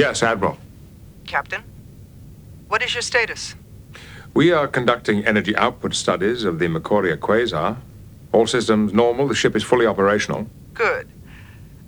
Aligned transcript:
Yes, 0.00 0.22
Admiral. 0.22 0.56
Captain, 1.26 1.62
what 2.68 2.82
is 2.82 2.94
your 2.94 3.02
status? 3.02 3.54
We 4.32 4.50
are 4.50 4.66
conducting 4.66 5.26
energy 5.26 5.54
output 5.54 5.94
studies 5.94 6.42
of 6.42 6.58
the 6.58 6.68
Macoria 6.68 7.18
quasar. 7.18 7.76
All 8.32 8.46
systems 8.46 8.94
normal. 8.94 9.28
The 9.28 9.34
ship 9.34 9.54
is 9.54 9.62
fully 9.62 9.84
operational. 9.84 10.46
Good. 10.72 11.10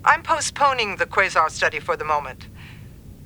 I'm 0.05 0.21
postponing 0.21 0.97
the 0.97 1.07
quasar 1.07 1.49
study 1.49 1.79
for 1.79 1.97
the 1.97 2.05
moment. 2.05 2.49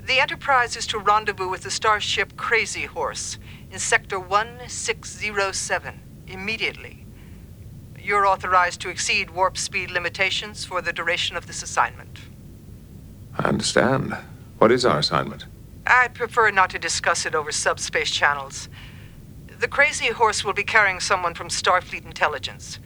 The 0.01 0.21
Enterprise 0.21 0.77
is 0.77 0.87
to 0.87 0.99
rendezvous 0.99 1.49
with 1.49 1.63
the 1.63 1.71
starship 1.71 2.37
Crazy 2.37 2.85
Horse 2.85 3.37
in 3.69 3.79
Sector 3.79 4.21
1607 4.21 5.99
immediately. 6.29 7.05
You're 7.99 8.25
authorized 8.25 8.79
to 8.81 8.89
exceed 8.89 9.31
warp 9.31 9.57
speed 9.57 9.91
limitations 9.91 10.63
for 10.63 10.81
the 10.81 10.93
duration 10.93 11.35
of 11.35 11.45
this 11.45 11.61
assignment. 11.61 12.19
I 13.37 13.49
understand. 13.49 14.15
What 14.57 14.71
is 14.71 14.85
our 14.85 14.99
assignment? 14.99 15.45
I 15.85 16.07
prefer 16.07 16.51
not 16.51 16.69
to 16.71 16.79
discuss 16.79 17.25
it 17.25 17.35
over 17.35 17.51
subspace 17.51 18.11
channels. 18.11 18.69
The 19.59 19.67
Crazy 19.67 20.07
Horse 20.07 20.43
will 20.43 20.53
be 20.53 20.63
carrying 20.63 20.99
someone 20.99 21.33
from 21.33 21.49
Starfleet 21.49 22.05
Intelligence. 22.05 22.79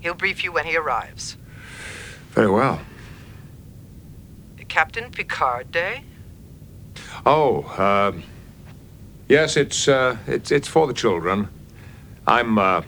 He'll 0.00 0.14
brief 0.14 0.44
you 0.44 0.52
when 0.52 0.66
he 0.66 0.76
arrives. 0.76 1.36
Very 2.30 2.50
well. 2.50 2.80
Captain 4.68 5.10
Picard 5.10 5.70
Day? 5.70 6.02
Oh, 7.24 7.62
uh, 7.78 8.12
yes, 9.28 9.56
it's, 9.56 9.86
uh, 9.86 10.16
it's, 10.26 10.50
it's 10.50 10.66
for 10.66 10.86
the 10.86 10.92
children. 10.92 11.48
I'm, 12.26 12.58
uh, 12.58 12.82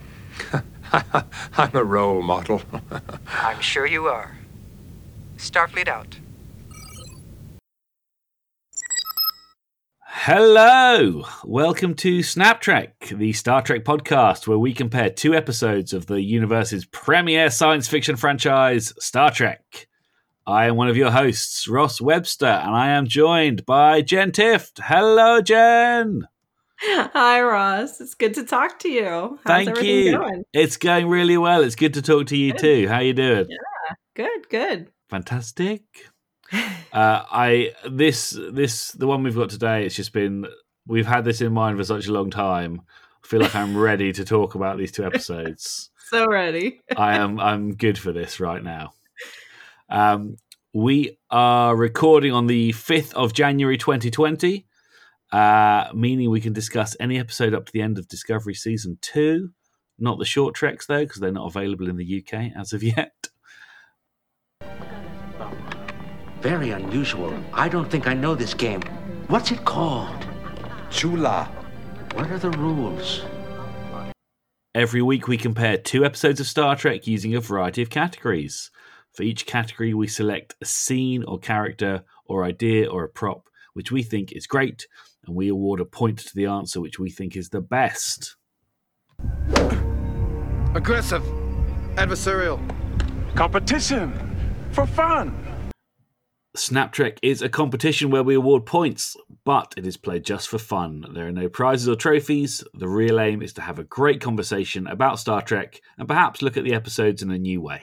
I'm 0.92 1.74
a 1.74 1.84
role 1.84 2.22
model. 2.22 2.62
I'm 3.28 3.60
sure 3.60 3.86
you 3.86 4.06
are. 4.06 4.36
Starfleet 5.36 5.88
out. 5.88 6.18
Hello! 10.28 11.22
Welcome 11.44 11.94
to 11.98 12.20
Snap 12.20 12.60
Trek, 12.60 13.12
the 13.14 13.32
Star 13.32 13.62
Trek 13.62 13.84
podcast 13.84 14.48
where 14.48 14.58
we 14.58 14.74
compare 14.74 15.08
two 15.08 15.36
episodes 15.36 15.92
of 15.92 16.06
the 16.06 16.20
universe's 16.20 16.84
premier 16.84 17.48
science 17.48 17.86
fiction 17.86 18.16
franchise, 18.16 18.92
Star 18.98 19.30
Trek. 19.30 19.86
I 20.44 20.66
am 20.66 20.74
one 20.74 20.88
of 20.88 20.96
your 20.96 21.12
hosts, 21.12 21.68
Ross 21.68 22.00
Webster, 22.00 22.44
and 22.44 22.74
I 22.74 22.88
am 22.88 23.06
joined 23.06 23.64
by 23.66 24.02
Jen 24.02 24.32
Tift. 24.32 24.80
Hello, 24.82 25.40
Jen! 25.40 26.26
Hi, 26.80 27.40
Ross. 27.40 28.00
It's 28.00 28.14
good 28.14 28.34
to 28.34 28.42
talk 28.42 28.80
to 28.80 28.88
you. 28.88 29.38
How's 29.44 29.64
Thank 29.64 29.82
you. 29.84 30.18
Going? 30.18 30.42
It's 30.52 30.76
going 30.76 31.06
really 31.06 31.38
well. 31.38 31.62
It's 31.62 31.76
good 31.76 31.94
to 31.94 32.02
talk 32.02 32.26
to 32.26 32.36
you 32.36 32.50
Good. 32.50 32.60
too. 32.60 32.88
How 32.88 32.98
you 32.98 33.12
doing? 33.12 33.46
Yeah, 33.48 33.94
good, 34.16 34.48
good. 34.48 34.90
Fantastic. 35.08 35.82
Uh, 36.52 37.24
I 37.30 37.72
this 37.88 38.38
this 38.52 38.92
the 38.92 39.06
one 39.06 39.22
we've 39.22 39.36
got 39.36 39.50
today. 39.50 39.84
It's 39.84 39.96
just 39.96 40.12
been 40.12 40.46
we've 40.86 41.06
had 41.06 41.24
this 41.24 41.40
in 41.40 41.52
mind 41.52 41.78
for 41.78 41.84
such 41.84 42.06
a 42.06 42.12
long 42.12 42.30
time. 42.30 42.82
I 43.24 43.26
feel 43.26 43.40
like 43.40 43.54
I'm 43.54 43.76
ready 43.76 44.12
to 44.12 44.24
talk 44.24 44.54
about 44.54 44.78
these 44.78 44.92
two 44.92 45.04
episodes. 45.06 45.90
So 46.08 46.26
ready. 46.26 46.80
I 46.96 47.16
am 47.16 47.40
I'm 47.40 47.74
good 47.74 47.98
for 47.98 48.12
this 48.12 48.40
right 48.40 48.62
now. 48.62 48.94
Um, 49.88 50.36
we 50.72 51.18
are 51.30 51.74
recording 51.74 52.32
on 52.32 52.46
the 52.46 52.72
fifth 52.72 53.14
of 53.14 53.32
January, 53.32 53.78
2020, 53.78 54.66
uh, 55.32 55.88
meaning 55.94 56.30
we 56.30 56.40
can 56.40 56.52
discuss 56.52 56.96
any 57.00 57.18
episode 57.18 57.54
up 57.54 57.66
to 57.66 57.72
the 57.72 57.80
end 57.80 57.98
of 57.98 58.08
Discovery 58.08 58.54
season 58.54 58.98
two. 59.00 59.50
Not 59.98 60.18
the 60.18 60.24
short 60.24 60.54
treks 60.54 60.86
though, 60.86 61.04
because 61.04 61.20
they're 61.20 61.32
not 61.32 61.46
available 61.46 61.88
in 61.88 61.96
the 61.96 62.22
UK 62.22 62.52
as 62.56 62.72
of 62.72 62.82
yet. 62.82 63.28
Very 66.40 66.70
unusual. 66.70 67.36
I 67.52 67.68
don't 67.68 67.90
think 67.90 68.06
I 68.06 68.14
know 68.14 68.34
this 68.34 68.54
game. 68.54 68.82
What's 69.28 69.50
it 69.50 69.64
called? 69.64 70.26
Chula. 70.90 71.44
What 72.14 72.30
are 72.30 72.38
the 72.38 72.50
rules? 72.50 73.22
Every 74.74 75.02
week, 75.02 75.26
we 75.26 75.38
compare 75.38 75.78
two 75.78 76.04
episodes 76.04 76.38
of 76.38 76.46
Star 76.46 76.76
Trek 76.76 77.06
using 77.06 77.34
a 77.34 77.40
variety 77.40 77.82
of 77.82 77.90
categories. 77.90 78.70
For 79.12 79.22
each 79.22 79.46
category, 79.46 79.94
we 79.94 80.06
select 80.06 80.54
a 80.60 80.66
scene 80.66 81.24
or 81.24 81.38
character 81.38 82.04
or 82.26 82.44
idea 82.44 82.90
or 82.90 83.04
a 83.04 83.08
prop 83.08 83.48
which 83.72 83.92
we 83.92 84.02
think 84.02 84.32
is 84.32 84.46
great, 84.46 84.86
and 85.26 85.36
we 85.36 85.48
award 85.48 85.80
a 85.80 85.84
point 85.84 86.18
to 86.18 86.34
the 86.34 86.46
answer 86.46 86.80
which 86.80 86.98
we 86.98 87.10
think 87.10 87.36
is 87.36 87.50
the 87.50 87.60
best. 87.60 88.36
Aggressive. 90.74 91.22
Adversarial. 91.96 92.58
Competition 93.34 94.12
for 94.72 94.86
fun. 94.86 95.45
Snap 96.56 96.92
Trek 96.92 97.18
is 97.22 97.42
a 97.42 97.48
competition 97.48 98.10
where 98.10 98.22
we 98.22 98.34
award 98.34 98.64
points, 98.66 99.16
but 99.44 99.74
it 99.76 99.86
is 99.86 99.96
played 99.96 100.24
just 100.24 100.48
for 100.48 100.58
fun. 100.58 101.04
There 101.12 101.26
are 101.26 101.32
no 101.32 101.48
prizes 101.48 101.88
or 101.88 101.96
trophies. 101.96 102.64
The 102.74 102.88
real 102.88 103.20
aim 103.20 103.42
is 103.42 103.52
to 103.54 103.60
have 103.62 103.78
a 103.78 103.84
great 103.84 104.20
conversation 104.20 104.86
about 104.86 105.18
Star 105.18 105.42
Trek 105.42 105.80
and 105.98 106.08
perhaps 106.08 106.42
look 106.42 106.56
at 106.56 106.64
the 106.64 106.74
episodes 106.74 107.22
in 107.22 107.30
a 107.30 107.38
new 107.38 107.60
way. 107.60 107.82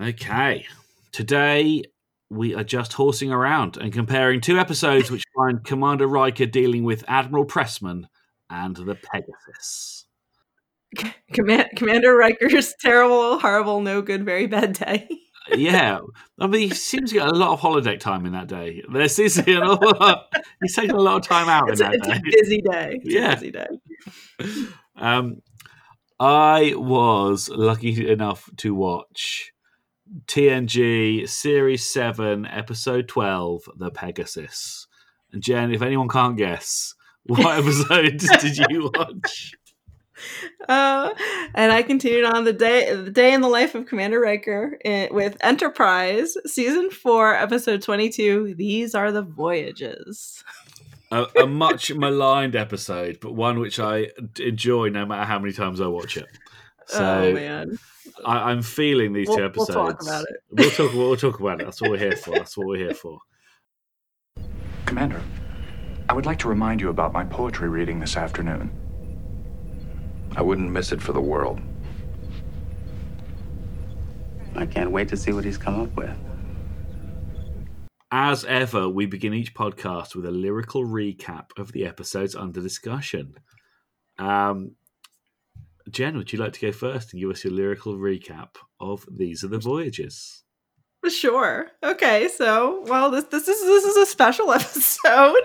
Okay, 0.00 0.66
today 1.12 1.84
we 2.30 2.54
are 2.54 2.64
just 2.64 2.94
horsing 2.94 3.30
around 3.30 3.76
and 3.76 3.92
comparing 3.92 4.40
two 4.40 4.58
episodes 4.58 5.10
which 5.10 5.24
find 5.36 5.64
Commander 5.64 6.08
Riker 6.08 6.46
dealing 6.46 6.82
with 6.82 7.04
Admiral 7.06 7.44
Pressman 7.44 8.08
and 8.50 8.74
the 8.74 8.96
Pegasus. 8.96 10.06
Command- 11.32 11.70
Commander 11.76 12.16
Riker's 12.16 12.74
terrible, 12.80 13.38
horrible, 13.38 13.80
no 13.80 14.02
good, 14.02 14.24
very 14.24 14.46
bad 14.46 14.72
day. 14.72 15.08
yeah, 15.52 15.98
I 16.40 16.46
mean, 16.46 16.68
he 16.68 16.74
seems 16.74 17.10
to 17.10 17.18
get 17.18 17.28
a 17.28 17.34
lot 17.34 17.52
of 17.52 17.60
holiday 17.60 17.96
time 17.96 18.24
in 18.26 18.32
that 18.32 18.46
day. 18.48 18.82
There 18.92 19.08
seems 19.08 19.34
to 19.34 19.42
be 19.42 19.54
an 19.54 19.62
lot. 19.66 20.32
He's 20.62 20.74
taking 20.74 20.92
a 20.96 21.00
lot 21.00 21.16
of 21.16 21.22
time 21.22 21.48
out 21.48 21.70
It's, 21.70 21.80
in 21.80 21.86
a, 21.86 21.90
that 21.90 21.96
it's 21.98 22.06
day. 22.08 22.14
a 22.16 22.20
busy 22.42 22.62
day. 22.62 23.00
It's 23.02 23.14
Yeah. 23.14 23.32
a 23.32 23.34
busy 23.36 23.50
day. 23.50 24.68
Um, 24.96 25.42
I 26.20 26.72
was 26.76 27.48
lucky 27.50 28.08
enough 28.08 28.48
to 28.58 28.74
watch 28.74 29.52
TNG 30.26 31.28
Series 31.28 31.84
7, 31.84 32.46
Episode 32.46 33.08
12, 33.08 33.62
The 33.76 33.90
Pegasus. 33.90 34.86
And 35.32 35.42
Jen, 35.42 35.72
if 35.72 35.82
anyone 35.82 36.08
can't 36.08 36.36
guess, 36.36 36.94
what 37.24 37.58
episode 37.58 38.18
did 38.40 38.56
you 38.70 38.90
watch? 38.94 39.52
Uh, 40.68 41.10
and 41.54 41.72
I 41.72 41.82
continued 41.82 42.24
on 42.24 42.44
the 42.44 42.52
day, 42.52 42.94
the 42.94 43.10
day 43.10 43.32
in 43.34 43.40
the 43.40 43.48
life 43.48 43.74
of 43.74 43.86
Commander 43.86 44.20
Riker 44.20 44.78
eh, 44.84 45.08
with 45.10 45.36
Enterprise, 45.40 46.34
season 46.46 46.90
four, 46.90 47.34
episode 47.34 47.82
twenty-two. 47.82 48.54
These 48.56 48.94
are 48.94 49.10
the 49.12 49.22
voyages. 49.22 50.42
A, 51.10 51.26
a 51.42 51.46
much 51.46 51.92
maligned 51.94 52.56
episode, 52.56 53.18
but 53.20 53.34
one 53.34 53.58
which 53.60 53.78
I 53.78 54.08
enjoy 54.40 54.88
no 54.88 55.04
matter 55.06 55.24
how 55.24 55.38
many 55.38 55.52
times 55.52 55.80
I 55.80 55.86
watch 55.86 56.16
it. 56.16 56.26
So 56.86 57.02
oh 57.04 57.32
man, 57.34 57.78
I, 58.24 58.50
I'm 58.50 58.62
feeling 58.62 59.12
these 59.12 59.28
We'll- 59.28 59.36
two 59.38 59.42
we'll 59.42 59.50
episodes. 59.50 59.74
talk 59.74 60.02
about 60.02 60.22
it. 60.24 60.36
We'll 60.50 60.70
talk. 60.70 60.92
We'll 60.94 61.16
talk 61.16 61.40
about 61.40 61.60
it. 61.60 61.64
That's 61.64 61.80
what 61.80 61.90
we're 61.90 61.98
here 61.98 62.16
for. 62.16 62.30
That's 62.32 62.56
what 62.56 62.66
we're 62.66 62.78
here 62.78 62.94
for. 62.94 63.18
Commander, 64.86 65.22
I 66.08 66.14
would 66.14 66.26
like 66.26 66.38
to 66.40 66.48
remind 66.48 66.80
you 66.80 66.88
about 66.90 67.12
my 67.12 67.24
poetry 67.24 67.68
reading 67.68 68.00
this 68.00 68.16
afternoon. 68.16 68.70
I 70.36 70.42
wouldn't 70.42 70.70
miss 70.70 70.92
it 70.92 71.00
for 71.00 71.12
the 71.12 71.20
world. 71.20 71.60
I 74.56 74.66
can't 74.66 74.92
wait 74.92 75.08
to 75.08 75.16
see 75.16 75.32
what 75.32 75.44
he's 75.44 75.58
come 75.58 75.80
up 75.80 75.96
with. 75.96 76.16
As 78.10 78.44
ever, 78.44 78.88
we 78.88 79.06
begin 79.06 79.34
each 79.34 79.54
podcast 79.54 80.14
with 80.14 80.24
a 80.24 80.30
lyrical 80.30 80.84
recap 80.84 81.46
of 81.58 81.72
the 81.72 81.84
episodes 81.84 82.36
under 82.36 82.60
discussion. 82.60 83.34
Um, 84.18 84.76
Jen, 85.90 86.16
would 86.16 86.32
you 86.32 86.38
like 86.38 86.52
to 86.52 86.60
go 86.60 86.70
first 86.70 87.12
and 87.12 87.20
give 87.20 87.30
us 87.30 87.42
your 87.42 87.52
lyrical 87.52 87.96
recap 87.96 88.50
of 88.78 89.04
These 89.10 89.42
Are 89.42 89.48
the 89.48 89.58
Voyages? 89.58 90.43
Sure. 91.10 91.68
Okay. 91.82 92.28
So, 92.28 92.82
well, 92.86 93.10
this 93.10 93.24
this 93.24 93.46
is 93.48 93.60
this 93.62 93.84
is 93.84 93.96
a 93.96 94.06
special 94.06 94.50
episode. 94.52 95.36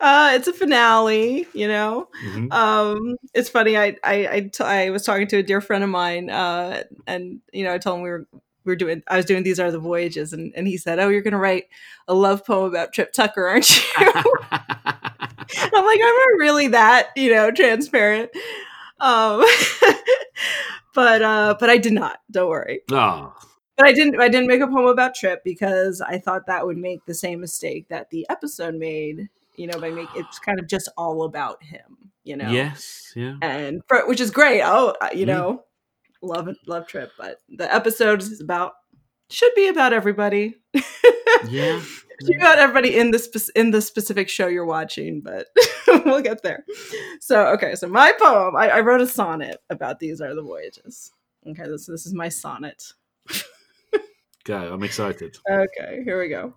Uh, 0.00 0.32
it's 0.34 0.46
a 0.48 0.52
finale. 0.52 1.46
You 1.54 1.68
know. 1.68 2.08
Mhm. 2.24 2.52
Um, 2.52 3.16
it's 3.34 3.48
funny. 3.48 3.76
I 3.76 3.96
I 4.04 4.28
I, 4.28 4.40
t- 4.52 4.64
I 4.64 4.90
was 4.90 5.04
talking 5.04 5.26
to 5.28 5.38
a 5.38 5.42
dear 5.42 5.60
friend 5.60 5.82
of 5.82 5.90
mine, 5.90 6.30
uh, 6.30 6.82
and 7.06 7.40
you 7.52 7.64
know, 7.64 7.72
I 7.74 7.78
told 7.78 7.98
him 7.98 8.02
we 8.02 8.10
were 8.10 8.26
we 8.64 8.72
were 8.72 8.76
doing. 8.76 9.02
I 9.08 9.16
was 9.16 9.24
doing 9.24 9.42
these 9.42 9.58
are 9.60 9.70
the 9.70 9.78
voyages, 9.78 10.32
and 10.32 10.52
and 10.54 10.66
he 10.66 10.76
said, 10.76 10.98
"Oh, 10.98 11.08
you're 11.08 11.22
going 11.22 11.32
to 11.32 11.38
write 11.38 11.64
a 12.06 12.14
love 12.14 12.44
poem 12.44 12.68
about 12.70 12.92
Trip 12.92 13.12
Tucker, 13.12 13.46
aren't 13.48 13.70
you?" 13.70 13.84
I'm 14.00 15.84
like, 15.84 16.00
I'm 16.02 16.16
not 16.16 16.38
really 16.38 16.68
that 16.68 17.08
you 17.16 17.32
know 17.32 17.50
transparent. 17.50 18.30
Um, 19.00 19.44
but 20.94 21.22
uh, 21.22 21.56
but 21.58 21.70
I 21.70 21.78
did 21.78 21.92
not. 21.92 22.18
Don't 22.30 22.48
worry. 22.48 22.82
Ah, 22.92 23.34
But 23.80 23.88
I 23.88 23.92
didn't 23.92 24.20
I 24.20 24.28
didn't 24.28 24.46
make 24.48 24.60
a 24.60 24.66
poem 24.66 24.86
about 24.86 25.14
Trip 25.14 25.42
because 25.44 26.00
I 26.00 26.18
thought 26.18 26.46
that 26.46 26.66
would 26.66 26.76
make 26.76 27.04
the 27.06 27.14
same 27.14 27.40
mistake 27.40 27.88
that 27.88 28.10
the 28.10 28.26
episode 28.28 28.74
made, 28.74 29.28
you 29.56 29.66
know, 29.66 29.78
by 29.80 29.90
make 29.90 30.08
it's 30.14 30.38
kind 30.38 30.58
of 30.60 30.66
just 30.66 30.88
all 30.96 31.22
about 31.22 31.62
him, 31.62 32.10
you 32.24 32.36
know. 32.36 32.50
yes, 32.50 33.12
yeah. 33.16 33.36
And 33.40 33.80
for, 33.88 34.06
which 34.06 34.20
is 34.20 34.30
great. 34.30 34.62
Oh, 34.62 34.94
uh, 35.00 35.08
you 35.14 35.24
Mm. 35.24 35.28
know, 35.28 35.64
love 36.22 36.48
love 36.66 36.86
Trip, 36.86 37.10
but 37.18 37.38
the 37.48 37.72
episode 37.74 38.20
is 38.22 38.40
about 38.40 38.72
should 39.30 39.54
be 39.54 39.68
about 39.68 39.92
everybody. 39.92 40.56
Yeah. 41.48 41.80
you 42.22 42.38
got 42.38 42.58
everybody 42.58 42.94
in 42.98 43.12
the 43.12 43.18
spec- 43.18 43.54
in 43.56 43.70
the 43.70 43.80
specific 43.80 44.28
show 44.28 44.46
you're 44.48 44.66
watching, 44.66 45.22
but 45.22 45.46
we'll 46.04 46.20
get 46.20 46.42
there. 46.42 46.64
So, 47.20 47.46
okay, 47.54 47.74
so 47.76 47.88
my 47.88 48.12
poem, 48.20 48.56
I, 48.56 48.68
I 48.68 48.80
wrote 48.80 49.00
a 49.00 49.06
sonnet 49.06 49.58
about 49.70 50.00
these 50.00 50.20
are 50.20 50.34
the 50.34 50.42
voyages. 50.42 51.12
Okay, 51.48 51.62
this 51.62 51.86
this 51.86 52.04
is 52.04 52.12
my 52.12 52.28
sonnet. 52.28 52.92
Go. 54.50 54.74
I'm 54.74 54.82
excited. 54.82 55.36
Okay, 55.48 56.02
here 56.02 56.18
we 56.18 56.28
go. 56.28 56.52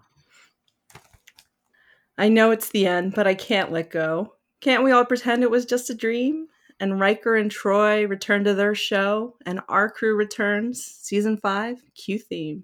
I 2.17 2.27
know 2.27 2.49
it's 2.49 2.69
the 2.69 2.87
end, 2.87 3.13
but 3.13 3.27
I 3.27 3.35
can't 3.35 3.71
let 3.71 3.91
go. 3.91 4.33
Can't 4.61 4.83
we 4.83 4.91
all 4.91 5.05
pretend 5.05 5.43
it 5.43 5.51
was 5.51 5.67
just 5.67 5.91
a 5.91 5.93
dream? 5.93 6.47
And 6.79 6.99
Riker 6.99 7.35
and 7.35 7.51
Troi 7.51 8.09
return 8.09 8.45
to 8.45 8.55
their 8.55 8.73
show, 8.73 9.35
and 9.45 9.61
our 9.69 9.91
crew 9.91 10.15
returns. 10.15 10.83
Season 10.83 11.37
5, 11.37 11.83
Q 11.93 12.17
theme. 12.17 12.63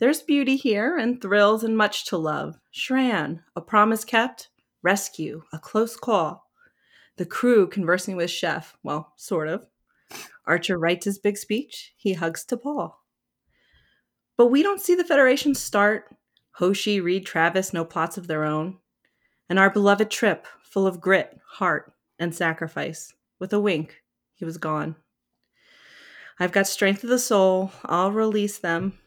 There's 0.00 0.22
beauty 0.22 0.56
here, 0.56 0.96
and 0.96 1.22
thrills, 1.22 1.62
and 1.62 1.76
much 1.76 2.06
to 2.06 2.16
love. 2.16 2.56
Shran, 2.74 3.44
a 3.54 3.60
promise 3.60 4.04
kept, 4.04 4.48
rescue, 4.82 5.44
a 5.52 5.60
close 5.60 5.96
call. 5.96 6.50
The 7.16 7.26
crew 7.26 7.68
conversing 7.68 8.16
with 8.16 8.32
Chef, 8.32 8.76
well, 8.82 9.12
sort 9.16 9.46
of. 9.46 9.68
Archer 10.48 10.76
writes 10.76 11.04
his 11.04 11.20
big 11.20 11.38
speech, 11.38 11.92
he 11.96 12.14
hugs 12.14 12.44
T'Pol. 12.44 12.94
But 14.36 14.48
we 14.48 14.62
don't 14.62 14.80
see 14.80 14.94
the 14.94 15.04
Federation 15.04 15.54
start. 15.54 16.14
Hoshi, 16.52 17.00
Reed, 17.00 17.26
Travis, 17.26 17.72
no 17.72 17.84
plots 17.84 18.16
of 18.18 18.26
their 18.26 18.44
own. 18.44 18.78
And 19.48 19.58
our 19.58 19.70
beloved 19.70 20.10
trip, 20.10 20.46
full 20.62 20.86
of 20.86 21.00
grit, 21.00 21.38
heart, 21.46 21.92
and 22.18 22.34
sacrifice. 22.34 23.12
With 23.38 23.52
a 23.52 23.60
wink, 23.60 24.02
he 24.34 24.44
was 24.44 24.58
gone. 24.58 24.96
I've 26.38 26.52
got 26.52 26.66
strength 26.66 27.04
of 27.04 27.10
the 27.10 27.18
soul. 27.18 27.72
I'll 27.84 28.12
release 28.12 28.58
them. 28.58 28.98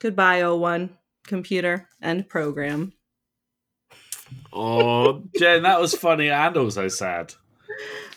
Goodbye, 0.00 0.40
O1, 0.40 0.90
computer, 1.26 1.88
and 2.00 2.28
program. 2.28 2.92
Oh, 4.52 5.22
Jen, 5.38 5.62
that 5.62 5.80
was 5.80 5.94
funny 5.94 6.30
and 6.30 6.56
also 6.56 6.88
sad. 6.88 7.34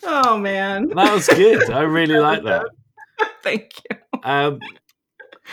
Oh, 0.04 0.38
man. 0.38 0.90
That 0.90 1.14
was 1.14 1.28
good. 1.28 1.70
I 1.70 1.82
really 1.82 2.18
like 2.18 2.44
that. 2.44 2.68
Thank 3.44 3.72
you. 3.90 3.98
Um, 4.24 4.60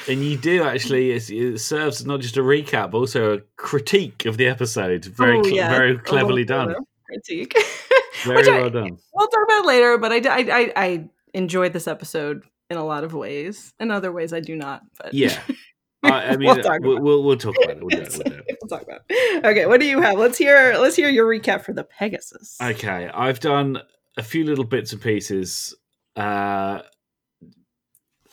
and 0.09 0.25
you 0.25 0.37
do 0.37 0.63
actually. 0.65 1.11
It 1.13 1.59
serves 1.61 2.05
not 2.07 2.21
just 2.21 2.37
a 2.37 2.41
recap, 2.43 2.91
but 2.93 2.99
also 2.99 3.35
a 3.37 3.41
critique 3.57 4.25
of 4.27 4.37
the 4.37 4.47
episode. 4.47 5.05
Very, 5.05 5.39
Oh, 5.39 5.45
yeah, 5.47 5.69
very 5.71 5.99
cleverly 5.99 6.45
done. 6.45 6.75
Critique. 7.07 7.55
Very 8.25 8.37
Which 8.37 8.49
I- 8.49 8.61
well 8.61 8.71
done. 8.71 8.99
We'll 9.15 9.27
talk 9.27 9.45
about 9.45 9.65
it 9.65 9.67
later, 9.67 9.99
but 9.99 10.13
I, 10.13 10.21
I, 10.29 10.73
I 10.77 11.09
enjoyed 11.35 11.73
this 11.73 11.89
episode 11.89 12.43
in 12.71 12.77
a 12.77 12.85
lot 12.85 13.03
of 13.05 13.15
ways. 13.15 13.73
In 13.81 13.91
other 13.91 14.13
ways, 14.13 14.33
I 14.33 14.41
do 14.41 14.55
not. 14.55 14.83
But 15.03 15.13
Yeah. 15.13 15.41
I, 16.05 16.09
I 16.09 16.37
mean, 16.37 16.47
We'll 16.47 16.55
we'll, 16.55 16.63
talk 16.63 16.81
we'll, 16.83 16.93
about 16.97 17.25
we'll, 17.25 17.37
talk 17.37 17.55
about 17.63 17.77
it. 17.77 17.81
We'll 17.83 17.89
do 17.91 18.03
it. 18.03 18.13
We'll 18.25 18.35
it. 18.35 18.59
we'll 18.63 18.69
talk 18.69 18.83
about 18.83 19.01
it. 19.09 19.45
Okay, 19.45 19.67
what 19.67 19.81
do 19.81 19.87
you 19.87 20.01
have? 20.03 20.19
Let's 20.19 20.39
hear. 20.39 20.77
Let's 20.79 20.95
hear 20.97 21.09
your 21.09 21.27
recap 21.29 21.65
for 21.65 21.73
the 21.73 21.85
Pegasus. 21.85 22.57
Okay, 22.63 23.09
I've 23.13 23.41
done 23.41 23.79
a 24.17 24.23
few 24.23 24.45
little 24.45 24.65
bits 24.65 24.93
and 24.93 25.01
pieces. 25.03 25.75
Uh, 26.17 26.83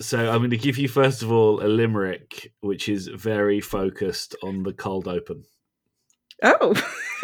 so 0.01 0.29
I'm 0.29 0.37
going 0.39 0.49
to 0.51 0.57
give 0.57 0.77
you 0.77 0.87
first 0.87 1.21
of 1.23 1.31
all 1.31 1.63
a 1.63 1.67
limerick, 1.67 2.51
which 2.61 2.87
is 2.89 3.07
very 3.07 3.59
focused 3.61 4.35
on 4.43 4.63
the 4.63 4.73
cold 4.73 5.07
open. 5.07 5.43
Oh. 6.43 6.73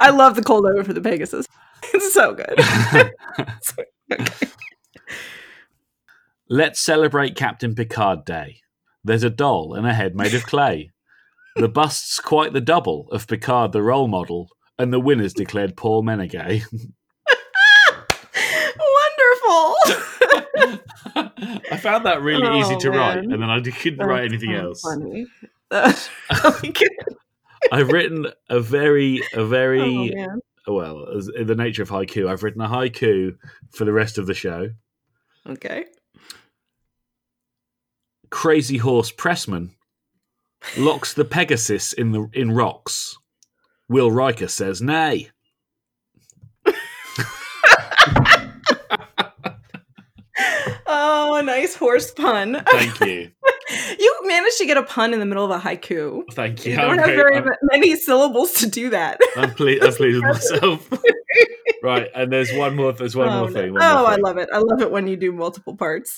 I 0.00 0.10
love 0.10 0.36
the 0.36 0.42
cold 0.42 0.66
open 0.66 0.84
for 0.84 0.92
the 0.92 1.00
Pegasus. 1.00 1.46
It's 1.94 2.14
so 2.14 2.32
good. 2.32 2.58
So- 3.62 3.82
okay. 4.12 4.46
Let's 6.48 6.80
celebrate 6.80 7.36
Captain 7.36 7.74
Picard 7.74 8.24
Day. 8.24 8.60
There's 9.04 9.24
a 9.24 9.30
doll 9.30 9.74
and 9.74 9.86
a 9.86 9.92
head 9.92 10.14
made 10.14 10.32
of 10.32 10.46
clay. 10.46 10.90
The 11.56 11.68
bust's 11.68 12.18
quite 12.20 12.52
the 12.52 12.60
double 12.60 13.08
of 13.10 13.26
Picard, 13.26 13.72
the 13.72 13.82
role 13.82 14.06
model, 14.08 14.48
and 14.78 14.92
the 14.92 15.00
winner's 15.00 15.34
declared 15.34 15.76
Paul 15.76 16.02
Menegay. 16.02 16.62
Wonderful. 18.78 19.74
I 20.56 21.76
found 21.80 22.04
that 22.06 22.20
really 22.22 22.46
Oh, 22.46 22.58
easy 22.58 22.76
to 22.78 22.88
oh, 22.92 22.96
write, 22.96 23.18
and 23.18 23.32
then 23.32 23.44
I 23.44 23.60
couldn't 23.60 24.06
write 24.06 24.24
anything 24.24 24.50
so 24.54 24.66
else. 24.66 24.80
Funny. 24.82 25.26
That's. 25.70 26.08
I've 27.72 27.88
written 27.88 28.26
a 28.50 28.60
very, 28.60 29.18
a 29.34 29.40
Oh, 29.40 29.46
very 29.46 30.10
man. 30.14 30.40
well, 30.66 31.06
as 31.16 31.28
in 31.28 31.46
the 31.46 31.54
nature 31.54 31.82
of 31.82 31.88
haiku. 31.90 32.28
I've 32.28 32.42
written 32.42 32.60
a 32.60 32.68
haiku 32.68 33.36
for 33.70 33.84
the 33.84 33.92
rest 33.92 34.18
of 34.18 34.26
the 34.26 34.34
show. 34.34 34.70
Okay. 35.48 35.86
Crazy 38.30 38.78
horse 38.78 39.10
pressman 39.12 39.70
locks 40.76 41.14
the 41.14 41.24
Pegasus 41.24 41.92
in 41.92 42.12
the 42.12 42.28
in 42.32 42.50
rocks. 42.52 43.16
Will 43.88 44.10
Riker 44.10 44.48
says 44.48 44.80
nay. 44.80 45.30
A 51.42 51.44
nice 51.44 51.74
horse 51.74 52.10
pun. 52.12 52.62
Thank 52.70 53.00
you, 53.00 53.30
you 53.98 54.20
managed 54.24 54.58
to 54.58 54.66
get 54.66 54.76
a 54.76 54.82
pun 54.82 55.12
in 55.12 55.20
the 55.20 55.26
middle 55.26 55.44
of 55.44 55.50
a 55.50 55.58
haiku. 55.58 56.22
thank 56.32 56.64
you. 56.64 56.72
You 56.72 56.78
don't 56.78 56.90
I'm 56.90 56.98
have 56.98 57.06
very- 57.08 57.42
many 57.62 57.96
syllables 57.96 58.52
to 58.54 58.68
do 58.68 58.90
that. 58.90 59.20
I'm, 59.36 59.50
ple- 59.54 59.82
I'm 59.82 59.92
pleased 59.92 60.16
with 60.16 60.22
myself. 60.22 60.90
right, 61.82 62.08
and 62.14 62.32
there's 62.32 62.52
one 62.52 62.76
more. 62.76 62.92
There's 62.92 63.16
one 63.16 63.28
oh, 63.28 63.38
more 63.38 63.46
um, 63.48 63.52
thing. 63.52 63.72
one 63.72 63.82
oh 63.82 64.00
more 64.02 64.10
I 64.10 64.16
love 64.16 64.38
it. 64.38 64.48
I 64.52 64.58
love 64.58 64.80
it 64.80 64.90
when 64.90 65.06
you 65.06 65.16
do 65.16 65.32
multiple 65.32 65.76
parts. 65.76 66.16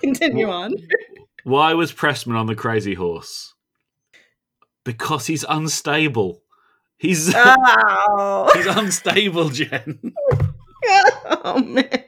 Continue 0.00 0.48
on. 0.50 0.74
Why 1.44 1.74
was 1.74 1.92
Pressman 1.92 2.36
on 2.36 2.46
the 2.46 2.54
crazy 2.54 2.94
horse? 2.94 3.54
Because 4.84 5.26
he's 5.26 5.44
unstable. 5.48 6.42
He's 6.98 7.32
Oh, 7.34 8.50
he's 8.54 8.66
unstable, 8.66 9.48
Jen. 9.48 10.12
oh 11.44 11.62
man. 11.64 12.04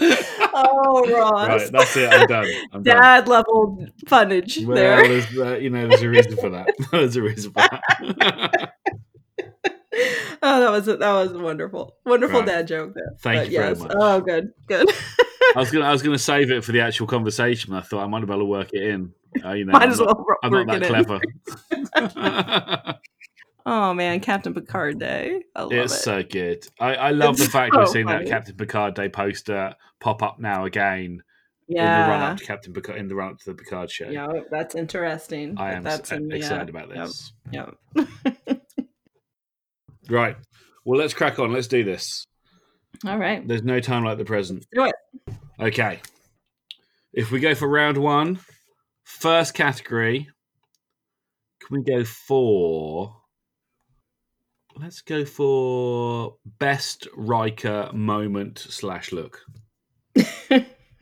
Oh, 0.00 1.04
Ross. 1.12 1.48
Right, 1.48 1.72
that's 1.72 1.96
it. 1.96 2.12
I'm 2.12 2.26
done. 2.26 2.46
I'm 2.72 2.82
done. 2.82 2.96
Dad 3.02 3.28
level 3.28 3.86
punnage 4.06 4.64
Well, 4.66 4.76
there. 4.76 5.06
there's, 5.06 5.38
uh, 5.38 5.56
you 5.58 5.70
know, 5.70 5.86
there's 5.88 6.02
a 6.02 6.08
reason 6.08 6.36
for 6.36 6.50
that. 6.50 6.68
there's 6.92 7.16
a 7.16 7.22
reason 7.22 7.52
for 7.52 7.60
that. 7.60 8.72
Oh, 10.40 10.60
that 10.60 10.70
was 10.70 10.86
that 10.86 11.00
was 11.00 11.32
wonderful, 11.32 11.96
wonderful 12.06 12.38
Right. 12.40 12.46
dad 12.46 12.68
joke 12.68 12.94
there. 12.94 13.10
Thank 13.20 13.40
But 13.40 13.50
you 13.50 13.58
very 13.58 13.70
yes. 13.70 13.80
much. 13.80 13.92
Oh, 13.96 14.20
good, 14.20 14.52
good. 14.68 14.88
I 15.56 15.58
was 15.60 15.72
gonna, 15.72 15.86
I 15.86 15.90
was 15.90 16.02
gonna 16.02 16.18
save 16.18 16.52
it 16.52 16.62
for 16.62 16.70
the 16.70 16.80
actual 16.80 17.08
conversation. 17.08 17.72
but 17.72 17.78
I 17.78 17.80
thought 17.86 18.04
I 18.04 18.06
might 18.06 18.20
be 18.20 18.24
able 18.32 18.38
to 18.38 18.44
work 18.44 18.68
it 18.72 18.82
in. 18.84 19.12
Uh, 19.44 19.54
you 19.54 19.64
know, 19.64 19.72
Might 19.72 19.82
I'm 19.82 19.90
as 19.90 19.98
not, 19.98 20.16
well 20.16 20.36
I'm 20.44 20.52
not 20.52 20.66
that 20.68 20.82
it 20.82 20.92
in. 20.92 21.04
clever. 22.04 22.98
Oh 23.70 23.92
man, 23.92 24.20
Captain 24.20 24.54
Picard 24.54 24.98
Day. 24.98 25.42
I 25.54 25.62
love 25.62 25.72
it's 25.72 25.92
it. 25.94 25.98
so 25.98 26.22
good. 26.22 26.66
I, 26.80 26.94
I 26.94 27.10
love 27.10 27.34
It's 27.34 27.44
the 27.44 27.50
fact 27.50 27.74
we're 27.74 27.84
so 27.84 27.92
seeing 27.92 28.06
that. 28.06 28.26
Captain 28.26 28.56
Picard 28.56 28.94
Day 28.94 29.10
poster 29.10 29.74
pop 30.00 30.22
up 30.22 30.38
now 30.40 30.64
again 30.64 31.22
Yeah. 31.68 32.00
in 32.00 32.02
the 32.06 32.10
run 32.12 32.22
up 32.32 32.38
to 32.38 32.44
Captain 32.46 32.72
Picard 32.72 32.98
in 32.98 33.08
the 33.08 33.14
run 33.14 33.32
up 33.32 33.38
to 33.40 33.50
the 33.50 33.54
Picard 33.54 33.90
show. 33.90 34.08
yeah, 34.08 34.26
that's 34.50 34.74
interesting. 34.74 35.58
I 35.58 35.72
am 35.74 35.82
That's 35.82 36.10
in 36.12 36.32
excited 36.32 36.70
about 36.70 36.88
this. 36.88 37.32
Yep. 37.52 37.74
Right. 40.10 40.36
Well, 40.86 40.98
let's 40.98 41.12
crack 41.12 41.38
on. 41.38 41.52
Let's 41.52 41.68
do 41.68 41.84
this. 41.84 42.26
All 43.06 43.18
right. 43.18 43.46
There's 43.46 43.62
no 43.62 43.78
time 43.78 44.04
like 44.04 44.16
the 44.16 44.24
present. 44.24 44.64
Do 44.72 44.84
it. 44.86 44.94
Okay. 45.60 46.00
If 47.12 47.30
we 47.30 47.40
go 47.40 47.54
for 47.54 47.68
round 47.68 47.98
one, 47.98 48.38
first 49.04 49.52
category, 49.52 50.28
can 51.60 51.76
we 51.76 51.82
go 51.84 52.04
for. 52.04 53.17
Let's 54.80 55.00
go 55.00 55.24
for 55.24 56.36
best 56.60 57.08
Riker 57.16 57.90
moment 57.92 58.58
slash 58.60 59.10
look. 59.10 59.40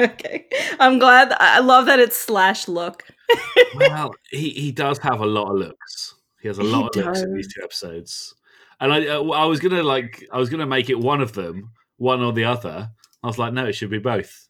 okay. 0.00 0.46
I'm 0.80 0.98
glad. 0.98 1.34
I 1.38 1.58
love 1.60 1.84
that 1.86 1.98
it's 1.98 2.16
slash 2.16 2.68
look. 2.68 3.04
Well, 3.74 4.14
he, 4.30 4.50
he 4.50 4.72
does 4.72 4.98
have 5.00 5.20
a 5.20 5.26
lot 5.26 5.50
of 5.50 5.58
looks. 5.58 6.14
He 6.40 6.48
has 6.48 6.58
a 6.58 6.62
He 6.62 6.68
lot 6.68 6.96
of 6.96 7.04
looks 7.04 7.20
in 7.20 7.34
these 7.34 7.52
two 7.52 7.62
episodes. 7.62 8.34
And 8.80 8.90
I, 8.90 9.06
uh, 9.06 9.22
I 9.30 9.44
was 9.44 9.60
gonna 9.60 9.82
like, 9.82 10.24
I 10.32 10.38
was 10.38 10.48
gonna 10.48 10.66
make 10.66 10.88
it 10.88 10.98
one 10.98 11.20
of 11.20 11.34
them, 11.34 11.72
one 11.98 12.22
or 12.22 12.32
the 12.32 12.44
other. 12.44 12.88
I 13.22 13.26
was 13.26 13.36
like, 13.36 13.52
no, 13.52 13.66
it 13.66 13.74
should 13.74 13.90
be 13.90 13.98
both. 13.98 14.45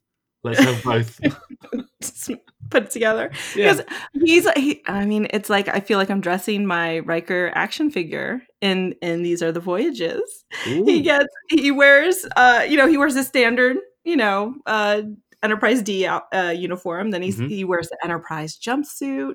Let's 0.47 0.61
have 0.61 0.83
both. 0.83 1.21
Just 2.00 2.31
Put 2.71 2.85
it 2.85 2.91
together. 2.91 3.31
yeah. 3.55 3.75
Because 3.75 3.87
he's 4.25 4.50
he, 4.53 4.83
I 4.87 5.07
mean, 5.07 5.29
it's 5.31 5.49
like 5.49 5.69
I 5.69 5.81
feel 5.81 5.99
like 5.99 6.11
I'm 6.11 6.21
dressing 6.21 6.67
my 6.67 7.00
Riker 7.00 7.53
action 7.55 7.91
figure 7.91 8.43
in 8.61 8.95
in 9.03 9.23
these 9.23 9.43
are 9.43 9.53
the 9.53 9.61
voyages. 9.61 10.45
He 10.65 11.03
gets 11.03 11.26
he 11.49 11.71
wears 11.71 12.26
uh 12.37 12.65
you 12.69 12.76
know, 12.76 12.88
he 12.88 12.99
wears 12.99 13.17
a 13.17 13.25
standard, 13.25 13.76
you 14.05 14.17
know, 14.17 14.55
uh 14.67 15.03
Enterprise 15.43 15.83
D 15.83 16.07
uh, 16.07 16.50
uniform. 16.50 17.11
Then 17.11 17.23
he's 17.23 17.38
Mhm. 17.38 17.49
he 17.49 17.64
wears 17.64 17.88
the 17.88 17.99
Enterprise 18.02 18.59
jumpsuit. 18.59 19.35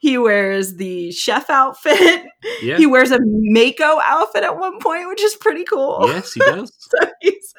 He 0.00 0.16
wears 0.16 0.76
the 0.76 1.10
chef 1.12 1.50
outfit. 1.50 2.26
Yeah. 2.62 2.76
He 2.78 2.86
wears 2.86 3.10
a 3.10 3.18
MACO 3.22 4.00
outfit 4.02 4.44
at 4.44 4.58
one 4.58 4.78
point, 4.80 5.08
which 5.08 5.22
is 5.22 5.34
pretty 5.36 5.64
cool. 5.64 6.00
yes, 6.06 6.32
he 6.32 6.40
does. 6.40 6.72
so 6.78 7.08
he's 7.20 7.54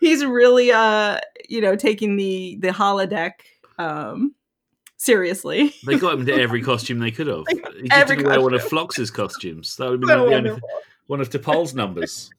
he's 0.00 0.24
really 0.24 0.70
uh 0.72 1.18
you 1.48 1.60
know 1.60 1.74
taking 1.76 2.16
the 2.16 2.56
the 2.60 2.68
holodeck 2.68 3.32
um 3.78 4.34
Seriously. 4.96 5.74
They 5.86 5.98
got 5.98 6.14
him 6.14 6.20
into 6.20 6.34
every 6.34 6.62
costume 6.70 6.98
they 6.98 7.10
could 7.10 7.26
have. 7.26 7.44
He 7.48 7.56
just 7.88 7.92
every 7.92 8.16
didn't 8.16 8.30
wear 8.30 8.40
one 8.40 8.54
of. 8.54 8.62
Phlox's 8.62 9.10
costumes. 9.10 9.76
That 9.76 9.90
would 9.90 10.00
have 10.02 10.08
been 10.08 10.18
like 10.20 10.44
the 10.44 10.50
only, 10.50 10.62
one 11.08 11.20
of 11.20 11.30
T'Pol's 11.30 11.74
numbers. 11.74 12.30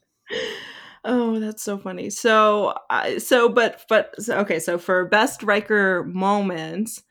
Oh, 1.08 1.40
that's 1.40 1.62
so 1.62 1.78
funny. 1.78 2.10
So, 2.10 2.74
I 2.90 3.20
so, 3.20 3.48
but, 3.48 3.86
but, 3.88 4.16
so, 4.20 4.40
okay. 4.40 4.60
So 4.60 4.80
for 4.80 5.06
best 5.06 5.44
Riker 5.44 6.04
moments, 6.04 7.04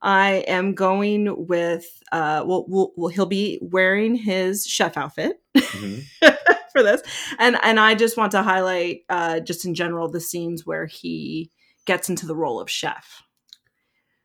I 0.00 0.44
am 0.48 0.74
going 0.74 1.46
with, 1.46 1.86
uh, 2.10 2.42
well, 2.46 2.64
well, 2.68 2.92
well 2.96 3.08
he'll 3.08 3.26
be 3.26 3.58
wearing 3.62 4.14
his 4.14 4.64
chef 4.66 4.96
outfit 4.96 5.42
Mhm. 5.54 6.02
for 6.72 6.82
this, 6.82 7.02
and 7.38 7.56
and 7.62 7.78
I 7.78 7.94
just 7.94 8.16
want 8.16 8.32
to 8.32 8.42
highlight, 8.42 9.02
uh, 9.10 9.40
just 9.40 9.64
in 9.66 9.74
general, 9.74 10.10
the 10.10 10.20
scenes 10.20 10.64
where 10.66 10.86
he 10.86 11.50
gets 11.84 12.08
into 12.08 12.26
the 12.26 12.36
role 12.36 12.60
of 12.60 12.70
chef. 12.70 13.22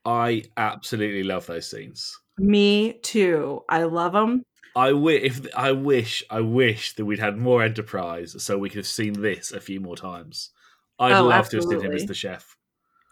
I 0.05 0.43
absolutely 0.57 1.23
love 1.23 1.45
those 1.45 1.69
scenes. 1.69 2.17
Me 2.37 2.93
too. 3.03 3.63
I 3.69 3.83
love 3.83 4.15
him. 4.15 4.43
I 4.79 4.93
wish, 4.93 5.23
if 5.23 5.55
I 5.55 5.71
wish, 5.73 6.23
I 6.29 6.41
wish 6.41 6.93
that 6.95 7.05
we'd 7.05 7.19
had 7.19 7.37
more 7.37 7.61
Enterprise, 7.63 8.41
so 8.41 8.57
we 8.57 8.69
could 8.69 8.77
have 8.77 8.87
seen 8.87 9.21
this 9.21 9.51
a 9.51 9.59
few 9.59 9.79
more 9.79 9.95
times. 9.97 10.51
I'd 10.97 11.13
Oh, 11.13 11.25
love 11.25 11.49
to 11.49 11.57
have 11.57 11.65
seen 11.65 11.81
him 11.81 11.91
as 11.91 12.05
the 12.05 12.13
chef. 12.13 12.55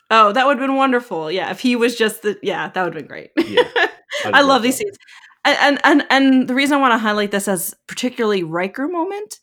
Oh, 0.10 0.32
that 0.32 0.46
would 0.46 0.58
have 0.58 0.66
been 0.68 0.76
wonderful. 0.78 1.30
Yeah, 1.32 1.52
if 1.52 1.60
he 1.60 1.76
was 1.76 1.96
just 1.98 2.22
the, 2.22 2.38
yeah, 2.42 2.70
that 2.70 2.84
would 2.84 2.94
have 2.94 3.02
been 3.02 3.08
great. 3.08 3.32
Yeah, 3.38 3.64
I'd 4.26 4.34
love 4.34 4.48
love 4.48 4.62
these 4.62 4.78
that. 4.78 4.84
scenes. 4.84 4.98
And, 5.44 5.58
and 5.60 5.80
and 5.84 6.08
and 6.10 6.48
the 6.48 6.56
reason 6.56 6.78
I 6.78 6.82
want 6.82 6.94
to 6.94 6.98
highlight 6.98 7.32
this 7.32 7.48
as 7.48 7.76
particularly 7.88 8.44
Riker 8.44 8.88
moment 8.88 9.40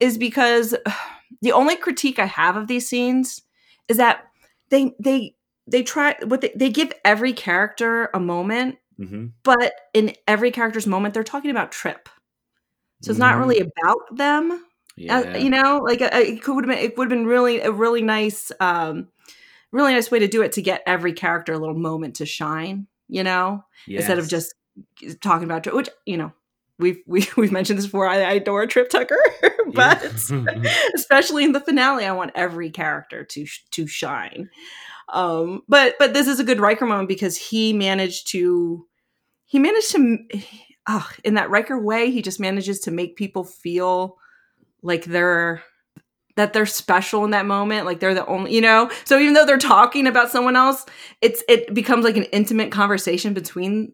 is 0.00 0.16
because 0.18 0.74
the 1.42 1.52
only 1.52 1.76
critique 1.76 2.18
I 2.18 2.26
have 2.26 2.56
of 2.56 2.66
these 2.68 2.88
scenes 2.88 3.42
is 3.88 3.96
that 3.96 4.24
they 4.70 4.94
they 5.00 5.34
they 5.66 5.82
try 5.82 6.14
what 6.24 6.40
they, 6.40 6.52
they 6.54 6.70
give 6.70 6.92
every 7.04 7.32
character 7.32 8.10
a 8.14 8.20
moment, 8.20 8.76
hmm 8.96 9.26
but 9.42 9.72
in 9.92 10.14
every 10.26 10.50
character's 10.50 10.86
moment 10.86 11.12
they're 11.14 11.22
talking 11.22 11.50
about 11.50 11.70
Trip. 11.72 12.08
So 13.02 13.10
it's 13.10 13.20
not 13.20 13.36
Mhm. 13.36 13.38
really 13.40 13.60
about 13.60 14.16
them. 14.16 14.64
Yeah, 14.96 15.18
Uh, 15.34 15.38
you 15.38 15.50
know, 15.50 15.78
like 15.84 16.00
uh, 16.00 16.08
it 16.14 16.42
could 16.42 16.64
have 16.64 16.74
been 16.76 16.84
it 16.84 16.96
would 16.96 17.10
have 17.10 17.18
been 17.18 17.26
really 17.26 17.60
a 17.60 17.70
really 17.70 18.00
nice 18.02 18.50
um 18.60 19.08
really 19.72 19.92
nice 19.92 20.10
way 20.10 20.18
to 20.20 20.28
do 20.28 20.42
it 20.42 20.52
to 20.52 20.62
get 20.62 20.82
every 20.86 21.12
character 21.12 21.52
a 21.52 21.58
little 21.58 21.74
moment 21.78 22.16
to 22.16 22.26
shine, 22.26 22.86
you 23.08 23.24
know? 23.24 23.64
instead 24.00 24.18
of 24.18 24.28
just 24.28 24.54
talking 25.20 25.44
about 25.44 25.66
which 25.74 25.88
you 26.06 26.16
know 26.16 26.32
we've 26.78 26.98
we, 27.06 27.28
we've 27.36 27.52
mentioned 27.52 27.78
this 27.78 27.86
before. 27.86 28.08
I, 28.08 28.22
I 28.22 28.32
adore 28.34 28.66
Trip 28.66 28.88
Tucker, 28.88 29.18
but 29.74 30.02
especially 30.94 31.44
in 31.44 31.52
the 31.52 31.60
finale, 31.60 32.04
I 32.06 32.12
want 32.12 32.32
every 32.34 32.70
character 32.70 33.24
to 33.24 33.46
to 33.72 33.86
shine. 33.86 34.48
Um, 35.12 35.62
but 35.68 35.96
but 35.98 36.14
this 36.14 36.26
is 36.26 36.40
a 36.40 36.44
good 36.44 36.60
Riker 36.60 36.86
moment 36.86 37.08
because 37.08 37.36
he 37.36 37.72
managed 37.72 38.28
to 38.32 38.86
he 39.44 39.58
managed 39.58 39.92
to 39.92 40.18
oh, 40.88 41.10
in 41.22 41.34
that 41.34 41.50
Riker 41.50 41.78
way 41.78 42.10
he 42.10 42.22
just 42.22 42.40
manages 42.40 42.80
to 42.80 42.90
make 42.90 43.16
people 43.16 43.44
feel 43.44 44.16
like 44.82 45.04
they're 45.04 45.62
that 46.36 46.52
they're 46.52 46.66
special 46.66 47.24
in 47.24 47.30
that 47.30 47.46
moment 47.46 47.86
like 47.86 48.00
they're 48.00 48.14
the 48.14 48.26
only 48.26 48.54
you 48.54 48.60
know? 48.60 48.90
So 49.04 49.18
even 49.18 49.34
though 49.34 49.46
they're 49.46 49.58
talking 49.58 50.06
about 50.06 50.30
someone 50.30 50.56
else 50.56 50.84
it's 51.20 51.42
it 51.48 51.72
becomes 51.74 52.04
like 52.04 52.16
an 52.16 52.24
intimate 52.24 52.72
conversation 52.72 53.34
between 53.34 53.92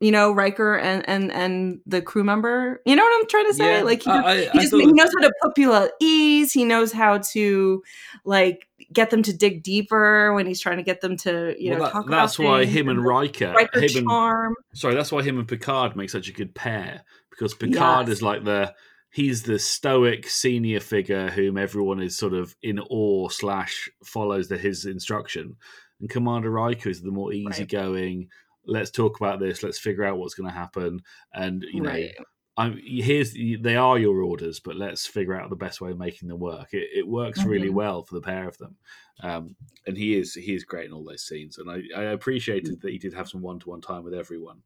you 0.00 0.10
know 0.10 0.32
Riker 0.32 0.76
and 0.78 1.06
and 1.08 1.30
and 1.30 1.80
the 1.86 2.00
crew 2.02 2.24
member. 2.24 2.80
You 2.86 2.96
know 2.96 3.02
what 3.04 3.20
I'm 3.20 3.28
trying 3.28 3.46
to 3.46 3.54
say? 3.54 3.76
Yeah, 3.78 3.82
like 3.82 4.02
he, 4.02 4.10
I- 4.10 4.16
just, 4.16 4.28
I- 4.28 4.34
he, 4.36 4.48
I 4.48 4.52
just 4.62 4.70
thought- 4.72 4.80
he 4.80 4.92
knows 4.92 5.10
how 5.14 5.20
to 5.28 5.32
put 5.42 5.54
people 5.54 5.74
at 5.74 5.90
ease. 6.00 6.52
He 6.52 6.64
knows 6.64 6.92
how 6.92 7.18
to 7.32 7.82
like 8.24 8.66
get 8.92 9.10
them 9.10 9.22
to 9.22 9.36
dig 9.36 9.62
deeper 9.62 10.32
when 10.34 10.46
he's 10.46 10.60
trying 10.60 10.78
to 10.78 10.82
get 10.82 11.00
them 11.00 11.16
to 11.18 11.54
you 11.58 11.70
Well, 11.70 11.78
know 11.78 11.84
that- 11.84 11.92
talk 11.92 12.08
that's 12.08 12.38
why 12.38 12.64
him 12.64 12.88
and 12.88 13.04
Riker, 13.04 13.52
Riker 13.52 13.80
him 13.80 13.96
and 13.98 14.06
charm. 14.08 14.54
Sorry, 14.74 14.94
that's 14.94 15.12
why 15.12 15.22
him 15.22 15.38
and 15.38 15.46
Picard 15.46 15.94
make 15.96 16.10
such 16.10 16.28
a 16.28 16.32
good 16.32 16.54
pair 16.54 17.02
because 17.30 17.54
Picard 17.54 18.08
Yes. 18.08 18.16
is 18.18 18.22
like 18.22 18.44
the 18.44 18.74
he's 19.12 19.42
the 19.42 19.58
stoic 19.58 20.28
senior 20.28 20.78
figure 20.80 21.30
whom 21.30 21.58
everyone 21.58 22.00
is 22.00 22.16
sort 22.16 22.32
of 22.32 22.54
in 22.62 22.78
awe 22.78 23.28
slash 23.28 23.90
follows 24.04 24.48
the, 24.48 24.56
his 24.56 24.86
instruction, 24.86 25.56
and 26.00 26.08
Commander 26.08 26.50
Riker 26.50 26.88
is 26.88 27.02
the 27.02 27.10
more 27.10 27.32
easygoing. 27.32 28.28
Let's 28.70 28.90
talk 28.90 29.20
about 29.20 29.40
this. 29.40 29.62
Let's 29.62 29.78
figure 29.78 30.04
out 30.04 30.18
what's 30.18 30.34
going 30.34 30.48
to 30.48 30.54
happen, 30.56 31.00
and 31.34 31.64
you 31.72 31.82
know. 31.82 32.08
I'm, 32.56 32.78
here's 32.84 33.32
they 33.32 33.76
are 33.76 33.98
your 33.98 34.20
orders, 34.22 34.60
but 34.60 34.76
let's 34.76 35.06
figure 35.06 35.40
out 35.40 35.48
the 35.48 35.56
best 35.56 35.80
way 35.80 35.92
of 35.92 35.98
making 35.98 36.28
them 36.28 36.40
work. 36.40 36.74
It, 36.74 36.88
it 36.92 37.08
works 37.08 37.42
really 37.44 37.68
Mhm. 37.70 37.74
well 37.74 38.02
for 38.02 38.16
the 38.16 38.20
pair 38.20 38.46
of 38.46 38.58
them, 38.58 38.76
um, 39.22 39.54
and 39.86 39.96
he 39.96 40.18
is 40.18 40.34
he 40.34 40.52
is 40.54 40.64
great 40.64 40.84
in 40.86 40.92
all 40.92 41.04
those 41.04 41.22
scenes. 41.22 41.56
And 41.56 41.70
I, 41.70 41.80
I 41.96 42.02
appreciated 42.12 42.82
that 42.82 42.90
he 42.90 42.98
did 42.98 43.14
have 43.14 43.28
some 43.30 43.40
one 43.40 43.60
to 43.60 43.70
one 43.70 43.80
time 43.80 44.04
with 44.04 44.12
everyone. 44.12 44.58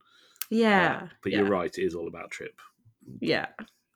yeah 0.50 1.02
Uh, 1.04 1.08
but 1.23 1.30
yeah. 1.32 1.38
you're 1.40 1.49
right; 1.49 1.76
it 1.78 1.84
is 1.84 1.94
all 1.94 2.08
about 2.08 2.32
Trip. 2.32 2.58
Yeah. 3.20 3.49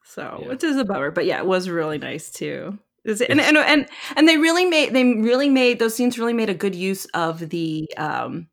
So 0.05 0.39
Yeah. 0.43 0.49
which 0.49 0.63
is 0.63 0.77
a 0.77 0.85
bummer, 0.85 1.11
but 1.11 1.27
yeah, 1.27 1.39
it 1.39 1.47
was 1.47 1.69
really 1.69 1.99
nice 1.99 2.31
too. 2.31 2.79
Is 3.05 3.21
it- 3.21 3.31
And, 3.31 3.41
and 3.41 3.57
and 3.57 3.89
and 4.17 4.29
they 4.29 4.37
really 4.37 4.67
made 4.67 4.93
they 4.93 5.03
really 5.05 5.49
made 5.49 5.81
those 5.81 5.97
scenes 5.97 6.19
really 6.21 6.35
made 6.35 6.51
a 6.51 6.55
good 6.55 6.75
use 6.77 7.07
of 7.15 7.49
the 7.49 7.89
um 7.97 8.49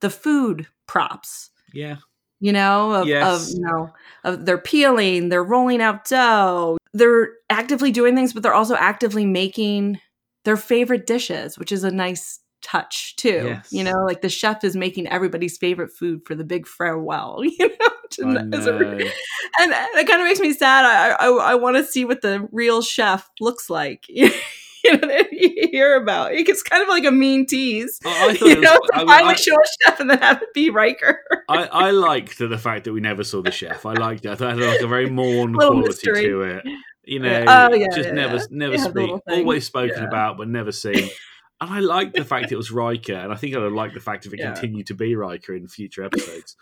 the 0.00 0.10
food 0.10 0.66
props. 0.90 1.50
Yeah, 1.72 1.96
You 2.40 2.52
know, 2.52 2.92
of, 2.94 3.06
Yes. 3.06 3.50
of 3.52 3.54
you 3.54 3.60
know, 3.64 3.90
of 4.24 4.44
they're 4.44 4.58
peeling, 4.58 5.28
they're 5.28 5.44
rolling 5.44 5.80
out 5.80 6.04
dough, 6.04 6.78
they're 6.92 7.28
actively 7.48 7.92
doing 7.92 8.16
things, 8.16 8.32
but 8.32 8.42
they're 8.42 8.52
also 8.54 8.74
actively 8.74 9.24
making 9.24 10.00
their 10.44 10.56
favorite 10.56 11.06
dishes, 11.06 11.56
which 11.58 11.70
is 11.70 11.84
a 11.84 11.90
nice 11.92 12.40
touch 12.62 13.14
too. 13.16 13.42
Yes. 13.46 13.68
You 13.72 13.84
know, 13.84 14.04
like 14.04 14.20
the 14.22 14.28
chef 14.28 14.64
is 14.64 14.74
making 14.74 15.06
everybody's 15.06 15.56
favorite 15.58 15.92
food 15.92 16.22
for 16.26 16.34
the 16.34 16.44
big 16.44 16.66
farewell. 16.66 17.42
You 17.58 17.68
know, 17.68 17.88
which 18.02 18.18
is 18.18 18.24
I 18.26 18.42
ni- 18.42 18.56
is 18.58 18.66
a 18.66 18.74
re- 18.76 19.12
and 19.60 19.72
it 19.72 20.08
kind 20.08 20.20
of 20.20 20.26
makes 20.26 20.40
me 20.40 20.52
sad. 20.52 20.84
I 20.84 21.12
I, 21.24 21.52
I 21.52 21.54
want 21.54 21.76
to 21.76 21.84
see 21.84 22.04
what 22.04 22.22
the 22.22 22.48
real 22.50 22.82
chef 22.82 23.30
looks 23.38 23.70
like. 23.70 24.06
you 24.90 24.98
know, 24.98 25.08
that 25.08 25.32
you 25.32 25.68
hear 25.70 25.96
about. 25.96 26.32
It's 26.32 26.62
kind 26.62 26.82
of 26.82 26.88
like 26.88 27.04
a 27.04 27.10
mean 27.10 27.46
tease. 27.46 27.98
I, 28.04 28.28
I 28.28 28.44
You 28.46 28.60
know, 28.60 28.72
was, 28.72 28.90
I, 29.08 29.22
I, 29.22 29.34
show 29.34 29.54
a 29.54 29.84
chef 29.84 30.00
and 30.00 30.10
then 30.10 30.18
have 30.18 30.42
it 30.42 30.52
be 30.54 30.70
Riker. 30.70 31.20
I, 31.48 31.64
I 31.64 31.90
liked 31.90 32.38
the 32.38 32.58
fact 32.58 32.84
that 32.84 32.92
we 32.92 33.00
never 33.00 33.24
saw 33.24 33.42
the 33.42 33.50
chef. 33.50 33.86
I 33.86 33.94
liked 33.94 34.24
it. 34.24 34.30
I 34.30 34.34
thought 34.34 34.58
it 34.58 34.62
had 34.62 34.72
like 34.72 34.80
a 34.80 34.88
very 34.88 35.10
Little 35.10 35.54
quality 35.54 35.88
mystery. 35.88 36.22
to 36.24 36.42
it. 36.42 36.64
You 37.04 37.20
know. 37.20 37.44
Oh, 37.46 37.74
yeah, 37.74 37.86
just 37.94 38.08
yeah, 38.08 38.14
never 38.14 38.36
yeah. 38.36 38.44
never 38.50 38.78
speak, 38.78 39.10
always 39.28 39.66
spoken 39.66 40.04
about 40.04 40.36
but 40.36 40.48
never 40.48 40.72
seen. 40.72 41.08
And 41.62 41.70
I 41.70 41.80
liked 41.80 42.14
the 42.14 42.24
fact 42.24 42.52
it 42.52 42.56
was 42.56 42.70
Riker, 42.70 43.12
and 43.12 43.30
I 43.30 43.36
think 43.36 43.54
I'd 43.54 43.72
like 43.72 43.92
the 43.92 44.00
fact 44.00 44.24
if 44.24 44.32
it 44.32 44.38
continued 44.38 44.86
to 44.86 44.94
be 44.94 45.14
Riker 45.14 45.54
in 45.54 45.68
future 45.68 46.02
episodes. 46.04 46.56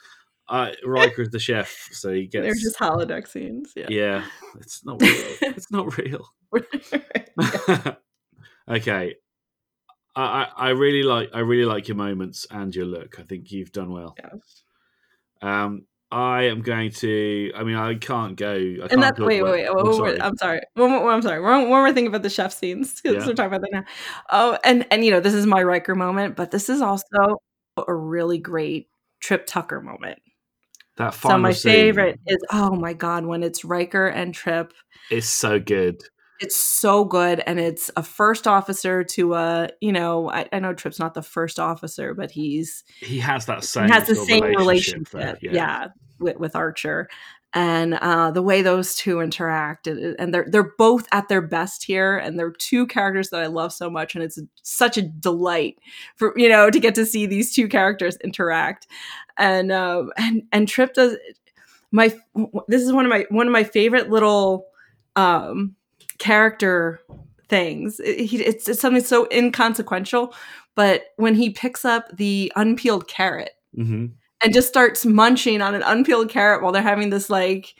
Uh, 0.49 0.73
Riker 0.85 1.23
is 1.23 1.31
the 1.31 1.39
chef, 1.39 1.89
so 1.93 2.13
he 2.13 2.27
gets. 2.27 2.43
They're 2.43 2.55
just 2.55 2.79
holodeck 2.79 3.29
scenes. 3.29 3.73
Yeah. 3.77 3.87
yeah, 3.91 4.25
it's 4.59 4.85
not 4.85 5.01
real. 5.01 5.13
it's 5.43 5.71
not 5.71 5.97
real. 5.97 6.29
Okay. 8.69 9.17
I, 10.17 10.23
I, 10.23 10.49
I 10.57 10.69
really 10.71 11.03
like 11.03 11.31
I 11.33 11.41
really 11.41 11.65
like 11.65 11.89
your 11.89 11.97
moments 11.97 12.47
and 12.51 12.75
your 12.75 12.87
look. 12.87 13.19
I 13.19 13.23
think 13.23 13.51
you've 13.53 13.73
done 13.73 13.93
well. 13.93 14.17
Yes. 14.23 14.63
Um, 15.41 15.87
I 16.11 16.45
am 16.45 16.63
going 16.63 16.91
to. 16.91 17.53
I 17.55 17.65
mean, 17.65 17.77
I 17.77 17.95
can't 17.95 18.35
go. 18.37 18.55
I 18.55 18.79
can't 18.79 18.93
and 18.93 19.03
that's 19.03 19.19
talk 19.19 19.27
wait, 19.27 19.43
wait, 19.43 19.53
wait. 19.53 19.69
Oh, 19.69 19.97
sorry. 19.97 20.21
I'm 20.21 20.37
sorry. 20.39 20.61
One 20.75 20.91
more, 20.91 21.11
I'm 21.11 21.23
sorry. 21.23 21.41
One, 21.41 21.69
one 21.69 21.83
more 21.83 21.93
thing 21.93 22.07
about 22.07 22.23
the 22.23 22.31
chef 22.31 22.53
scenes 22.53 23.01
because 23.01 23.23
Yeah. 23.23 23.29
we're 23.29 23.35
talking 23.35 23.55
about 23.55 23.61
that 23.61 23.73
now. 23.73 23.85
Oh, 24.31 24.59
and 24.65 24.87
and 24.91 25.05
you 25.05 25.11
know 25.11 25.21
this 25.21 25.35
is 25.35 25.47
my 25.47 25.63
Riker 25.63 25.95
moment, 25.95 26.35
but 26.35 26.51
this 26.51 26.69
is 26.71 26.81
also 26.81 27.41
a 27.87 27.95
really 27.95 28.39
great 28.39 28.89
Trip 29.21 29.47
Tucker 29.47 29.81
moment. 29.83 30.19
that 30.97 31.15
So 31.15 31.37
my 31.39 31.53
scene 31.53 31.73
favorite 31.73 32.21
is 32.27 32.39
oh 32.51 32.75
my 32.75 32.95
god 32.95 33.27
when 33.27 33.43
it's 33.43 33.65
Riker 33.65 34.07
and 34.07 34.35
Trip. 34.35 34.73
It's 35.11 35.29
so 35.29 35.61
good. 35.61 36.01
It's 36.41 36.57
so 36.57 37.05
good, 37.05 37.43
and 37.47 37.59
it's 37.59 37.91
a 37.97 38.03
first 38.03 38.47
officer 38.47 39.03
to 39.05 39.35
a 39.35 39.71
you 39.81 39.93
know 39.93 40.31
I, 40.31 40.49
I 40.53 40.61
know 40.61 40.73
Trip's 40.73 40.99
not 40.99 41.15
the 41.15 41.23
first 41.23 41.59
officer, 41.59 42.15
but 42.15 42.31
he's 42.31 42.85
He 43.01 43.19
has 43.19 43.47
that 43.47 43.65
same. 43.65 43.87
he 43.87 43.93
has 43.93 44.07
the 44.07 44.15
same 44.15 44.45
relationship, 44.45 45.11
there, 45.11 45.39
yeah, 45.43 45.89
with, 46.21 46.37
with 46.37 46.55
Archer, 46.55 47.09
and 47.55 47.95
uh, 47.95 48.31
the 48.31 48.43
way 48.43 48.63
those 48.63 48.95
two 48.95 49.21
interact, 49.21 49.87
and, 49.87 50.15
and 50.19 50.33
they're 50.33 50.47
they're 50.49 50.75
both 50.79 51.09
at 51.13 51.29
their 51.29 51.41
best 51.41 51.85
here, 51.85 52.19
and 52.19 52.39
they're 52.39 52.53
two 52.53 52.87
characters 52.87 53.31
that 53.31 53.43
I 53.43 53.47
love 53.47 53.73
so 53.73 53.89
much, 53.89 54.15
and 54.15 54.23
it's 54.23 54.39
such 54.63 54.97
a 54.99 55.03
delight 55.03 55.79
for 56.17 56.35
you 56.37 56.49
know 56.49 56.71
to 56.71 56.79
get 56.79 56.95
to 56.97 57.07
see 57.07 57.27
these 57.27 57.55
two 57.55 57.67
characters 57.67 58.17
interact, 58.23 58.87
and 59.39 59.73
um, 59.73 60.13
and 60.17 60.43
and 60.53 60.69
Trip 60.69 60.95
does 60.95 61.17
my 61.91 62.15
this 62.69 62.83
is 62.83 62.93
one 62.93 63.07
of 63.07 63.11
my 63.11 63.25
one 63.31 63.47
of 63.47 63.53
my 63.53 63.65
favorite 63.65 64.11
little 64.11 64.67
um 65.17 65.75
character 66.19 67.01
things. 67.49 68.01
It- 68.01 68.27
he- 68.27 68.45
it's, 68.45 68.69
it's 68.69 68.81
something 68.81 69.03
so 69.03 69.27
inconsequential, 69.33 70.35
but 70.75 71.05
when 71.17 71.35
he 71.35 71.51
picks 71.51 71.85
up 71.85 72.05
the 72.17 72.53
unpeeled 72.57 73.09
carrot 73.09 73.51
hmm 73.75 74.07
and 74.41 74.55
just 74.55 74.69
starts 74.69 75.05
munching 75.05 75.61
on 75.61 75.75
an 75.75 75.83
unpeeled 75.83 76.29
carrot 76.31 76.63
while 76.63 76.71
they're 76.71 76.81
having 76.81 77.11
this 77.11 77.29
like 77.29 77.75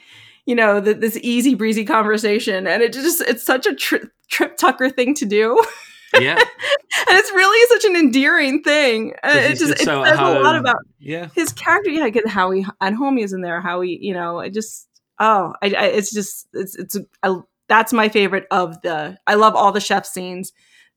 you 0.45 0.53
know 0.53 0.81
th- 0.81 0.97
this 0.97 1.17
easy 1.21 1.55
breezy 1.55 1.85
conversation 1.85 2.67
and 2.67 2.83
it 2.83 2.91
just 2.91 3.21
it's 3.21 3.43
such 3.43 3.65
a 3.65 3.73
tri- 3.73 4.01
trip 4.29 4.57
tucker 4.57 4.89
thing 4.89 5.13
to 5.15 5.25
do 5.25 5.61
Yeah, 6.19 6.35
and 6.37 7.17
it's 7.17 7.31
really 7.31 7.67
such 7.79 7.85
an 7.91 7.95
endearing 7.95 8.63
thing. 8.63 9.13
Uh, 9.23 9.29
It 9.35 9.49
just, 9.49 9.61
just 9.61 9.73
it 9.73 9.85
says 9.85 10.19
a 10.19 10.39
lot 10.41 10.55
about 10.55 10.77
yeah. 10.99 11.27
his 11.35 11.53
character. 11.53 11.91
Yeah, 11.91 12.09
get 12.09 12.27
how 12.27 12.49
he 12.51 12.65
at 12.81 12.93
home 12.93 13.19
is 13.19 13.31
in 13.31 13.41
there. 13.41 13.61
How 13.61 13.81
he, 13.81 13.99
you 14.01 14.13
know, 14.15 14.39
I 14.39 14.49
just 14.49 14.87
oh, 15.19 15.53
I, 15.61 15.67
I 15.67 15.85
it's 15.85 16.11
just 16.11 16.47
it's 16.53 16.75
it's 16.75 16.95
a, 16.95 17.05
a- 17.23 17.43
that's 17.69 17.93
my 17.93 18.09
favorite 18.09 18.45
of 18.51 18.81
the. 18.81 19.17
I 19.27 19.35
love 19.35 19.55
all 19.55 19.71
the 19.71 19.79
chef 19.79 20.05
scenes. 20.05 20.51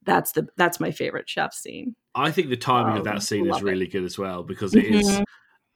That's 0.04 0.32
the 0.32 0.48
that's 0.56 0.80
my 0.80 0.90
favorite 0.90 1.28
chef 1.28 1.54
scene. 1.54 1.94
I 2.14 2.30
think 2.32 2.48
the 2.48 2.56
timing 2.56 2.94
of 2.98 3.06
Um, 3.06 3.14
that 3.14 3.22
scene 3.22 3.46
is 3.46 3.52
love 3.52 3.62
it. 3.62 3.64
really 3.64 3.86
good 3.86 4.04
as 4.04 4.18
well 4.18 4.42
because 4.42 4.74
it 4.74 4.84
is 4.84 5.08
Mhm. 5.08 5.24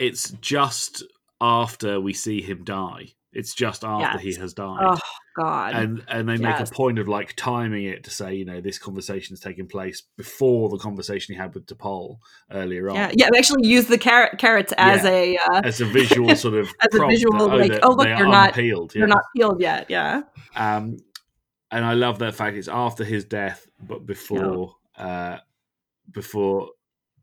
it's 0.00 0.30
just 0.40 1.04
after 1.40 2.00
we 2.00 2.12
see 2.12 2.42
him 2.42 2.64
die. 2.64 3.08
It's 3.32 3.54
just 3.54 3.84
after 3.84 4.18
he 4.18 4.34
has 4.34 4.52
died. 4.54 4.78
Oh 4.80 4.98
God, 5.38 5.74
and 5.74 6.02
and 6.08 6.28
they 6.28 6.36
make 6.38 6.58
Yes. 6.58 6.70
a 6.70 6.74
point 6.74 6.98
of 6.98 7.08
like 7.08 7.34
timing 7.36 7.84
it 7.84 8.04
to 8.04 8.10
say, 8.10 8.34
you 8.34 8.44
know, 8.44 8.60
this 8.60 8.78
conversation 8.78 9.34
is 9.34 9.40
taking 9.40 9.66
place 9.66 10.02
before 10.16 10.68
the 10.70 10.78
conversation 10.78 11.34
he 11.34 11.38
had 11.40 11.54
with 11.54 11.66
T'Pol 11.66 12.18
earlier 12.50 12.88
on. 12.88 12.96
yeah, 12.96 13.12
yeah. 13.14 13.28
They 13.32 13.38
actually 13.38 13.66
use 13.68 13.86
the 13.86 13.98
carrot 13.98 14.38
carrots 14.38 14.72
as 14.78 15.04
Yeah. 15.04 15.10
a 15.10 15.36
uh, 15.36 15.60
As 15.64 15.80
a 15.80 15.84
visual 15.84 16.34
sort 16.36 16.54
of 16.54 16.68
As 16.80 16.98
a 16.98 17.06
visual, 17.06 17.38
that, 17.48 17.56
like, 17.56 17.70
they're- 17.70 17.80
oh, 17.82 17.90
look, 17.90 18.06
they're 18.06 18.26
not- 18.26 18.48
unpeeled. 18.50 18.92
they're 18.94 19.06
not 19.06 19.22
peeled 19.36 19.60
yet. 19.60 19.86
Yeah, 19.90 20.22
Um, 20.54 20.96
and 21.70 21.84
I 21.84 21.94
love 21.94 22.18
that 22.20 22.34
fact 22.34 22.56
it's 22.56 22.68
after 22.68 23.04
his 23.04 23.24
death, 23.24 23.66
but 23.80 24.06
before 24.06 24.74
uh, 24.96 25.38
before 26.10 26.70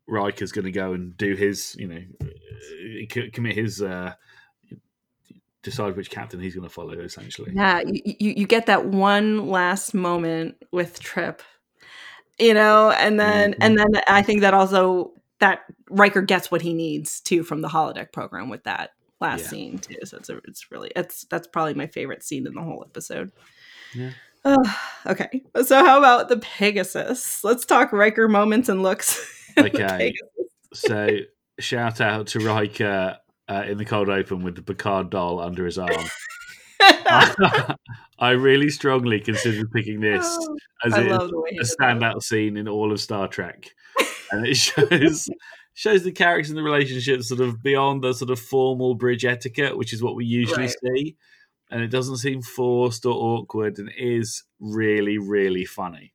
Riker's 0.08 0.51
going 0.51 0.65
to 0.65 0.72
go 0.72 0.93
and 0.93 1.15
do 1.17 1.34
his, 1.36 1.75
you 1.79 1.88
know, 1.88 2.01
uh, 2.22 3.22
commit 3.32 3.55
his, 3.55 3.82
uh, 3.82 4.13
decide 5.63 5.96
which 5.96 6.10
captain 6.12 6.39
he's 6.39 6.53
going 6.55 6.67
to 6.67 6.74
follow, 6.74 6.93
essentially. 6.93 7.51
yeah. 7.55 7.82
You, 7.86 8.01
you 8.20 8.34
you 8.38 8.48
get 8.48 8.67
that 8.67 8.86
one 8.86 9.48
last 9.48 9.93
moment 9.93 10.55
with 10.72 11.00
Trip, 11.00 11.41
you 12.39 12.53
know, 12.53 12.91
and 12.91 13.20
then 13.20 13.53
Mhm. 13.53 13.58
and 13.62 13.77
then 13.79 13.88
I 14.08 14.22
think 14.22 14.41
that 14.41 14.53
also 14.53 15.13
that 15.39 15.62
Riker 15.89 16.22
gets 16.22 16.51
what 16.51 16.62
he 16.62 16.74
needs 16.74 17.20
too 17.20 17.43
from 17.43 17.62
the 17.62 17.67
holodeck 17.70 18.12
program 18.12 18.50
with 18.50 18.63
that 18.65 18.91
last 19.20 19.43
Yeah. 19.43 19.48
scene 19.48 19.79
too. 19.79 19.96
So 20.03 20.17
it's 20.17 20.29
a, 20.29 20.38
it's 20.46 20.70
really 20.72 20.91
it's 20.96 21.25
that's 21.29 21.48
probably 21.48 21.74
my 21.74 21.88
favorite 21.88 22.24
scene 22.24 22.46
in 22.46 22.53
the 22.53 22.62
whole 22.62 22.84
episode. 22.88 23.32
Yeah. 23.96 24.12
Okay, 25.05 25.41
so 25.63 25.86
how 25.86 25.98
about 25.98 26.27
the 26.27 26.38
Pegasus? 26.38 27.43
Let's 27.46 27.65
talk 27.65 27.93
Riker 27.93 28.27
moments 28.27 28.70
and 28.70 28.84
looks. 28.84 29.39
Okay. 29.58 30.13
So 30.74 31.08
shout 31.60 32.01
out 32.01 32.25
to 32.27 32.39
Riker 32.39 33.17
uh, 33.50 33.63
in 33.67 33.77
the 33.77 33.85
cold 33.85 34.09
open 34.09 34.43
with 34.43 34.55
the 34.55 34.62
Picard 34.62 35.09
doll 35.09 35.39
under 35.39 35.65
his 35.65 35.77
arm. 35.77 35.91
I 38.19 38.31
really 38.31 38.69
strongly 38.69 39.19
considered 39.19 39.71
picking 39.71 40.00
this 40.01 40.25
Oh, 40.25 40.57
as 40.85 40.93
I 40.93 41.01
it 41.01 41.05
is 41.07 41.12
love 41.17 41.29
the 41.29 41.39
way 41.39 41.50
he 41.51 41.57
a 41.59 41.63
standout 41.63 42.23
scene 42.23 42.57
in 42.57 42.67
all 42.67 42.91
of 42.91 43.00
Star 43.00 43.27
Trek, 43.27 43.69
and 44.31 44.45
it 44.45 44.55
shows 44.55 45.29
shows 45.73 46.03
the 46.03 46.12
characters 46.12 46.50
and 46.50 46.57
the 46.57 46.63
relationships 46.63 47.29
sort 47.29 47.41
of 47.41 47.62
beyond 47.63 48.03
the 48.03 48.13
sort 48.13 48.31
of 48.31 48.39
formal 48.39 48.95
bridge 48.95 49.25
etiquette, 49.25 49.77
which 49.77 49.93
is 49.93 50.03
what 50.03 50.15
we 50.15 50.25
usually 50.25 50.63
Right. 50.67 50.75
see, 50.95 51.15
and 51.69 51.81
it 51.81 51.89
doesn't 51.89 52.17
seem 52.17 52.41
forced 52.41 53.05
or 53.05 53.13
awkward, 53.13 53.77
and 53.79 53.91
is 53.97 54.43
really 54.59 55.17
really 55.17 55.65
funny. 55.65 56.12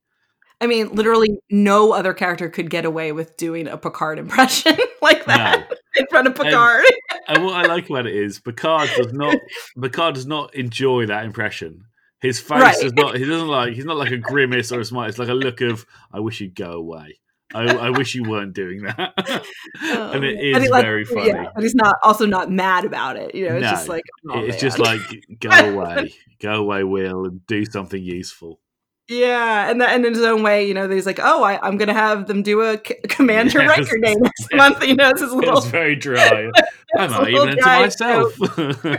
I 0.60 0.66
mean, 0.66 0.88
literally, 0.94 1.38
no 1.50 1.92
other 1.92 2.12
character 2.12 2.48
could 2.48 2.68
get 2.70 2.84
away 2.84 3.12
with 3.12 3.36
doing 3.36 3.68
a 3.68 3.76
Picard 3.78 4.18
impression 4.18 4.76
like 5.02 5.24
that 5.26 5.72
in 5.96 6.06
front 6.08 6.26
of 6.26 6.34
Picard. 6.34 6.84
And 7.28 7.44
what 7.44 7.54
I 7.54 7.66
like 7.68 7.88
about 7.88 8.06
it 8.06 8.14
is 8.16 8.40
Picard 8.40 8.88
does 8.96 9.12
not 9.12 9.36
Picard 9.80 10.14
does 10.16 10.26
not 10.26 10.54
enjoy 10.54 11.06
that 11.06 11.24
impression. 11.24 11.84
His 12.20 12.40
face 12.40 12.60
Right. 12.60 12.76
is 12.82 12.92
not. 12.94 13.16
He 13.16 13.24
doesn't 13.24 13.46
like. 13.46 13.74
He's 13.74 13.84
not 13.84 13.96
like 13.96 14.10
a 14.10 14.16
grimace 14.16 14.72
or 14.72 14.80
a 14.80 14.84
smile. 14.84 15.08
It's 15.08 15.20
like 15.20 15.28
a 15.28 15.34
look 15.34 15.60
of 15.60 15.86
"I 16.12 16.18
wish 16.18 16.40
you'd 16.40 16.56
go 16.56 16.72
away." 16.72 17.20
I, 17.54 17.62
I 17.76 17.90
wish 17.90 18.14
you 18.14 18.24
weren't 18.28 18.52
doing 18.54 18.82
that. 18.82 19.14
Um, 19.80 20.16
and 20.16 20.24
it 20.24 20.38
is 20.62 20.68
like, 20.70 20.84
very 20.84 21.04
funny. 21.04 21.28
yeah, 21.28 21.46
but 21.54 21.62
he's 21.62 21.74
not 21.74 21.94
also 22.02 22.26
not 22.26 22.50
mad 22.50 22.84
about 22.84 23.16
it. 23.16 23.34
You 23.34 23.48
know, 23.48 23.54
it's 23.56 23.62
No, 23.62 23.70
just 23.70 23.88
like 23.88 24.02
oh, 24.28 24.40
it's 24.40 24.54
man. 24.54 24.58
just 24.60 24.78
like 24.80 25.00
go 25.40 25.50
away, 25.72 26.12
go 26.40 26.54
away, 26.56 26.82
Will, 26.82 27.24
and 27.26 27.46
do 27.46 27.64
something 27.64 28.02
useful. 28.02 28.58
Yeah, 29.08 29.70
and 29.70 29.80
that, 29.80 29.90
and 29.90 30.04
in 30.04 30.14
his 30.14 30.22
own 30.22 30.42
way, 30.42 30.66
you 30.68 30.74
know, 30.74 30.88
he's 30.88 31.06
like, 31.06 31.18
oh, 31.22 31.42
I, 31.42 31.58
I'm 31.66 31.76
gonna 31.76 31.94
have 31.94 32.26
them 32.26 32.42
do 32.42 32.60
a 32.62 32.76
c- 32.86 32.96
Commander 33.08 33.60
Yes. 33.62 33.78
Riker 33.78 33.98
Day 33.98 34.14
next 34.14 34.54
month. 34.54 34.84
You 34.86 34.96
know, 34.96 35.08
it's 35.10 35.20
his 35.20 35.32
little 35.32 35.58
It's 35.58 35.66
very 35.66 35.96
dry. 35.96 36.50
I 36.96 37.04
it's 37.04 37.14
a 37.14 37.18
might 37.20 37.32
little 37.32 37.46
even 37.48 37.58
dry 37.58 37.80
myself. 37.80 38.34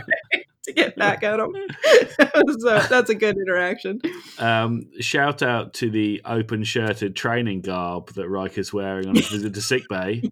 to 0.64 0.72
get 0.74 0.94
back 0.96 1.22
at 1.22 1.40
him. 1.40 1.54
so 2.58 2.78
that's 2.88 3.08
a 3.10 3.14
good 3.14 3.36
interaction. 3.36 4.00
Um, 4.38 4.82
shout 5.00 5.42
out 5.42 5.74
to 5.74 5.90
the 5.90 6.20
open 6.24 6.64
shirted 6.64 7.16
training 7.16 7.62
garb 7.62 8.12
that 8.14 8.28
Riker's 8.28 8.72
wearing 8.72 9.08
on 9.08 9.14
his 9.16 9.28
visit 9.28 9.54
to 9.54 9.62
sickbay. 9.62 10.22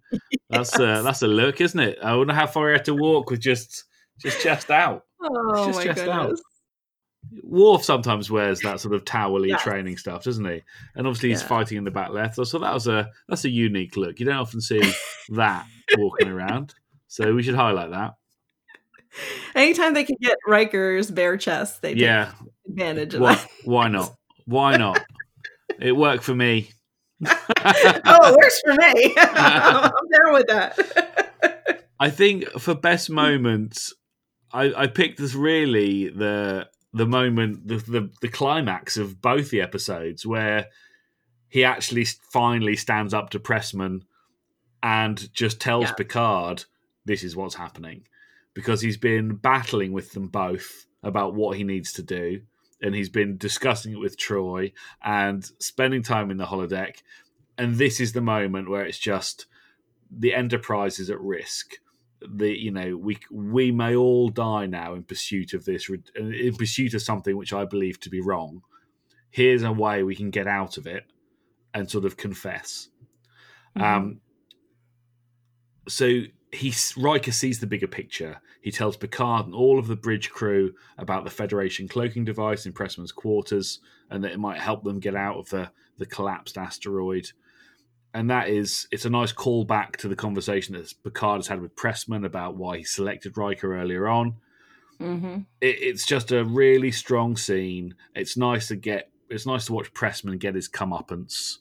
That's 0.49 0.77
a 0.79 0.83
Yes. 0.83 1.03
that's 1.03 1.21
a 1.23 1.27
look, 1.27 1.61
isn't 1.61 1.79
it? 1.79 1.97
I 2.03 2.15
wonder 2.15 2.33
how 2.33 2.47
far 2.47 2.67
he 2.69 2.73
had 2.73 2.85
to 2.85 2.93
walk 2.95 3.29
with 3.31 3.39
just 3.39 3.85
just 4.21 4.41
chest 4.41 4.69
out. 4.69 5.05
Oh 5.21 5.65
just 5.67 5.79
my 5.79 5.83
chest 5.85 6.07
out. 6.07 6.39
Worf 7.43 7.83
sometimes 7.83 8.31
wears 8.31 8.61
that 8.61 8.79
sort 8.79 8.93
of 8.95 9.05
towely 9.05 9.49
Yes. 9.49 9.61
training 9.63 9.97
stuff, 9.97 10.23
doesn't 10.23 10.45
he? 10.45 10.61
And 10.95 11.05
obviously 11.05 11.29
he's 11.29 11.41
Yeah. 11.41 11.47
fighting 11.47 11.77
in 11.77 11.83
the 11.83 11.91
back 11.91 12.09
left. 12.11 12.35
So 12.35 12.59
that 12.59 12.73
was 12.73 12.87
a 12.87 13.09
that's 13.27 13.45
a 13.45 13.49
unique 13.49 13.97
look. 13.97 14.19
You 14.19 14.25
don't 14.25 14.35
often 14.37 14.61
see 14.61 14.81
that 15.29 15.65
walking 15.97 16.27
around. 16.31 16.73
So 17.07 17.33
we 17.33 17.43
should 17.43 17.55
highlight 17.55 17.91
that. 17.91 18.13
Anytime 19.55 19.93
they 19.95 20.03
can 20.03 20.15
get 20.21 20.37
Riker's 20.47 21.09
bare 21.11 21.35
chest, 21.37 21.81
they 21.81 21.93
take 21.93 22.01
Yeah. 22.01 22.31
advantage 22.67 23.15
of 23.15 23.21
Why, 23.21 23.35
that. 23.35 23.47
why 23.65 23.87
not? 23.87 24.15
Why 24.45 24.77
not? 24.77 25.03
It 25.79 25.91
worked 25.95 26.23
for 26.23 26.35
me. 26.35 26.69
oh, 27.25 27.31
it 27.65 28.37
works 28.37 28.61
for 28.63 28.73
me. 28.73 29.13
I'm 29.17 29.91
down 29.91 30.33
with 30.33 30.47
that. 30.47 31.85
I 31.99 32.09
think 32.09 32.45
for 32.59 32.75
best 32.75 33.09
moments, 33.09 33.93
I, 34.53 34.73
I 34.75 34.87
picked 34.87 35.19
this 35.19 35.33
really 35.35 36.09
the 36.09 36.67
the 36.93 37.05
moment 37.05 37.67
the, 37.67 37.77
the 37.77 38.09
the 38.21 38.27
climax 38.27 38.97
of 38.97 39.21
both 39.21 39.49
the 39.51 39.61
episodes 39.61 40.25
where 40.25 40.67
he 41.47 41.63
actually 41.63 42.05
finally 42.05 42.75
stands 42.75 43.13
up 43.13 43.29
to 43.31 43.39
Pressman 43.39 44.01
and 44.81 45.31
just 45.33 45.59
tells 45.59 45.85
Yeah. 45.85 45.93
Picard 45.93 46.65
this 47.05 47.23
is 47.23 47.35
what's 47.35 47.55
happening 47.55 48.05
because 48.53 48.81
he's 48.81 48.97
been 48.97 49.35
battling 49.35 49.91
with 49.91 50.13
them 50.13 50.27
both 50.27 50.85
about 51.03 51.33
what 51.33 51.57
he 51.57 51.63
needs 51.63 51.93
to 51.93 52.03
do 52.03 52.41
and 52.81 52.95
he's 52.95 53.09
been 53.09 53.37
discussing 53.37 53.93
it 53.93 53.99
with 53.99 54.17
Troi 54.17 54.71
and 55.03 55.43
spending 55.59 56.01
time 56.03 56.31
in 56.31 56.37
the 56.37 56.45
holodeck 56.45 56.97
and 57.57 57.75
this 57.75 57.99
is 57.99 58.13
the 58.13 58.21
moment 58.21 58.69
where 58.69 58.85
it's 58.85 58.97
just 58.99 59.45
the 60.11 60.33
enterprise 60.33 60.97
is 60.97 61.09
at 61.09 61.19
risk 61.21 61.75
the 62.27 62.49
you 62.49 62.71
know 62.71 62.97
we 62.97 63.17
we 63.31 63.71
may 63.71 63.95
all 63.95 64.29
die 64.29 64.65
now 64.65 64.93
in 64.93 65.03
pursuit 65.03 65.53
of 65.53 65.65
this 65.65 65.89
in 66.15 66.55
pursuit 66.55 66.93
of 66.93 67.01
something 67.01 67.37
which 67.37 67.53
i 67.53 67.63
believe 67.63 67.99
to 67.99 68.09
be 68.09 68.19
wrong 68.19 68.61
here's 69.31 69.63
a 69.63 69.71
way 69.71 70.03
we 70.03 70.15
can 70.15 70.29
get 70.29 70.47
out 70.47 70.77
of 70.77 70.85
it 70.85 71.05
and 71.73 71.89
sort 71.89 72.03
of 72.05 72.17
confess 72.17 72.89
um 73.77 74.19
so 75.87 76.21
he 76.51 76.73
Riker 76.97 77.31
sees 77.31 77.59
the 77.59 77.67
bigger 77.67 77.87
picture. 77.87 78.41
He 78.61 78.71
tells 78.71 78.97
Picard 78.97 79.45
and 79.45 79.55
all 79.55 79.77
of 79.77 79.87
the 79.87 79.95
bridge 79.95 80.29
crew 80.29 80.73
about 80.97 81.23
the 81.23 81.29
Federation 81.29 81.87
cloaking 81.87 82.25
device 82.25 82.65
in 82.65 82.73
Pressman's 82.73 83.11
quarters, 83.11 83.79
and 84.09 84.23
that 84.23 84.31
it 84.31 84.39
might 84.39 84.59
help 84.59 84.83
them 84.83 84.99
get 84.99 85.15
out 85.15 85.37
of 85.37 85.49
the 85.49 85.71
the 85.97 86.05
collapsed 86.05 86.57
asteroid. 86.57 87.31
And 88.13 88.29
that 88.29 88.49
is, 88.49 88.87
it's 88.91 89.05
a 89.05 89.09
nice 89.09 89.31
callback 89.31 89.97
to 89.97 90.07
the 90.07 90.15
conversation 90.15 90.75
that 90.75 90.93
Picard 91.03 91.39
has 91.39 91.47
had 91.47 91.61
with 91.61 91.75
Pressman 91.75 92.25
about 92.25 92.55
why 92.55 92.77
he 92.77 92.83
selected 92.83 93.37
Riker 93.37 93.77
earlier 93.77 94.07
on. 94.07 94.35
hmm 94.97 95.37
It, 95.61 95.81
it's 95.81 96.05
just 96.05 96.31
a 96.31 96.43
really 96.43 96.91
strong 96.91 97.37
scene. 97.37 97.95
It's 98.15 98.35
nice 98.35 98.67
to 98.69 98.75
get, 98.75 99.11
it's 99.29 99.45
nice 99.45 99.65
to 99.67 99.73
watch 99.73 99.93
Pressman 99.93 100.39
get 100.39 100.55
his 100.55 100.67
comeuppance, 100.67 101.57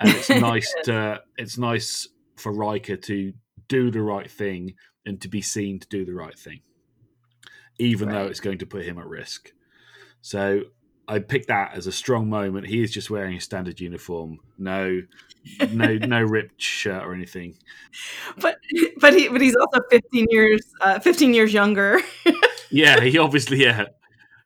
and 0.00 0.10
it's 0.10 0.28
nice 0.40 0.74
to, 0.84 1.22
it's 1.38 1.56
nice 1.56 2.08
for 2.36 2.52
Riker 2.52 2.96
to 2.96 3.32
do 3.68 3.90
the 3.90 4.02
right 4.02 4.30
thing 4.30 4.74
and 5.06 5.20
to 5.20 5.28
be 5.28 5.40
seen 5.40 5.78
to 5.78 5.88
do 5.88 6.04
the 6.04 6.14
right 6.14 6.36
thing, 6.38 6.60
even 7.78 8.08
though 8.08 8.26
it's 8.26 8.40
going 8.40 8.58
to 8.58 8.66
put 8.66 8.84
him 8.84 8.98
at 8.98 9.06
risk. 9.06 9.52
So 10.20 10.62
I 11.08 11.18
picked 11.18 11.48
that 11.48 11.74
as 11.74 11.86
a 11.86 11.92
strong 11.92 12.28
moment. 12.30 12.66
He 12.66 12.82
is 12.82 12.90
just 12.90 13.10
wearing 13.10 13.36
a 13.36 13.40
standard 13.40 13.80
uniform, 13.80 14.38
no, 14.58 15.02
no, 15.70 15.94
no 15.96 16.22
ripped 16.22 16.60
shirt 16.60 17.02
or 17.02 17.12
anything. 17.14 17.56
But 18.38 18.58
but 19.00 19.12
he 19.14 19.28
but 19.28 19.40
he's 19.40 19.56
also 19.56 19.80
15 19.90 20.26
years 20.30 20.62
uh, 20.80 21.00
15 21.00 21.34
years 21.34 21.52
younger. 21.52 22.00
Yeah, 22.74 23.00
he 23.02 23.18
obviously, 23.18 23.58
yeah, 23.62 23.88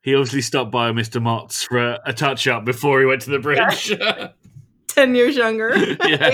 he 0.03 0.13
obviously 0.13 0.41
stopped 0.43 0.73
by 0.73 0.91
Mr. 0.91 1.23
Mot's 1.23 1.63
for 1.63 1.79
a, 1.79 2.01
a 2.07 2.13
touch 2.13 2.49
up 2.49 2.65
before 2.65 2.99
he 2.99 3.07
went 3.07 3.23
to 3.23 3.31
the 3.31 3.39
bridge. 3.39 3.97
10 4.89 5.15
years 5.15 5.37
younger. 5.37 5.71
Yeah. 5.77 6.31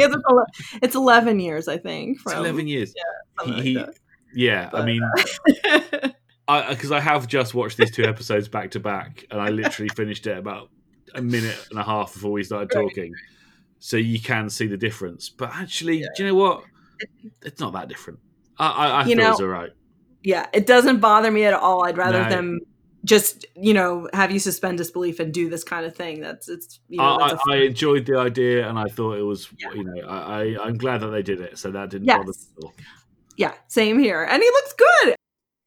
It's, 0.80 0.94
11 0.94 1.40
years, 1.40 1.68
I 1.68 1.76
think. 1.76 2.14
It's 2.14 2.22
From, 2.22 2.38
eleven 2.38 2.66
years. 2.66 2.94
something 3.38 3.62
He, 3.62 3.74
like 3.76 3.94
he- 4.32 4.44
yeah, 4.46 4.70
I 4.72 4.84
mean, 4.86 5.02
that. 5.02 6.14
Because 6.70 6.92
I, 6.92 7.00
have 7.00 7.26
just 7.26 7.54
watched 7.54 7.76
these 7.78 7.90
two 7.90 8.04
episodes 8.04 8.48
back 8.48 8.70
to 8.72 8.80
back, 8.80 9.24
and 9.30 9.40
I 9.40 9.48
literally 9.48 9.88
finished 9.90 10.26
it 10.26 10.36
about 10.38 10.68
a 11.14 11.22
minute 11.22 11.58
and 11.70 11.78
a 11.78 11.84
half 11.84 12.12
before 12.14 12.32
we 12.32 12.42
started 12.44 12.70
Right. 12.74 12.82
talking. 12.82 13.12
so 13.78 13.96
you 13.96 14.20
can 14.20 14.48
see 14.48 14.66
the 14.66 14.76
difference. 14.76 15.28
But 15.28 15.50
actually, 15.54 15.98
do 16.16 16.22
you 16.22 16.28
know 16.28 16.34
what? 16.36 16.62
It's 17.42 17.60
not 17.60 17.72
that 17.72 17.88
different. 17.88 18.20
I, 18.58 18.66
I, 18.68 18.86
I 19.02 19.04
You 19.06 19.16
thought 19.16 19.24
it 19.24 19.28
was 19.30 19.40
all 19.40 19.46
right. 19.48 19.70
Yeah, 20.22 20.46
it 20.52 20.66
doesn't 20.66 21.00
bother 21.00 21.30
me 21.32 21.44
at 21.44 21.54
all. 21.54 21.84
I'd 21.84 21.96
rather 21.98 22.22
No. 22.22 22.28
them 22.28 22.60
just 23.04 23.44
you 23.56 23.74
know 23.74 24.08
have 24.12 24.30
you 24.30 24.38
suspend 24.38 24.78
disbelief 24.78 25.18
and 25.18 25.34
do 25.34 25.50
this 25.50 25.64
kind 25.64 25.84
of 25.84 25.96
thing. 25.96 26.20
That's 26.20 26.48
it's 26.48 26.78
you 26.88 26.98
know 26.98 27.18
I, 27.20 27.36
I, 27.50 27.56
enjoyed 27.56 28.06
the 28.06 28.16
idea, 28.18 28.68
and 28.68 28.78
I 28.78 28.84
thought 28.86 29.18
it 29.18 29.22
was, 29.22 29.48
Yeah. 29.58 29.72
you 29.72 29.82
know, 29.82 30.06
I, 30.06 30.42
I, 30.42 30.66
I'm 30.66 30.78
glad 30.78 31.00
that 31.00 31.08
they 31.08 31.22
did 31.22 31.40
it. 31.40 31.58
So 31.58 31.72
that 31.72 31.90
didn't 31.90 32.06
Yes. 32.06 32.18
bother 32.18 32.30
me 32.30 32.34
at 32.58 32.64
all. 32.64 32.74
yeah, 33.36 33.54
same 33.66 33.98
here. 33.98 34.22
And 34.22 34.40
he 34.40 34.48
looks 34.48 34.74
good. 34.74 35.16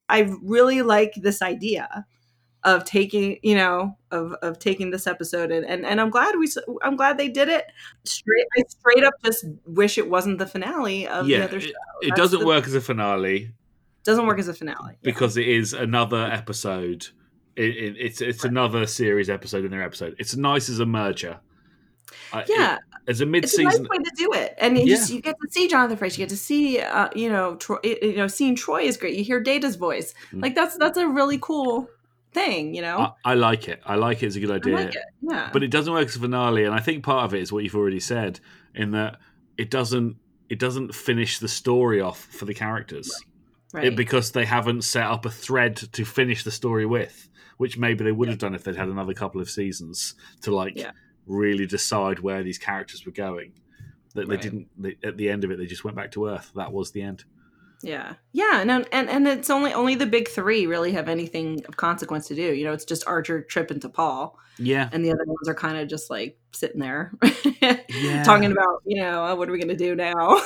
I 0.10 0.32
really 0.41 0.82
like 0.82 1.13
this 1.15 1.41
idea 1.41 2.06
of 2.63 2.84
taking, 2.84 3.38
you 3.44 3.56
know, 3.56 3.96
of 4.12 4.34
of 4.41 4.58
taking 4.60 4.89
this 4.91 5.06
episode 5.08 5.52
and 5.52 5.65
and, 5.65 5.86
and 5.86 6.02
I'm 6.02 6.10
glad 6.10 6.36
we 6.38 6.48
I'm 6.82 6.96
glad 6.96 7.18
they 7.18 7.30
did 7.30 7.48
it. 7.48 7.65
Straight 8.06 8.46
I 8.58 8.63
straight 8.68 9.04
up 9.04 9.13
just 9.24 9.46
wish 9.65 9.98
it 9.98 10.10
wasn't 10.10 10.39
the 10.39 10.48
finale 10.48 11.08
of 11.08 11.28
yeah, 11.28 11.39
the 11.39 11.44
other 11.46 11.58
it, 11.58 11.63
show. 11.63 11.70
it 12.02 12.10
That's 12.10 12.20
doesn't 12.22 12.39
the- 12.39 12.46
work 12.48 12.65
as 12.68 12.74
a 12.74 12.82
finale 12.82 13.52
Doesn't 14.04 14.26
work 14.26 14.39
as 14.39 14.48
a 14.48 14.54
finale. 14.54 14.96
because 15.04 15.38
it 15.38 15.48
is 15.48 15.74
another 15.74 16.26
episode. 16.32 17.08
It, 17.56 17.70
it, 17.78 17.96
it's 18.00 18.22
it's 18.22 18.44
another 18.44 18.86
series 18.88 19.30
episode 19.30 19.63
in 19.65 19.72
their 19.72 19.84
episode. 19.84 20.15
It's 20.20 20.36
nice 20.36 20.68
as 20.70 20.80
a 20.80 20.86
merger. 20.86 21.39
I- 22.34 22.41
it- 22.41 22.50
Yeah, 22.50 22.78
as 23.08 23.22
a 23.22 23.26
mid-season 23.26 23.68
it's 23.68 23.76
a 23.78 23.82
nice 23.82 23.89
way 23.89 23.98
to 23.98 24.12
do 24.18 24.34
it, 24.34 24.56
and 24.58 24.78
you, 24.78 24.86
Yeah. 24.86 24.96
just, 24.96 25.12
you 25.13 25.22
get 25.22 25.36
to 25.41 25.52
see 25.52 25.68
Jonathan 25.68 25.98
Frakes. 25.98 26.18
You 26.18 26.24
get 26.24 26.30
to 26.30 26.38
see, 26.38 26.80
uh, 26.80 27.10
you 27.15 27.30
know, 27.30 27.56
Troi, 27.56 27.80
you 28.02 28.15
know, 28.18 28.28
seeing 28.28 28.56
Troi 28.56 28.84
is 28.84 28.98
great. 28.98 29.15
You 29.15 29.24
hear 29.24 29.39
Data's 29.39 29.76
voice, 29.76 30.13
Mm. 30.32 30.41
like 30.41 30.56
that's 30.56 30.78
that's 30.78 30.98
a 30.98 31.08
really 31.08 31.38
cool 31.38 31.88
thing, 32.34 32.74
you 32.76 32.82
know. 32.82 33.13
I, 33.24 33.32
I 33.32 33.34
like 33.36 33.70
it. 33.70 33.82
I 33.86 33.96
like 33.96 34.22
it. 34.22 34.28
It's 34.28 34.36
a 34.36 34.39
good 34.39 34.52
I 34.52 34.56
idea. 34.56 34.76
like 34.76 34.96
it. 34.96 35.04
Yeah, 35.22 35.50
but 35.54 35.63
it 35.63 35.72
doesn't 35.72 35.94
work 35.94 36.08
as 36.08 36.15
a 36.18 36.20
finale 36.20 36.65
and 36.65 36.74
i 36.76 36.80
think 36.80 37.04
part 37.04 37.26
of 37.26 37.34
it 37.34 37.41
is 37.41 37.52
what 37.52 37.63
you've 37.63 37.76
already 37.76 38.00
said 38.00 38.39
in 38.76 38.91
that 38.91 39.18
it 39.58 39.72
doesn't 39.72 40.18
it 40.50 40.60
doesn't 40.60 40.94
finish 40.94 41.39
the 41.39 41.48
story 41.48 42.00
off 42.02 42.26
for 42.26 42.46
the 42.46 42.54
characters 42.54 43.10
right. 43.74 43.86
it, 43.86 43.96
because 43.96 44.32
they 44.34 44.46
haven't 44.46 44.84
set 44.84 45.06
up 45.06 45.26
a 45.26 45.32
thread 45.32 45.76
to 45.78 46.06
finish 46.06 46.44
the 46.44 46.52
story 46.52 46.86
with 46.86 47.30
which 47.58 47.78
maybe 47.78 48.04
they 48.04 48.12
would 48.12 48.28
have 48.28 48.38
done 48.38 48.54
if 48.54 48.63
they'd 48.65 48.76
had 48.76 48.89
another 48.89 49.13
couple 49.13 49.39
of 49.41 49.50
seasons 49.50 50.13
to 50.41 50.54
like 50.54 50.74
Yeah. 50.76 50.91
Really 51.27 51.65
decide 51.65 52.19
where 52.19 52.43
these 52.43 52.57
characters 52.57 53.05
were 53.05 53.11
going 53.11 53.53
that 54.13 54.27
Right. 54.27 54.41
they 54.41 54.49
didn't 54.49 54.67
they, 54.77 54.97
at 55.03 55.17
the 55.17 55.29
end 55.29 55.43
of 55.43 55.51
it 55.51 55.57
they 55.57 55.65
just 55.65 55.83
went 55.83 55.97
back 55.97 56.11
to 56.11 56.27
earth 56.27 56.51
that 56.55 56.71
was 56.71 56.91
the 56.91 57.01
end 57.01 57.25
Yeah, 57.83 58.13
yeah, 58.31 58.61
and 58.61 58.71
and 58.91 59.09
and 59.09 59.27
it's 59.27 59.49
only 59.49 59.73
only 59.73 59.95
the 59.95 60.05
big 60.05 60.27
three 60.29 60.65
really 60.65 60.93
have 60.93 61.09
anything 61.09 61.63
of 61.67 61.75
consequence 61.77 62.27
to 62.29 62.35
do. 62.35 62.53
You 62.53 62.63
know, 62.63 62.73
it's 62.73 62.85
just 62.85 63.05
Archer, 63.05 63.41
Trip, 63.43 63.69
and 63.69 63.81
T'Pol, 63.81 64.31
yeah 64.57 64.89
and 64.93 65.03
the 65.03 65.11
other 65.11 65.25
ones 65.27 65.47
are 65.49 65.53
kind 65.53 65.77
of 65.77 65.88
just 65.89 66.09
like 66.09 66.39
sitting 66.53 66.79
there, 66.79 67.11
Yeah. 67.61 68.23
talking 68.23 68.51
about 68.51 68.81
you 68.85 69.01
know 69.01 69.25
"Oh, 69.27 69.35
what 69.35 69.49
are 69.49 69.51
we 69.51 69.59
going 69.59 69.75
to 69.77 69.83
do 69.88 69.93
now? 69.95 70.41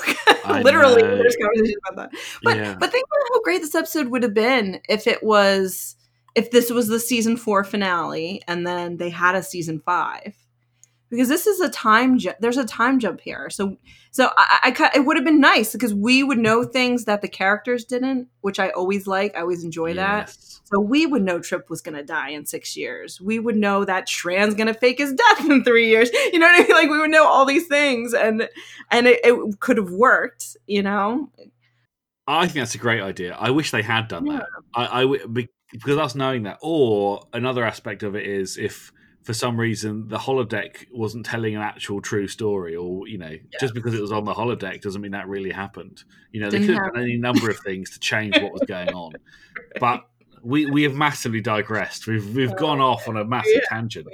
Literally, 0.63 1.03
know. 1.03 1.15
there's 1.17 1.37
conversations 1.39 1.75
about 1.87 2.11
that. 2.11 2.19
But 2.43 2.57
yeah 2.57 2.75
but 2.79 2.91
think 2.91 3.05
about 3.05 3.27
how 3.35 3.41
great 3.43 3.61
this 3.61 3.75
episode 3.75 4.07
would 4.07 4.23
have 4.23 4.33
been 4.33 4.81
if 4.89 5.05
it 5.07 5.21
was 5.23 5.95
if 6.35 6.49
this 6.51 6.71
was 6.71 6.87
the 6.87 6.99
season 6.99 7.37
four 7.37 7.63
finale 7.63 8.41
and 8.47 8.65
then 8.65 8.97
they 8.97 9.09
had 9.11 9.35
a 9.35 9.43
season 9.43 9.81
five 9.85 10.35
because 11.09 11.27
this 11.27 11.47
is 11.47 11.59
a 11.59 11.69
time 11.69 12.17
jump. 12.19 12.37
There's 12.39 12.57
a 12.57 12.65
time 12.65 12.99
jump 12.99 13.21
here, 13.21 13.49
so 13.49 13.77
so 14.11 14.29
I, 14.37 14.73
I 14.79 14.91
it 14.95 15.05
would 15.05 15.17
have 15.17 15.25
been 15.25 15.39
nice 15.39 15.73
because 15.73 15.93
we 15.93 16.23
would 16.23 16.37
know 16.37 16.63
things 16.63 17.05
that 17.05 17.21
the 17.21 17.27
characters 17.27 17.85
didn't, 17.85 18.27
which 18.41 18.59
I 18.59 18.69
always 18.69 19.07
like. 19.07 19.35
I 19.35 19.41
always 19.41 19.63
enjoy 19.63 19.93
that. 19.95 20.35
So 20.63 20.79
we 20.79 21.05
would 21.05 21.23
know 21.23 21.39
Trip 21.39 21.69
was 21.69 21.81
going 21.81 21.95
to 21.95 22.03
die 22.03 22.29
in 22.29 22.45
six 22.45 22.77
years. 22.77 23.19
We 23.19 23.39
would 23.39 23.55
know 23.55 23.85
that 23.85 24.07
Shran's 24.07 24.53
going 24.53 24.67
to 24.67 24.73
fake 24.73 24.99
his 24.99 25.13
death 25.13 25.49
in 25.49 25.63
three 25.63 25.89
years. 25.89 26.11
You 26.31 26.37
know 26.37 26.45
what 26.45 26.61
I 26.61 26.63
mean? 26.63 26.75
Like 26.75 26.89
we 26.89 26.99
would 26.99 27.09
know 27.09 27.27
all 27.27 27.45
these 27.45 27.65
things, 27.67 28.13
and 28.13 28.47
and 28.91 29.07
it, 29.07 29.19
it 29.23 29.59
could 29.59 29.77
have 29.77 29.89
worked. 29.89 30.57
You 30.67 30.83
know? 30.83 31.31
I 32.27 32.45
think 32.45 32.55
that's 32.55 32.75
a 32.75 32.79
great 32.79 33.01
idea. 33.01 33.35
I 33.39 33.49
wish 33.49 33.71
they 33.71 33.81
had 33.81 34.07
done 34.07 34.25
that. 34.25 34.45
i 34.75 35.05
be- 35.31 35.49
because 35.71 35.97
us 35.97 36.15
knowing 36.15 36.43
that, 36.43 36.59
or 36.61 37.27
another 37.33 37.63
aspect 37.63 38.03
of 38.03 38.15
it 38.15 38.25
is 38.25 38.57
if 38.57 38.91
for 39.23 39.33
some 39.33 39.59
reason 39.59 40.07
the 40.07 40.17
holodeck 40.17 40.85
wasn't 40.91 41.25
telling 41.25 41.55
an 41.55 41.61
actual 41.61 42.01
true 42.01 42.27
story, 42.27 42.75
or 42.75 43.07
you 43.07 43.17
know, 43.17 43.35
just 43.59 43.73
because 43.73 43.93
it 43.93 44.01
was 44.01 44.11
on 44.11 44.25
the 44.25 44.33
holodeck 44.33 44.81
doesn't 44.81 45.01
mean 45.01 45.11
that 45.11 45.27
really 45.27 45.51
happened. 45.51 46.03
You 46.31 46.41
know, 46.41 46.49
Didn't 46.49 46.67
could 46.67 46.75
have 46.75 46.93
done 46.93 47.03
any 47.03 47.17
number 47.17 47.49
of 47.49 47.59
things 47.59 47.91
to 47.91 47.99
change 47.99 48.39
what 48.39 48.51
was 48.51 48.63
going 48.67 48.89
on, 48.89 49.13
but 49.79 50.05
we 50.41 50.65
we 50.65 50.83
have 50.83 50.95
massively 50.95 51.41
digressed. 51.41 52.07
We've 52.07 52.35
we've 52.35 52.51
oh, 52.51 52.55
gone 52.55 52.79
off 52.79 53.07
on 53.07 53.17
a 53.17 53.25
massive 53.25 53.53
Yeah. 53.55 53.69
tangent. 53.69 54.07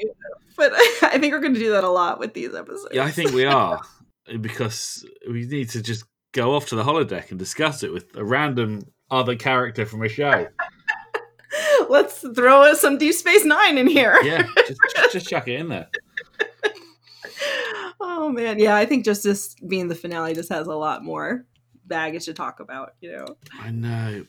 But 0.58 0.74
I 1.02 1.18
think 1.20 1.34
we're 1.34 1.40
going 1.40 1.54
to 1.54 1.60
do 1.60 1.72
that 1.72 1.84
a 1.84 1.90
lot 1.90 2.20
with 2.20 2.34
these 2.34 2.54
episodes. 2.56 2.90
Yeah, 2.94 3.04
I 3.04 3.12
think 3.12 3.32
we 3.32 3.46
are 3.46 3.82
because 4.42 5.06
we 5.30 5.46
need 5.46 5.70
to 5.72 5.82
just 5.82 6.06
go 6.32 6.56
off 6.56 6.68
to 6.68 6.76
the 6.76 6.84
holodeck 6.84 7.30
and 7.30 7.40
discuss 7.40 7.84
it 7.84 7.94
with 7.94 8.16
a 8.16 8.24
random 8.24 8.82
other 9.12 9.36
character 9.36 9.86
from 9.86 10.04
a 10.04 10.10
show. 10.10 10.48
Let's 11.90 12.20
throw 12.20 12.74
some 12.74 12.98
Deep 12.98 13.14
Space 13.14 13.46
Nine 13.46 13.78
in 13.78 13.88
here. 13.88 14.18
Yeah, 14.24 14.48
just, 14.68 15.14
just, 15.14 15.30
chuck 15.30 15.48
it 15.48 15.60
in 15.60 15.70
there. 15.70 15.90
Oh 18.00 18.30
man, 18.30 18.60
yeah. 18.60 18.76
I 18.76 18.86
think 18.86 19.06
just 19.06 19.24
this 19.24 19.56
being 19.56 19.88
the 19.88 19.96
finale 19.96 20.34
just 20.34 20.50
has 20.50 20.68
a 20.68 20.76
lot 20.76 21.04
more 21.04 21.46
baggage 21.86 22.26
to 22.26 22.34
talk 22.34 22.60
about. 22.60 22.94
You 23.02 23.12
know, 23.14 23.26
I 23.60 23.72
know. 23.72 24.26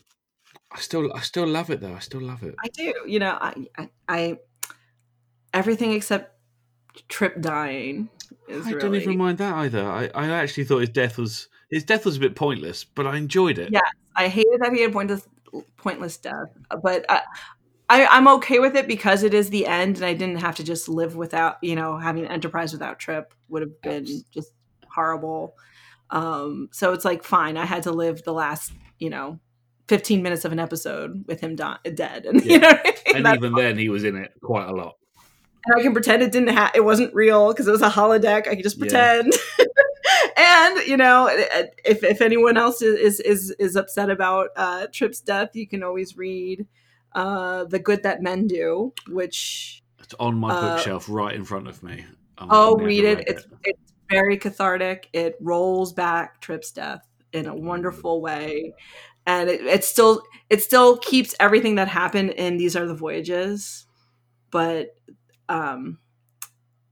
I 0.71 0.79
still, 0.79 1.13
I 1.13 1.21
still 1.21 1.47
love 1.47 1.69
it 1.69 1.81
though. 1.81 1.93
I 1.93 1.99
still 1.99 2.21
love 2.21 2.43
it. 2.43 2.55
I 2.63 2.67
do. 2.69 2.93
You 3.05 3.19
know, 3.19 3.37
I, 3.39 3.53
I, 3.77 3.89
I 4.07 4.37
everything 5.53 5.91
except 5.93 6.33
Trip 7.07 7.39
dying 7.41 8.09
is 8.47 8.65
I 8.65 8.71
really. 8.71 8.81
don't 8.81 8.95
even 8.95 9.17
mind 9.17 9.37
that 9.37 9.53
either. 9.55 9.85
I, 9.85 10.09
I 10.15 10.29
actually 10.29 10.65
thought 10.65 10.79
his 10.79 10.89
death 10.89 11.17
was 11.17 11.47
his 11.69 11.83
death 11.83 12.05
was 12.05 12.17
a 12.17 12.19
bit 12.19 12.35
pointless, 12.35 12.83
but 12.83 13.05
I 13.05 13.17
enjoyed 13.17 13.57
it. 13.57 13.71
Yeah. 13.71 13.81
I 14.15 14.27
hated 14.29 14.61
that 14.61 14.73
he 14.73 14.81
had 14.81 14.93
pointless, 14.93 15.27
pointless 15.77 16.17
death, 16.17 16.49
but 16.83 17.05
I, 17.09 17.21
I, 17.89 18.05
I'm 18.07 18.27
okay 18.29 18.59
with 18.59 18.75
it 18.75 18.87
because 18.87 19.23
it 19.23 19.33
is 19.33 19.49
the 19.49 19.65
end, 19.65 19.95
and 19.97 20.05
I 20.05 20.13
didn't 20.13 20.41
have 20.41 20.55
to 20.57 20.63
just 20.63 20.89
live 20.89 21.15
without, 21.15 21.57
you 21.61 21.75
know, 21.75 21.97
having 21.97 22.25
Enterprise 22.25 22.73
without 22.73 22.99
Trip 22.99 23.33
would 23.49 23.61
have 23.61 23.81
been 23.81 24.03
Abs- 24.03 24.23
just 24.33 24.51
horrible. 24.93 25.55
Um, 26.09 26.69
so 26.71 26.93
it's 26.93 27.05
like 27.05 27.23
fine, 27.23 27.57
I 27.57 27.65
had 27.65 27.83
to 27.83 27.91
live 27.91 28.23
the 28.23 28.33
last, 28.33 28.71
you 28.99 29.09
know, 29.09 29.39
15 29.87 30.21
minutes 30.21 30.43
of 30.43 30.51
an 30.51 30.59
episode 30.59 31.23
with 31.27 31.39
him 31.39 31.55
di- 31.55 31.77
dead, 31.93 32.25
and 32.27 32.43
Yeah. 32.43 32.53
you 32.53 32.59
know, 32.59 32.67
I 32.69 33.13
mean? 33.13 33.25
And 33.25 33.35
even 33.37 33.53
then, 33.53 33.77
he 33.77 33.89
was 33.89 34.03
in 34.03 34.15
it 34.17 34.31
quite 34.41 34.67
a 34.67 34.73
lot. 34.73 34.95
and 35.65 35.79
I 35.79 35.81
can 35.81 35.93
pretend 35.93 36.21
it 36.23 36.31
didn't 36.33 36.55
ha- 36.55 36.71
it 36.75 36.83
wasn't 36.83 37.13
real 37.13 37.53
because 37.53 37.67
it 37.67 37.71
was 37.71 37.81
a 37.81 37.89
holodeck. 37.89 38.47
I 38.47 38.55
can 38.55 38.63
just 38.63 38.77
Yeah. 38.77 39.21
and 40.37 40.87
you 40.87 40.97
know, 40.97 41.27
if 41.83 42.03
if 42.03 42.21
anyone 42.21 42.57
else 42.57 42.81
is 42.81 43.19
is 43.19 43.51
is, 43.51 43.75
upset 43.75 44.09
about 44.09 44.49
uh, 44.55 44.87
Trip's 44.93 45.19
death, 45.19 45.49
you 45.55 45.67
can 45.67 45.83
always 45.83 46.15
read 46.15 46.67
uh, 47.13 47.65
"The 47.65 47.79
Good 47.79 48.03
That 48.03 48.21
Men 48.21 48.47
Do," 48.47 48.93
which 49.09 49.83
It's 49.99 50.13
on 50.19 50.37
my 50.37 50.49
Uh, 50.49 50.75
bookshelf 50.75 51.07
right 51.09 51.33
in 51.33 51.43
front 51.43 51.67
of 51.67 51.81
me. 51.81 52.05
I've 52.37 52.47
oh, 52.51 52.77
read 52.77 53.03
it. 53.03 53.17
read 53.17 53.27
It's 53.27 53.47
it's 53.63 53.93
very 54.09 54.37
cathartic. 54.37 55.09
It 55.11 55.35
rolls 55.41 55.91
back 55.91 56.39
Trip's 56.39 56.71
death 56.71 57.07
in 57.33 57.47
a 57.47 57.55
wonderful 57.55 58.21
way, 58.21 58.73
and 59.25 59.49
it, 59.49 59.61
it 59.61 59.83
still 59.83 60.21
it 60.51 60.61
still 60.61 60.97
keeps 60.97 61.33
everything 61.39 61.75
that 61.75 61.87
happened 61.87 62.29
in 62.31 62.57
these 62.57 62.75
are 62.75 62.85
the 62.85 62.95
voyages, 62.95 63.87
but 64.51 64.95
um, 65.49 65.97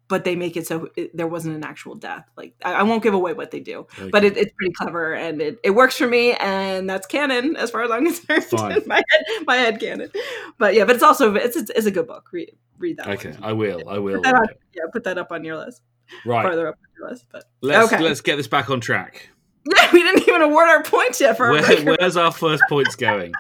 but 0.08 0.24
they 0.24 0.36
make 0.36 0.56
it 0.56 0.68
so 0.68 0.90
it, 0.96 1.16
there 1.16 1.28
wasn't 1.28 1.56
an 1.56 1.64
actual 1.64 1.96
death. 1.96 2.30
Like 2.38 2.54
I, 2.64 2.74
I 2.74 2.84
won't 2.84 3.04
give 3.04 3.14
away 3.14 3.34
what 3.34 3.52
they 3.52 3.60
do, 3.60 3.88
but 4.12 4.24
it, 4.24 4.38
it's 4.38 4.52
pretty 4.58 4.74
clever 4.74 5.14
and 5.14 5.42
it, 5.42 5.60
it 5.64 5.72
works 5.72 5.98
for 5.98 6.08
me, 6.08 6.34
and 6.34 6.90
that's 6.90 7.08
canon 7.08 7.56
as 7.56 7.72
far 7.72 7.84
as 7.84 7.92
I'm 7.92 8.06
concerned. 8.26 8.84
My 8.88 8.96
head, 8.98 9.46
my 9.48 9.56
head 9.56 9.80
canon. 9.80 10.12
But 10.58 10.74
yeah, 10.76 10.86
but 10.86 10.96
it's 10.96 11.04
also 11.04 11.34
it's 11.36 11.56
it's, 11.58 11.70
it's 11.72 11.86
a 11.88 11.92
good 11.92 12.08
book. 12.08 12.30
Read 12.32 12.52
read 12.78 12.98
that. 12.98 13.08
Okay, 13.08 13.32
one. 13.32 13.44
I 13.44 13.54
will. 13.54 13.90
I 13.90 13.98
will. 14.00 14.22
Put 14.22 14.34
on, 14.34 14.48
yeah, 14.74 14.84
put 14.92 15.04
that 15.06 15.18
up 15.18 15.32
on 15.32 15.44
your 15.44 15.58
list 15.58 15.82
Right. 16.26 16.44
farther 16.44 16.68
up 16.68 16.76
on 16.76 16.90
your 17.00 17.10
list. 17.10 17.26
But 17.32 17.46
Let's 17.62 17.92
okay. 17.92 18.04
let's 18.04 18.22
get 18.22 18.36
this 18.36 18.48
back 18.48 18.70
on 18.70 18.80
track. 18.82 19.30
yeah, 19.76 19.90
we 19.92 20.04
didn't 20.04 20.28
even 20.28 20.42
award 20.44 20.70
our 20.70 20.84
points 20.84 21.20
yet 21.20 21.38
for 21.38 21.50
Where, 21.50 21.64
record. 21.64 21.98
where's 22.00 22.16
our 22.18 22.32
first 22.32 22.64
points 22.70 22.96
going? 22.96 23.34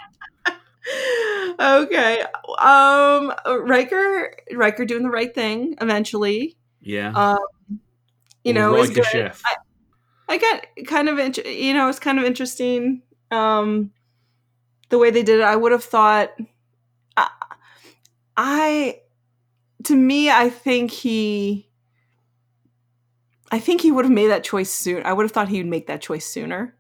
Okay, 1.60 2.24
um, 2.60 3.34
Riker, 3.64 4.36
Riker 4.54 4.86
doing 4.86 5.04
the 5.04 5.10
right 5.10 5.34
thing 5.34 5.76
eventually. 5.82 6.58
Yeah. 6.82 7.12
Um, 7.12 7.80
you 8.44 8.54
know, 8.54 8.74
Riker 8.74 9.02
is. 9.14 9.42
I, 9.46 9.56
I 10.28 10.38
got 10.38 10.66
kind 10.88 11.10
of, 11.10 11.18
int- 11.20 11.46
you 11.46 11.74
know, 11.74 11.90
it's 11.90 12.00
kind 12.00 12.20
of 12.20 12.26
interesting. 12.26 13.02
Um, 13.32 13.92
the 14.90 14.98
way 14.98 15.10
they 15.12 15.24
did 15.24 15.40
it, 15.40 15.44
I 15.44 15.56
would 15.56 15.72
have 15.72 15.84
thought. 15.84 16.32
I, 17.18 17.30
I, 18.38 19.00
to 19.84 19.96
me, 19.96 20.30
I 20.30 20.50
think 20.50 20.92
he. 20.92 21.70
I 23.52 23.60
think 23.60 23.82
he 23.82 23.92
would 23.92 24.06
have 24.06 24.12
made 24.12 24.28
that 24.28 24.44
choice 24.44 24.72
soon. 24.72 25.04
I 25.06 25.14
would 25.14 25.24
have 25.24 25.32
thought 25.32 25.48
he 25.48 25.60
would 25.60 25.68
make 25.68 25.88
that 25.88 26.02
choice 26.02 26.26
sooner 26.26 26.75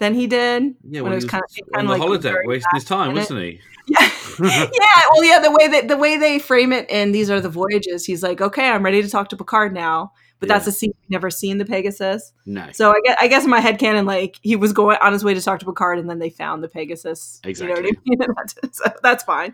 than 0.00 0.14
he 0.14 0.26
did. 0.26 0.74
yeah, 0.88 1.02
when 1.02 1.04
well, 1.04 1.12
it 1.12 1.16
was 1.16 1.24
he 1.24 1.30
kind 1.30 1.42
was 1.48 1.58
of- 1.58 1.68
on 1.68 1.86
kind 1.86 1.88
the 1.88 2.06
like 2.08 2.20
holodeck 2.22 2.46
wasting 2.46 2.70
his 2.74 2.84
time, 2.84 3.14
wasn't 3.14 3.40
he? 3.40 3.60
Yeah, 3.88 4.08
yeah. 4.40 5.02
Well, 5.12 5.24
yeah. 5.24 5.38
The 5.40 5.50
way 5.50 5.68
that 5.68 5.88
the 5.88 5.96
way 5.96 6.16
they 6.16 6.38
frame 6.38 6.72
it 6.72 6.88
in 6.88 7.10
these 7.12 7.28
are 7.28 7.40
the 7.40 7.48
voyages. 7.48 8.04
He's 8.06 8.22
like, 8.22 8.40
okay, 8.40 8.68
I'm 8.70 8.84
ready 8.84 9.02
to 9.02 9.08
talk 9.08 9.28
to 9.30 9.36
Picard 9.36 9.74
now, 9.74 10.12
but 10.38 10.48
that's 10.48 10.66
a 10.68 10.72
scene 10.72 10.92
we've 11.00 11.10
never 11.10 11.28
seen 11.28 11.58
the 11.58 11.64
Pegasus. 11.64 12.32
No. 12.46 12.68
So 12.72 12.90
I 12.92 13.00
guess, 13.04 13.16
I 13.20 13.26
guess 13.26 13.42
in 13.44 13.50
my 13.50 13.58
head 13.58 13.80
canon, 13.80 14.06
like 14.06 14.38
he 14.42 14.54
was 14.54 14.72
going 14.72 14.96
on 15.02 15.12
his 15.12 15.24
way 15.24 15.34
to 15.34 15.40
talk 15.42 15.58
to 15.60 15.66
Picard, 15.66 15.98
and 15.98 16.08
then 16.08 16.20
they 16.20 16.30
found 16.30 16.62
the 16.62 16.68
Pegasus. 16.68 17.40
You 17.44 17.52
know 17.66 17.70
what 17.72 17.78
I 17.80 17.90
mean? 18.06 18.18
so 18.72 18.84
that's 19.02 19.24
fine. 19.24 19.52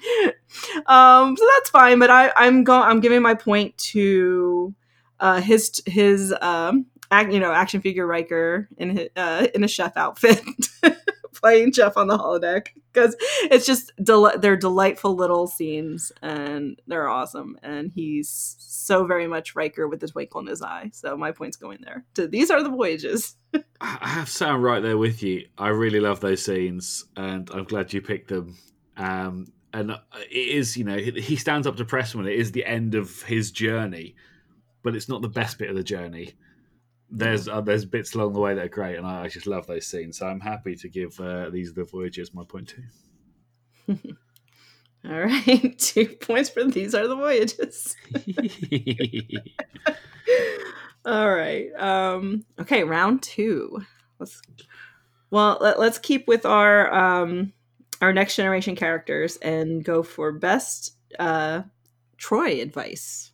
Um, 0.87 1.37
so 1.37 1.47
that's 1.57 1.71
fine. 1.71 1.99
But 1.99 2.11
I, 2.11 2.31
I'm 2.37 2.63
going. 2.63 2.83
I'm 2.83 3.01
giving 3.01 3.23
my 3.23 3.35
point 3.35 3.79
to 3.93 4.75
uh, 5.19 5.41
his 5.41 5.83
his 5.87 6.35
um, 6.43 6.87
you 7.23 7.41
know, 7.41 7.53
action 7.53 7.81
figure 7.81 8.07
Riker 8.07 8.69
in 8.77 9.09
uh, 9.17 9.47
in 9.55 9.65
a 9.65 9.69
chef 9.69 9.97
outfit, 9.97 10.43
playing 11.33 11.73
chef 11.73 11.97
on 11.97 12.09
the 12.09 12.19
holodeck 12.19 12.69
because 12.93 13.15
it's 13.51 13.67
just 13.67 13.93
del- 14.03 14.39
they're 14.39 14.57
delightful 14.57 15.15
little 15.15 15.47
scenes 15.47 16.11
and 16.23 16.81
they're 16.87 17.09
awesome. 17.09 17.59
And 17.63 17.91
he's 17.95 18.57
so 18.59 19.07
very 19.07 19.27
much 19.27 19.55
Riker 19.55 19.87
with 19.87 20.01
the 20.01 20.09
twinkle 20.09 20.41
in 20.41 20.47
his 20.47 20.63
eye. 20.63 20.91
So 20.93 21.17
my 21.17 21.33
point's 21.33 21.57
going 21.57 21.79
there. 21.83 22.05
To 22.15 22.27
these 22.27 22.51
are 22.51 22.63
the 22.63 22.71
voyages. 22.71 23.37
I 23.81 24.09
have 24.09 24.33
to 24.33 24.57
right 24.57 24.83
there 24.83 24.99
with 24.99 25.23
you. 25.23 25.47
I 25.59 25.69
really 25.69 26.01
love 26.01 26.21
those 26.21 26.45
scenes, 26.45 27.05
and 27.17 27.49
I'm 27.51 27.65
glad 27.65 27.93
you 27.93 28.01
picked 28.01 28.29
them. 28.29 28.57
Um, 28.97 29.47
and 29.73 29.91
it 29.91 29.99
is, 30.31 30.77
you 30.77 30.85
know, 30.85 30.97
he 30.97 31.37
stands 31.37 31.67
up 31.67 31.77
to 31.77 31.85
Pressman. 31.85 32.27
It 32.27 32.39
is 32.39 32.53
the 32.53 32.65
end 32.65 32.95
of 32.95 33.23
his 33.23 33.51
journey, 33.51 34.17
but 34.83 34.97
it's 34.97 35.09
not 35.09 35.21
the 35.21 35.29
best 35.29 35.59
bit 35.59 35.69
of 35.69 35.77
the 35.77 35.85
journey. 35.85 36.33
There's 37.11 37.49
uh, 37.49 37.61
there's 37.61 37.85
bits 37.85 38.15
along 38.15 38.33
the 38.33 38.41
way 38.41 38.55
that 38.55 38.65
are 38.65 38.69
great, 38.69 38.97
and 38.97 39.07
I, 39.07 39.25
I 39.25 39.29
just 39.29 39.47
love 39.47 39.67
those 39.67 39.87
scenes. 39.87 40.19
So 40.19 40.27
I'm 40.27 40.41
happy 40.41 40.75
to 40.77 40.89
give 40.89 41.21
uh, 41.21 41.51
these 41.51 41.71
are 41.71 41.75
the 41.75 41.85
voyages 41.85 42.35
my 42.35 42.45
point 42.45 42.69
too. 42.69 42.83
All 45.09 45.21
right, 45.21 45.75
two 45.79 46.09
points 46.21 46.51
for 46.51 46.65
these 46.65 46.95
are 46.95 47.07
the 47.07 47.15
voyages. 47.15 47.97
All 51.05 51.33
right. 51.33 51.69
Um, 51.79 52.45
okay, 52.61 52.83
round 52.83 53.23
two. 53.23 53.85
Let's 54.19 54.43
well 55.31 55.59
let, 55.61 55.79
let's 55.79 55.99
keep 55.99 56.27
with 56.27 56.45
our 56.45 56.93
um 56.93 57.53
our 58.01 58.13
next 58.13 58.35
generation 58.35 58.75
characters 58.75 59.37
and 59.37 59.85
go 59.85 60.03
for 60.03 60.33
best 60.33 60.97
uh 61.19 61.63
Troi 62.19 62.61
advice. 62.61 63.31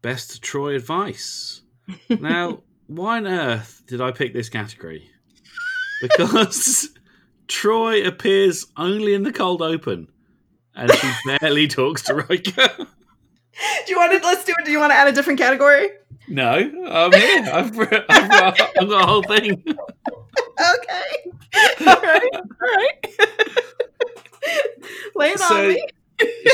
Best 0.00 0.42
Troi 0.42 0.74
advice. 0.74 1.61
Now, 2.08 2.62
why 2.86 3.18
on 3.18 3.26
earth 3.26 3.82
did 3.86 4.00
I 4.00 4.10
pick 4.12 4.32
this 4.34 4.48
category? 4.48 5.08
Because 6.00 6.90
Troi 7.48 8.06
appears 8.06 8.66
only 8.76 9.14
in 9.14 9.22
the 9.22 9.32
cold 9.32 9.62
open, 9.62 10.08
and 10.74 10.90
she 10.92 11.10
barely 11.40 11.68
talks 11.68 12.02
to 12.02 12.14
Riker. 12.14 12.68
Do 12.76 13.92
you 13.92 13.96
want 13.98 14.12
to 14.12 14.26
let's 14.26 14.44
do 14.44 14.54
it? 14.58 14.64
Do 14.64 14.70
you 14.72 14.78
want 14.78 14.90
to 14.92 14.96
add 14.96 15.08
a 15.08 15.12
different 15.12 15.38
category? 15.38 15.90
No, 16.28 16.50
I'm 16.50 17.12
here. 17.12 17.44
I've, 17.52 17.78
I've, 17.78 17.90
got, 18.30 18.60
I've 18.80 18.88
got 18.88 19.02
a 19.02 19.06
whole 19.06 19.22
thing. 19.24 19.62
Okay. 19.68 21.32
All 21.86 22.00
right. 22.00 22.30
All 22.34 22.42
right. 22.60 23.06
Lay 25.14 25.30
it 25.30 25.40
on 25.40 25.48
So 25.48 25.68
me. 25.68 25.86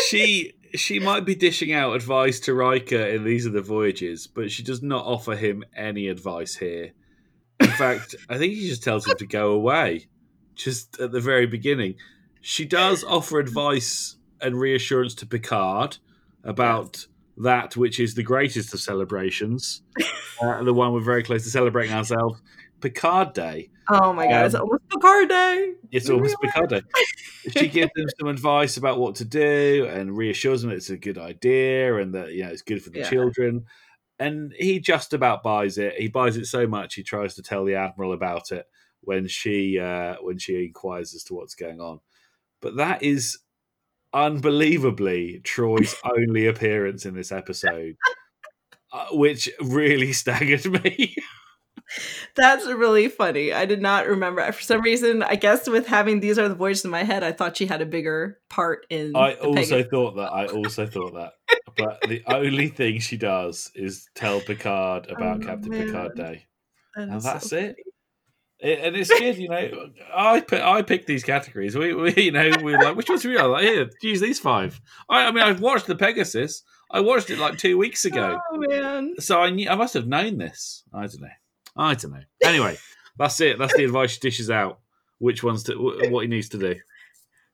she 0.09 0.53
she 0.74 0.98
might 0.98 1.24
be 1.24 1.35
dishing 1.35 1.72
out 1.72 1.94
advice 1.94 2.40
to 2.40 2.54
Riker 2.54 2.96
in 2.96 3.24
These 3.24 3.46
Are 3.46 3.50
the 3.50 3.62
Voyages, 3.62 4.26
but 4.26 4.50
she 4.50 4.62
does 4.62 4.83
not 4.83 5.04
offer 5.04 5.37
him 5.37 5.64
any 5.76 6.09
advice 6.09 6.57
here. 6.57 6.92
In 7.61 7.66
fact, 7.78 8.14
I 8.28 8.38
think 8.38 8.54
she 8.54 8.68
just 8.68 8.83
tells 8.83 9.07
him 9.07 9.16
to 9.16 9.26
go 9.26 9.52
away, 9.52 10.07
just 10.54 10.98
at 11.00 11.12
the 11.12 11.20
very 11.20 11.46
beginning. 11.46 11.94
She 12.40 12.64
does 12.64 13.04
offer 13.04 13.38
advice 13.38 14.16
and 14.40 14.59
reassurance 14.59 15.14
to 15.16 15.26
Picard 15.26 15.98
about 16.44 17.07
that 17.37 17.76
which 17.76 18.00
is 18.00 18.14
the 18.14 18.22
greatest 18.22 18.74
of 18.74 18.81
celebrations, 18.81 19.83
uh, 20.42 20.62
the 20.62 20.74
one 20.74 20.92
we're 20.92 21.00
very 21.00 21.22
close 21.22 21.44
to 21.44 21.50
celebrating 21.50 21.94
ourselves, 21.94 22.40
Picard 22.81 23.33
Day. 23.33 23.70
Oh 23.90 24.12
my 24.12 24.27
god, 24.27 24.46
it's 24.46 24.55
Um, 24.55 24.62
almost 24.62 24.88
Picard 24.90 25.29
Day. 25.29 25.74
It's 25.90 26.11
almost 26.11 26.37
Picard 26.42 26.70
Day. 26.70 26.83
She 27.57 27.68
gives 27.68 27.90
him 27.96 28.07
some 28.18 28.29
advice 28.29 28.77
about 28.77 28.98
what 28.98 29.14
to 29.16 29.24
do 29.24 29.87
and 29.90 30.16
reassures 30.16 30.62
him 30.64 30.70
that 30.70 30.77
it's 30.77 30.90
a 30.90 30.96
good 30.96 31.18
idea 31.18 31.96
and 31.96 32.14
that 32.14 32.33
you 32.33 32.42
know 32.44 32.51
it's 32.51 32.62
good 32.62 32.83
for 32.83 32.90
the 32.90 33.01
Yeah. 33.01 33.09
children. 33.09 33.64
And 34.18 34.53
he 34.59 34.81
just 34.81 35.14
about 35.14 35.42
buys 35.42 35.79
it. 35.79 35.94
He 35.94 36.09
buys 36.09 36.37
it 36.37 36.46
so 36.46 36.66
much 36.66 36.94
he 36.94 37.03
tries 37.03 37.35
to 37.37 37.42
tell 37.42 37.64
the 37.64 37.77
admiral 37.77 38.12
about 38.12 38.51
it 38.53 38.66
when 39.01 39.29
she 39.29 39.79
uh, 39.79 40.16
when 40.20 40.38
she 40.38 40.64
inquires 40.66 41.14
as 41.14 41.24
to 41.24 41.35
what's 41.35 41.55
going 41.55 41.81
on. 41.81 42.01
But 42.61 42.77
that 42.77 43.03
is 43.03 43.38
unbelievably 44.12 45.40
Troi's 45.44 45.94
only 46.05 46.46
appearance 46.46 47.07
in 47.07 47.14
this 47.14 47.33
episode, 47.33 47.96
uh, 48.92 49.07
which 49.12 49.48
really 49.61 50.12
staggered 50.22 50.66
me. 50.66 51.14
That's 52.37 52.66
really 52.66 53.09
funny. 53.09 53.53
I 53.53 53.64
did 53.64 53.81
not 53.83 54.07
remember. 54.07 54.51
For 54.53 54.62
some 54.62 54.83
reason, 54.83 55.22
I 55.22 55.37
guess 55.37 55.68
with 55.68 55.87
having 55.87 56.20
these 56.20 56.38
are 56.38 56.48
the 56.48 56.55
voyages 56.55 56.85
in 56.85 56.90
my 56.90 57.03
head, 57.05 57.24
I 57.24 57.33
thought 57.33 57.57
she 57.57 57.66
had 57.66 57.81
a 57.81 57.87
bigger 57.87 58.38
part 58.51 58.87
in. 58.90 59.16
I 59.16 59.35
also 59.35 59.55
Pegasus. 59.55 59.87
thought 59.90 60.16
that. 60.16 60.33
I 60.33 60.46
also 60.46 60.87
thought 60.87 61.14
that. 61.14 61.33
But 61.77 62.01
the 62.09 62.22
only 62.27 62.68
thing 62.68 63.01
she 63.01 63.16
does 63.16 63.70
is 63.74 64.09
tell 64.14 64.40
Picard 64.40 65.07
oh, 65.11 65.14
about 65.14 65.42
Oh, 65.42 65.46
Captain 65.46 65.70
man. 65.70 65.87
Picard 65.87 66.14
Day, 66.16 66.46
That 66.96 67.09
and 67.09 67.20
that's 67.22 67.51
so 67.51 67.57
it. 67.57 67.77
It- 68.61 68.81
And 68.81 68.96
it's 68.96 69.09
good, 69.09 69.37
you 69.38 69.48
know. 69.48 69.90
I 70.12 70.40
put, 70.40 70.61
I 70.61 70.83
picked 70.83 71.07
these 71.07 71.22
categories. 71.22 71.77
We, 71.77 71.94
we 71.94 72.12
you 72.14 72.33
know, 72.33 72.51
we 72.64 72.72
were 72.72 72.83
like, 72.83 72.96
which 72.96 73.09
ones 73.09 73.24
we 73.24 73.38
like? 73.38 73.62
Here, 73.62 73.88
use 74.03 74.20
these 74.20 74.40
five. 74.40 74.81
I, 75.09 75.27
I 75.27 75.31
mean, 75.31 75.44
I've 75.44 75.61
watched 75.61 75.87
the 75.87 75.94
Pegasus. 75.94 76.64
I 76.90 76.98
watched 77.01 77.31
it 77.31 77.38
like 77.38 77.57
two 77.59 77.79
weeks 77.79 78.05
ago, 78.05 78.40
Oh 78.53 78.59
man. 78.59 79.14
so 79.20 79.40
I 79.40 79.51
knew 79.51 79.68
I 79.70 79.77
must 79.77 79.94
have 79.94 80.09
known 80.09 80.38
this. 80.38 80.83
I 80.92 81.03
don't 81.07 81.20
know. 81.20 81.29
I 81.79 81.95
don't 81.95 82.11
know. 82.12 82.21
Anyway, 82.45 82.77
that's 83.19 83.41
it. 83.41 83.59
That's 83.59 83.75
the 83.75 83.85
advice 83.85 84.11
she 84.11 84.21
dishes 84.21 84.51
out. 84.51 84.81
Which 85.19 85.43
ones 85.43 85.62
to 85.64 85.75
what 86.11 86.23
he 86.23 86.29
needs 86.29 86.49
to 86.51 86.59
do. 86.59 86.75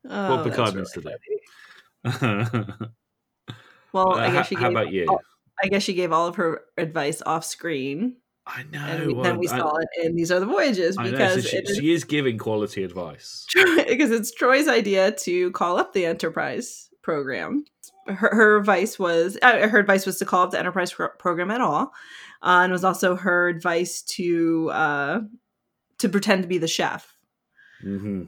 Oh, 0.09 0.37
what 0.37 0.45
Picard 0.45 0.75
needs 0.75 0.97
really 0.97 1.15
to 2.05 2.69
do. 2.69 2.87
Well, 3.93 4.15
I 4.15 4.27
Uh, 4.27 4.33
guess 4.33 4.49
she 4.49 4.55
how 4.57 4.63
gave. 4.63 4.71
about 4.73 4.93
you? 4.93 5.19
I 5.63 5.69
guess 5.69 5.85
she 5.85 5.95
gave 5.95 6.11
all 6.13 6.27
of 6.27 6.35
her 6.37 6.63
advice 6.77 7.23
off 7.25 7.45
screen, 7.45 8.17
I 8.45 8.65
know. 8.65 8.81
and 8.81 9.07
we, 9.07 9.13
well, 9.15 9.23
then 9.23 9.39
we 9.39 9.47
I- 9.49 9.57
saw 9.59 9.77
it 9.77 9.89
in 10.03 10.17
these 10.17 10.33
are 10.33 10.41
the 10.41 10.47
voyages 10.47 10.97
know, 10.97 11.05
so 11.05 11.11
because 11.13 11.49
she, 11.49 11.57
is 11.59 11.77
she 11.79 11.93
is 11.93 12.03
giving 12.03 12.37
quality 12.37 12.83
advice. 12.83 13.47
because 13.55 14.11
it's 14.11 14.35
Troi's 14.35 14.67
idea 14.67 15.13
to 15.13 15.53
call 15.53 15.79
up 15.79 15.93
the 15.93 16.07
Enterprise 16.07 16.89
program. 17.05 17.65
Her, 18.09 18.35
her 18.35 18.57
advice 18.57 18.99
was 18.99 19.39
uh, 19.43 19.69
her 19.69 19.79
advice 19.79 20.05
was 20.07 20.19
to 20.19 20.25
call 20.25 20.43
up 20.43 20.51
the 20.51 20.59
Enterprise 20.59 20.93
pro- 20.93 21.11
program 21.11 21.51
at 21.51 21.61
all, 21.61 21.93
uh, 22.43 22.61
and 22.65 22.73
was 22.73 22.85
also 22.85 23.15
her 23.15 23.49
advice 23.49 24.03
to 24.17 24.71
uh, 24.73 25.21
to 25.99 26.09
pretend 26.09 26.43
to 26.43 26.49
be 26.49 26.59
the 26.59 26.67
chef. 26.67 27.15
hmm 27.81 28.25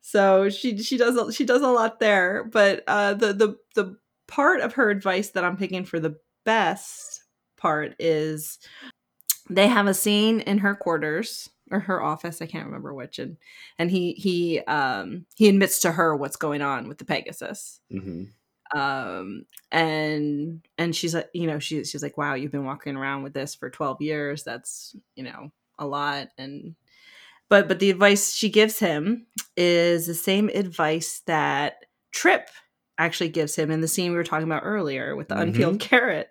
So 0.00 0.48
she 0.50 0.78
she 0.78 0.96
does 0.96 1.16
a- 1.16 1.32
she 1.32 1.44
does 1.44 1.62
a 1.62 1.68
lot 1.68 1.98
there, 2.00 2.44
but 2.44 2.84
uh, 2.86 3.14
the 3.14 3.32
the 3.32 3.56
the 3.74 3.96
part 4.28 4.60
of 4.60 4.74
her 4.74 4.90
advice 4.90 5.30
that 5.30 5.44
I'm 5.44 5.56
picking 5.56 5.84
for 5.84 5.98
the 5.98 6.16
best 6.44 7.24
part 7.56 7.94
is 7.98 8.58
they 9.48 9.66
have 9.68 9.86
a 9.86 9.94
scene 9.94 10.40
in 10.40 10.58
her 10.58 10.74
quarters 10.74 11.50
or 11.70 11.80
her 11.80 12.02
office 12.02 12.42
I 12.42 12.46
can't 12.46 12.66
remember 12.66 12.92
which 12.92 13.18
and 13.18 13.36
and 13.78 13.90
he 13.90 14.12
he 14.12 14.60
um 14.60 15.26
he 15.36 15.48
admits 15.48 15.80
to 15.80 15.92
her 15.92 16.16
what's 16.16 16.36
going 16.36 16.62
on 16.62 16.88
with 16.88 16.98
the 16.98 17.04
Pegasus. 17.04 17.80
Hmm 17.90 18.24
um 18.74 19.44
and 19.72 20.60
and 20.78 20.94
she's 20.94 21.14
like 21.14 21.28
you 21.32 21.46
know 21.46 21.58
she's 21.58 21.90
she's 21.90 22.02
like 22.02 22.16
wow 22.16 22.34
you've 22.34 22.52
been 22.52 22.64
walking 22.64 22.96
around 22.96 23.22
with 23.22 23.32
this 23.32 23.54
for 23.54 23.70
12 23.70 24.00
years. 24.00 24.44
That's 24.44 24.94
you 25.16 25.24
know 25.24 25.50
a 25.78 25.86
lot. 25.86 26.28
And 26.38 26.76
but 27.48 27.66
but 27.66 27.80
the 27.80 27.90
advice 27.90 28.32
she 28.32 28.48
gives 28.48 28.78
him 28.78 29.26
is 29.56 30.06
the 30.06 30.14
same 30.14 30.48
advice 30.50 31.22
that 31.26 31.84
trip 32.12 32.48
actually 32.98 33.30
gives 33.30 33.56
him 33.56 33.70
in 33.70 33.80
the 33.80 33.88
scene 33.88 34.12
we 34.12 34.16
were 34.16 34.24
talking 34.24 34.46
about 34.46 34.62
earlier 34.64 35.16
with 35.16 35.28
the 35.28 35.36
unpeeled 35.36 35.80
carrot 35.80 36.28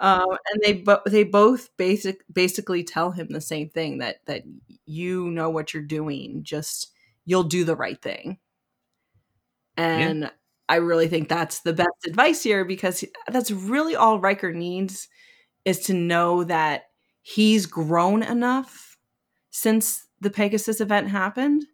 um 0.00 0.26
and 0.52 0.62
they 0.62 0.72
but 0.74 1.04
they 1.06 1.24
both 1.24 1.76
basic 1.76 2.22
basically 2.32 2.84
tell 2.84 3.10
him 3.10 3.28
the 3.30 3.40
same 3.40 3.68
thing 3.68 3.98
that 3.98 4.24
that 4.26 4.42
you 4.86 5.30
know 5.30 5.50
what 5.50 5.74
you're 5.74 5.82
doing 5.82 6.42
just 6.42 6.92
you'll 7.28 7.44
do 7.44 7.62
the 7.62 7.76
right 7.76 8.00
thing. 8.00 8.38
And 9.76 10.30
I 10.68 10.76
really 10.76 11.08
think 11.08 11.28
that's 11.28 11.60
the 11.60 11.74
best 11.74 12.06
advice 12.06 12.42
here 12.42 12.64
because 12.64 13.04
that's 13.28 13.50
really 13.50 13.94
all 13.94 14.18
Riker 14.18 14.52
needs 14.52 15.08
is 15.64 15.80
to 15.80 15.94
know 15.94 16.42
that 16.44 16.84
he's 17.20 17.66
grown 17.66 18.22
enough 18.22 18.96
since 19.50 20.06
the 20.20 20.30
Pegasus 20.30 20.80
event 20.80 21.08
happened 21.08 21.66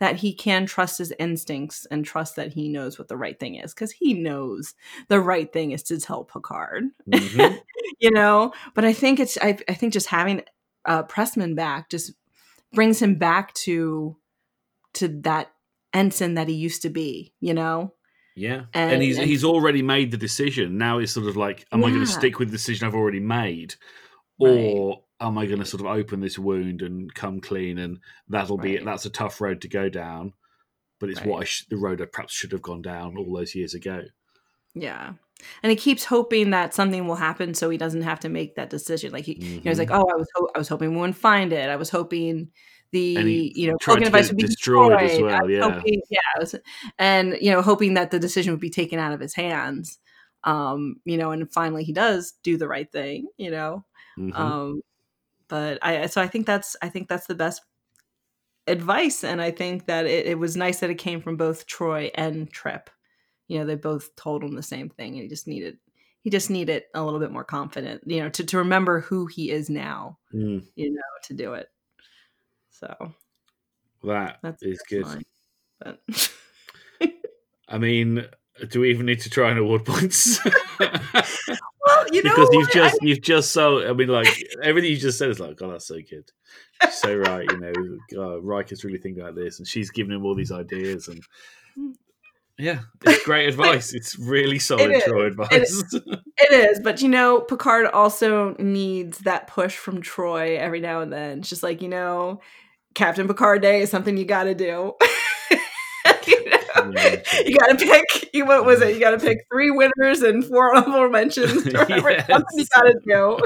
that 0.00 0.16
he 0.16 0.34
can 0.34 0.66
trust 0.66 0.98
his 0.98 1.12
instincts 1.18 1.86
and 1.90 2.04
trust 2.04 2.34
that 2.36 2.52
he 2.52 2.68
knows 2.68 2.98
what 2.98 3.08
the 3.08 3.16
right 3.16 3.38
thing 3.38 3.54
is 3.54 3.72
because 3.72 3.92
he 3.92 4.14
knows 4.14 4.74
the 5.08 5.20
right 5.20 5.52
thing 5.52 5.70
is 5.70 5.82
to 5.84 6.00
tell 6.00 6.24
Picard, 6.24 6.84
hmm 7.06 7.54
you 8.00 8.10
know. 8.10 8.52
But 8.74 8.84
I 8.84 8.92
think 8.92 9.20
it's 9.20 9.38
I, 9.40 9.56
I 9.68 9.74
think 9.74 9.92
just 9.92 10.08
having 10.08 10.42
uh, 10.86 11.04
Pressman 11.04 11.54
back 11.54 11.90
just 11.90 12.12
brings 12.72 13.00
him 13.00 13.14
back 13.16 13.54
to 13.54 14.16
to 14.94 15.08
that 15.22 15.52
ensign 15.92 16.34
that 16.34 16.48
he 16.48 16.54
used 16.54 16.82
to 16.82 16.90
be, 16.90 17.32
you 17.40 17.52
know 17.54 17.92
Yeah, 18.36 18.64
and, 18.74 18.92
And- 18.94 19.02
he's 19.02 19.18
and- 19.18 19.26
he's 19.26 19.44
already 19.44 19.82
made 19.82 20.10
the 20.10 20.16
decision. 20.16 20.78
Now 20.78 20.98
it's 20.98 21.12
sort 21.12 21.26
of 21.28 21.36
like, 21.36 21.66
am 21.72 21.84
I 21.84 21.90
going 21.90 22.00
to 22.00 22.06
stick 22.06 22.38
with 22.38 22.48
the 22.48 22.52
decision 22.56 22.86
I've 22.86 22.94
already 22.94 23.20
made, 23.20 23.74
Right. 24.38 24.96
Am 25.20 25.36
I 25.38 25.46
going 25.46 25.58
to 25.58 25.64
sort 25.66 25.80
of 25.82 25.86
open 25.86 26.20
this 26.20 26.38
wound 26.38 26.82
and 26.82 27.12
come 27.14 27.40
clean? 27.40 27.78
And 27.78 27.98
that'll 28.28 28.56
be 28.58 28.76
Right. 28.76 28.84
that's 28.84 29.06
a 29.06 29.10
tough 29.10 29.40
road 29.40 29.60
to 29.62 29.68
go 29.68 29.88
down, 29.88 30.32
but 30.98 31.10
it's 31.10 31.20
what 31.24 31.42
I 31.42 31.44
sh- 31.44 31.66
the 31.68 31.76
road 31.76 32.00
I 32.00 32.06
perhaps 32.06 32.32
should 32.34 32.52
have 32.52 32.62
gone 32.62 32.82
down 32.82 33.16
all 33.16 33.32
those 33.34 33.54
years 33.54 33.74
ago. 33.74 34.02
Yeah. 34.74 35.12
And 35.62 35.70
he 35.70 35.76
keeps 35.76 36.04
hoping 36.04 36.50
that 36.50 36.74
something 36.74 37.06
will 37.08 37.14
happen 37.16 37.54
so 37.54 37.70
he 37.70 37.78
doesn't 37.78 38.02
have 38.02 38.20
to 38.20 38.28
make 38.28 38.56
that 38.56 38.70
decision. 38.70 39.12
Like 39.12 39.24
he, 39.24 39.34
you 39.34 39.54
know, 39.64 39.70
he's 39.70 39.78
like, 39.78 39.90
"Oh, 39.90 40.06
I 40.08 40.16
was 40.16 40.28
ho- 40.34 40.50
I 40.54 40.58
was 40.58 40.68
hoping 40.68 40.90
we 40.90 40.96
wouldn't 40.98 41.16
find 41.16 41.52
it. 41.52 41.70
I 41.70 41.76
was 41.76 41.88
hoping 41.90 42.50
the 42.92 43.16
he 43.16 43.52
you 43.54 43.70
know 43.70 43.76
token 43.78 44.02
get 44.02 44.12
would 44.12 44.36
be 44.36 44.42
destroyed 44.42 44.98
destroyed. 44.98 45.32
I 45.32 45.40
well, 45.40 45.50
yeah. 45.50 45.60
hoping- 45.62 46.02
yeah, 46.10 46.18
was- 46.38 46.54
and 46.98 47.38
you 47.40 47.50
know, 47.52 47.62
hoping 47.62 47.94
that 47.94 48.10
the 48.10 48.18
decision 48.18 48.52
would 48.52 48.60
be 48.60 48.68
taken 48.70 48.98
out 48.98 49.12
of 49.12 49.20
his 49.20 49.34
hands. 49.34 49.98
Um, 50.44 50.96
you 51.04 51.16
know, 51.16 51.30
and 51.30 51.50
finally 51.52 51.84
he 51.84 51.92
does 51.92 52.32
do 52.42 52.56
the 52.58 52.68
right 52.68 52.90
thing. 52.90 53.28
You 53.38 53.50
know, 53.50 53.84
Mhm. 54.18 54.34
um, 54.38 54.82
but 55.50 55.78
I 55.82 56.06
so 56.06 56.22
I 56.22 56.28
think 56.28 56.46
that's 56.46 56.76
I 56.80 56.88
think 56.88 57.08
that's 57.08 57.26
the 57.26 57.34
best 57.34 57.60
advice, 58.66 59.24
and 59.24 59.42
I 59.42 59.50
think 59.50 59.86
that 59.86 60.06
it, 60.06 60.26
it 60.26 60.38
was 60.38 60.56
nice 60.56 60.80
that 60.80 60.90
it 60.90 60.94
came 60.94 61.20
from 61.20 61.36
both 61.36 61.66
Troi 61.66 62.10
and 62.14 62.50
Trip. 62.50 62.88
You 63.48 63.58
know, 63.58 63.66
they 63.66 63.74
both 63.74 64.14
told 64.16 64.42
him 64.42 64.54
the 64.54 64.62
same 64.62 64.88
thing, 64.88 65.14
and 65.14 65.22
he 65.22 65.28
just 65.28 65.46
needed 65.46 65.78
he 66.22 66.30
just 66.30 66.50
needed 66.50 66.84
a 66.94 67.02
little 67.02 67.20
bit 67.20 67.32
more 67.32 67.44
confident, 67.44 68.02
you 68.06 68.20
know, 68.20 68.28
to 68.30 68.44
to 68.44 68.58
remember 68.58 69.00
who 69.00 69.26
he 69.26 69.50
is 69.50 69.68
now, 69.68 70.18
Mm, 70.32 70.64
you 70.76 70.92
know, 70.92 71.00
to 71.24 71.34
do 71.34 71.54
it. 71.54 71.68
So 72.70 73.12
that 74.04 74.38
that's 74.42 74.62
is 74.62 74.78
that's 74.78 74.88
good. 74.88 75.06
mine. 75.06 75.24
But 75.80 76.00
I 77.68 77.78
mean, 77.78 78.26
do 78.68 78.80
we 78.80 78.90
even 78.90 79.06
need 79.06 79.20
to 79.20 79.30
try 79.30 79.50
and 79.50 79.58
award 79.58 79.84
points? 79.84 80.38
well, 81.84 82.06
you 82.12 82.22
know, 82.22 82.30
because 82.30 82.48
you've 82.52 82.66
what? 82.66 82.72
just 82.72 82.98
you've 83.02 83.22
just 83.22 83.52
so 83.52 83.88
I 83.88 83.92
mean 83.92 84.08
like 84.08 84.28
everything 84.62 84.90
you 84.90 84.96
just 84.96 85.18
said 85.18 85.30
is 85.30 85.40
like 85.40 85.56
God 85.56 85.72
that's 85.72 85.86
so 85.86 85.96
good 85.96 86.30
She's 86.82 86.94
so 86.94 87.14
right 87.14 87.50
you 87.50 87.58
know 87.58 87.72
God, 88.14 88.44
Riker's 88.44 88.84
really 88.84 88.98
thinking 88.98 89.22
about 89.22 89.34
this 89.34 89.58
and 89.58 89.66
she's 89.66 89.90
giving 89.90 90.14
him 90.14 90.24
all 90.24 90.34
these 90.34 90.52
ideas 90.52 91.08
and 91.08 91.22
mm. 91.78 91.94
yeah 92.58 92.80
it's 93.04 93.24
great 93.24 93.48
advice 93.48 93.94
it's 93.94 94.18
really 94.18 94.58
solid 94.58 94.90
is. 94.90 95.02
Troi 95.04 95.26
advice 95.26 95.84
It 96.42 96.52
is, 96.52 96.80
but 96.80 97.02
you 97.02 97.08
know, 97.08 97.40
Picard 97.40 97.86
also 97.86 98.54
needs 98.58 99.18
that 99.20 99.46
push 99.46 99.76
from 99.76 100.00
Troi 100.00 100.56
every 100.56 100.80
now 100.80 101.02
and 101.02 101.12
then. 101.12 101.40
It's 101.40 101.50
just 101.50 101.62
like, 101.62 101.82
you 101.82 101.88
know, 101.88 102.40
Captain 102.94 103.28
Picard 103.28 103.60
Day 103.60 103.82
is 103.82 103.90
something 103.90 104.16
you 104.16 104.24
got 104.24 104.44
to 104.44 104.54
do. 104.54 104.94
you, 106.86 106.92
know? 106.92 107.00
Yeah, 107.02 107.16
true. 107.16 107.44
You 107.46 107.56
got 107.58 107.78
to 107.78 107.84
pick. 107.86 108.30
You 108.34 108.46
what 108.46 108.64
was 108.64 108.80
it? 108.82 108.94
You 108.94 109.00
got 109.00 109.10
to 109.12 109.18
pick 109.18 109.38
three 109.52 109.70
winners 109.70 110.22
and 110.22 110.44
four 110.44 110.74
honorable 110.76 111.08
mentions. 111.10 111.66
Or 111.74 111.78
whatever. 111.80 112.10
Yes. 112.10 112.42
You 112.54 112.66
got 112.74 112.82
to 112.82 112.94
do. 113.04 113.38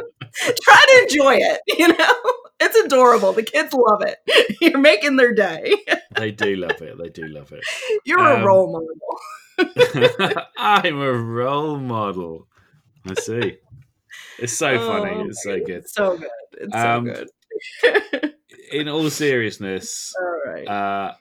Try 0.63 0.85
to 0.89 1.03
enjoy 1.03 1.35
it. 1.37 1.61
You 1.79 1.89
know, 1.89 2.15
it's 2.61 2.77
adorable. 2.77 3.33
The 3.33 3.43
kids 3.43 3.73
love 3.75 4.03
it. 4.03 4.19
You're 4.61 4.79
making 4.79 5.17
their 5.17 5.35
day. 5.35 5.75
they 6.17 6.31
do 6.31 6.55
love 6.57 6.81
it 6.83 6.97
they 6.99 7.09
do 7.09 7.27
love 7.27 7.53
it 7.53 7.65
You're 8.05 8.21
Um, 8.21 8.43
a 8.43 8.47
role 8.47 8.73
model. 8.73 10.45
I'm 10.57 11.01
a 11.01 11.13
role 11.13 11.79
model 11.79 12.47
I 13.07 13.15
see 13.15 13.57
it's 14.39 14.53
so 14.53 14.79
funny 14.79 15.13
Oh, 15.17 15.27
it's 15.29 15.43
so 15.43 15.59
good 15.59 15.71
It's 15.71 15.95
so 15.95 16.17
good. 16.17 16.29
It's 16.53 16.75
Um, 16.75 17.07
so 17.15 17.25
good. 17.83 18.35
in 18.73 18.89
all 18.89 19.11
seriousness 19.11 20.13
All 20.21 20.41
right. 20.53 20.67
Uh, 20.69 21.15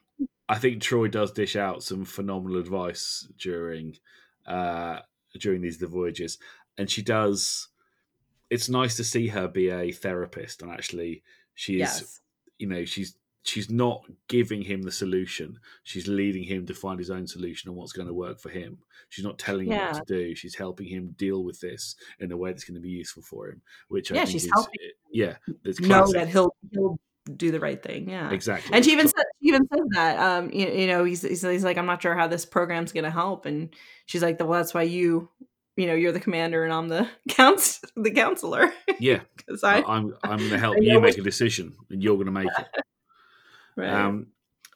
I 0.49 0.59
think 0.59 0.81
Troi 0.81 1.09
does 1.09 1.31
dish 1.31 1.55
out 1.55 1.83
some 1.83 2.05
phenomenal 2.05 2.59
advice 2.59 3.27
during 3.37 3.97
uh, 4.45 4.99
during 5.39 5.61
these 5.61 5.77
the 5.77 5.87
voyages, 5.87 6.37
and 6.77 6.89
she 6.89 7.01
does. 7.01 7.69
It's 8.49 8.69
nice 8.69 8.95
to 8.97 9.03
see 9.03 9.27
her 9.29 9.47
be 9.47 9.69
a 9.69 9.91
therapist, 9.91 10.61
and 10.61 10.71
actually, 10.71 11.23
she 11.53 11.75
is. 11.75 11.79
yes. 11.79 12.19
You 12.59 12.67
know, 12.67 12.85
she's 12.85 13.17
she's 13.43 13.69
not 13.69 14.05
giving 14.27 14.61
him 14.61 14.83
the 14.83 14.91
solution. 14.91 15.59
She's 15.83 16.07
leading 16.07 16.43
him 16.43 16.65
to 16.67 16.73
find 16.73 16.99
his 16.99 17.09
own 17.09 17.27
solution 17.27 17.69
and 17.69 17.77
what's 17.77 17.91
going 17.93 18.07
to 18.07 18.13
work 18.13 18.39
for 18.39 18.49
him. 18.49 18.79
She's 19.09 19.25
not 19.25 19.39
telling 19.39 19.67
him 19.67 19.79
what 19.79 19.93
to 19.93 20.03
do. 20.07 20.35
She's 20.35 20.55
helping 20.55 20.87
him 20.87 21.15
deal 21.17 21.43
with 21.43 21.59
this 21.59 21.95
in 22.19 22.31
a 22.31 22.37
way 22.37 22.51
that's 22.51 22.63
going 22.63 22.75
to 22.75 22.81
be 22.81 22.89
useful 22.89 23.23
for 23.23 23.49
him. 23.49 23.61
Which 23.87 24.11
I 24.11 24.15
Yeah, 24.15 24.25
think 24.25 24.31
she's 24.31 24.45
is, 24.45 24.51
helping 24.53 24.79
yeah, 25.11 25.37
it's 25.63 25.79
know 25.79 26.11
that 26.11 26.27
he'll 26.29 26.55
he'll 26.71 26.99
do 27.35 27.51
the 27.51 27.59
right 27.59 27.81
thing. 27.81 28.09
Yeah. 28.09 28.31
exactly. 28.31 28.75
And 28.75 28.83
she 28.83 28.91
even 28.91 29.07
said 29.07 29.23
she 29.41 29.49
even 29.49 29.67
says 29.67 29.85
that 29.91 30.19
um 30.19 30.51
you, 30.51 30.67
you 30.67 30.87
know 30.87 31.03
he's, 31.03 31.21
he's 31.21 31.41
he's 31.41 31.63
like 31.63 31.77
I'm 31.77 31.85
not 31.85 32.01
sure 32.01 32.15
how 32.15 32.27
this 32.27 32.45
program's 32.45 32.91
gonna 32.91 33.11
help 33.11 33.45
and 33.45 33.73
she's 34.05 34.21
like 34.21 34.39
well 34.39 34.51
that's 34.51 34.73
why 34.73 34.83
you 34.83 35.29
you 35.77 35.87
know 35.87 35.93
you're 35.93 36.11
the 36.11 36.19
commander 36.19 36.63
and 36.63 36.73
I'm 36.73 36.89
the 36.89 37.07
counts 37.29 37.81
the 37.95 38.11
counselor 38.11 38.73
yeah, 38.99 39.19
because 39.35 39.63
I 39.63 39.81
I'm 39.81 40.15
I'm 40.23 40.37
going 40.37 40.51
to 40.51 40.57
help 40.57 40.77
you 40.81 40.99
make 40.99 41.17
a 41.17 41.21
decision, 41.21 41.73
and 41.89 42.03
you're 42.03 42.15
going 42.15 42.25
to 42.27 42.31
make 42.31 42.47
it. 42.47 42.83
right. 43.75 43.89
Um, 43.89 44.27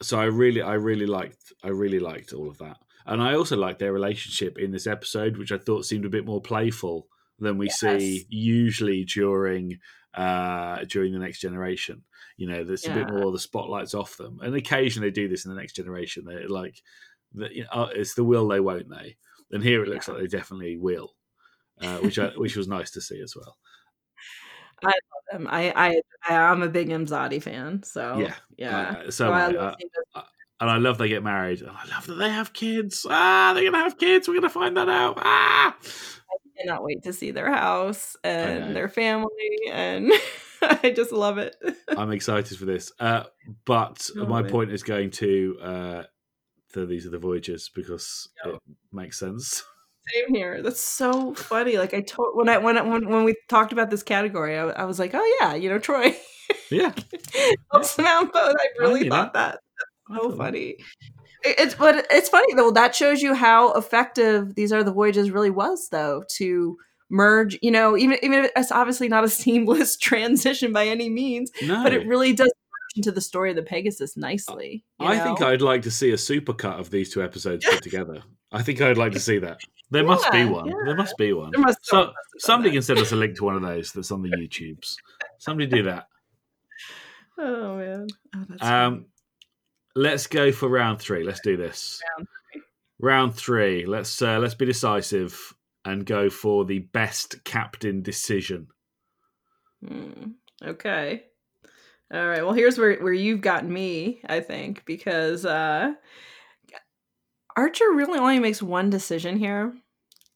so 0.01 0.19
I 0.19 0.25
really, 0.25 0.61
I 0.61 0.73
really 0.73 1.07
liked, 1.07 1.53
I 1.63 1.69
really 1.69 1.99
liked 1.99 2.33
all 2.33 2.49
of 2.49 2.57
that, 2.59 2.77
and 3.05 3.21
I 3.21 3.35
also 3.35 3.57
liked 3.57 3.79
their 3.79 3.93
relationship 3.93 4.59
in 4.59 4.71
this 4.71 4.87
episode, 4.87 5.37
which 5.37 5.51
I 5.51 5.57
thought 5.57 5.85
seemed 5.85 6.05
a 6.05 6.09
bit 6.09 6.25
more 6.25 6.41
playful 6.41 7.07
than 7.39 7.57
we 7.57 7.69
see 7.69 8.25
usually 8.29 9.05
during 9.05 9.77
uh 10.13 10.83
during 10.89 11.13
the 11.13 11.19
next 11.19 11.39
generation. 11.39 12.03
You 12.37 12.47
know, 12.47 12.63
there's 12.63 12.85
a 12.87 12.91
bit 12.91 13.07
Yeah. 13.07 13.13
more 13.19 13.31
the 13.31 13.39
spotlights 13.39 13.93
off 13.93 14.15
them, 14.17 14.39
and 14.41 14.55
occasionally 14.55 15.09
they 15.09 15.13
do 15.13 15.27
this 15.27 15.45
in 15.45 15.53
the 15.53 15.59
next 15.59 15.73
generation. 15.75 16.23
They're 16.25 16.47
like, 16.47 16.81
the, 17.33 17.53
you 17.53 17.63
know, 17.63 17.69
oh, 17.73 17.83
it's 17.85 18.13
the 18.13 18.23
will 18.23 18.47
they, 18.47 18.59
won't 18.59 18.89
they? 18.89 19.17
And 19.51 19.63
here 19.63 19.83
it 19.83 19.89
looks 19.89 20.07
like 20.07 20.19
they 20.19 20.27
definitely 20.27 20.77
will, 20.77 21.15
uh, 21.81 21.97
which 21.97 22.19
I, 22.19 22.27
which 22.37 22.55
was 22.55 22.67
nice 22.67 22.91
to 22.91 23.01
see 23.01 23.19
as 23.21 23.35
well. 23.35 23.57
um, 25.33 25.47
I 25.49 25.73
I 25.75 26.01
I'm 26.29 26.61
a 26.61 26.69
big 26.69 26.89
Imzadi 26.89 27.41
fan 27.41 27.83
so 27.83 28.19
Yeah. 28.19 28.35
yeah 28.57 28.95
Uh, 29.07 29.11
so 29.11 29.27
am 29.27 29.33
I 29.33 29.41
I. 29.41 29.47
love 29.47 29.55
Uh, 29.55 29.75
those- 30.15 30.23
and 30.59 30.71
I 30.71 30.77
love 30.77 30.97
they 30.97 31.07
get 31.07 31.23
married. 31.23 31.61
And 31.61 31.69
I 31.69 31.85
love 31.85 32.07
that 32.07 32.15
they 32.15 32.29
have 32.29 32.51
kids. 32.51 33.05
Ah, 33.07 33.51
they're 33.53 33.63
gonna 33.69 33.83
have 33.83 33.99
kids. 33.99 34.27
We're 34.27 34.33
gonna 34.33 34.49
find 34.49 34.75
that 34.77 34.89
out. 34.89 35.17
Ah, 35.21 35.77
I 35.77 36.35
cannot 36.59 36.83
wait 36.83 37.03
to 37.03 37.13
see 37.13 37.29
their 37.29 37.51
house 37.53 38.15
and 38.23 38.75
their 38.75 38.89
family 38.89 39.59
and 39.71 40.11
I 40.83 40.91
just 40.95 41.11
love 41.11 41.37
it 41.37 41.55
I'm 41.97 42.11
excited 42.11 42.57
for 42.57 42.65
this. 42.65 42.91
Uh, 42.99 43.23
but 43.65 44.09
Oh, 44.17 44.25
my 44.25 44.41
man. 44.41 44.51
point 44.51 44.71
is 44.71 44.83
going 44.83 45.11
to 45.11 45.57
uh, 45.61 46.03
the 46.73 46.85
these 46.85 47.05
are 47.05 47.09
the 47.11 47.17
voyages 47.19 47.69
because 47.73 48.29
it 48.45 48.59
makes 48.91 49.19
sense. 49.19 49.63
Same 50.13 50.33
here. 50.35 50.61
That's 50.61 50.79
so 50.81 51.33
funny. 51.35 51.77
Like 51.77 51.93
I 51.93 52.01
told 52.01 52.35
when 52.35 52.49
I 52.49 52.57
when 52.57 52.77
I- 52.77 52.81
when 52.81 53.09
when 53.09 53.23
we 53.23 53.35
talked 53.49 53.71
about 53.73 53.89
this 53.89 54.03
category, 54.03 54.57
I, 54.57 54.67
I 54.69 54.85
was 54.85 54.99
like, 54.99 55.11
oh 55.13 55.37
yeah, 55.41 55.55
you 55.55 55.69
know, 55.69 55.79
Troi 55.79 56.15
Yeah, 56.69 56.93
helps 57.71 57.97
out 57.99 58.31
both. 58.33 58.55
I 58.57 58.67
really 58.79 59.03
know. 59.05 59.09
thought 59.09 59.33
that. 59.33 59.59
I 60.09 60.13
That's 60.13 60.23
so 60.23 60.29
thought 60.29 60.37
that. 60.37 60.45
funny. 60.45 60.75
It's 61.43 61.75
but 61.75 62.07
it's 62.11 62.29
funny 62.29 62.53
though. 62.55 62.71
That 62.71 62.95
shows 62.95 63.21
you 63.21 63.33
how 63.33 63.73
effective 63.73 64.55
these 64.55 64.73
are 64.73 64.83
the 64.83 64.91
voyages 64.91 65.31
really 65.31 65.49
was 65.51 65.89
though 65.89 66.23
to 66.37 66.77
merge. 67.09 67.57
You 67.61 67.71
know, 67.71 67.97
even 67.97 68.17
even 68.23 68.45
if 68.45 68.51
it's 68.55 68.71
obviously 68.71 69.07
not 69.07 69.23
a 69.23 69.29
seamless 69.43 69.97
transition 69.97 70.73
by 70.73 70.87
any 70.87 71.09
means, 71.09 71.51
no, 71.61 71.83
but 71.83 71.93
it 71.93 72.07
really 72.07 72.33
does 72.33 72.51
into 72.95 73.11
the 73.11 73.21
story 73.21 73.51
of 73.51 73.55
the 73.55 73.61
Pegasus 73.61 74.17
nicely. 74.17 74.83
you 74.99 75.05
I 75.07 75.19
think? 75.19 75.41
I'd 75.41 75.61
like 75.61 75.83
to 75.83 75.91
see 75.91 76.09
a 76.11 76.15
supercut 76.15 76.79
of 76.79 76.89
these 76.89 77.13
two 77.13 77.21
episodes 77.23 77.63
put 77.69 77.83
together. 77.83 78.23
I 78.51 78.63
think 78.63 78.81
I'd 78.81 78.97
like 78.97 79.11
to 79.13 79.19
see 79.19 79.37
that. 79.39 79.59
There 79.91 80.03
must 80.03 80.29
be 80.31 80.45
one. 80.45 80.65
yeah. 80.67 80.73
There 80.85 80.95
must 80.95 81.15
be 81.17 81.31
one. 81.33 81.51
There 81.51 81.61
must- 81.61 81.85
so 81.85 81.91
someone 81.91 82.07
must 82.07 82.17
have 82.17 82.31
done 82.33 82.39
somebody 82.39 82.69
that. 82.69 82.73
can 82.75 82.81
send 82.81 82.99
us 82.99 83.11
a 83.11 83.15
link 83.15 83.35
to 83.37 83.43
one 83.43 83.55
of 83.55 83.61
those 83.61 83.91
that's 83.91 84.11
on 84.11 84.21
the 84.21 84.29
YouTubes. 84.29 84.95
Somebody 85.37 85.67
do 85.69 85.83
that. 85.83 86.07
Oh 87.39 87.77
man. 87.77 88.07
Oh, 88.35 88.45
that's 88.49 88.63
Um, 88.63 89.05
let's 89.95 90.25
go 90.25 90.51
for 90.51 90.67
round 90.67 90.99
three. 90.99 91.23
Let's 91.23 91.41
do 91.41 91.55
this. 91.55 92.01
Round 92.17 92.27
Round 92.99 93.35
three. 93.35 93.85
Let's 93.85 94.19
uh, 94.23 94.39
let's 94.39 94.55
be 94.55 94.65
decisive 94.65 95.53
and 95.87 96.05
go 96.05 96.29
for 96.29 96.65
the 96.65 96.79
best 96.79 97.43
captain 97.45 98.03
decision. 98.03 98.67
Hmm. 99.85 100.31
Okay. 100.63 101.25
All 102.13 102.27
right. 102.27 102.43
Well, 102.43 102.53
here's 102.53 102.77
where 102.79 102.99
where 103.01 103.13
you've 103.13 103.41
gotten 103.41 103.71
me, 103.73 104.21
I 104.27 104.41
think, 104.41 104.85
because 104.85 105.45
uh 105.45 105.95
Archer 107.55 107.91
really 107.91 108.19
only 108.19 108.39
makes 108.39 108.61
one 108.61 108.89
decision 108.89 109.37
here 109.37 109.75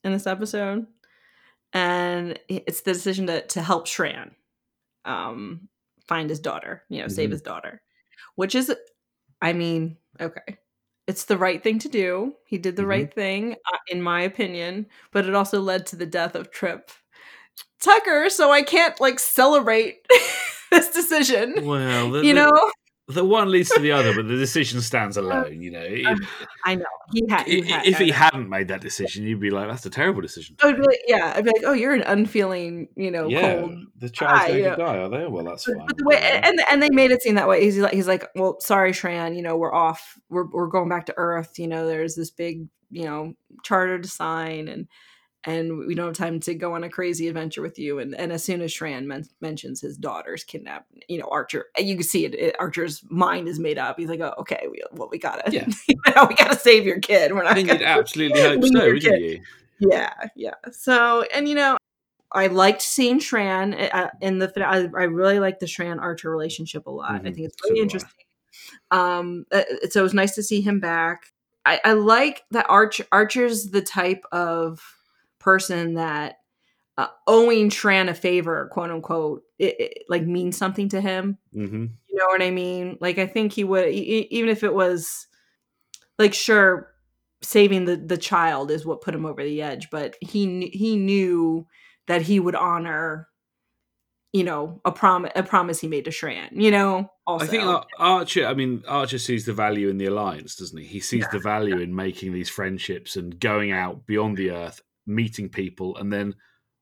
in 0.04 0.14
this 0.14 0.28
episode, 0.28 0.88
and 1.74 2.40
it's 2.50 2.82
the 2.82 2.94
decision 2.94 3.28
to 3.28 3.46
to 3.48 3.62
help 3.62 3.88
Shran 3.88 4.36
um 5.06 5.70
find 6.08 6.30
his 6.30 6.40
daughter, 6.42 6.84
you 6.90 7.02
know, 7.02 7.10
save 7.10 7.32
Mhm. 7.32 7.32
his 7.32 7.42
daughter, 7.44 7.82
which 8.36 8.56
is, 8.56 8.74
I 9.42 9.54
mean, 9.54 9.98
okay. 10.22 10.58
It's 11.08 11.26
the 11.26 11.38
right 11.38 11.62
thing 11.62 11.80
to 11.80 11.90
do. 11.90 12.36
He 12.46 12.58
did 12.58 12.76
the 12.76 12.84
Mhm. 12.84 12.88
right 12.88 13.14
thing, 13.14 13.54
uh, 13.74 13.78
in 13.90 14.02
my 14.02 14.22
opinion, 14.22 14.88
but 15.12 15.26
it 15.26 15.36
also 15.36 15.60
led 15.60 15.86
to 15.88 15.96
the 15.96 16.06
death 16.06 16.36
of 16.36 16.52
Trip 16.52 16.92
Tucker, 17.82 18.30
so 18.30 18.52
I 18.52 18.62
can't 18.64 19.00
like 19.02 19.20
celebrate 19.20 20.06
this 20.72 20.92
decision. 20.92 21.56
Well, 21.66 22.12
the, 22.12 22.26
you 22.26 22.34
know, 22.34 22.52
the 23.14 23.26
one 23.26 23.52
leads 23.52 23.70
to 23.70 23.80
the 23.80 23.92
other, 23.92 24.14
but 24.16 24.28
the 24.28 24.36
decision 24.38 24.82
stands 24.82 25.18
alone. 25.18 25.62
You 25.62 25.72
know, 25.72 25.80
um, 26.08 26.22
It- 26.22 26.28
I 26.66 26.76
know 26.76 26.86
he 27.14 27.24
had. 27.30 27.48
He 27.48 27.62
had 27.64 27.86
if 27.86 27.98
he 27.98 28.10
hadn't 28.12 28.50
made 28.50 28.68
that 28.70 28.82
decision, 28.82 29.24
you'd 29.26 29.40
be 29.40 29.50
like, 29.50 29.68
"That's 29.70 29.86
a 29.86 29.90
terrible 29.90 30.22
decision." 30.22 30.56
I 30.62 30.68
would 30.68 30.78
be 30.78 30.82
like, 30.84 31.00
yeah, 31.08 31.34
I'd 31.36 31.44
be 31.46 31.52
like, 31.52 31.64
oh, 31.66 31.74
you're 31.74 31.94
an 31.94 32.04
unfeeling, 32.04 32.88
you 32.96 33.12
know, 33.12 33.28
yeah, 33.28 33.60
cold. 33.62 33.80
the 33.98 34.10
child's 34.10 34.40
guy, 34.42 34.48
going 34.50 34.64
you 34.64 34.70
to 34.70 34.76
die, 34.76 34.98
are 34.98 35.10
they? 35.10 35.28
Well, 35.28 35.44
that's 35.46 35.66
But, 35.66 35.78
fine. 35.78 35.88
but 35.88 35.98
the 35.98 36.04
way, 36.06 36.18
and 36.44 36.60
and 36.72 36.82
they 36.82 36.90
made 36.90 37.12
it 37.12 37.22
seem 37.22 37.36
that 37.36 37.48
way. 37.48 37.64
He's 37.64 37.78
like, 37.78 37.94
he's 37.94 38.08
like, 38.08 38.28
well, 38.36 38.60
sorry, 38.60 38.92
Shran, 38.92 39.36
you 39.36 39.42
know, 39.42 39.58
we're 39.58 39.74
off. 39.74 40.18
We're 40.30 40.46
we're 40.50 40.68
going 40.68 40.90
back 40.90 41.06
to 41.08 41.14
Earth. 41.18 41.58
You 41.60 41.68
know, 41.68 41.88
there's 41.88 42.16
this 42.16 42.30
big, 42.32 42.68
you 42.90 43.06
know, 43.06 43.34
charter 43.64 44.00
to 44.00 44.08
sign, 44.08 44.68
and 44.68 44.88
and 45.46 45.78
we 45.88 45.96
don't 45.96 46.08
have 46.08 46.16
time 46.16 46.40
to 46.42 46.54
go 46.54 46.76
on 46.76 46.84
a 46.84 46.90
crazy 46.90 47.28
adventure 47.28 47.62
with 47.62 47.80
you. 47.80 48.00
And 48.00 48.14
and 48.16 48.32
as 48.32 48.44
soon 48.44 48.62
as 48.62 48.72
Shran 48.72 49.06
men- 49.06 49.28
mentions 49.42 49.82
his 49.82 49.98
daughter's 49.98 50.44
kidnapped, 50.44 50.92
you 51.08 51.18
know, 51.18 51.28
Archer, 51.32 51.66
you 51.78 51.96
can 51.96 52.04
see 52.04 52.26
it, 52.26 52.36
it. 52.36 52.56
Archer's 52.60 53.04
mind 53.10 53.48
is 53.48 53.60
made 53.60 53.78
up. 53.78 53.98
He's 53.98 54.10
like, 54.10 54.20
oh, 54.20 54.34
okay, 54.40 54.68
we 54.72 54.82
well, 54.94 55.10
we 55.12 55.18
gotta, 55.18 55.52
Yeah. 55.52 55.68
you 55.88 55.96
know, 56.16 56.26
we 56.30 56.36
gotta 56.36 56.58
save 56.60 56.86
your 56.86 57.00
kid. 57.00 57.32
We're 57.34 57.42
I 57.42 57.46
not. 57.46 57.54
think 57.56 57.68
gonna 57.70 57.80
you'd 57.80 57.88
absolutely 58.00 58.42
hope 58.42 58.64
so, 58.64 58.80
wouldn't 58.80 59.02
kid. 59.02 59.22
you? 59.22 59.42
Yeah, 59.90 60.14
yeah. 60.36 60.54
So, 60.72 61.24
and 61.34 61.50
you 61.50 61.56
know, 61.56 61.78
I 62.32 62.48
liked 62.48 62.82
seeing 62.84 63.20
Shran 63.20 63.90
uh, 63.94 64.10
in 64.22 64.38
the. 64.40 64.54
I, 64.64 64.88
I 64.98 65.04
really 65.06 65.40
like 65.40 65.60
the 65.60 65.66
Shran 65.66 66.00
Archer 66.00 66.30
relationship 66.30 66.86
a 66.86 66.92
lot. 66.92 67.12
I 67.12 67.18
Mhm. 67.20 67.24
think 67.24 67.40
it's 67.40 67.56
So 67.62 67.70
really 67.70 67.80
I. 67.80 67.84
interesting. 67.84 68.26
Um, 68.92 69.46
uh, 69.52 69.64
so 69.90 70.02
it 70.02 70.04
was 70.04 70.14
nice 70.14 70.36
to 70.36 70.44
see 70.44 70.62
him 70.62 70.80
back. 70.80 71.26
I, 71.66 71.80
I 71.84 71.94
like 71.94 72.44
that 72.52 72.66
Archer. 72.70 73.06
Archer's 73.12 73.72
the 73.72 73.82
type 73.82 74.24
of 74.32 74.82
person 75.42 75.96
that 75.96 76.38
uh, 76.98 77.08
owing 77.28 77.70
Shran 77.70 78.10
a 78.10 78.14
favor, 78.14 78.70
quote 78.72 78.92
unquote, 78.92 79.44
it, 79.60 79.76
it 79.80 80.04
like 80.10 80.24
means 80.24 80.58
something 80.58 80.90
to 80.90 81.02
him. 81.02 81.38
hmm 81.54 81.86
You 82.08 82.16
know 82.18 82.28
what 82.28 82.42
I 82.42 82.52
mean? 82.52 82.98
Like 83.02 83.18
I 83.18 83.28
think 83.28 83.54
he 83.54 83.64
would, 83.64 83.90
e- 83.90 84.28
even 84.32 84.50
if 84.50 84.64
it 84.64 84.74
was 84.74 85.28
like 86.20 86.34
sure, 86.34 86.88
saving 87.42 87.86
the 87.86 87.96
the 87.98 88.18
child 88.18 88.70
is 88.72 88.86
what 88.86 89.02
put 89.02 89.16
him 89.16 89.26
over 89.26 89.44
the 89.44 89.62
edge, 89.62 89.90
but 89.90 90.16
he 90.22 90.46
kn- 90.46 90.72
he 90.72 90.96
knew 90.96 91.66
that 92.08 92.22
he 92.22 92.40
would 92.40 92.56
honor, 92.56 93.28
you 94.34 94.44
know, 94.44 94.82
a 94.86 94.92
promise 94.92 95.32
a 95.36 95.44
promise 95.44 95.80
he 95.80 95.88
made 95.88 96.06
to 96.06 96.12
Shran. 96.12 96.50
You 96.52 96.72
know, 96.72 97.10
also 97.26 97.46
I 97.46 97.48
think 97.48 97.64
Ar- 97.64 97.86
Archer. 97.98 98.46
I 98.46 98.54
mean, 98.54 98.84
Archer 98.88 99.18
sees 99.18 99.46
the 99.46 99.54
value 99.54 99.90
in 99.90 99.98
the 99.98 100.06
alliance, 100.06 100.56
doesn't 100.56 100.78
he? 100.78 100.86
He 100.86 101.00
sees 101.00 101.24
Yeah. 101.24 101.30
the 101.32 101.40
value 101.40 101.80
in 101.80 101.96
making 101.96 102.34
these 102.34 102.50
friendships 102.50 103.16
and 103.16 103.40
going 103.40 103.72
out 103.72 104.06
beyond 104.06 104.38
the 104.38 104.52
Earth, 104.52 104.82
meeting 105.16 105.50
people, 105.50 105.98
and 105.98 106.12
then 106.12 106.36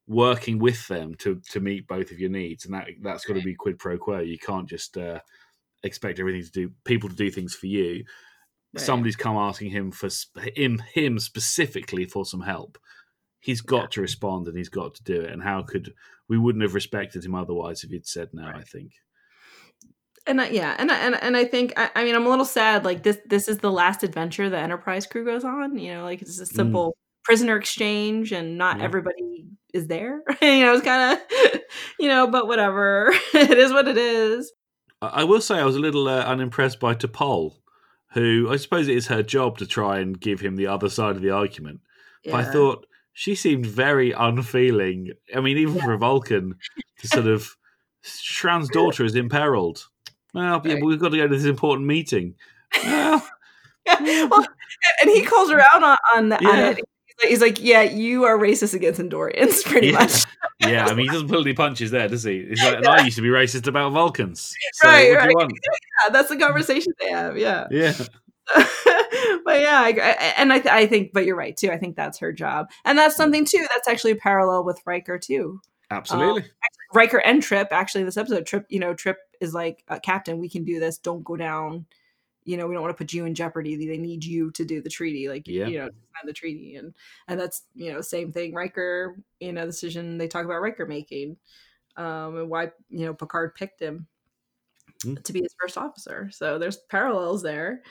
working 0.07 0.57
with 0.59 0.87
them 0.87 1.13
to 1.15 1.39
to 1.51 1.59
meet 1.59 1.87
both 1.87 2.11
of 2.11 2.19
your 2.19 2.29
needs. 2.29 2.65
And 2.65 2.73
that 2.73 2.87
that's 3.01 3.25
got 3.25 3.35
to 3.35 3.41
be 3.41 3.55
quid 3.55 3.77
pro 3.79 3.97
quo. 3.97 4.19
You 4.19 4.37
can't 4.39 4.67
just 4.69 4.97
uh, 4.97 5.19
expect 5.83 6.19
everything 6.19 6.43
to 6.43 6.51
do 6.51 6.71
people 6.83 7.09
to 7.09 7.15
do 7.15 7.29
things 7.29 7.53
for 7.55 7.67
you. 7.67 8.03
Right. 8.73 8.81
Somebody's 8.81 9.15
come 9.15 9.35
asking 9.35 9.71
him 9.71 9.91
for 9.91 10.09
him 10.55 10.81
him 10.93 11.19
specifically 11.19 12.05
for 12.05 12.25
some 12.25 12.41
help. 12.41 12.77
He's 13.39 13.61
got 13.61 13.91
to 13.91 14.01
respond 14.01 14.47
and 14.47 14.57
he's 14.57 14.69
got 14.69 14.95
to 14.95 15.03
do 15.03 15.21
it. 15.21 15.31
And 15.31 15.41
how 15.41 15.63
could 15.63 15.93
we 16.27 16.37
wouldn't 16.37 16.61
have 16.63 16.75
respected 16.75 17.23
him 17.23 17.35
otherwise 17.35 17.83
if 17.83 17.89
he'd 17.89 18.05
said 18.05 18.29
no? 18.33 18.45
I 18.45 18.63
think. 18.63 18.91
and 20.27 20.41
I, 20.41 20.49
yeah, 20.49 20.75
and 20.77 20.91
I- 20.91 20.99
and 20.99 21.15
and 21.15 21.37
I 21.37 21.45
think 21.45 21.73
I, 21.77 21.89
I 21.95 22.03
mean 22.03 22.15
I'm 22.15 22.25
a 22.25 22.29
little 22.29 22.45
sad. 22.45 22.85
Like 22.85 23.03
this 23.03 23.17
this 23.25 23.47
is 23.47 23.59
the 23.59 23.71
last 23.71 24.03
adventure 24.03 24.49
the 24.49 24.57
Enterprise 24.59 25.07
crew 25.07 25.25
goes 25.25 25.43
on. 25.43 25.77
You 25.77 25.95
know, 25.95 26.03
like 26.03 26.21
it's 26.21 26.39
a 26.39 26.45
simple 26.45 26.95
prisoner 27.29 27.57
exchange, 27.57 28.31
and 28.31 28.57
not. 28.57 28.79
Yeah. 28.79 28.85
everybody 28.85 29.45
is 29.71 29.85
there. 29.85 30.23
you 30.41 30.65
know, 30.65 30.73
it's 30.73 30.83
kind 30.83 31.19
of 31.19 31.61
you 31.99 32.07
know, 32.07 32.25
but 32.25 32.47
whatever. 32.47 33.11
it 33.35 33.57
is 33.57 33.71
what 33.71 33.87
it 33.87 33.97
is. 33.99 34.51
I 34.99 35.23
will 35.25 35.39
say 35.39 35.59
I 35.59 35.63
was 35.63 35.75
a 35.75 35.79
little 35.79 36.07
uh, 36.09 36.23
unimpressed 36.23 36.79
by 36.79 36.95
T'Pol, 36.95 37.53
who 38.13 38.47
I 38.49 38.55
suppose 38.57 38.87
it 38.87 38.97
is 38.97 39.05
her 39.07 39.21
job 39.21 39.59
to 39.59 39.67
try 39.67 39.99
and 39.99 40.19
give 40.19 40.39
him 40.39 40.55
the 40.55 40.65
other 40.65 40.89
side 40.89 41.15
of 41.15 41.21
the 41.21 41.29
argument. 41.29 41.81
But 42.25 42.33
I 42.33 42.43
thought 42.45 42.87
she 43.13 43.35
seemed 43.35 43.67
very 43.67 44.11
unfeeling. 44.11 45.11
I 45.35 45.39
mean, 45.39 45.57
even 45.59 45.79
for 45.79 45.93
a 45.93 45.99
Vulcan, 45.99 46.55
to 46.99 47.07
sort 47.07 47.27
of 47.27 47.55
Shran's 48.01 48.69
daughter 48.69 49.05
is 49.05 49.13
imperiled. 49.15 49.87
Well, 50.33 50.43
yeah, 50.43 50.51
Right. 50.53 50.79
but 50.81 50.87
we've 50.87 50.99
got 50.99 51.09
to 51.09 51.17
go 51.17 51.27
to 51.27 51.35
this 51.37 51.45
important 51.45 51.87
meeting. 51.87 52.33
Well, 52.83 53.23
well, 53.85 54.45
and 55.01 55.09
he 55.11 55.23
calls 55.23 55.51
her 55.51 55.61
out 55.61 55.83
on, 55.83 55.97
on, 56.15 56.29
the, 56.29 56.35
on 56.45 56.59
it. 56.59 56.79
He's 57.21 57.41
like, 57.41 57.61
"Yeah, 57.61 57.81
you 57.81 58.23
are 58.25 58.37
racist 58.37 58.73
against 58.73 58.99
Andorians, 58.99 59.63
pretty 59.65 59.87
yeah, 59.87 59.99
much." 59.99 60.23
yeah. 60.59 60.85
I 60.85 60.93
mean, 60.93 61.07
he 61.07 61.11
doesn't 61.11 61.27
pull 61.27 61.41
any 61.41 61.53
punches 61.53 61.91
there, 61.91 62.07
does 62.07 62.23
he? 62.23 62.45
He's 62.45 62.63
like, 62.63 62.77
and 62.77 62.87
I 62.87 63.03
used 63.03 63.17
to 63.17 63.21
be 63.21 63.29
racist 63.29 63.67
about 63.67 63.91
Vulcans. 63.91 64.53
So 64.73 64.87
Right, 64.87 65.13
right. 65.13 65.35
Yeah, 66.05 66.13
that's 66.13 66.29
the 66.29 66.37
conversation 66.37 66.93
they 66.99 67.09
have. 67.09 67.37
Yeah. 67.37 67.67
Yeah. 67.71 67.93
but 68.55 69.59
yeah, 69.59 69.81
I, 69.81 70.33
and 70.37 70.53
I, 70.53 70.63
I 70.71 70.87
think, 70.87 71.11
but 71.13 71.25
you're 71.25 71.35
right 71.35 71.55
too. 71.55 71.71
I 71.71 71.77
think 71.77 71.95
that's 71.95 72.19
her 72.19 72.31
job, 72.31 72.69
and 72.85 72.97
that's 72.97 73.15
something 73.15 73.45
too. 73.45 73.65
That's 73.73 73.87
actually 73.87 74.11
a 74.11 74.15
parallel 74.15 74.63
with 74.63 74.81
Riker 74.85 75.19
too. 75.19 75.61
Absolutely. 75.91 76.45
Riker 76.93 77.17
and 77.17 77.41
Trip 77.41 77.67
actually 77.71 78.03
this 78.03 78.17
episode. 78.17 78.45
Trip, 78.45 78.65
you 78.69 78.79
know, 78.79 78.93
Trip 78.93 79.17
is 79.41 79.53
like, 79.53 79.83
uh, 79.87 79.99
Captain, 79.99 80.39
we 80.39 80.49
can 80.49 80.63
do 80.63 80.79
this. 80.79 80.97
Don't 80.97 81.23
go 81.23 81.35
down. 81.35 81.85
You 82.45 82.57
know, 82.57 82.67
we 82.67 82.73
don't 82.73 82.81
want 82.81 82.95
to 82.95 82.97
put 83.03 83.13
you 83.13 83.25
in 83.25 83.35
jeopardy. 83.35 83.75
They 83.75 83.97
need 83.97 84.23
you 84.23 84.51
to 84.51 84.65
do 84.65 84.81
the 84.81 84.89
treaty, 84.89 85.27
like 85.29 85.47
Yeah. 85.47 85.67
you 85.67 85.77
know, 85.79 85.85
sign 85.85 86.25
the 86.25 86.33
treaty, 86.33 86.75
and 86.75 86.93
and 87.27 87.39
that's 87.39 87.63
you 87.75 87.91
know, 87.93 88.01
same 88.01 88.31
thing. 88.31 88.53
Riker, 88.53 89.17
you 89.39 89.51
know, 89.53 89.65
decision 89.65 90.17
they 90.17 90.27
talk 90.27 90.45
about 90.45 90.61
Riker 90.61 90.85
making, 90.85 91.37
um, 91.97 92.37
and 92.37 92.49
why 92.49 92.71
you 92.89 93.05
know 93.05 93.13
Picard 93.13 93.55
picked 93.55 93.81
him 93.81 94.07
Mm. 95.05 95.23
to 95.23 95.31
be 95.33 95.39
his 95.41 95.55
first 95.61 95.77
officer. 95.77 96.29
So 96.31 96.59
there's 96.59 96.75
parallels 96.75 97.41
there. 97.41 97.83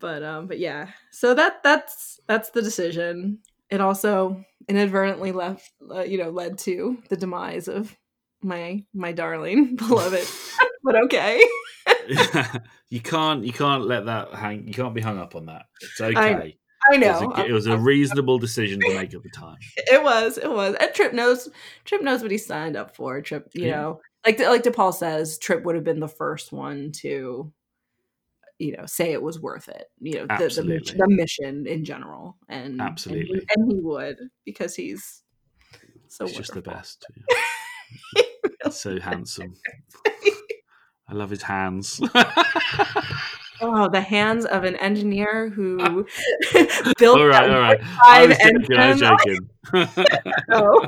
But 0.00 0.22
um, 0.22 0.46
but 0.48 0.58
yeah, 0.58 0.88
so 1.12 1.34
that 1.34 1.62
that's 1.62 2.18
that's 2.26 2.50
the 2.50 2.62
decision. 2.62 3.38
It 3.70 3.80
also 3.80 4.44
inadvertently 4.68 5.32
left, 5.32 5.70
uh, 5.90 6.02
you 6.02 6.18
know, 6.18 6.30
led 6.30 6.58
to 6.60 6.98
the 7.08 7.16
demise 7.16 7.68
of 7.68 7.96
my 8.42 8.84
my 8.92 9.12
darling 9.12 9.76
beloved. 9.76 10.26
but 10.82 10.96
okay, 11.04 11.42
you 12.90 13.00
can't 13.00 13.44
you 13.44 13.52
can't 13.52 13.84
let 13.86 14.06
that 14.06 14.32
hang. 14.34 14.66
You 14.66 14.74
can't 14.74 14.94
be 14.94 15.00
hung 15.00 15.18
up 15.18 15.34
on 15.34 15.46
that. 15.46 15.66
It's 15.80 16.00
okay. 16.00 16.56
I 16.90 16.94
It 16.94 17.00
was, 17.00 17.20
know 17.22 17.32
a, 17.32 17.44
it 17.46 17.52
was 17.52 17.66
a 17.66 17.78
reasonable 17.78 18.38
decision 18.38 18.78
to 18.80 18.94
make 18.94 19.14
at 19.14 19.22
the 19.22 19.30
time. 19.30 19.56
it 19.76 20.02
was 20.02 20.38
it 20.38 20.50
was. 20.50 20.74
And 20.78 20.92
Trip 20.94 21.12
knows 21.14 21.48
Trip 21.84 22.02
knows 22.02 22.22
what 22.22 22.30
he 22.30 22.38
signed 22.38 22.76
up 22.76 22.94
for. 22.96 23.20
Trip, 23.22 23.48
you 23.54 23.66
Yeah. 23.66 23.80
know, 23.80 24.00
like 24.26 24.38
like 24.38 24.62
T'Pol 24.62 24.92
says, 24.94 25.38
Trip 25.38 25.64
would 25.64 25.74
have 25.76 25.84
been 25.84 26.00
the 26.00 26.08
first 26.08 26.52
one 26.52 26.92
to. 27.00 27.52
You 28.60 28.76
know, 28.76 28.86
say 28.86 29.12
it 29.12 29.20
was 29.20 29.40
worth 29.40 29.68
it. 29.68 29.86
You 29.98 30.14
know, 30.14 30.26
the, 30.38 30.48
the, 30.48 30.62
mission, 30.64 30.98
the 30.98 31.08
mission 31.08 31.66
in 31.66 31.84
general, 31.84 32.36
and 32.48 32.64
and 32.66 32.80
he- 32.80 32.86
Absolutely. 32.86 33.46
and 33.56 33.72
he, 33.72 33.80
would 33.80 34.16
because 34.44 34.76
he's 34.76 35.22
so 36.06 36.24
He's 36.26 36.36
just 36.36 36.54
the 36.54 36.62
best. 36.62 37.04
He's 38.64 38.76
so 38.76 39.00
handsome. 39.00 39.54
I 41.08 41.14
love 41.14 41.30
his 41.30 41.42
hands. 41.42 42.00
Oh, 43.60 43.88
the 43.88 44.00
hands 44.00 44.44
of 44.44 44.64
an 44.64 44.76
engineer 44.76 45.48
who 45.48 45.78
built 46.98 47.18
all 47.18 47.26
right, 47.26 47.46
that 47.46 47.50
all 47.50 47.60
right. 47.60 47.80
I 48.04 48.26
five 48.26 48.28
was 48.28 48.38
joking. 48.68 48.76
I 48.76 48.90
was 48.90 49.00
joking. 49.00 49.48
Oh, 50.50 50.86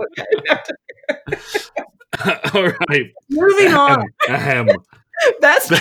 okay. 2.21 2.51
all 2.55 2.73
right. 2.89 3.07
Moving 3.31 3.73
on. 3.73 4.09
Ahem. 4.29 4.69
Best 5.41 5.73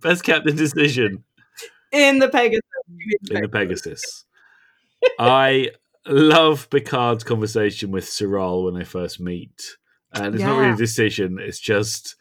Best 0.00 0.22
captain 0.22 0.54
decision 0.54 1.24
in 1.90 2.18
the 2.18 2.28
Pegasus. 2.28 2.62
in 3.30 3.42
the 3.42 3.48
Pegasus. 3.48 4.24
I 5.18 5.70
love 6.06 6.70
Picard's 6.70 7.24
conversation 7.24 7.90
with 7.90 8.04
Sirol 8.04 8.66
when 8.66 8.74
they 8.74 8.84
first 8.84 9.18
meet. 9.18 9.76
And 10.12 10.34
it's 10.34 10.44
not 10.44 10.58
really 10.58 10.72
a 10.72 10.76
decision, 10.76 11.38
it's 11.40 11.60
just 11.60 12.16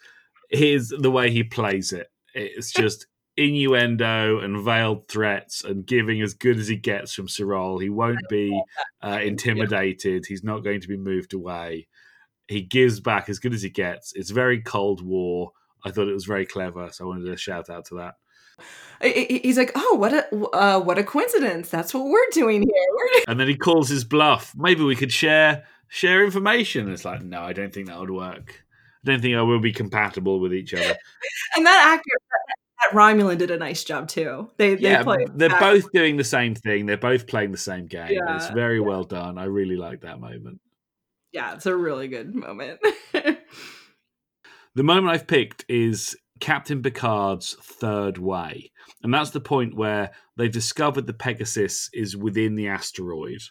his 0.49 0.93
the 0.97 1.11
way 1.11 1.31
he 1.31 1.43
plays 1.43 1.93
it. 1.93 2.07
It's 2.33 2.71
just 2.73 3.07
innuendo 3.37 4.39
and 4.39 4.63
veiled 4.63 5.07
threats 5.07 5.63
and 5.63 5.85
giving 5.85 6.21
as 6.21 6.33
good 6.33 6.57
as 6.57 6.67
he 6.67 6.75
gets 6.75 7.13
from 7.13 7.27
Sirol. 7.27 7.81
He 7.81 7.89
won't 7.89 8.27
be 8.29 8.61
uh, 9.01 9.19
intimidated. 9.23 10.25
He's 10.25 10.43
not 10.43 10.63
going 10.63 10.81
to 10.81 10.87
be 10.87 10.97
moved 10.97 11.33
away. 11.33 11.87
He 12.47 12.61
gives 12.61 12.99
back 12.99 13.29
as 13.29 13.39
good 13.39 13.53
as 13.53 13.61
he 13.61 13.69
gets. 13.69 14.11
It's 14.13 14.31
very 14.31 14.61
Cold 14.61 15.01
War. 15.01 15.51
I 15.85 15.91
thought 15.91 16.09
it 16.09 16.13
was 16.13 16.25
very 16.25 16.45
clever, 16.45 16.89
so 16.91 17.05
I 17.05 17.07
wanted 17.07 17.29
to 17.29 17.37
shout 17.37 17.69
out 17.69 17.85
to 17.85 17.95
that. 17.95 18.15
He's 19.01 19.57
like, 19.57 19.71
oh, 19.75 19.95
what 19.95 20.13
a 20.13 20.35
uh, 20.53 20.79
what 20.81 20.97
a 20.97 21.03
coincidence! 21.03 21.69
That's 21.69 21.93
what 21.93 22.05
we're 22.05 22.29
doing 22.31 22.63
here. 22.63 23.23
And 23.29 23.39
then 23.39 23.47
he 23.47 23.55
calls 23.55 23.87
his 23.87 24.03
bluff. 24.03 24.53
Maybe 24.57 24.83
we 24.83 24.95
could 24.95 25.11
share 25.11 25.63
share 25.87 26.25
information. 26.25 26.85
And 26.85 26.93
it's 26.93 27.05
like, 27.05 27.21
no, 27.21 27.41
I 27.41 27.53
don't 27.53 27.73
think 27.73 27.87
that 27.87 27.99
would 27.99 28.09
work. 28.09 28.65
Don't 29.09 29.21
think 29.21 29.35
I 29.35 29.41
will 29.41 29.59
be 29.59 29.73
compatible 29.73 30.39
with 30.39 30.53
each 30.53 30.73
other. 30.73 30.95
and 31.55 31.65
that 31.65 31.97
actor, 31.97 32.17
that, 32.29 32.91
that 32.91 32.97
Romulan, 32.97 33.37
did 33.37 33.51
a 33.51 33.57
nice 33.57 33.83
job 33.83 34.07
too. 34.07 34.49
They 34.57 34.75
they 34.75 34.91
yeah, 34.91 35.03
played. 35.03 35.29
they're 35.35 35.59
both 35.59 35.91
doing 35.91 36.17
the 36.17 36.23
same 36.23 36.55
thing. 36.55 36.85
They're 36.85 36.97
both 36.97 37.27
playing 37.27 37.51
the 37.51 37.57
same 37.57 37.87
game. 37.87 38.11
Yeah, 38.11 38.35
it's 38.35 38.49
very 38.49 38.79
well 38.79 39.03
done. 39.03 39.37
I 39.37 39.45
really 39.45 39.77
like 39.77 40.01
that 40.01 40.19
moment. 40.19 40.61
Yeah, 41.31 41.53
it's 41.53 41.65
a 41.65 41.75
really 41.75 42.07
good 42.07 42.33
moment. 42.33 42.79
The 44.75 44.83
moment 44.83 45.13
I've 45.13 45.27
picked 45.27 45.65
is 45.67 46.15
Captain 46.39 46.81
Picard's 46.81 47.55
third 47.61 48.17
way. 48.17 48.71
And 49.03 49.13
that's 49.13 49.31
the 49.31 49.41
point 49.41 49.75
where 49.75 50.11
they've 50.37 50.51
discovered 50.51 51.07
the 51.07 51.13
Pegasus 51.13 51.89
is 51.93 52.15
within 52.15 52.55
the 52.55 52.67
asteroid. 52.67 53.41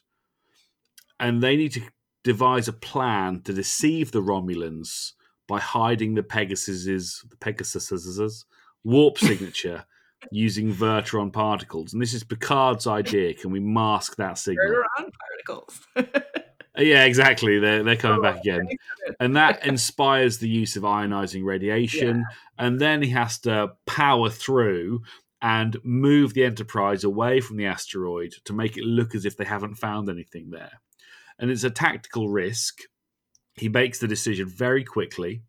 And 1.18 1.42
they 1.42 1.56
need 1.56 1.72
to 1.72 1.82
devise 2.24 2.68
a 2.68 2.72
plan 2.72 3.42
to 3.42 3.52
deceive 3.52 4.12
the 4.12 4.22
Romulans 4.22 5.12
by 5.48 5.58
hiding 5.58 6.14
the 6.14 6.22
Pegasus's 6.22 7.24
the 7.28 7.36
Pegasus's 7.36 8.44
warp 8.84 9.18
signature 9.18 9.84
using 10.30 10.72
Verteron 10.72 11.32
particles. 11.32 11.92
And 11.92 12.02
this 12.02 12.14
is 12.14 12.24
Picard's 12.24 12.86
idea. 12.86 13.34
Can 13.34 13.50
we 13.50 13.60
mask 13.60 14.16
that 14.16 14.38
signal? 14.38 14.66
Verteron 14.66 15.12
particles. 15.12 15.80
Uh, 16.78 16.82
yeah, 16.82 17.04
exactly. 17.04 17.58
They're 17.58 17.82
they're 17.82 17.96
coming 17.96 18.22
back 18.22 18.38
again, 18.40 18.68
and 19.20 19.36
that 19.36 19.66
inspires 19.66 20.38
the 20.38 20.48
use 20.48 20.76
of 20.76 20.84
ionizing 20.84 21.44
radiation. 21.44 22.24
And 22.58 22.80
then 22.80 23.02
he 23.02 23.10
has 23.10 23.38
to 23.40 23.72
power 23.86 24.30
through 24.30 25.02
and 25.40 25.76
move 25.84 26.34
the 26.34 26.44
Enterprise 26.44 27.04
away 27.04 27.40
from 27.40 27.56
the 27.56 27.66
asteroid 27.66 28.34
to 28.44 28.52
make 28.52 28.76
it 28.76 28.84
look 28.84 29.14
as 29.14 29.24
if 29.24 29.36
they 29.36 29.44
haven't 29.44 29.76
found 29.76 30.08
anything 30.08 30.50
there. 30.50 30.80
And 31.38 31.50
it's 31.50 31.64
a 31.64 31.70
tactical 31.70 32.28
risk. 32.28 32.80
He 33.58 33.68
makes 33.68 33.98
the 33.98 34.08
decision 34.08 34.48
very 34.48 34.84
quickly, 34.84 35.42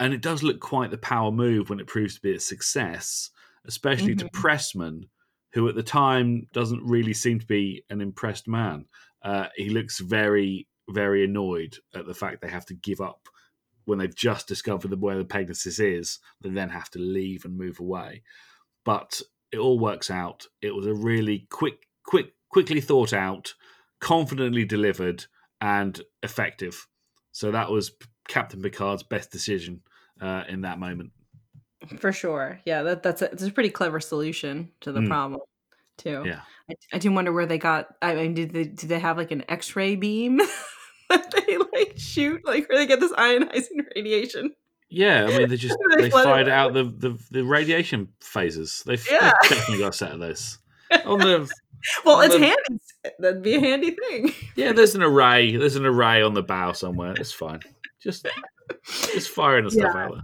and 0.00 0.12
it 0.12 0.22
does 0.22 0.42
look 0.42 0.60
quite 0.60 0.90
the 0.90 0.98
power 0.98 1.30
move 1.30 1.70
when 1.70 1.80
it 1.80 1.86
proves 1.86 2.16
to 2.16 2.20
be 2.20 2.34
a 2.34 2.40
success, 2.40 3.30
especially 3.64 4.14
to 4.16 4.24
Mhm. 4.26 4.32
Pressman, 4.32 5.08
who 5.52 5.68
at 5.68 5.74
the 5.74 5.82
time 5.82 6.48
doesn't 6.52 6.82
really 6.84 7.14
seem 7.14 7.38
to 7.38 7.46
be 7.46 7.84
an 7.90 8.00
impressed 8.00 8.48
man. 8.48 8.86
Uh, 9.22 9.48
he 9.54 9.70
looks 9.70 10.00
very, 10.00 10.68
very 10.88 11.24
annoyed 11.24 11.78
at 11.94 12.06
the 12.06 12.14
fact 12.14 12.42
they 12.42 12.48
have 12.48 12.66
to 12.66 12.74
give 12.74 13.00
up 13.00 13.28
when 13.84 13.98
they've 13.98 14.14
just 14.14 14.48
discovered 14.48 14.88
the, 14.88 14.96
where 14.96 15.16
the 15.16 15.24
Pegasus 15.24 15.78
is. 15.78 16.18
They 16.40 16.50
then 16.50 16.70
have 16.70 16.90
to 16.90 16.98
leave 16.98 17.44
and 17.44 17.56
move 17.56 17.78
away. 17.80 18.22
But 18.84 19.22
it 19.52 19.58
all 19.58 19.78
works 19.78 20.10
out. 20.10 20.46
It 20.60 20.74
was 20.74 20.86
a 20.86 20.94
really 20.94 21.46
quick, 21.50 21.88
quick, 22.04 22.34
quickly 22.48 22.80
thought 22.80 23.12
out, 23.12 23.54
confidently 24.00 24.64
delivered, 24.64 25.26
and 25.60 26.02
effective. 26.22 26.86
So 27.34 27.50
that 27.50 27.68
was 27.68 27.90
Captain 28.28 28.62
Picard's 28.62 29.02
best 29.02 29.30
decision 29.32 29.82
uh, 30.20 30.44
in 30.48 30.60
that 30.62 30.78
moment. 30.78 31.10
For 31.98 32.12
sure. 32.12 32.60
Yeah, 32.64 32.82
that, 32.84 33.02
that's 33.02 33.22
a, 33.22 33.30
it's 33.32 33.42
a 33.42 33.50
pretty 33.50 33.70
clever 33.70 33.98
solution 33.98 34.70
to 34.82 34.92
the 34.92 35.00
Mm. 35.00 35.08
problem, 35.08 35.40
too. 35.98 36.22
Yeah. 36.24 36.40
I, 36.70 36.74
I 36.94 36.98
do 36.98 37.10
wonder 37.12 37.32
where 37.32 37.44
they 37.44 37.58
got. 37.58 37.88
I 38.00 38.14
mean, 38.14 38.34
did 38.34 38.52
they 38.52 38.64
did 38.64 38.88
they 38.88 39.00
have 39.00 39.18
like 39.18 39.32
an 39.32 39.44
X-ray 39.50 39.96
beam 39.96 40.38
that 41.10 41.30
they 41.46 41.58
like 41.58 41.94
shoot? 41.96 42.40
Like 42.46 42.68
where 42.68 42.78
they 42.78 42.86
get 42.86 43.00
this 43.00 43.12
ionizing 43.12 43.84
radiation? 43.96 44.54
Yeah, 44.88 45.24
I 45.28 45.36
mean 45.38 45.48
they 45.48 45.56
just 45.56 45.76
They 45.96 46.02
they 46.04 46.10
fired 46.10 46.48
out 46.48 46.72
the, 46.72 46.84
the, 46.84 47.18
the 47.32 47.44
radiation 47.44 48.08
phases. 48.20 48.82
They've, 48.86 49.04
Yeah. 49.10 49.32
they've 49.42 49.50
definitely 49.58 49.78
got 49.84 49.88
a 49.88 49.96
set 49.96 50.12
of 50.12 50.20
those. 50.20 50.58
On 51.04 51.18
the 51.18 51.50
Well, 52.04 52.20
it's 52.22 52.34
handy. 52.36 52.80
That'd 53.18 53.42
be 53.42 53.54
a 53.56 53.60
handy 53.60 53.90
thing. 53.92 54.32
Yeah, 54.56 54.72
there's 54.72 54.94
an 54.94 55.02
array. 55.02 55.56
There's 55.56 55.76
an 55.76 55.84
array 55.86 56.22
on 56.22 56.34
the 56.34 56.42
bow 56.42 56.72
somewhere. 56.72 57.14
It's 57.18 57.32
fine. 57.32 57.60
Just 58.02 58.26
just 59.12 59.28
firing 59.30 59.64
the 59.64 59.70
stuff 59.70 59.92
Yeah. 59.94 60.04
out 60.04 60.12
there. 60.12 60.22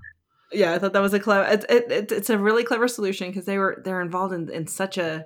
Yeah, 0.53 0.75
I 0.75 0.79
thought 0.79 0.93
that 0.95 1.03
was 1.03 1.15
a 1.15 1.21
clever. 1.21 1.49
It, 1.49 1.65
it, 1.69 1.93
it, 1.93 2.13
it's 2.13 2.31
a 2.31 2.39
really 2.39 2.65
clever 2.65 2.89
solution 2.89 3.29
because 3.29 3.45
they 3.45 3.59
were 3.59 3.81
they're 3.85 4.01
involved 4.01 4.35
in, 4.35 4.51
in 4.51 4.67
such 4.67 4.99
a 4.99 5.25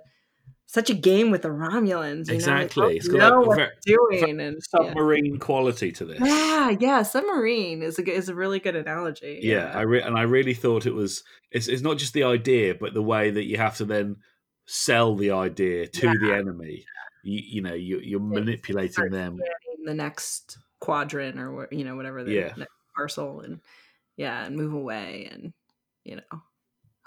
such 0.67 0.91
a 0.91 0.95
game 0.95 1.31
with 1.31 1.43
the 1.43 1.49
Romulans. 1.49 2.29
You 2.29 2.35
Exactly. 2.35 2.83
know, 2.83 2.89
It's 2.89 3.09
got 3.09 3.19
know 3.31 3.39
like 3.41 3.47
what 3.47 3.59
ver- 3.59 3.73
they're 3.87 3.97
doing, 4.11 4.41
and 4.41 4.57
yeah. 4.57 4.79
Submarine 4.87 5.39
quality 5.39 5.93
to 5.93 6.05
this. 6.05 6.21
yeah, 6.21 6.77
yeah, 6.81 7.03
submarine 7.03 7.83
is 7.83 7.99
a 7.99 8.11
is 8.11 8.29
a 8.29 8.35
really 8.35 8.59
good 8.59 8.77
analogy. 8.77 9.41
Yeah, 9.43 9.71
I 9.75 9.83
re- 9.83 10.03
and 10.03 10.17
I 10.19 10.23
really 10.23 10.55
thought 10.55 10.85
it 10.87 10.95
was. 10.95 11.23
It's 11.53 11.69
it's 11.69 11.83
not 11.83 11.97
just 11.99 12.13
the 12.13 12.25
idea, 12.25 12.75
but 12.75 12.93
the 12.95 13.03
way 13.03 13.31
that 13.31 13.45
you 13.45 13.57
have 13.57 13.77
to 13.77 13.85
then 13.85 14.17
sell 14.67 15.15
the 15.17 15.31
idea 15.31 15.87
to 15.87 16.19
the 16.19 16.35
enemy. 16.35 16.85
You, 17.23 17.41
you 17.45 17.63
know, 17.63 17.75
you, 17.75 18.01
you're 18.01 18.21
manipulating 18.21 19.11
them. 19.11 19.37
scanning 19.39 19.85
the 19.85 19.95
next 19.95 20.59
quadrant 20.81 21.39
or 21.39 21.69
you 21.71 21.85
know 21.85 21.97
whatever 21.97 22.23
the 22.25 22.33
Yeah. 22.33 22.53
next 22.57 22.73
parcel 22.95 23.41
and 23.41 23.61
yeah 24.17 24.45
and 24.45 24.55
move 24.57 24.75
away 24.75 25.29
and 25.33 25.53
you 26.05 26.17
know 26.17 26.23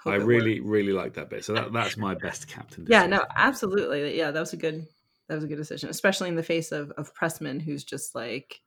I 0.04 0.14
it 0.14 0.18
works. 0.18 0.24
really, 0.26 0.60
really 0.60 0.92
like 0.92 1.14
that 1.14 1.30
bit. 1.30 1.44
So 1.44 1.54
that, 1.54 1.72
that's 1.72 1.96
my 1.96 2.14
best 2.14 2.48
captain. 2.48 2.86
yeah 2.88 3.06
no 3.06 3.24
absolutely 3.36 4.16
yeah 4.18 4.30
that 4.32 4.40
was 4.40 4.52
a 4.52 4.56
good 4.56 4.86
that 5.28 5.34
was 5.36 5.44
a 5.44 5.46
good 5.46 5.56
decision 5.58 5.88
especially 5.90 6.28
in 6.28 6.34
the 6.36 6.42
face 6.42 6.72
of 6.72 6.90
of 6.92 7.14
pressman 7.14 7.60
who's 7.60 7.84
just 7.84 8.14
like 8.14 8.60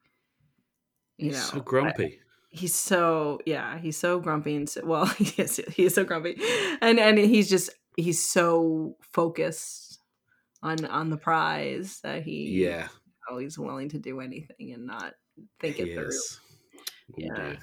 you 1.17 1.27
He's 1.27 1.35
know 1.35 1.57
so 1.57 1.59
grumpy. 1.59 2.19
he's 2.49 2.73
so 2.75 3.39
yeah 3.45 3.77
he's 3.79 3.97
so 3.97 4.19
grumpy 4.19 4.55
and 4.55 4.69
so, 4.69 4.85
well 4.85 5.05
he 5.17 5.41
is 5.41 5.57
he 5.73 5.85
is 5.85 5.93
so 5.95 6.03
grumpy 6.05 6.37
and 6.81 6.99
and 6.99 7.17
he's 7.17 7.49
just 7.49 7.69
he's 7.97 8.23
so 8.23 8.95
focused 9.01 9.99
on 10.63 10.85
on 10.85 11.09
the 11.09 11.17
prize 11.17 11.99
that 12.03 12.23
he 12.23 12.61
yeah, 12.63 12.87
oh, 13.29 13.37
he's 13.37 13.57
willing 13.57 13.89
to 13.89 13.99
do 13.99 14.19
anything 14.19 14.73
and 14.73 14.85
not 14.85 15.13
think 15.59 15.79
it 15.79 15.93
through 15.93 16.07
is. 16.09 16.39
Oh, 17.11 17.15
Yeah. 17.17 17.55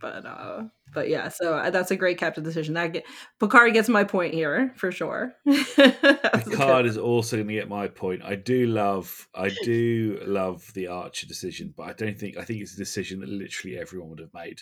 but 0.00 0.24
uh 0.26 0.62
but 0.92 1.08
yeah 1.08 1.28
so 1.28 1.54
uh, 1.54 1.70
that's 1.70 1.90
a 1.90 1.96
great 1.96 2.18
captain 2.18 2.42
decision 2.42 2.74
that 2.74 2.92
get 2.92 3.04
picard 3.38 3.72
gets 3.72 3.88
my 3.88 4.04
point 4.04 4.32
here 4.32 4.72
for 4.76 4.90
sure 4.90 5.34
Picard 5.46 6.86
is 6.86 6.98
also 6.98 7.36
going 7.36 7.48
to 7.48 7.54
get 7.54 7.68
my 7.68 7.88
point. 7.88 8.22
I 8.22 8.34
do 8.36 8.66
love, 8.66 9.28
I 9.34 9.50
do 9.64 10.18
love 10.26 10.72
the 10.74 10.88
Archer 10.88 11.26
decision, 11.26 11.74
but 11.76 11.84
I 11.84 11.92
don't 11.92 12.18
think 12.18 12.36
I 12.36 12.44
think 12.44 12.60
it's 12.60 12.74
a 12.74 12.78
decision 12.78 13.20
that 13.20 13.28
literally 13.28 13.78
everyone 13.78 14.10
would 14.10 14.20
have 14.20 14.34
made. 14.34 14.60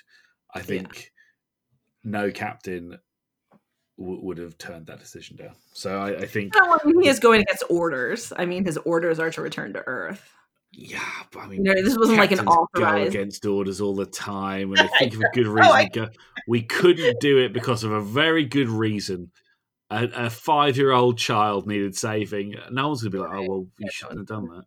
I 0.55 0.61
think 0.61 1.13
no 2.05 2.31
captain 2.31 2.99
would 4.03 4.39
have 4.39 4.59
turned 4.59 4.87
that 4.87 4.99
decision 4.99 5.37
down. 5.37 5.55
So 5.73 5.99
I, 5.99 6.19
I 6.19 6.27
think, 6.27 6.55
No, 6.55 6.73
I 6.73 6.79
mean, 6.87 7.01
he 7.03 7.09
is 7.09 7.21
going 7.21 7.41
against 7.43 7.65
orders 7.71 8.33
i 8.37 8.45
mean 8.45 8.65
his 8.65 8.77
orders 8.79 9.19
are 9.19 9.31
to 9.31 9.41
return 9.41 9.73
to 9.73 9.83
earth 9.87 10.35
yeah, 10.75 11.01
but 11.31 11.41
I 11.41 11.47
mean, 11.49 11.65
you 11.65 11.75
know 11.75 11.83
this 11.83 11.99
wasn't 11.99 12.19
like 12.19 12.33
an 12.33 12.39
captains 12.39 12.69
go 12.75 12.97
against 12.97 13.45
orders 13.45 13.83
all 13.83 13.95
the 13.95 14.07
time, 14.07 14.73
and 14.73 14.79
they 14.79 14.89
think 14.99 15.15
of 15.15 15.21
a 15.21 15.29
good 15.35 15.47
oh, 15.47 15.53
reason. 15.53 15.71
I- 15.71 15.89
go, 15.93 16.09
we 16.49 16.63
couldn't 16.63 17.21
do 17.21 17.39
it 17.39 17.53
because 17.53 17.85
of 17.85 17.93
a 17.93 18.01
very 18.01 18.47
good 18.47 18.71
reason. 18.71 19.31
A, 19.91 20.09
a 20.15 20.31
five-year-old 20.31 21.19
child 21.19 21.67
needed 21.67 21.95
saving. 21.95 22.55
No 22.71 22.89
one's 22.89 23.03
gonna 23.03 23.11
be 23.11 23.19
like, 23.19 23.35
"Oh 23.35 23.47
well, 23.47 23.67
you 23.79 23.91
shouldn't 23.91 24.21
have 24.21 24.27
done 24.27 24.49
that." 24.49 24.65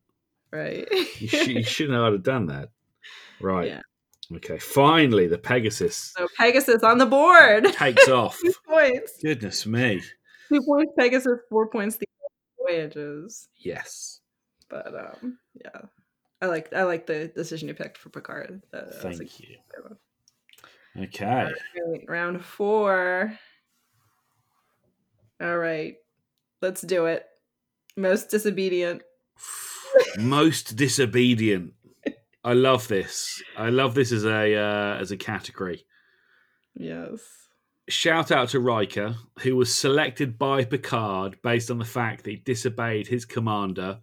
right 0.51 0.87
You, 1.19 1.27
sh- 1.27 1.47
you 1.47 1.63
shouldn't 1.63 2.13
have 2.13 2.23
done 2.23 2.47
that. 2.47 2.69
Right. 3.41 3.67
Yeah. 3.67 3.81
Okay. 4.37 4.57
Finally, 4.57 5.27
the 5.27 5.37
Pegasus 5.37 6.13
so 6.17 6.27
pegasus 6.37 6.81
on 6.83 6.97
the 6.97 7.05
board 7.05 7.65
takes 7.73 8.07
off. 8.09 8.39
two 8.43 8.53
points 8.67 9.13
Goodness 9.21 9.65
me. 9.65 10.01
two 10.49 10.61
points 10.63 10.93
pegasus 10.97 11.39
four 11.49 11.67
points 11.69 11.97
the 11.97 12.05
voyages 12.59 13.47
Yes. 13.57 14.21
but 14.69 14.87
um 14.87 15.37
yeah 15.63 15.81
i 16.41 16.47
like 16.47 16.73
i 16.73 16.83
like 16.83 17.05
the 17.05 17.27
decision 17.35 17.67
you 17.67 17.75
picked 17.75 17.97
for 17.99 18.09
picard 18.09 18.61
That- 18.71 18.91
that's 18.91 19.03
a 19.05 19.09
Thank 19.09 19.39
you. 19.39 19.57
good. 19.75 19.97
Okay. 21.05 21.25
Alright, 21.25 22.05
round 22.07 22.43
four. 22.43 23.37
All 25.41 25.57
right, 25.57 25.95
let's 26.61 26.81
do 26.81 27.05
it. 27.07 27.25
Most 27.97 28.29
disobedient. 28.29 29.01
Most 30.17 30.77
disobedient. 30.77 31.73
I 32.45 32.53
love 32.53 32.87
this. 32.87 33.41
I 33.57 33.69
love 33.69 33.95
this 33.95 34.11
as 34.11 34.23
a 34.23 34.55
uh, 34.55 34.97
as 35.01 35.09
a 35.09 35.17
category. 35.17 35.83
Yes. 36.75 37.19
Shout 37.89 38.31
out 38.31 38.49
to 38.49 38.59
Riker, 38.59 39.15
who 39.39 39.55
was 39.55 39.73
selected 39.73 40.37
by 40.37 40.63
Picard 40.63 41.41
based 41.41 41.71
on 41.71 41.79
the 41.79 41.85
fact 41.85 42.23
that 42.23 42.29
he 42.29 42.35
disobeyed 42.37 43.07
his 43.07 43.25
commander 43.25 43.99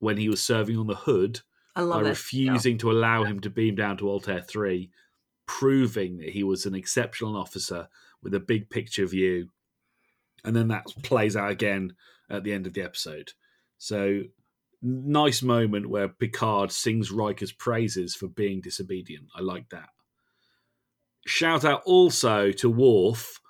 when 0.00 0.18
he 0.18 0.28
was 0.28 0.42
serving 0.42 0.76
on 0.76 0.86
the 0.86 0.94
hood 0.94 1.40
by 1.74 2.00
it. 2.00 2.04
refusing 2.04 2.76
to 2.78 2.90
allow 2.90 3.24
him 3.24 3.40
to 3.40 3.50
beam 3.50 3.74
down 3.74 3.96
to 3.98 4.08
Altair 4.08 4.40
3, 4.42 4.90
proving 5.46 6.18
that 6.18 6.30
he 6.30 6.42
was 6.42 6.66
an 6.66 6.74
exceptional 6.74 7.36
officer 7.36 7.88
with 8.22 8.34
a 8.34 8.40
big 8.40 8.68
picture 8.68 9.06
view. 9.06 9.48
And 10.44 10.54
then 10.54 10.68
that 10.68 10.86
plays 11.02 11.36
out 11.36 11.50
again 11.50 11.94
at 12.28 12.44
the 12.44 12.52
end 12.52 12.66
of 12.66 12.74
the 12.74 12.82
episode. 12.82 13.32
So, 13.78 14.22
nice 14.82 15.42
moment 15.42 15.88
where 15.88 16.08
Picard 16.08 16.72
sings 16.72 17.10
Riker's 17.10 17.52
praises 17.52 18.14
for 18.14 18.26
being 18.28 18.60
disobedient. 18.60 19.26
I 19.34 19.40
like 19.40 19.68
that. 19.70 19.88
Shout 21.26 21.64
out 21.64 21.82
also 21.84 22.50
to 22.52 22.68
Worf, 22.68 23.40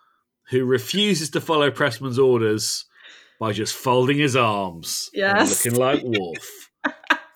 who 0.51 0.65
refuses 0.65 1.31
to 1.31 1.41
follow 1.41 1.71
Pressman's 1.71 2.19
orders 2.19 2.85
by 3.41 3.53
just 3.53 3.75
folding 3.75 4.19
his 4.19 4.37
arms 4.37 5.09
and 5.15 5.21
Yes. 5.21 5.65
looking 5.65 5.79
like 5.81 6.03
Worf. 6.05 6.71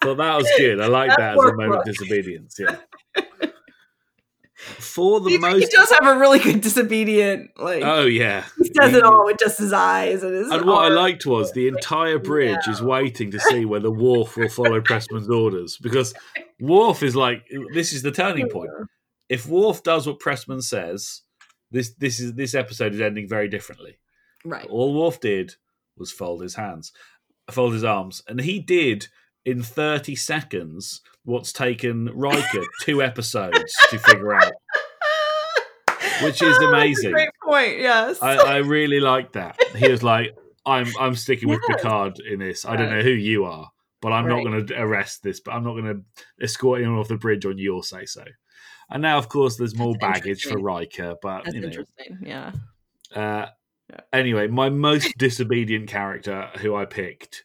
Thought 0.03 0.19
that 0.19 0.37
was 0.37 0.49
good. 0.59 0.81
I 0.81 0.87
like 0.87 1.09
That 1.17 1.19
that 1.19 1.39
as 1.39 1.51
a 1.51 1.57
moment 1.57 1.81
of 1.81 1.85
disobedience. 1.87 2.57
Yeah. 2.59 2.77
For 4.87 5.21
the 5.21 5.31
He, 5.31 5.39
most, 5.39 5.59
he 5.61 5.67
does 5.67 5.91
have 5.91 6.07
a 6.07 6.19
really 6.19 6.39
good 6.39 6.61
disobedient. 6.61 7.51
Like 7.59 7.83
oh 7.85 8.05
yeah, 8.05 8.45
he 8.63 8.69
does 8.71 8.93
He- 8.93 8.99
it 8.99 9.03
all 9.03 9.25
with 9.27 9.39
just 9.39 9.59
his 9.59 9.73
eyes 9.73 10.23
and 10.23 10.35
his. 10.35 10.51
And 10.51 10.65
what 10.65 10.85
I 10.85 10.89
liked 10.89 11.27
was 11.27 11.53
the 11.53 11.69
entire 11.69 12.19
bridge 12.19 12.67
is 12.69 12.81
waiting 12.81 13.31
to 13.33 13.41
see 13.41 13.65
whether 13.65 13.91
Worf 13.91 14.37
will 14.37 14.49
follow 14.49 14.81
Pressman's 14.81 15.29
orders 15.31 15.77
because 15.77 16.15
Worf 16.61 17.03
is 17.03 17.15
like, 17.17 17.47
this 17.75 17.93
is 17.93 18.03
the 18.03 18.13
turning 18.13 18.49
point. 18.49 18.71
If 19.29 19.47
Worf 19.47 19.83
does 19.83 20.07
what 20.07 20.21
Pressman 20.21 20.63
says, 20.63 21.23
This 21.71 21.91
this 21.99 22.21
is 22.21 22.35
this 22.35 22.55
episode 22.55 22.95
is 22.95 23.01
ending 23.01 23.29
very 23.29 23.49
differently. 23.49 23.99
Right. 24.45 24.67
All 24.69 24.95
Worf 24.95 25.21
did 25.21 25.55
was 25.99 26.13
fold 26.13 26.43
his 26.43 26.55
hands, 26.55 26.93
fold 27.51 27.73
his 27.73 27.83
arms, 27.85 28.23
and 28.29 28.41
he 28.41 28.61
did 28.61 29.09
in 29.45 29.63
30 29.63 30.15
seconds 30.17 31.01
what's 31.25 31.53
taken 31.53 32.07
Riker 32.15 32.63
two 32.83 33.03
episodes 33.03 33.75
to 33.91 33.99
figure 33.99 34.35
out. 34.35 34.53
Which 36.23 36.43
is 36.43 36.43
Oh, 36.43 36.51
that's 36.51 36.63
a 36.63 36.67
amazing. 36.69 37.13
great 37.13 37.29
point. 37.45 37.79
Yes. 37.79 38.23
I, 38.23 38.37
I 38.37 38.57
really 38.59 39.01
like 39.01 39.33
that. 39.33 39.59
He 39.77 39.89
was 39.89 40.03
like, 40.03 40.35
"I'm 40.65 40.87
I'm 40.99 41.15
sticking 41.15 41.49
with 41.49 41.61
Picard 41.67 42.19
in 42.21 42.39
this. 42.41 42.65
I 42.65 42.77
don't 42.77 42.91
know 42.91 43.03
who 43.03 43.11
you 43.11 43.45
are, 43.45 43.71
but 44.01 44.13
I'm 44.13 44.27
Right. 44.27 44.43
not 44.45 44.51
going 44.51 44.67
to 44.67 44.81
arrest 44.81 45.23
this. 45.23 45.41
But 45.41 45.53
I'm 45.53 45.65
not 45.65 45.73
going 45.73 45.85
to 45.85 46.03
escort 46.45 46.81
him 46.81 46.99
off 46.99 47.09
the 47.09 47.17
bridge 47.17 47.45
on 47.47 47.59
your 47.59 47.83
say 47.85 48.05
so." 48.07 48.25
And 48.91 49.03
now, 49.03 49.19
of 49.19 49.29
course, 49.29 49.57
there's 49.57 49.77
more 49.77 49.95
That's 50.01 50.21
baggage 50.21 50.45
for. 50.45 50.59
Riker, 50.59 51.17
but 51.21 51.45
That's 51.45 51.55
you 51.55 51.61
know, 51.61 51.67
interesting. 51.69 52.19
Yeah. 52.23 52.53
uh, 53.15 53.47
Yeah. 53.91 54.01
anyway, 54.13 54.47
my 54.49 54.69
most 54.71 55.13
disobedient 55.19 55.89
character 55.89 56.51
who 56.61 56.75
I 56.77 56.85
picked 56.85 57.45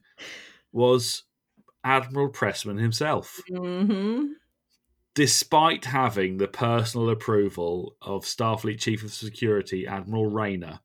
was 0.72 1.24
Admiral 1.84 2.30
Pressman 2.30 2.80
himself. 2.80 3.40
hmm 3.50 4.26
Despite 5.14 5.86
having 5.86 6.38
the 6.38 6.48
personal 6.48 7.10
approval 7.10 7.98
of 8.02 8.24
Starfleet 8.24 8.80
Chief 8.80 9.04
of 9.04 9.12
Security 9.12 9.86
Admiral 9.86 10.28
Rayner, 10.28 10.80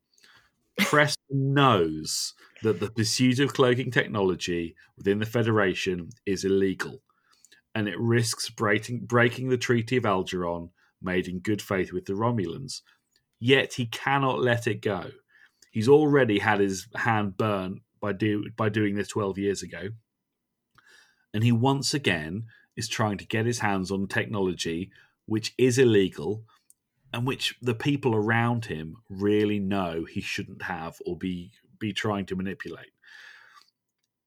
Preston 0.78 1.22
knows 1.54 2.34
that 2.62 2.80
the 2.80 2.90
pursuit 2.90 3.38
of 3.38 3.54
cloaking 3.54 3.92
technology 3.92 4.74
within 4.96 5.20
the 5.20 5.26
Federation 5.26 6.10
is 6.24 6.44
illegal, 6.44 7.02
and 7.72 7.86
it 7.86 7.98
risks 8.00 8.50
breaking, 8.50 9.06
breaking 9.06 9.48
the 9.48 9.56
Treaty 9.56 9.96
of 9.96 10.02
Algeron 10.02 10.70
made 11.00 11.28
in 11.28 11.38
good 11.38 11.62
faith 11.62 11.92
with 11.92 12.06
the 12.06 12.14
Romulans. 12.14 12.80
Yet 13.38 13.74
he 13.74 13.86
cannot 13.86 14.40
let 14.40 14.66
it 14.66 14.80
go. 14.80 15.10
He's 15.70 15.88
already 15.88 16.40
had 16.40 16.58
his 16.58 16.88
hand 16.96 17.36
burnt 17.36 17.82
by 18.00 18.12
do, 18.12 18.50
by 18.56 18.70
doing 18.70 18.96
this 18.96 19.08
twelve 19.08 19.38
years 19.38 19.62
ago, 19.62 19.90
and 21.32 21.44
he 21.44 21.52
once 21.52 21.94
again 21.94 22.46
is 22.76 22.88
trying 22.88 23.18
to 23.18 23.26
get 23.26 23.46
his 23.46 23.60
hands 23.60 23.90
on 23.90 24.06
technology 24.06 24.90
which 25.26 25.52
is 25.58 25.78
illegal 25.78 26.44
and 27.12 27.26
which 27.26 27.56
the 27.60 27.74
people 27.74 28.14
around 28.14 28.66
him 28.66 28.96
really 29.08 29.58
know 29.58 30.04
he 30.04 30.20
shouldn't 30.20 30.62
have 30.62 30.98
or 31.04 31.16
be 31.16 31.52
be 31.78 31.92
trying 31.92 32.26
to 32.26 32.36
manipulate. 32.36 32.92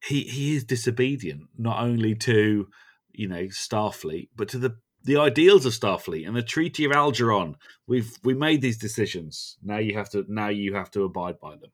He 0.03 0.23
he 0.23 0.55
is 0.55 0.63
disobedient 0.63 1.43
not 1.57 1.81
only 1.81 2.15
to 2.15 2.67
you 3.11 3.27
know 3.27 3.43
Starfleet 3.45 4.29
but 4.35 4.49
to 4.49 4.57
the 4.57 4.77
the 5.03 5.17
ideals 5.17 5.65
of 5.65 5.73
Starfleet 5.73 6.27
and 6.27 6.35
the 6.35 6.43
Treaty 6.43 6.83
of 6.83 6.91
Algeron. 6.91 7.55
We've 7.87 8.11
we 8.23 8.33
made 8.33 8.61
these 8.61 8.77
decisions. 8.77 9.57
Now 9.63 9.77
you 9.77 9.95
have 9.95 10.09
to 10.11 10.25
now 10.27 10.49
you 10.49 10.75
have 10.75 10.91
to 10.91 11.03
abide 11.03 11.39
by 11.39 11.51
them. 11.51 11.71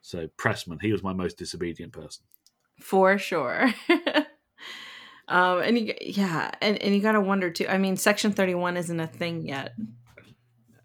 So 0.00 0.28
Pressman, 0.36 0.82
he 0.82 0.92
was 0.92 1.02
my 1.02 1.12
most 1.12 1.38
disobedient 1.38 1.92
person. 1.92 2.24
For 2.80 3.16
sure. 3.18 3.72
um, 5.28 5.60
and 5.62 5.78
you, 5.78 5.94
yeah, 6.00 6.50
and, 6.60 6.80
and 6.82 6.94
you 6.94 7.00
gotta 7.00 7.20
wonder 7.20 7.50
too. 7.50 7.66
I 7.68 7.78
mean, 7.78 7.96
Section 7.96 8.32
Thirty 8.32 8.54
One 8.54 8.76
isn't 8.76 9.00
a 9.00 9.06
thing 9.06 9.46
yet, 9.46 9.72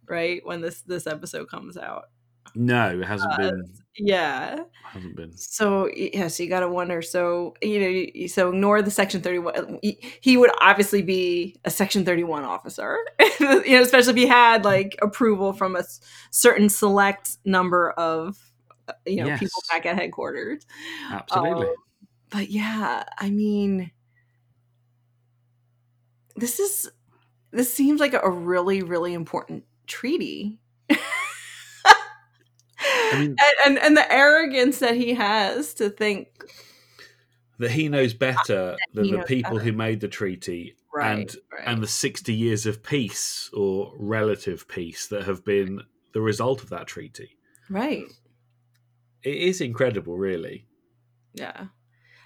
right? 0.08 0.42
When 0.46 0.62
this 0.62 0.82
this 0.82 1.08
episode 1.08 1.50
comes 1.50 1.78
out, 1.78 2.06
No, 2.56 2.90
it 3.00 3.06
hasn't 3.06 3.34
Uh, 3.34 3.38
been 3.38 3.64
yeah. 3.98 4.60
hasn't 4.84 5.16
been. 5.16 5.36
So 5.38 5.90
yes, 5.96 6.40
you 6.40 6.48
gotta 6.48 6.70
wonder. 6.70 7.02
So 7.02 7.54
you 7.62 7.80
know, 7.80 7.88
you- 7.88 8.28
so 8.28 8.50
ignore 8.50 8.82
the 8.82 8.92
Section 8.92 9.22
Thirty 9.22 9.40
One. 9.40 9.80
He 10.22 10.38
would 10.38 10.52
obviously 10.62 11.02
be 11.02 11.56
a 11.66 11.70
Section 11.70 12.06
Thirty 12.06 12.24
One 12.24 12.44
officer, 12.44 12.98
you 13.40 13.74
know, 13.74 13.82
especially 13.82 14.12
if 14.12 14.18
he 14.18 14.28
had 14.28 14.64
like 14.66 14.98
approval 15.02 15.54
from 15.54 15.76
a 15.76 15.84
certain 16.32 16.70
select 16.70 17.38
number 17.46 17.92
of 17.92 18.38
uh, 18.88 18.94
you 19.06 19.18
know 19.24 19.38
people 19.38 19.62
back 19.70 19.86
at 19.86 19.96
headquarters. 19.98 20.66
Absolutely. 21.12 21.68
Um, 21.68 21.74
but 22.32 22.50
yeah, 22.50 23.04
I 23.18 23.30
mean, 23.32 23.92
this 26.40 26.60
is 26.60 26.90
this 27.52 27.74
seems 27.74 28.00
like 28.00 28.14
a 28.14 28.30
really 28.30 28.82
really 28.82 29.14
important 29.14 29.64
treaty. 29.88 30.60
mean- 30.90 31.00
and, 33.14 33.38
and 33.66 33.78
and 33.80 33.98
the 33.98 34.12
arrogance 34.12 34.80
that 34.80 34.96
he 34.96 35.14
has 35.14 35.74
to 35.76 35.90
think 35.90 36.28
that 37.60 37.72
he 37.72 37.90
knows 37.90 38.14
better 38.14 38.78
than 38.94 39.12
the 39.12 39.24
people 39.24 39.54
better. 39.58 39.64
who 39.66 39.72
made 39.74 40.00
the 40.00 40.08
treaty 40.08 40.76
right, 40.94 41.12
and 41.20 41.36
right. 41.52 41.64
and 41.68 41.84
the 41.84 41.88
60 41.88 42.34
years 42.34 42.66
of 42.66 42.82
peace 42.84 43.50
or 43.54 43.94
relative 43.98 44.68
peace 44.68 45.08
that 45.08 45.26
have 45.26 45.44
been 45.44 45.82
the 46.14 46.22
result 46.22 46.64
of 46.64 46.70
that 46.70 46.88
treaty. 46.88 47.38
right, 47.70 48.04
It 49.24 49.36
is 49.36 49.62
incredible, 49.62 50.18
really. 50.18 50.66
yeah. 51.34 51.66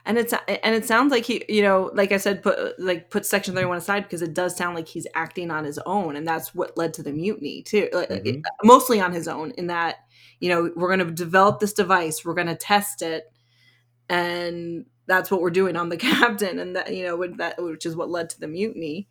And 0.06 0.18
it's 0.18 0.34
and 0.34 0.76
it 0.76 0.86
sounds 0.86 1.12
like 1.12 1.24
he, 1.24 1.45
you 1.47 1.62
know, 1.62 1.89
like 1.93 2.12
I 2.12 2.18
said, 2.18 2.43
put 2.43 2.78
like 2.80 3.10
put 3.10 3.26
Section 3.26 3.54
Thirty 3.56 3.66
One 3.68 3.78
aside 3.78 4.04
because 4.04 4.22
it 4.22 4.34
does 4.34 4.56
sound 4.58 4.76
like 4.76 4.88
he's 4.88 5.08
acting 5.16 5.49
on 5.49 5.64
his 5.64 5.80
own, 5.86 6.18
and 6.18 6.28
that's 6.28 6.54
what 6.54 6.78
led 6.78 6.93
to 6.95 7.04
the 7.04 7.14
mutiny 7.14 7.62
too. 7.64 7.88
Like, 7.93 8.10
Mhm. 8.10 8.41
mostly 8.66 8.99
on 8.99 9.14
his 9.14 9.30
own 9.30 9.51
in 9.51 9.68
that 9.68 9.97
you 10.41 10.49
know 10.49 10.72
we're 10.76 10.93
going 10.93 11.08
to 11.08 11.14
develop 11.14 11.60
this 11.62 11.72
device 11.74 12.26
we're 12.26 12.34
going 12.34 12.47
to 12.47 12.56
test 12.56 13.01
it 13.01 13.32
and 14.10 14.86
that's 15.08 15.32
what 15.32 15.41
we're 15.41 15.49
doing 15.49 15.76
on 15.76 15.89
the 15.89 15.97
captain 16.10 16.60
and 16.60 16.76
that 16.76 16.93
you 16.93 17.04
know 17.06 17.16
with 17.16 17.38
that 17.38 17.62
which 17.62 17.86
is 17.86 17.95
what 17.95 18.10
led 18.10 18.30
to 18.30 18.39
the 18.39 18.47
mutiny 18.47 19.08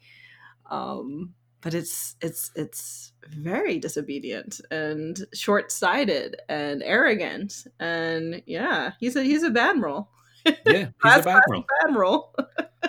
um 0.71 1.33
but 1.61 1.75
it's 1.75 2.17
it's 2.21 2.51
it's 2.55 3.13
very 3.31 3.79
disobedient 3.79 4.61
and 4.71 5.25
short-sighted 5.33 6.37
and 6.49 6.83
arrogant 6.83 7.67
and 7.81 8.43
yeah 8.47 8.93
he's 9.01 9.17
a 9.17 9.23
he's 9.23 9.43
a 9.45 9.53
admiral 9.59 10.11
Yeah, 10.45 10.89
he's 11.03 11.27
a 11.27 11.29
admiral. 11.29 11.65
admiral 11.85 12.35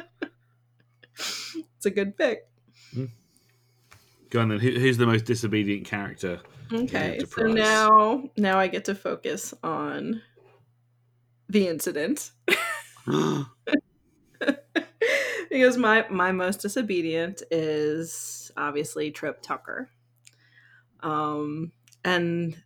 it's 1.15 1.85
a 1.85 1.91
good 1.91 2.17
pick 2.17 2.47
Go 4.33 4.41
on 4.41 4.49
then. 4.49 4.59
Who, 4.59 4.71
who's 4.71 4.97
the 4.97 5.05
most 5.05 5.25
disobedient 5.25 5.85
character? 5.85 6.39
Okay, 6.71 7.19
so 7.29 7.43
now 7.43 8.23
now 8.35 8.57
I 8.57 8.65
get 8.65 8.85
to 8.85 8.95
focus 8.95 9.53
on 9.61 10.23
the 11.47 11.67
incident 11.67 12.31
because 15.51 15.77
my 15.77 16.07
my 16.09 16.31
most 16.31 16.61
disobedient 16.61 17.43
is 17.51 18.51
obviously 18.57 19.11
Trip 19.11 19.39
Tucker, 19.43 19.91
um, 21.01 21.71
and 22.03 22.57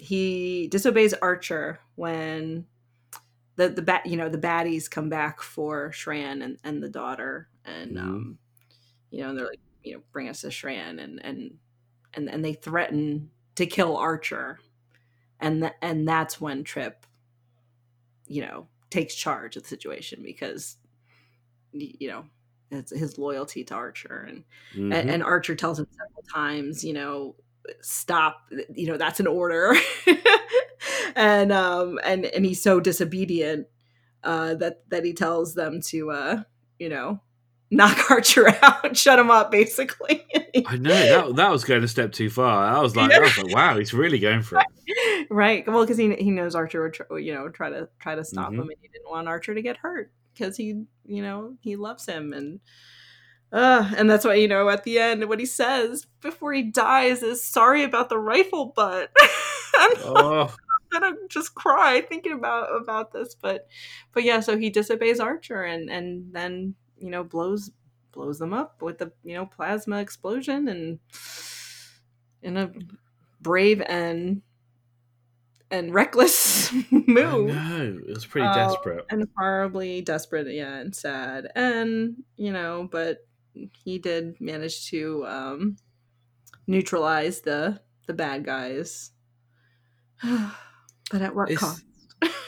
he 0.00 0.66
disobeys 0.66 1.14
Archer 1.14 1.78
when 1.94 2.66
the 3.56 3.68
the 3.68 3.82
bat 3.82 4.06
you 4.06 4.16
know 4.16 4.28
the 4.28 4.38
baddies 4.38 4.90
come 4.90 5.08
back 5.08 5.40
for 5.42 5.90
Shran 5.90 6.42
and 6.42 6.58
and 6.64 6.82
the 6.82 6.88
daughter 6.90 7.48
and 7.64 7.96
Mhm. 7.96 7.98
um 7.98 8.38
you 9.10 9.22
know 9.22 9.30
and 9.30 9.38
they're 9.38 9.46
like 9.48 9.60
you 9.84 9.94
know 9.94 10.02
bring 10.12 10.28
us 10.28 10.42
to 10.42 10.48
Shran 10.48 11.02
and 11.02 11.24
and 11.24 11.58
and 12.14 12.30
and 12.30 12.44
they 12.44 12.54
threaten 12.54 13.30
to 13.56 13.66
kill 13.66 13.96
Archer, 13.96 14.60
and 15.40 15.62
th- 15.62 15.74
and 15.82 16.08
that's 16.08 16.40
when 16.40 16.64
Trip, 16.64 17.06
you 18.26 18.42
know, 18.42 18.68
takes 18.90 19.14
charge 19.14 19.56
of 19.56 19.62
the 19.62 19.68
situation 19.68 20.22
because, 20.22 20.76
you 21.72 22.08
know, 22.08 22.26
it's 22.70 22.96
his 22.96 23.18
loyalty 23.18 23.64
to 23.64 23.74
Archer, 23.74 24.24
and 24.28 24.44
Mhm. 24.72 24.92
and, 24.92 25.10
and 25.10 25.22
Archer 25.24 25.56
tells 25.56 25.78
him 25.80 25.86
several 25.90 26.24
times, 26.34 26.84
you 26.84 26.92
know, 26.94 27.36
stop, 27.80 28.40
you 28.74 28.86
know, 28.86 28.96
that's 28.96 29.20
an 29.20 29.26
order, 29.26 29.74
and 31.16 31.52
um 31.52 31.98
and 32.04 32.24
and 32.26 32.44
he's 32.44 32.62
so 32.62 32.80
disobedient 32.80 33.66
uh 34.24 34.54
that 34.54 34.88
that 34.90 35.04
he 35.04 35.12
tells 35.12 35.54
them 35.54 35.80
to 35.80 36.10
uh 36.10 36.42
you 36.78 36.88
know 36.88 37.20
knock 37.70 38.10
Archer 38.10 38.48
out, 38.62 38.96
shut 38.96 39.18
him 39.18 39.30
up, 39.30 39.50
basically. 39.50 40.24
I 40.66 40.76
know 40.76 40.90
that 41.26 41.36
that 41.36 41.50
was 41.50 41.64
going 41.64 41.82
a 41.82 41.88
step 41.88 42.12
too 42.12 42.28
far. 42.28 42.66
I 42.66 42.80
was 42.80 42.94
like, 42.96 43.10
I 43.12 43.18
was 43.20 43.38
like, 43.38 43.54
wow, 43.54 43.78
he's 43.78 43.94
really 43.94 44.18
going 44.18 44.42
for 44.42 44.58
it. 44.60 45.26
right. 45.30 45.66
Well, 45.66 45.80
because 45.82 45.96
he 45.96 46.14
he 46.16 46.30
knows 46.30 46.54
Archer 46.54 46.82
would 46.82 46.92
tr- 46.94 47.18
you 47.18 47.32
know 47.32 47.48
try 47.48 47.70
to 47.70 47.88
try 47.98 48.14
to 48.14 48.24
stop 48.24 48.50
Mhm. 48.50 48.54
him, 48.54 48.60
and 48.62 48.76
he 48.82 48.88
didn't 48.88 49.08
want 49.10 49.26
Archer 49.28 49.54
to 49.54 49.62
get 49.62 49.78
hurt 49.78 50.12
because 50.34 50.56
he 50.56 50.84
you 51.06 51.22
know 51.22 51.54
he 51.60 51.76
loves 51.76 52.06
him 52.06 52.32
and. 52.32 52.60
Uh, 53.52 53.90
and 53.98 54.08
that's 54.10 54.24
why 54.24 54.34
you 54.34 54.48
know 54.48 54.68
at 54.70 54.82
the 54.84 54.98
end 54.98 55.28
what 55.28 55.38
he 55.38 55.44
says 55.46 56.06
before 56.22 56.52
he 56.54 56.62
dies 56.62 57.22
is 57.22 57.44
sorry 57.44 57.82
about 57.84 58.08
the 58.08 58.18
rifle 58.18 58.72
butt. 58.74 59.10
I'm 59.78 59.92
Oh, 60.04 60.54
gonna 60.90 61.12
just 61.28 61.54
cry 61.54 62.00
thinking 62.02 62.32
about 62.32 62.68
about 62.74 63.12
this, 63.12 63.34
but 63.34 63.66
but 64.12 64.22
yeah, 64.24 64.40
so 64.40 64.56
he 64.56 64.70
disobeys 64.70 65.20
Archer 65.20 65.62
and 65.64 65.90
and 65.90 66.32
then 66.32 66.74
you 66.98 67.10
know 67.10 67.24
blows 67.24 67.70
blows 68.12 68.38
them 68.38 68.52
up 68.54 68.80
with 68.82 68.98
the 68.98 69.12
you 69.24 69.34
know 69.34 69.46
plasma 69.46 69.98
explosion 70.00 70.68
and 70.68 70.98
in 72.42 72.56
a 72.56 72.70
brave 73.40 73.80
and 73.82 74.42
and 75.70 75.94
reckless 75.94 76.72
move 76.90 77.46
know. 77.48 77.82
It 77.82 78.06
was 78.06 78.26
pretty 78.26 78.46
Uh, 78.48 78.54
desperate. 78.54 79.06
and 79.10 79.26
horribly 79.36 80.02
desperate 80.02 80.46
yeah 80.52 80.76
and 80.76 80.94
sad 80.94 81.48
and 81.54 82.22
you 82.36 82.52
know 82.52 82.88
but 82.90 83.26
he 83.84 83.98
did 83.98 84.40
manage 84.40 84.88
to 84.90 85.24
um 85.26 85.76
neutralize 86.66 87.40
the 87.42 87.80
the 88.06 88.14
bad 88.14 88.44
guys. 88.44 89.10
but 90.22 91.20
at 91.22 91.34
what 91.34 91.50
It's- 91.50 91.58
cost? 91.60 91.84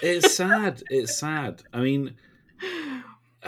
It's 0.02 0.34
sad. 0.36 0.82
It's 0.90 1.18
sad. 1.18 1.62
I 1.72 1.80
mean, 1.80 2.14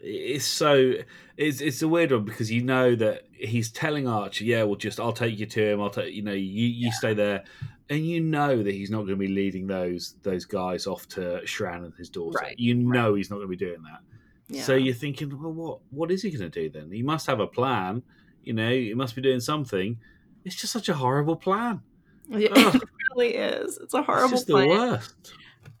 it's 0.00 0.46
so 0.46 0.92
it's 1.36 1.60
it's 1.60 1.82
a 1.82 1.88
weird 1.88 2.12
one 2.12 2.24
because 2.24 2.50
you 2.50 2.62
know 2.62 2.94
that 2.96 3.22
he's 3.32 3.70
telling 3.70 4.06
Archer, 4.06 4.44
"Yeah, 4.44 4.62
well, 4.64 4.76
just 4.76 5.00
I'll 5.00 5.12
take 5.12 5.38
you 5.38 5.46
to 5.46 5.72
him. 5.72 5.80
I'll 5.80 5.90
take 5.90 6.14
you 6.14 6.22
know 6.22 6.32
you 6.32 6.66
you 6.66 6.92
stay 6.92 7.14
there." 7.14 7.44
And 7.90 8.06
you 8.06 8.18
know 8.22 8.62
that 8.62 8.72
he's 8.72 8.88
not 8.90 9.00
going 9.00 9.10
to 9.10 9.16
be 9.16 9.28
leading 9.28 9.66
those 9.66 10.14
those 10.22 10.46
guys 10.46 10.86
off 10.86 11.06
to 11.08 11.42
Shran 11.44 11.84
and 11.84 11.92
his 11.98 12.08
daughter. 12.08 12.38
Right, 12.40 12.58
You 12.58 12.74
know 12.74 13.14
he's 13.14 13.28
not 13.28 13.36
going 13.36 13.48
to 13.48 13.50
be 13.50 13.56
doing 13.56 13.82
that. 13.82 14.00
Yeah. 14.48 14.62
So 14.62 14.74
you're 14.74 14.94
thinking, 14.94 15.30
well, 15.40 15.52
what 15.52 15.78
what 15.90 16.10
is 16.10 16.22
he 16.22 16.30
going 16.30 16.50
to 16.50 16.60
do 16.62 16.68
then? 16.70 16.90
He 16.92 17.02
must 17.02 17.26
have 17.26 17.40
a 17.40 17.46
plan. 17.46 18.02
You 18.42 18.52
know, 18.52 18.70
he 18.70 18.92
must 18.94 19.14
be 19.16 19.22
doing 19.22 19.40
something. 19.40 19.98
It's 20.44 20.54
just 20.56 20.72
such 20.72 20.88
a 20.90 20.94
horrible 20.94 21.36
plan. 21.36 21.80
Yeah, 22.28 22.50
Ugh. 22.54 22.74
it 22.82 22.82
really 23.16 23.34
is. 23.34 23.78
It's 23.78 23.94
a 23.94 23.98
It's 23.98 24.06
horrible 24.06 24.28
just 24.30 24.46
the 24.46 24.54
worst. 24.54 25.14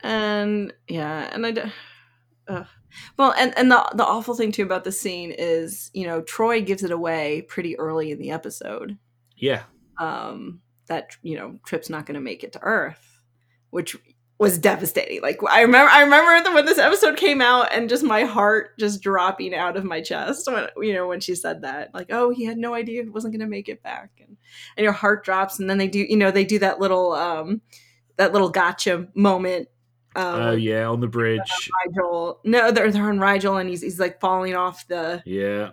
and 0.02 0.72
yeah 0.88 1.28
and 1.32 1.46
i 1.46 1.50
d- 1.50 1.62
ugh. 2.48 2.66
well 3.16 3.32
and 3.38 3.56
and 3.56 3.70
the 3.70 3.84
the 3.94 4.04
awful 4.04 4.34
thing 4.34 4.52
too 4.52 4.62
about 4.62 4.84
the 4.84 4.92
scene 4.92 5.32
is 5.36 5.90
you 5.94 6.06
know 6.06 6.20
Troi 6.22 6.64
gives 6.64 6.82
it 6.82 6.90
away 6.90 7.42
pretty 7.42 7.78
early 7.78 8.10
in 8.10 8.18
the 8.18 8.30
episode 8.30 8.98
Yeah, 9.36 9.62
um 9.98 10.60
that 10.86 11.16
you 11.22 11.36
know 11.36 11.58
trip's 11.64 11.88
not 11.90 12.06
going 12.06 12.14
to 12.16 12.20
make 12.20 12.44
it 12.44 12.52
to 12.54 12.60
earth 12.62 13.20
which 13.70 13.96
was 14.38 14.58
devastating 14.58 15.22
like 15.22 15.38
i 15.48 15.62
remember 15.62 15.90
i 15.90 16.02
remember 16.02 16.42
the, 16.42 16.54
when 16.54 16.66
this 16.66 16.78
episode 16.78 17.16
came 17.16 17.40
out 17.40 17.72
and 17.72 17.88
just 17.88 18.02
my 18.02 18.24
heart 18.24 18.76
just 18.78 19.00
dropping 19.00 19.54
out 19.54 19.76
of 19.76 19.84
my 19.84 20.00
chest 20.00 20.50
when 20.50 20.66
you 20.78 20.92
know 20.92 21.06
when 21.06 21.20
she 21.20 21.34
said 21.34 21.62
that 21.62 21.94
like 21.94 22.08
oh 22.10 22.30
he 22.30 22.44
had 22.44 22.58
no 22.58 22.74
idea 22.74 23.02
he 23.04 23.08
wasn't 23.08 23.32
going 23.32 23.40
to 23.40 23.46
make 23.46 23.68
it 23.68 23.82
back 23.82 24.10
and 24.18 24.36
and 24.76 24.82
your 24.84 24.92
heart 24.92 25.24
drops 25.24 25.60
and 25.60 25.70
then 25.70 25.78
they 25.78 25.86
do 25.86 26.00
you 26.00 26.16
know 26.16 26.30
they 26.30 26.44
do 26.44 26.58
that 26.58 26.80
little 26.80 27.12
um 27.12 27.60
that 28.16 28.32
little 28.32 28.50
gotcha 28.50 29.06
moment 29.14 29.68
um, 30.16 30.40
oh 30.40 30.52
yeah, 30.52 30.86
on 30.86 31.00
the 31.00 31.08
bridge. 31.08 31.40
Rigel. 31.86 32.40
No, 32.44 32.70
they're 32.70 32.90
they're 32.92 33.08
on 33.08 33.18
Rigel, 33.18 33.56
and 33.56 33.68
he's 33.68 33.82
he's 33.82 33.98
like 33.98 34.20
falling 34.20 34.54
off 34.54 34.86
the 34.86 35.22
Yeah, 35.24 35.70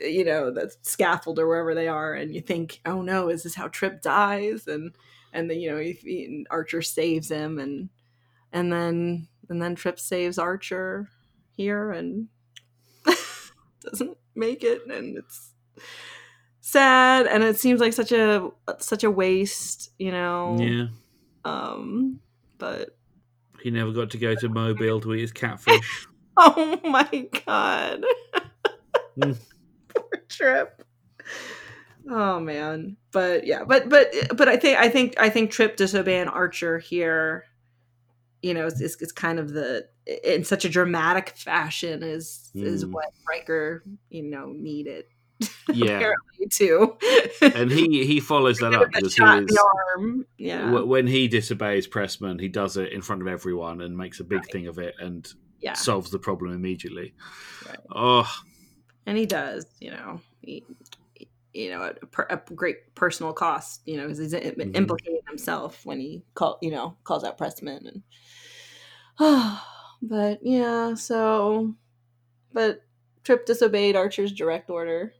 you 0.00 0.24
know 0.24 0.50
the 0.50 0.72
scaffold 0.82 1.38
or 1.38 1.46
wherever 1.46 1.74
they 1.74 1.88
are, 1.88 2.14
and 2.14 2.34
you 2.34 2.40
think, 2.40 2.80
oh 2.86 3.02
no, 3.02 3.28
is 3.28 3.42
this 3.42 3.54
how 3.54 3.68
Trip 3.68 4.00
dies? 4.00 4.66
And 4.66 4.94
and 5.32 5.50
then 5.50 5.60
you 5.60 5.70
know 5.70 5.78
he, 5.78 5.92
he- 5.92 6.24
and 6.24 6.46
Archer 6.50 6.80
saves 6.80 7.30
him, 7.30 7.58
and 7.58 7.90
and 8.52 8.72
then 8.72 9.28
and 9.48 9.60
then 9.60 9.74
Trip 9.74 9.98
saves 9.98 10.38
Archer 10.38 11.08
here 11.56 11.90
and 11.90 12.28
doesn't 13.80 14.16
make 14.34 14.62
it, 14.64 14.86
and 14.86 15.18
it's 15.18 15.50
sad, 16.60 17.26
and 17.26 17.42
it 17.42 17.58
seems 17.58 17.80
like 17.80 17.92
such 17.92 18.12
a 18.12 18.50
such 18.78 19.04
a 19.04 19.10
waste, 19.10 19.90
you 19.98 20.10
know. 20.10 20.56
yeah. 20.60 20.86
Um, 21.44 22.20
but 22.58 22.96
He 23.60 23.70
never 23.70 23.90
got 23.92 24.10
to 24.10 24.18
go 24.18 24.34
to 24.36 24.48
Mobile 24.48 25.00
to 25.00 25.14
eat 25.14 25.20
his 25.22 25.32
catfish. 25.32 26.06
Oh 26.34 26.80
my 26.82 27.28
god. 27.44 28.04
Mm. 29.18 29.38
Poor 29.94 30.24
Trip. 30.30 30.82
Oh 32.08 32.40
man. 32.40 32.96
But 33.12 33.46
yeah, 33.46 33.64
but 33.64 33.90
but 33.90 34.14
but 34.34 34.48
I 34.48 34.56
think 34.56 34.78
I 34.78 34.88
think 34.88 35.14
I 35.20 35.28
think 35.28 35.50
Trip 35.50 35.76
disobeying 35.76 36.28
Archer 36.28 36.78
here, 36.78 37.44
you 38.42 38.54
know, 38.54 38.66
it's, 38.66 38.80
is, 38.80 38.96
is 38.96 39.12
kind 39.12 39.38
of 39.38 39.50
the 39.52 39.86
in 40.24 40.42
such 40.44 40.64
a 40.64 40.68
dramatic 40.68 41.30
fashion 41.36 42.02
is 42.02 42.50
is 42.54 42.84
Mm. 42.84 42.90
what 42.92 43.06
Riker, 43.28 43.84
you 44.10 44.24
know, 44.24 44.46
needed 44.52 45.04
yeah, 45.72 45.96
apparently 45.96 46.46
too. 46.50 46.96
and 47.40 47.70
he 47.70 48.04
he 48.04 48.20
follows 48.20 48.58
that 48.58 48.74
up 48.74 48.90
because 48.92 49.14
he 49.14 49.22
is 49.24 49.58
arm. 49.96 50.26
Yeah. 50.38 50.70
wh- 50.70 50.86
when 50.86 51.06
he 51.06 51.28
disobeys 51.28 51.86
Pressman, 51.88 52.40
he 52.40 52.48
does 52.48 52.76
it 52.76 52.92
in 52.92 53.00
front 53.02 53.22
of 53.22 53.28
everyone 53.28 53.80
and 53.80 53.96
makes 53.96 54.20
a 54.20 54.24
big 54.24 54.44
thing 54.50 54.66
of 54.66 54.78
it 54.78 54.94
and 55.00 55.32
yeah. 55.60 55.74
solves 55.74 56.10
the 56.10 56.18
problem 56.18 56.52
immediately. 56.52 57.14
Right. 57.66 57.78
Oh, 57.94 58.32
and 59.06 59.16
he 59.18 59.26
does 59.26 59.66
you 59.80 59.90
know 59.92 60.20
he, 60.42 60.64
you 61.54 61.70
know 61.70 61.82
at 61.84 61.98
a, 62.02 62.06
per, 62.06 62.26
a 62.30 62.36
great 62.54 62.94
personal 62.94 63.32
cost 63.32 63.82
you 63.84 63.96
know 63.96 64.06
'cause 64.06 64.18
he's 64.18 64.32
Mhm. 64.34 64.76
implicating 64.76 65.20
himself 65.28 65.84
when 65.84 65.98
he 66.00 66.22
call 66.34 66.58
you 66.62 66.70
know 66.70 66.96
calls 67.04 67.24
out 67.24 67.36
pressman 67.38 67.86
and 67.86 68.02
but 70.02 70.38
yeah 70.42 70.94
so 70.94 71.74
but 72.52 72.82
trip 73.24 73.46
disobeyed 73.46 73.96
archer's 73.96 74.32
direct 74.32 74.68
order 74.70 75.12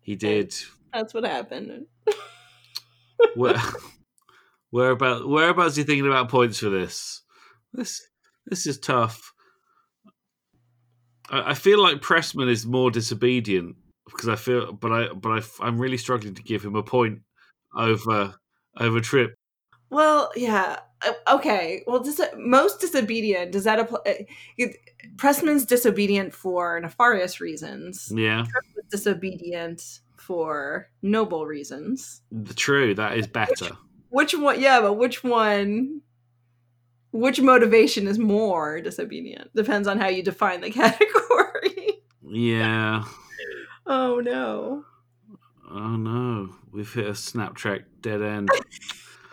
he 0.00 0.14
did. 0.16 0.54
that's 0.92 1.14
what 1.14 1.24
happened 1.24 1.86
Where, 3.34 3.56
whereabouts? 4.70 5.24
Whereabouts 5.24 5.76
are 5.76 5.80
you 5.80 5.86
thinking 5.86 6.06
about 6.06 6.28
points 6.28 6.58
for 6.58 6.70
this? 6.70 7.22
This 7.72 8.02
this 8.46 8.66
is 8.66 8.78
tough. 8.78 9.32
I, 11.30 11.50
I 11.50 11.54
feel 11.54 11.82
like 11.82 12.00
Pressman 12.00 12.50
is 12.50 12.66
more 12.66 12.90
disobedient 12.90 13.76
because 14.06 14.28
I 14.28 14.36
feel, 14.36 14.72
but 14.72 14.92
I, 14.92 15.08
but 15.12 15.30
I, 15.30 15.64
I'm 15.64 15.78
really 15.78 15.96
struggling 15.96 16.34
to 16.34 16.42
give 16.42 16.64
him 16.64 16.74
a 16.74 16.82
point 16.82 17.20
over 17.76 18.34
over 18.78 19.00
Trip. 19.00 19.34
Well 19.92 20.32
yeah 20.34 20.78
okay 21.30 21.84
well 21.86 22.00
dis- 22.00 22.20
most 22.36 22.80
disobedient 22.80 23.52
does 23.52 23.64
that 23.64 23.78
apply 23.78 24.00
eh, 24.58 24.68
pressman's 25.16 25.66
disobedient 25.66 26.32
for 26.34 26.80
nefarious 26.80 27.40
reasons 27.40 28.10
Yeah, 28.14 28.46
disobedient 28.90 30.00
for 30.16 30.88
noble 31.02 31.44
reasons 31.46 32.22
true 32.56 32.94
that 32.94 33.18
is 33.18 33.26
better. 33.26 33.76
which 34.08 34.34
one 34.34 34.58
yeah 34.60 34.80
but 34.80 34.94
which 34.94 35.22
one 35.22 36.00
which 37.10 37.40
motivation 37.42 38.06
is 38.08 38.18
more 38.18 38.80
disobedient 38.80 39.54
depends 39.54 39.86
on 39.86 39.98
how 40.00 40.08
you 40.08 40.22
define 40.22 40.62
the 40.62 40.70
category 40.82 42.02
Yeah. 42.26 43.04
oh 43.86 44.20
no 44.20 44.84
Oh 45.74 45.96
no, 45.96 46.50
we've 46.70 46.92
hit 46.92 47.06
a 47.06 47.14
snap 47.14 47.54
track 47.54 47.82
dead 48.02 48.20
end. 48.20 48.50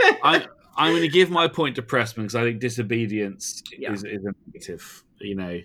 I, 0.01 0.45
I'm 0.77 0.91
going 0.91 1.01
to 1.01 1.07
give 1.09 1.29
my 1.29 1.47
point 1.47 1.75
to 1.75 1.81
Pressman 1.81 2.23
because 2.23 2.35
I 2.35 2.43
think 2.43 2.59
disobedience 2.59 3.61
Yeah. 3.77 3.91
is, 3.93 4.03
is 4.03 4.23
a 4.25 4.31
negative. 4.47 5.03
You 5.19 5.35
know, 5.35 5.59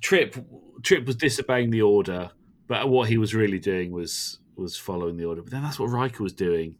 Trip 0.00 0.36
Trip 0.82 1.06
was 1.06 1.16
disobeying 1.16 1.70
the 1.70 1.82
order, 1.82 2.30
but 2.66 2.88
what 2.88 3.08
he 3.08 3.16
was 3.18 3.34
really 3.34 3.58
doing 3.58 3.90
was 3.90 4.38
was 4.56 4.76
following 4.76 5.16
the 5.16 5.24
order. 5.24 5.42
But 5.42 5.52
then 5.52 5.62
that's 5.62 5.78
what 5.78 5.86
Riker 5.90 6.22
was 6.22 6.34
doing, 6.34 6.74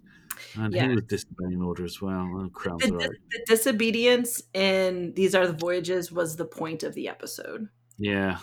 and 0.57 0.75
Yeah. 0.75 0.89
he 0.89 0.95
was 0.95 1.05
disobeying 1.05 1.63
order 1.63 1.85
as 1.85 2.03
well. 2.03 2.29
Oh, 2.37 2.51
crap! 2.53 2.79
the, 2.79 2.91
the 2.91 3.45
disobedience 3.47 4.43
in 4.53 5.15
these 5.15 5.35
are 5.35 5.47
the 5.47 5.55
voyages 5.55 6.13
was 6.13 6.37
the 6.37 6.45
point 6.45 6.83
of 6.83 6.93
the 6.95 7.09
episode 7.09 7.69
Yeah, 7.97 8.39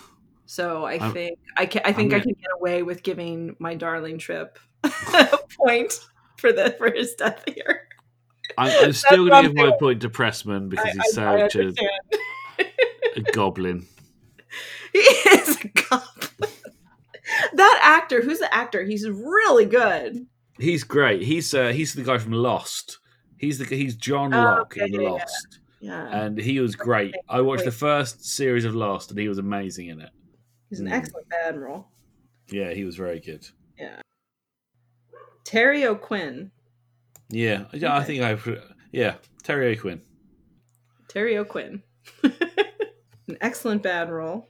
so 0.46 0.84
i 0.84 0.94
I'm- 0.96 1.12
think 1.12 1.38
i 1.56 1.64
can 1.66 1.82
i 1.84 1.92
think 1.92 2.12
i 2.12 2.18
can 2.20 2.32
get 2.32 2.50
away 2.58 2.82
with 2.82 3.02
giving 3.04 3.54
my 3.60 3.74
darling 3.76 4.18
trip 4.18 4.58
a 4.84 5.38
point 5.56 6.00
for 6.38 6.52
the 6.52 6.74
for 6.78 6.90
his 6.90 7.14
death 7.14 7.42
here 7.54 7.88
I'm, 8.58 8.84
I'm 8.86 8.92
still 8.92 9.28
going 9.28 9.42
to 9.44 9.48
give 9.48 9.56
my 9.56 9.76
point 9.78 10.00
to 10.02 10.08
Pressman 10.08 10.68
because 10.68 10.86
I- 10.86 10.90
he's 10.92 11.12
such 11.12 11.56
a, 11.56 11.72
a 13.16 13.20
goblin. 13.32 13.86
he 14.92 14.98
is 15.00 15.60
a 15.62 15.68
goblin 15.68 16.50
that 17.54 17.80
actor 17.82 18.22
who's 18.22 18.38
the 18.38 18.54
actor 18.54 18.84
he's 18.84 19.08
really 19.08 19.64
good 19.66 20.26
He's 20.58 20.84
great. 20.84 21.20
He's 21.20 21.52
uh, 21.52 21.68
he's 21.68 21.92
the 21.92 22.02
guy 22.02 22.16
from 22.16 22.32
Lost. 22.32 22.98
He's 23.36 23.58
the 23.58 23.66
he's 23.66 23.94
John 23.94 24.32
Oh, 24.32 24.38
Locke 24.42 24.72
okay, 24.78 24.86
in 24.86 24.92
yeah, 24.94 25.00
yeah. 25.02 25.08
Lost, 25.10 25.58
yeah 25.80 26.22
and 26.24 26.38
he 26.38 26.60
was 26.60 26.74
great. 26.74 27.14
I 27.28 27.42
watched 27.42 27.66
the 27.66 27.70
first 27.70 28.24
series 28.24 28.64
of 28.64 28.74
Lost, 28.74 29.10
and 29.10 29.20
he 29.20 29.28
was 29.28 29.36
amazing 29.36 29.88
in 29.88 30.00
it. 30.00 30.08
he's 30.70 30.80
an 30.80 30.86
Mm. 30.86 30.92
excellent 30.92 31.26
admiral 31.44 31.88
Yeah, 32.50 32.72
he 32.72 32.84
was 32.84 32.96
very 32.96 33.20
good. 33.20 33.46
Terry 35.46 35.86
o'quinn 35.86 36.50
Yeah, 37.30 37.64
yeah. 37.72 37.96
I 37.96 38.02
think 38.04 38.22
I 38.22 38.36
yeah 38.92 39.14
Terry 39.42 39.76
O'Quinn. 39.76 40.02
terry 41.08 41.36
o'quinn 41.38 41.82
an 42.24 43.38
excellent 43.40 43.82
bad 43.82 44.10
role 44.10 44.48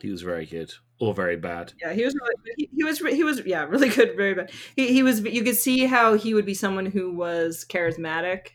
He 0.00 0.10
was 0.10 0.22
very 0.22 0.46
good 0.46 0.72
or 1.00 1.12
very 1.14 1.36
bad. 1.36 1.72
Yeah, 1.82 1.92
he 1.92 2.04
was 2.04 2.14
really, 2.14 2.34
he, 2.56 2.70
he 2.74 2.84
was 2.84 2.98
he 3.00 3.24
was 3.24 3.44
yeah 3.44 3.64
really 3.68 3.88
good, 3.90 4.16
very 4.16 4.34
bad. 4.34 4.50
He 4.76 4.92
he 4.92 5.02
was 5.02 5.20
you 5.20 5.42
could 5.42 5.56
see 5.56 5.84
how 5.86 6.14
he 6.14 6.32
would 6.32 6.46
be 6.46 6.54
someone 6.54 6.86
who 6.86 7.12
was 7.12 7.66
charismatic 7.68 8.52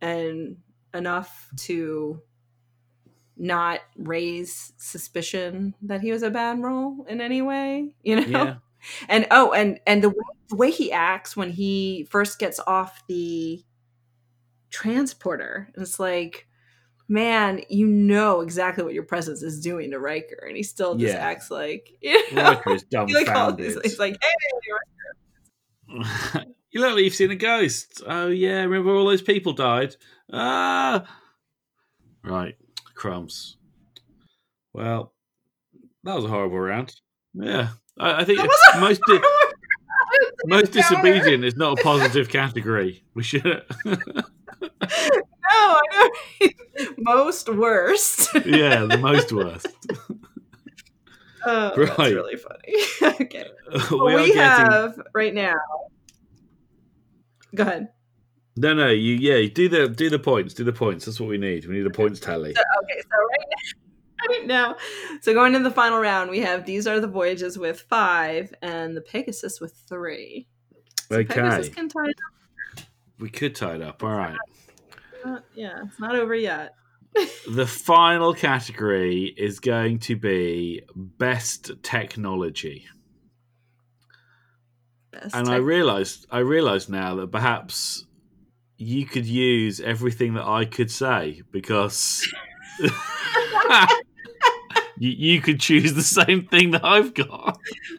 and 0.00 0.58
enough 0.94 1.48
to 1.66 2.22
not 3.36 3.80
raise 3.96 4.72
suspicion 4.76 5.74
that 5.82 6.02
he 6.02 6.12
was 6.12 6.22
a 6.22 6.30
bad 6.30 6.62
role 6.62 7.04
in 7.08 7.20
any 7.20 7.42
way, 7.42 7.94
you 8.02 8.16
know. 8.20 8.26
Yeah, 8.26 8.54
And 9.08 9.26
oh, 9.30 9.52
and 9.52 9.80
and 9.86 10.02
the 10.02 10.10
way, 10.10 10.24
the 10.48 10.56
way 10.56 10.70
he 10.70 10.90
acts 10.92 11.36
when 11.36 11.50
he 11.50 12.06
first 12.10 12.38
gets 12.38 12.58
off 12.60 13.02
the 13.08 13.64
transporter, 14.70 15.68
it's 15.76 15.98
like 16.00 16.46
man, 17.08 17.60
you 17.68 17.88
know 17.88 18.40
exactly 18.40 18.84
what 18.84 18.94
your 18.94 19.02
presence 19.02 19.42
is 19.42 19.60
doing 19.60 19.90
to 19.90 19.98
Riker, 19.98 20.44
and 20.46 20.56
he 20.56 20.62
still 20.62 20.94
just 20.94 21.16
Yeah. 21.16 21.26
acts 21.26 21.50
like 21.50 21.90
you 22.00 22.22
know, 22.32 22.42
Riker 22.44 22.74
is 22.74 22.84
he 23.06 23.14
like 23.14 23.26
calls- 23.26 23.54
he's, 23.58 23.74
dumbfounded. 23.74 23.82
he's 23.82 23.98
like, 23.98 24.16
hey, 24.22 24.30
you 26.70 26.80
look 26.80 26.94
like 26.94 27.02
you've 27.04 27.14
seen 27.14 27.32
a 27.32 27.36
ghost. 27.36 28.02
Oh 28.06 28.28
yeah, 28.28 28.62
remember 28.62 28.94
all 28.94 29.06
those 29.06 29.22
people 29.22 29.52
died? 29.52 29.96
Ah, 30.32 31.04
right, 32.24 32.56
crumbs. 32.94 33.56
Well, 34.72 35.12
that 36.04 36.14
was 36.14 36.24
a 36.24 36.28
horrible 36.28 36.60
round. 36.60 36.94
Yeah, 37.34 37.70
I, 37.98 38.20
I 38.22 38.24
think 38.24 38.38
That 38.38 38.48
was 38.48 38.74
a 38.76 38.80
most 38.80 39.00
di- 39.06 39.20
most 40.46 40.72
disobedient 40.72 41.44
is 41.44 41.56
not 41.56 41.78
a 41.78 41.82
positive 41.82 42.28
category. 42.28 43.02
We 43.14 43.22
should. 43.22 43.44
no, 43.84 43.92
I 45.52 45.82
know. 45.92 46.48
most 46.98 47.48
worst. 47.48 48.28
yeah, 48.46 48.84
the 48.86 48.98
most 48.98 49.32
worst. 49.32 49.66
Oh, 51.46 51.72
Right. 51.76 51.86
that's 51.96 51.98
really 52.12 52.36
funny. 52.36 53.16
okay. 53.22 53.46
we 53.90 54.14
we 54.14 54.32
getting. 54.34 54.36
have 54.72 55.00
right 55.14 55.32
now. 55.34 55.54
Go 57.54 57.62
ahead. 57.62 57.88
No, 58.56 58.74
no, 58.74 58.88
you 58.88 59.14
yeah, 59.14 59.48
do 59.52 59.68
the 59.68 59.88
do 59.88 60.10
the 60.10 60.18
points, 60.18 60.52
do 60.54 60.64
the 60.64 60.72
points. 60.72 61.06
That's 61.06 61.18
what 61.18 61.28
we 61.30 61.38
need. 61.38 61.66
We 61.66 61.76
need 61.78 61.86
a 61.86 61.90
points 61.90 62.20
tally. 62.20 62.52
So, 62.52 62.60
okay, 62.82 63.00
so 63.00 63.16
right 63.16 63.46
now, 63.48 63.79
right 64.28 64.46
now, 64.46 64.76
so 65.20 65.32
going 65.34 65.54
into 65.54 65.68
the 65.68 65.74
final 65.74 65.98
round, 65.98 66.30
we 66.30 66.40
have 66.40 66.66
these 66.66 66.86
are 66.86 67.00
the 67.00 67.08
voyages 67.08 67.58
with 67.58 67.80
five, 67.80 68.52
and 68.62 68.96
the 68.96 69.00
Pegasus 69.00 69.60
with 69.60 69.74
three. 69.88 70.46
So 71.08 71.24
Pegasus 71.24 71.68
can 71.68 71.88
tie 71.88 72.08
it 72.08 72.16
we 73.20 73.28
could 73.28 73.54
tie 73.54 73.74
it 73.74 73.82
up. 73.82 74.02
All 74.02 74.10
right. 74.10 74.36
up. 75.24 75.44
Yeah, 75.54 75.82
it's 75.84 76.00
not 76.00 76.16
over 76.16 76.34
yet. 76.34 76.74
The 77.50 77.66
final 77.66 78.32
category 78.32 79.34
is 79.36 79.58
going 79.58 79.98
to 80.00 80.14
be 80.14 80.82
best 80.94 81.72
technology. 81.82 82.86
Best 85.10 85.34
and 85.34 85.48
I 85.48 85.56
tech- 85.56 85.64
realized 85.64 86.26
I 86.30 86.38
realized 86.38 86.88
now 86.88 87.16
that 87.16 87.32
perhaps 87.32 88.06
you 88.76 89.04
could 89.06 89.26
use 89.26 89.80
everything 89.80 90.34
that 90.34 90.46
I 90.46 90.64
could 90.64 90.90
say 90.90 91.42
because 91.50 92.22
you, 95.00 95.10
you 95.34 95.40
could 95.40 95.58
choose 95.58 95.94
the 95.94 96.02
same 96.02 96.46
thing 96.46 96.70
that 96.70 96.84
I've 96.84 97.12
got. 97.14 97.58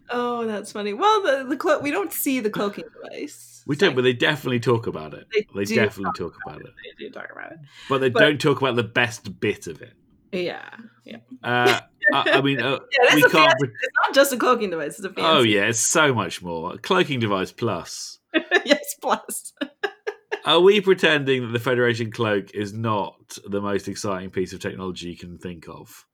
oh, 0.09 0.45
that's 0.45 0.71
funny. 0.71 0.93
Well, 0.93 1.21
the 1.23 1.45
the 1.49 1.57
clo- 1.57 1.79
we 1.79 1.91
don't 1.91 2.13
see 2.13 2.39
the 2.39 2.49
cloaking 2.49 2.85
device. 3.03 3.63
We 3.67 3.75
don't, 3.75 3.95
but 3.95 4.03
they 4.03 4.13
definitely 4.13 4.59
talk 4.59 4.87
about 4.87 5.13
it. 5.13 5.27
They 5.33 5.45
They 5.53 5.75
definitely 5.75 6.13
talk 6.17 6.35
about 6.45 6.61
it, 6.61 6.67
They 6.97 7.05
do 7.05 7.11
talk 7.11 7.29
about 7.31 7.51
it. 7.51 7.57
but 7.89 7.99
they 7.99 8.09
But- 8.09 8.19
don't 8.21 8.39
talk 8.39 8.61
about 8.61 8.75
the 8.75 8.83
best 8.83 9.39
bit 9.39 9.67
of 9.67 9.81
it. 9.81 9.93
Yeah, 10.31 10.63
yeah. 11.03 11.17
Uh, 11.43 11.81
I, 12.13 12.31
I 12.37 12.41
mean, 12.41 12.61
uh, 12.61 12.79
Yeah, 13.03 13.15
we 13.15 13.21
can't. 13.23 13.33
fancy- 13.33 13.65
It's 13.65 13.93
not 14.05 14.13
just 14.15 14.31
a 14.31 14.37
cloaking 14.37 14.69
device. 14.69 14.95
It's 14.97 15.03
a 15.03 15.09
fancy. 15.09 15.21
Oh 15.23 15.41
yeah, 15.41 15.63
it's 15.65 15.79
so 15.79 16.13
much 16.13 16.41
more. 16.41 16.77
Cloaking 16.77 17.19
device 17.19 17.51
plus. 17.51 18.19
yes, 18.65 18.95
plus. 19.01 19.51
Are 20.45 20.59
we 20.61 20.81
pretending 20.81 21.41
that 21.43 21.51
the 21.51 21.59
Federation 21.59 22.11
cloak 22.11 22.55
is 22.55 22.73
not 22.73 23.37
the 23.45 23.61
most 23.61 23.87
exciting 23.87 24.29
piece 24.31 24.53
of 24.53 24.59
technology 24.59 25.09
you 25.09 25.17
can 25.17 25.37
think 25.37 25.67
of? 25.67 26.05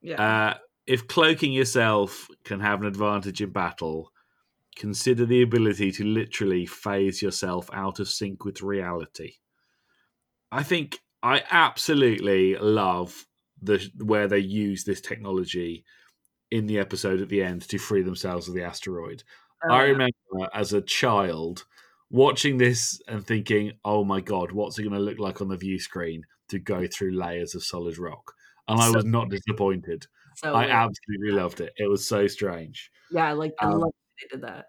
Yeah. 0.00 0.22
Uh, 0.22 0.54
if 0.86 1.06
cloaking 1.06 1.52
yourself 1.52 2.28
can 2.44 2.60
have 2.60 2.80
an 2.80 2.86
advantage 2.86 3.42
in 3.42 3.50
battle, 3.50 4.10
consider 4.76 5.26
the 5.26 5.42
ability 5.42 5.92
to 5.92 6.04
literally 6.04 6.64
phase 6.64 7.20
yourself 7.20 7.68
out 7.72 8.00
of 8.00 8.08
sync 8.08 8.44
with 8.44 8.62
reality. 8.62 9.34
I 10.50 10.62
think 10.62 11.00
I 11.22 11.42
absolutely 11.50 12.56
love 12.56 13.26
the 13.60 13.90
where 13.98 14.28
they 14.28 14.38
use 14.38 14.84
this 14.84 15.00
technology 15.00 15.84
in 16.50 16.66
the 16.66 16.78
episode 16.78 17.20
at 17.20 17.28
the 17.28 17.42
end 17.42 17.68
to 17.68 17.78
free 17.78 18.02
themselves 18.02 18.48
of 18.48 18.54
the 18.54 18.62
asteroid. 18.62 19.22
Oh, 19.68 19.74
I 19.74 19.84
yeah. 19.84 19.90
remember 19.90 20.12
as 20.54 20.72
a 20.72 20.80
child 20.80 21.66
watching 22.10 22.56
this 22.56 23.00
and 23.08 23.26
thinking, 23.26 23.72
"Oh 23.84 24.04
my 24.04 24.20
god, 24.20 24.52
what's 24.52 24.78
it 24.78 24.84
going 24.84 24.94
to 24.94 25.00
look 25.00 25.18
like 25.18 25.40
on 25.42 25.48
the 25.48 25.56
view 25.56 25.78
screen 25.78 26.22
to 26.48 26.58
go 26.58 26.86
through 26.86 27.18
layers 27.18 27.54
of 27.54 27.64
solid 27.64 27.98
rock?" 27.98 28.34
And 28.68 28.80
I 28.80 28.90
was 28.90 29.04
not 29.04 29.30
disappointed. 29.30 30.06
So 30.36 30.54
I 30.54 30.60
weird. 30.60 30.70
absolutely 30.70 31.30
loved 31.32 31.60
it. 31.60 31.72
It 31.76 31.88
was 31.88 32.06
so 32.06 32.26
strange. 32.26 32.90
yeah, 33.10 33.28
I 33.28 33.32
like 33.32 33.54
I 33.60 33.66
um, 33.66 33.80
love 33.80 33.92
that 33.92 34.28
they 34.30 34.36
did 34.36 34.46
that. 34.46 34.66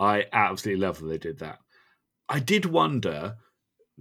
I 0.00 0.26
absolutely 0.32 0.84
love 0.84 1.00
that 1.00 1.06
they 1.06 1.18
did 1.18 1.38
that. 1.38 1.58
I 2.28 2.40
did 2.40 2.66
wonder, 2.66 3.36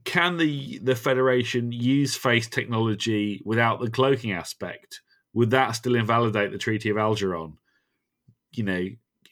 can 0.03 0.37
the 0.37 0.79
the 0.79 0.95
Federation 0.95 1.71
use 1.71 2.15
phase 2.15 2.47
technology 2.47 3.41
without 3.45 3.79
the 3.79 3.89
cloaking 3.89 4.31
aspect? 4.31 5.01
Would 5.33 5.51
that 5.51 5.71
still 5.71 5.95
invalidate 5.95 6.51
the 6.51 6.57
Treaty 6.57 6.89
of 6.89 6.97
Algeron? 6.97 7.53
You 8.51 8.63
know, 8.63 8.87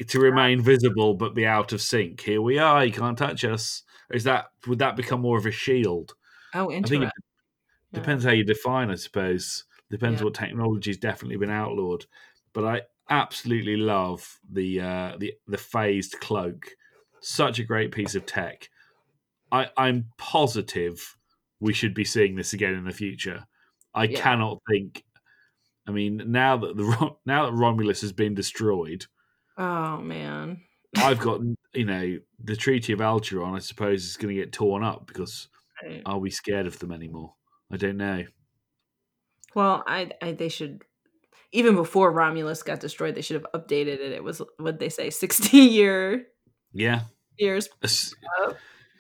to 0.08 0.20
remain 0.20 0.62
visible 0.62 1.14
but 1.14 1.36
be 1.36 1.46
out 1.46 1.74
of 1.74 1.82
sync. 1.82 2.22
Here 2.22 2.42
we 2.42 2.58
are. 2.58 2.86
You 2.86 2.92
can't 2.92 3.18
touch 3.18 3.44
us. 3.44 3.84
Is 4.12 4.24
that 4.26 4.46
would 4.68 4.80
that 4.80 4.96
become 4.96 5.22
more 5.22 5.38
of 5.38 5.46
a 5.46 5.52
shield? 5.52 6.14
Oh, 6.54 6.66
I 6.70 6.74
think 6.74 6.78
interesting. 6.78 7.04
it 7.04 7.12
depends 7.94 8.24
how 8.24 8.32
you 8.32 8.44
define. 8.44 8.92
I 8.92 8.96
suppose 8.96 9.66
depends 9.98 10.22
Yeah. 10.22 10.26
what 10.26 10.34
technology's 10.34 10.98
definitely 10.98 11.38
been 11.38 11.50
outlawed. 11.50 12.06
But 12.54 12.66
I 12.66 12.82
absolutely 13.10 13.78
love 13.78 14.40
the 14.50 14.82
uh, 14.82 15.16
the 15.18 15.34
the 15.48 15.58
phased 15.58 16.20
cloak. 16.22 16.72
Such 17.22 17.60
a 17.60 17.64
great 17.64 17.92
piece 17.92 18.16
of 18.16 18.26
tech. 18.26 18.70
I, 19.52 19.70
I'm 19.78 20.12
positive 20.18 21.18
we 21.60 21.74
should 21.74 21.94
be 21.94 22.04
seeing 22.04 22.36
this 22.36 22.54
again 22.54 22.74
in 22.74 22.84
the 22.86 22.92
future. 22.92 23.46
I 23.94 24.06
Yeah. 24.06 24.22
cannot 24.22 24.60
think. 24.70 25.04
I 25.88 25.92
mean, 25.92 26.22
now 26.28 26.58
that 26.58 26.76
the 26.78 27.16
now 27.26 27.46
that 27.46 27.54
Romulus 27.54 28.02
has 28.02 28.12
been 28.14 28.34
destroyed, 28.36 29.06
Oh 29.58 29.98
man. 29.98 30.62
I've 30.98 31.20
got 31.20 31.42
you 31.74 31.86
know 31.86 32.20
the 32.44 32.56
Treaty 32.56 32.94
of 32.94 33.00
Algeron. 33.00 33.56
I 33.56 33.60
suppose 33.60 34.04
is 34.06 34.18
going 34.18 34.36
to 34.36 34.42
get 34.42 34.52
torn 34.54 34.84
up 34.84 35.08
because 35.08 35.48
Right. 35.84 36.02
are 36.06 36.18
we 36.20 36.30
scared 36.32 36.68
of 36.68 36.80
them 36.80 36.92
anymore? 36.94 37.36
I 37.72 37.78
don't 37.78 37.98
know. 37.98 38.24
Well, 39.56 39.84
I, 39.88 40.12
I 40.22 40.34
they 40.34 40.50
should 40.50 40.84
even 41.52 41.76
before 41.76 42.12
Romulus 42.12 42.62
got 42.62 42.80
destroyed, 42.82 43.16
they 43.16 43.22
should 43.22 43.42
have 43.42 43.48
updated 43.54 44.00
it. 44.00 44.12
It 44.12 44.24
was 44.24 44.42
what 44.60 44.78
they 44.80 44.90
say, 44.90 45.10
sixty 45.24 45.58
year 45.60 46.28
Yeah, 46.74 47.02
years 47.38 47.70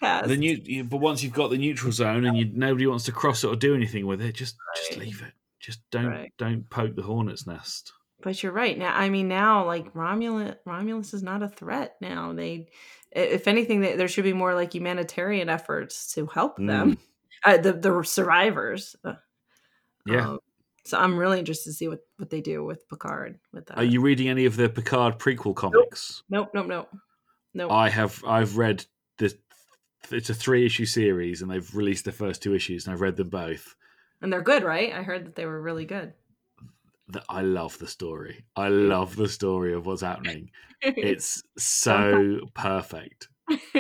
past. 0.01 0.27
the 0.27 0.37
new, 0.37 0.59
you- 0.63 0.83
but 0.83 0.97
once 0.97 1.21
you've 1.23 1.33
got 1.33 1.49
the 1.49 1.57
neutral 1.57 1.91
zone 1.91 2.25
and 2.25 2.37
you 2.37 2.49
nobody 2.53 2.87
wants 2.87 3.05
to 3.05 3.11
cross 3.11 3.43
it 3.43 3.47
or 3.47 3.55
do 3.55 3.75
anything 3.75 4.05
with 4.07 4.21
it, 4.21 4.33
just 4.35 4.55
just 4.75 4.97
leave 4.97 5.21
it. 5.21 5.33
Just 5.59 5.81
don't 5.91 6.07
Right. 6.07 6.33
don't 6.37 6.69
poke 6.69 6.95
the 6.95 7.01
hornet's 7.03 7.45
nest. 7.47 7.91
But 8.21 8.41
you're 8.41 8.51
right. 8.53 8.77
Now, 8.77 8.95
I 8.95 9.09
mean, 9.09 9.27
now 9.27 9.65
like 9.65 9.93
Romulus, 9.93 10.55
Romulus 10.65 11.13
is 11.13 11.21
not 11.23 11.43
a 11.43 11.49
threat. 11.49 11.95
Now 12.01 12.33
they, 12.33 12.69
if 13.11 13.47
anything, 13.47 13.81
they, 13.81 13.95
there 13.95 14.07
should 14.07 14.23
be 14.23 14.33
more 14.33 14.53
like 14.55 14.73
humanitarian 14.73 15.49
efforts 15.49 16.13
to 16.13 16.25
help 16.27 16.57
them, 16.57 16.97
uh, 17.43 17.57
the 17.57 17.73
the 17.73 18.03
survivors. 18.03 18.95
Yeah. 20.07 20.29
um, 20.29 20.39
so 20.85 20.97
I'm 20.99 21.17
really 21.17 21.39
interested 21.39 21.69
to 21.69 21.73
see 21.73 21.87
what 21.87 21.99
what 22.17 22.29
they 22.29 22.41
do 22.41 22.63
with 22.63 22.87
Picard 22.89 23.39
with 23.51 23.65
that. 23.67 23.77
Are 23.77 23.83
you 23.83 24.01
reading 24.01 24.29
any 24.29 24.45
of 24.45 24.55
the 24.55 24.69
Picard 24.69 25.19
prequel 25.19 25.55
comics? 25.55 26.23
Nope, 26.29 26.49
nope, 26.53 26.67
nope, 26.67 26.89
nope. 27.53 27.71
I 27.71 27.89
have. 27.89 28.23
I've 28.25 28.57
read 28.57 28.85
the. 29.17 29.35
It's 30.11 30.29
a 30.29 30.35
three 30.35 30.65
issue 30.65 30.85
series, 30.85 31.41
and 31.41 31.49
they've 31.49 31.75
released 31.75 32.05
the 32.05 32.11
first 32.11 32.43
two 32.43 32.53
issues, 32.53 32.85
and 32.85 32.93
I've 32.93 33.01
read 33.01 33.15
them 33.17 33.29
both. 33.29 33.75
and 34.21 34.31
they're 34.31 34.41
good, 34.41 34.63
right? 34.63 34.93
I 34.93 35.01
heard 35.03 35.25
that 35.25 35.35
they 35.35 35.45
were 35.47 35.59
really 35.61 35.85
good. 35.85 36.13
The- 37.07 37.23
I 37.29 37.41
love 37.41 37.77
the 37.79 37.87
story. 37.87 38.45
I 38.55 38.67
love 38.69 39.15
the 39.15 39.27
story 39.27 39.73
of 39.73 39.85
what's 39.85 40.01
happening. 40.03 40.51
It's 40.81 41.41
so 41.57 42.41
perfect. 42.53 43.29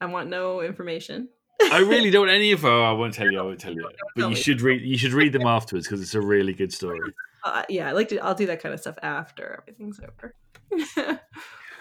I 0.00 0.04
want 0.06 0.28
no 0.28 0.60
information. 0.60 1.28
I 1.62 1.78
really 1.78 2.10
don't 2.10 2.28
any 2.28 2.52
of. 2.52 2.64
Oh, 2.64 2.82
I 2.82 2.92
won't 2.92 3.14
tell 3.14 3.30
you. 3.30 3.38
I 3.38 3.42
won't 3.42 3.60
tell 3.60 3.74
you. 3.74 3.88
But 4.16 4.30
you 4.30 4.36
should 4.36 4.60
read. 4.60 4.82
You 4.82 4.98
should 4.98 5.12
read 5.12 5.32
them 5.32 5.46
afterwards 5.46 5.86
because 5.86 6.00
it's 6.02 6.14
a 6.14 6.20
really 6.20 6.52
good 6.52 6.72
story. 6.72 7.00
Uh, 7.44 7.62
yeah, 7.68 7.88
I 7.88 7.92
like 7.92 8.08
to. 8.08 8.18
I'll 8.18 8.34
do 8.34 8.46
that 8.46 8.60
kind 8.60 8.74
of 8.74 8.80
stuff 8.80 8.98
after 9.04 9.62
everything's 9.62 10.00
over. 10.00 10.34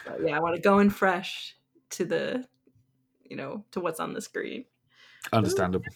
but 0.05 0.21
yeah, 0.23 0.37
I 0.37 0.39
want 0.39 0.55
to 0.55 0.61
go 0.61 0.77
in 0.77 0.91
fresh 0.91 1.55
to 1.91 2.05
the, 2.05 2.45
you 3.23 3.35
know, 3.35 3.65
to 3.71 3.79
what's 3.79 3.99
on 3.99 4.13
the 4.13 4.21
screen. 4.21 4.65
Understandable. 5.33 5.87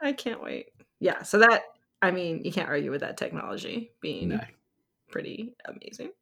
I 0.00 0.12
can't 0.12 0.42
wait. 0.42 0.70
Yeah, 0.98 1.24
so 1.24 1.40
that 1.40 1.64
I 2.00 2.10
mean, 2.10 2.42
you 2.42 2.50
can't 2.50 2.70
argue 2.70 2.90
with 2.90 3.02
that 3.02 3.18
technology 3.18 3.92
being 4.00 4.28
No. 4.28 4.40
pretty 5.10 5.54
amazing. 5.66 6.12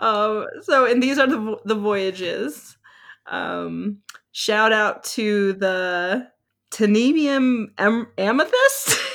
Um, 0.00 0.46
so 0.62 0.86
and 0.86 1.00
these 1.00 1.20
are 1.20 1.28
the 1.28 1.58
the 1.64 1.76
voyages. 1.76 2.76
Um, 3.26 3.98
shout 4.32 4.72
out 4.72 5.04
to 5.04 5.52
the 5.52 6.32
Tenebian 6.74 7.68
am- 7.78 8.08
Amethyst. 8.18 8.98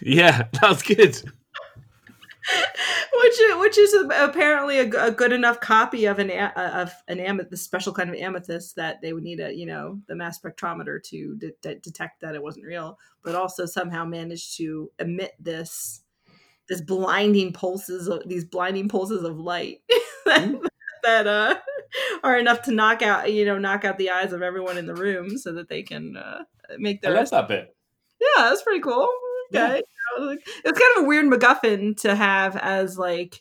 Yeah, 0.00 0.46
that's 0.60 0.82
good. 0.82 1.16
which 1.16 1.24
which 3.12 3.38
is 3.40 3.60
which 3.60 3.78
is 3.78 3.94
apparently 4.16 4.78
a, 4.78 5.06
a 5.06 5.10
good 5.10 5.32
enough 5.32 5.60
copy 5.60 6.06
of 6.06 6.18
an 6.20 6.30
a- 6.30 6.52
of 6.56 6.92
an 7.08 7.18
amethyst, 7.18 7.50
the 7.50 7.56
special 7.56 7.92
kind 7.92 8.08
of 8.08 8.16
amethyst 8.16 8.76
that 8.76 9.02
they 9.02 9.12
would 9.12 9.24
need 9.24 9.40
a 9.40 9.52
you 9.52 9.66
know 9.66 9.98
the 10.06 10.14
mass 10.14 10.38
spectrometer 10.38 11.02
to 11.02 11.34
de- 11.36 11.52
de- 11.62 11.80
detect 11.80 12.20
that 12.20 12.34
it 12.36 12.42
wasn't 12.42 12.64
real, 12.64 12.96
but 13.24 13.34
also 13.34 13.66
somehow 13.66 14.04
managed 14.04 14.56
to 14.56 14.90
emit 15.00 15.32
this 15.40 16.02
this 16.68 16.80
blinding 16.80 17.52
pulses 17.52 18.08
of 18.08 18.22
these 18.28 18.44
blinding 18.44 18.88
pulses 18.88 19.24
of 19.24 19.38
light 19.38 19.80
that, 20.26 20.70
that 21.02 21.26
uh 21.26 21.56
are 22.22 22.38
enough 22.38 22.62
to 22.62 22.72
knock 22.72 23.02
out 23.02 23.32
you 23.32 23.44
know 23.44 23.58
knock 23.58 23.84
out 23.84 23.98
the 23.98 24.10
eyes 24.10 24.32
of 24.32 24.42
everyone 24.42 24.78
in 24.78 24.86
the 24.86 24.94
room 24.94 25.36
so 25.38 25.52
that 25.52 25.68
they 25.68 25.82
can 25.82 26.16
uh, 26.16 26.42
make 26.78 26.98
I 27.04 27.08
their 27.10 27.14
love 27.16 27.30
that 27.30 27.48
bit. 27.48 27.74
yeah, 28.20 28.44
that's 28.48 28.62
pretty 28.62 28.80
cool. 28.80 29.08
Okay. 29.54 29.82
Like, 30.18 30.40
it's 30.64 30.78
kind 30.78 30.96
of 30.98 31.04
a 31.04 31.06
weird 31.06 31.26
MacGuffin 31.26 31.96
to 32.02 32.14
have 32.14 32.56
as 32.56 32.98
like 32.98 33.40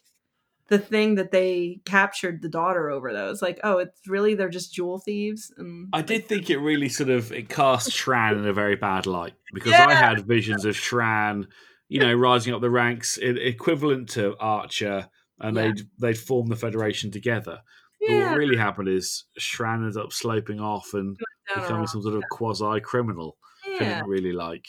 the 0.69 0.77
thing 0.77 1.15
that 1.15 1.31
they 1.31 1.79
captured 1.85 2.41
the 2.41 2.49
daughter 2.49 2.89
over 2.89 3.11
though. 3.13 3.29
It's 3.31 3.41
like, 3.41 3.59
oh, 3.63 3.77
it's 3.77 3.99
really 4.07 4.33
they're 4.35 4.49
just 4.49 4.73
jewel 4.73 4.99
thieves 4.99 5.51
and 5.57 5.87
I 5.93 6.01
did 6.01 6.25
think 6.27 6.49
it 6.49 6.57
really 6.59 6.89
sort 6.89 7.09
of 7.09 7.31
it 7.31 7.49
cast 7.49 7.89
Shran 7.89 8.37
in 8.37 8.45
a 8.47 8.53
very 8.53 8.75
bad 8.75 9.05
light 9.05 9.33
because 9.53 9.71
Yeah. 9.71 9.85
I 9.87 9.93
had 9.95 10.25
visions 10.27 10.65
of 10.65 10.75
Shran, 10.75 11.45
you 11.89 11.99
know, 11.99 12.13
rising 12.13 12.53
up 12.53 12.61
the 12.61 12.69
ranks, 12.69 13.17
equivalent 13.17 14.09
to 14.09 14.35
Archer, 14.39 15.09
and 15.39 15.55
Yeah. 15.55 15.63
they'd 15.63 15.81
they'd 15.99 16.17
form 16.17 16.47
the 16.47 16.55
Federation 16.55 17.11
together. 17.11 17.61
But 17.99 18.09
yeah, 18.13 18.29
what 18.29 18.37
really 18.37 18.57
happened 18.57 18.89
is 18.89 19.25
Shran 19.39 19.83
ends 19.83 19.97
up 19.97 20.13
sloping 20.13 20.59
off 20.59 20.93
and 20.93 21.17
down 21.17 21.63
becoming 21.63 21.87
some 21.87 22.01
sort 22.03 22.15
of 22.15 22.23
quasi 22.29 22.79
criminal. 22.81 23.37
Yeah, 23.65 23.79
didn't 23.79 24.07
really 24.07 24.33
like. 24.33 24.65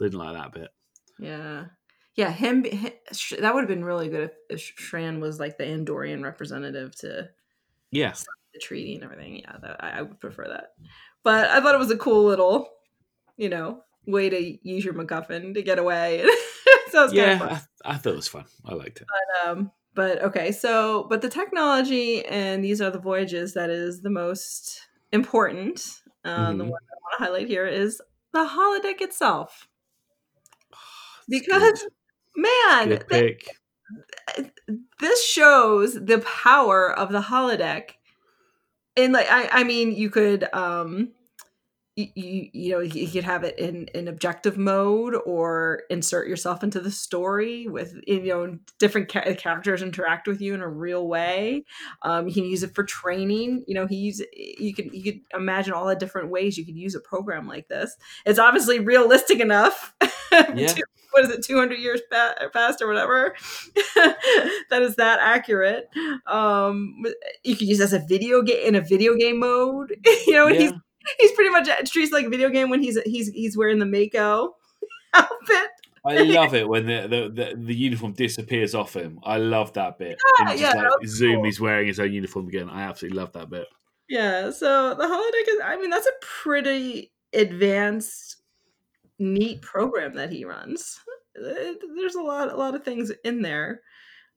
Didn't 0.00 0.18
like 0.18 0.34
that 0.34 0.52
bit. 0.52 0.68
yeah, 1.18 1.64
yeah. 2.14 2.30
Him, 2.30 2.64
hi- 2.64 2.94
Sh- 3.12 3.34
that 3.40 3.54
would 3.54 3.60
have 3.62 3.68
been 3.68 3.84
really 3.84 4.08
good 4.08 4.30
if, 4.30 4.32
if 4.50 4.76
Shran 4.76 5.20
was 5.20 5.38
like 5.40 5.58
the 5.58 5.64
Andorian 5.64 6.22
representative 6.22 6.94
to 7.00 7.28
Yeah, 7.90 8.14
the 8.54 8.60
treaty 8.60 8.94
and 8.94 9.04
everything. 9.04 9.38
Yeah, 9.38 9.56
that, 9.62 9.82
I, 9.82 9.90
I 9.98 10.02
would 10.02 10.20
prefer 10.20 10.48
that. 10.48 10.70
But 11.24 11.48
I 11.50 11.60
thought 11.60 11.74
it 11.74 11.78
was 11.78 11.90
a 11.90 11.96
cool 11.98 12.24
little, 12.24 12.68
you 13.36 13.48
know, 13.48 13.82
way 14.06 14.30
to 14.30 14.68
use 14.68 14.84
your 14.84 14.94
MacGuffin 14.94 15.54
to 15.54 15.62
get 15.62 15.78
away. 15.78 16.22
so 16.90 17.04
it's 17.04 17.12
kind 17.12 17.42
of 17.42 17.50
yeah. 17.50 17.60
I, 17.84 17.92
I 17.92 17.96
thought 17.96 18.12
it 18.12 18.16
was 18.16 18.28
fun. 18.28 18.44
I 18.64 18.74
liked 18.74 19.00
it. 19.00 19.06
um 19.46 19.70
but 19.98 20.22
okay 20.22 20.52
so 20.52 21.06
but 21.10 21.22
the 21.22 21.28
technology 21.28 22.24
and 22.26 22.64
these 22.64 22.80
are 22.80 22.90
the 22.90 23.00
voyages 23.00 23.54
that 23.54 23.68
is 23.70 24.02
the 24.02 24.10
most 24.10 24.88
important 25.12 26.02
um 26.24 26.58
the 26.58 26.64
Mhm. 26.64 26.70
one 26.70 26.80
i 26.92 26.96
want 27.02 27.18
to 27.18 27.24
highlight 27.24 27.48
here 27.48 27.66
is 27.66 28.00
the 28.32 28.44
holodeck 28.44 29.00
itself. 29.00 29.68
It's 31.28 31.28
because 31.28 31.86
man 32.36 32.98
good 33.08 33.24
th- 34.36 34.52
this 35.00 35.24
shows 35.24 35.94
the 35.94 36.18
power 36.20 36.92
of 36.92 37.10
the 37.12 37.20
holodeck. 37.20 37.92
And 38.96 39.12
like 39.12 39.28
i 39.30 39.48
i 39.52 39.64
mean 39.64 39.92
you 39.92 40.10
could 40.10 40.52
um 40.52 41.12
you, 42.14 42.48
you, 42.52 42.72
know 42.72 42.80
you 42.80 43.08
could 43.08 43.24
have 43.24 43.42
it 43.42 43.58
in 43.58 43.86
in 43.94 44.06
objective 44.08 44.56
mode 44.56 45.16
or 45.26 45.82
insert 45.90 46.28
yourself 46.28 46.62
into 46.62 46.78
the 46.80 46.90
story 46.90 47.66
with 47.68 47.94
you 48.06 48.22
know 48.22 48.58
different 48.78 49.08
ca- 49.10 49.34
characters 49.34 49.82
interact 49.82 50.28
with 50.28 50.40
you 50.40 50.54
in 50.54 50.60
a 50.60 50.68
real 50.68 51.08
way 51.08 51.64
um 52.02 52.28
you 52.28 52.34
can 52.34 52.44
use 52.44 52.62
it 52.62 52.74
for 52.74 52.84
training 52.84 53.64
you 53.66 53.74
know 53.74 53.86
he 53.86 53.96
use 53.96 54.22
you 54.32 54.72
can 54.74 54.88
you 54.92 55.02
could 55.02 55.20
imagine 55.34 55.72
all 55.72 55.86
the 55.86 55.96
different 55.96 56.30
ways 56.30 56.56
you 56.56 56.64
could 56.64 56.76
use 56.76 56.94
a 56.94 57.00
program 57.00 57.48
like 57.48 57.66
this 57.68 57.96
it's 58.24 58.38
obviously 58.38 58.78
realistic 58.78 59.40
enough 59.40 59.94
Yeah. 60.32 60.66
to- 60.68 60.84
what 61.10 61.24
is 61.24 61.30
it 61.30 61.42
200 61.42 61.78
years 61.78 62.00
pa- 62.12 62.34
past 62.52 62.82
or 62.82 62.86
whatever 62.86 63.34
that 63.96 64.82
is 64.82 64.96
that 64.96 65.18
accurate 65.20 65.88
um 66.26 67.02
you 67.42 67.56
could 67.56 67.66
use 67.66 67.80
it 67.80 67.84
as 67.84 67.92
a 67.94 67.98
video 68.06 68.42
game 68.42 68.66
in 68.68 68.74
a 68.74 68.80
video 68.80 69.14
game 69.16 69.40
mode 69.40 69.96
you 70.26 70.34
know 70.34 70.46
and 70.46 70.56
he's 70.56 70.70
Yeah. 70.70 70.76
he's 71.18 71.32
pretty 71.32 71.50
much 71.50 71.68
it 71.68 71.86
treats 71.86 72.12
like 72.12 72.26
a 72.26 72.30
video 72.30 72.50
game 72.50 72.70
when 72.70 72.82
he's 72.82 72.98
he's 73.04 73.28
he's 73.28 73.56
wearing 73.56 73.78
the 73.78 73.86
MACO 73.86 74.54
outfit. 75.14 75.68
I 76.04 76.22
love 76.22 76.54
it 76.54 76.66
when 76.66 76.86
the, 76.86 77.02
the, 77.02 77.44
the, 77.44 77.56
the 77.56 77.74
uniform 77.74 78.12
disappears 78.12 78.74
off 78.74 78.94
him. 78.94 79.18
I 79.24 79.36
love 79.36 79.72
that 79.74 79.98
bit. 79.98 80.16
Yeah, 80.38 80.52
yeah, 80.52 80.72
just 80.72 80.76
like 80.76 81.06
zoom, 81.06 81.34
cool. 81.36 81.44
he's 81.44 81.60
wearing 81.60 81.86
his 81.86 82.00
own 82.00 82.12
uniform 82.12 82.48
again. 82.48 82.70
I 82.70 82.82
absolutely 82.82 83.18
love 83.18 83.32
that 83.32 83.50
bit. 83.50 83.66
Yeah, 84.08 84.50
so 84.50 84.94
the 84.94 85.04
holodeck 85.04 85.52
is 85.52 85.60
I 85.62 85.76
mean 85.76 85.90
that's 85.90 86.06
a 86.06 86.12
pretty 86.20 87.12
advanced 87.34 88.36
neat 89.18 89.60
program 89.62 90.14
that 90.14 90.32
he 90.32 90.44
runs. 90.44 90.98
There's 91.34 92.14
a 92.14 92.22
lot 92.22 92.50
a 92.50 92.56
lot 92.56 92.74
of 92.74 92.84
things 92.84 93.12
in 93.24 93.42
there. 93.42 93.82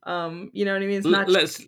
Um, 0.03 0.49
you 0.53 0.65
know 0.65 0.73
what 0.73 0.81
I 0.81 0.85
mean? 0.85 0.97
It's 0.97 1.07
not 1.07 1.29
Let's. 1.29 1.65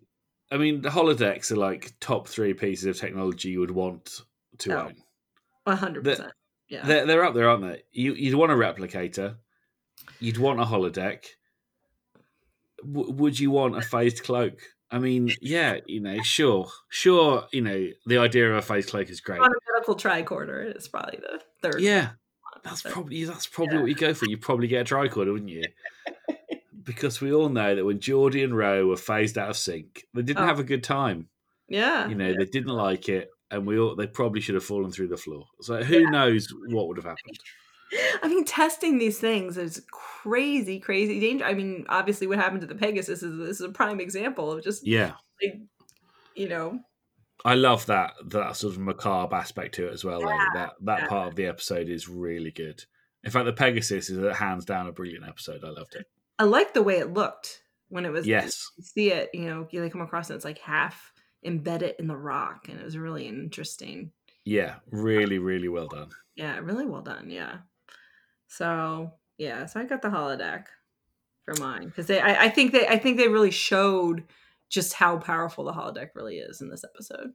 I 0.51 0.57
mean, 0.57 0.81
the 0.81 0.89
holodecks 0.89 1.51
are 1.51 1.55
like 1.55 1.93
top 1.99 2.27
three 2.27 2.53
pieces 2.53 2.85
of 2.85 2.97
technology 2.97 3.49
you 3.49 3.59
would 3.59 3.71
want 3.71 4.21
to 4.64 4.74
Oh, 4.78 4.86
own. 4.86 4.95
a 5.66 5.76
hundred 5.76 6.03
percent. 6.03 6.32
Yeah. 6.70 6.86
They're, 6.86 7.05
they're 7.05 7.24
up 7.24 7.34
there, 7.36 7.49
aren't 7.49 7.64
they? 7.64 7.84
You, 7.91 8.14
you'd 8.14 8.36
want 8.36 8.51
a 8.51 8.55
replicator. 8.55 9.36
You'd 10.20 10.38
want 10.38 10.59
a 10.59 10.64
holodeck. 10.64 11.26
W- 12.86 13.11
would 13.14 13.39
you 13.39 13.51
want 13.51 13.78
a 13.78 13.82
phased 13.82 14.24
cloak? 14.24 14.59
I 14.91 14.99
mean, 14.99 15.32
yeah, 15.41 15.80
you 15.88 16.01
know, 16.01 16.22
sure, 16.22 16.68
sure. 16.89 17.45
You 17.51 17.61
know, 17.61 17.88
the 18.05 18.18
idea 18.20 18.51
of 18.51 18.57
a 18.57 18.61
phased 18.61 18.89
cloak 18.89 19.09
is 19.09 19.22
great. 19.22 19.39
on 19.39 19.47
a 19.51 19.74
medical 19.74 19.95
tricorder 19.95 20.76
is 20.76 20.88
probably 20.88 21.20
the 21.20 21.39
third. 21.61 21.82
Yeah, 21.82 22.05
one. 22.07 22.61
that's 22.64 22.82
probably 22.84 23.24
that's 23.26 23.47
probably 23.47 23.78
what 23.80 23.88
you 23.89 23.95
go 23.95 24.14
for. 24.14 24.26
You 24.28 24.38
probably 24.38 24.68
get 24.68 24.89
a 24.91 24.95
tricorder, 24.95 25.32
wouldn't 25.34 25.49
you? 25.49 25.64
because 26.84 27.22
we 27.22 27.34
all 27.34 27.49
know 27.49 27.76
that 27.76 27.86
when 27.86 27.99
Geordi 27.99 28.43
and 28.43 28.55
Ro 28.55 28.86
were 28.88 28.97
phased 28.97 29.38
out 29.38 29.49
of 29.49 29.57
sync, 29.57 30.03
they 30.14 30.22
didn't 30.22 30.43
Oh. 30.43 30.47
have 30.47 30.59
a 30.59 30.64
good 30.64 30.84
time. 30.84 31.28
yeah. 31.68 32.07
You 32.07 32.16
know, 32.16 32.34
they 32.38 32.45
didn't 32.45 32.74
like 32.76 33.09
it, 33.09 33.30
and 33.53 33.65
we 33.67 33.79
all 33.79 33.95
they 33.95 34.07
probably 34.07 34.41
should 34.41 34.55
have 34.55 34.63
fallen 34.63 34.91
through 34.91 35.07
the 35.09 35.17
floor. 35.17 35.45
So 35.61 35.83
who 35.83 36.09
knows 36.09 36.47
what 36.67 36.87
would 36.87 36.97
have 36.97 37.05
happened? 37.05 37.39
I 38.23 38.27
mean, 38.27 38.43
testing 38.43 38.97
these 38.97 39.19
things 39.19 39.55
is 39.57 39.85
crazy, 39.91 40.79
crazy 40.79 41.19
danger. 41.19 41.45
I 41.45 41.53
mean, 41.53 41.85
obviously, 41.89 42.25
what 42.25 42.39
happened 42.39 42.61
to 42.61 42.67
the 42.67 42.75
Pegasus 42.75 43.21
is 43.21 43.37
this 43.37 43.59
is 43.59 43.61
a 43.61 43.69
prime 43.69 43.99
example 43.99 44.51
of 44.51 44.63
just 44.63 44.85
Yeah, 44.85 45.13
like, 45.41 45.59
you 46.35 46.49
know, 46.49 46.79
I 47.45 47.53
love 47.53 47.85
that 47.85 48.13
that 48.29 48.55
sort 48.55 48.73
of 48.73 48.79
macabre 48.79 49.35
aspect 49.35 49.75
to 49.75 49.87
it 49.87 49.93
as 49.93 50.03
well. 50.03 50.21
though. 50.21 50.29
Yeah, 50.29 50.45
That 50.55 50.71
that 50.81 50.99
yeah. 51.01 51.07
part 51.07 51.27
of 51.27 51.35
the 51.35 51.45
episode 51.45 51.87
is 51.87 52.09
really 52.09 52.51
good. 52.51 52.83
In 53.23 53.31
fact, 53.31 53.45
the 53.45 53.53
Pegasus 53.53 54.09
is 54.09 54.17
a 54.17 54.33
hands 54.33 54.65
down 54.65 54.87
a 54.87 54.91
brilliant 54.91 55.27
episode. 55.27 55.63
I 55.63 55.69
loved 55.69 55.95
it. 55.95 56.07
I 56.39 56.45
like 56.45 56.73
the 56.73 56.83
way 56.83 56.97
it 56.97 57.13
looked 57.13 57.61
when 57.89 58.05
it 58.05 58.09
was. 58.09 58.25
Yes. 58.25 58.71
you 58.77 58.83
see 58.83 59.11
it. 59.11 59.29
You 59.33 59.45
know, 59.45 59.67
you 59.69 59.83
like 59.83 59.91
come 59.91 60.01
across 60.01 60.31
it. 60.31 60.35
It's 60.35 60.45
like 60.45 60.57
half 60.57 61.12
embedded 61.45 61.95
in 61.99 62.07
the 62.07 62.15
rock, 62.17 62.67
and 62.69 62.79
it 62.79 62.83
was 62.83 62.97
really 62.97 63.27
interesting. 63.27 64.11
Yeah, 64.45 64.75
uh, 64.75 64.97
really, 64.97 65.39
really 65.39 65.69
well 65.69 65.87
done. 65.87 66.09
Yeah, 66.35 66.59
really 66.59 66.85
well 66.85 67.01
done. 67.01 67.29
Yeah. 67.29 67.57
So 68.47 69.11
yeah, 69.37 69.65
so 69.65 69.79
I 69.79 69.85
got 69.85 70.01
the 70.01 70.09
holodeck 70.09 70.65
for 71.45 71.55
mine 71.59 71.85
because 71.87 72.07
they. 72.07 72.19
I, 72.19 72.45
I 72.45 72.49
think 72.49 72.71
they. 72.71 72.87
I 72.87 72.97
think 72.97 73.17
they 73.17 73.27
really 73.27 73.51
showed 73.51 74.23
just 74.69 74.93
how 74.93 75.17
powerful 75.17 75.65
the 75.65 75.73
holodeck 75.73 76.09
really 76.15 76.37
is 76.37 76.61
in 76.61 76.69
this 76.69 76.83
episode, 76.83 77.33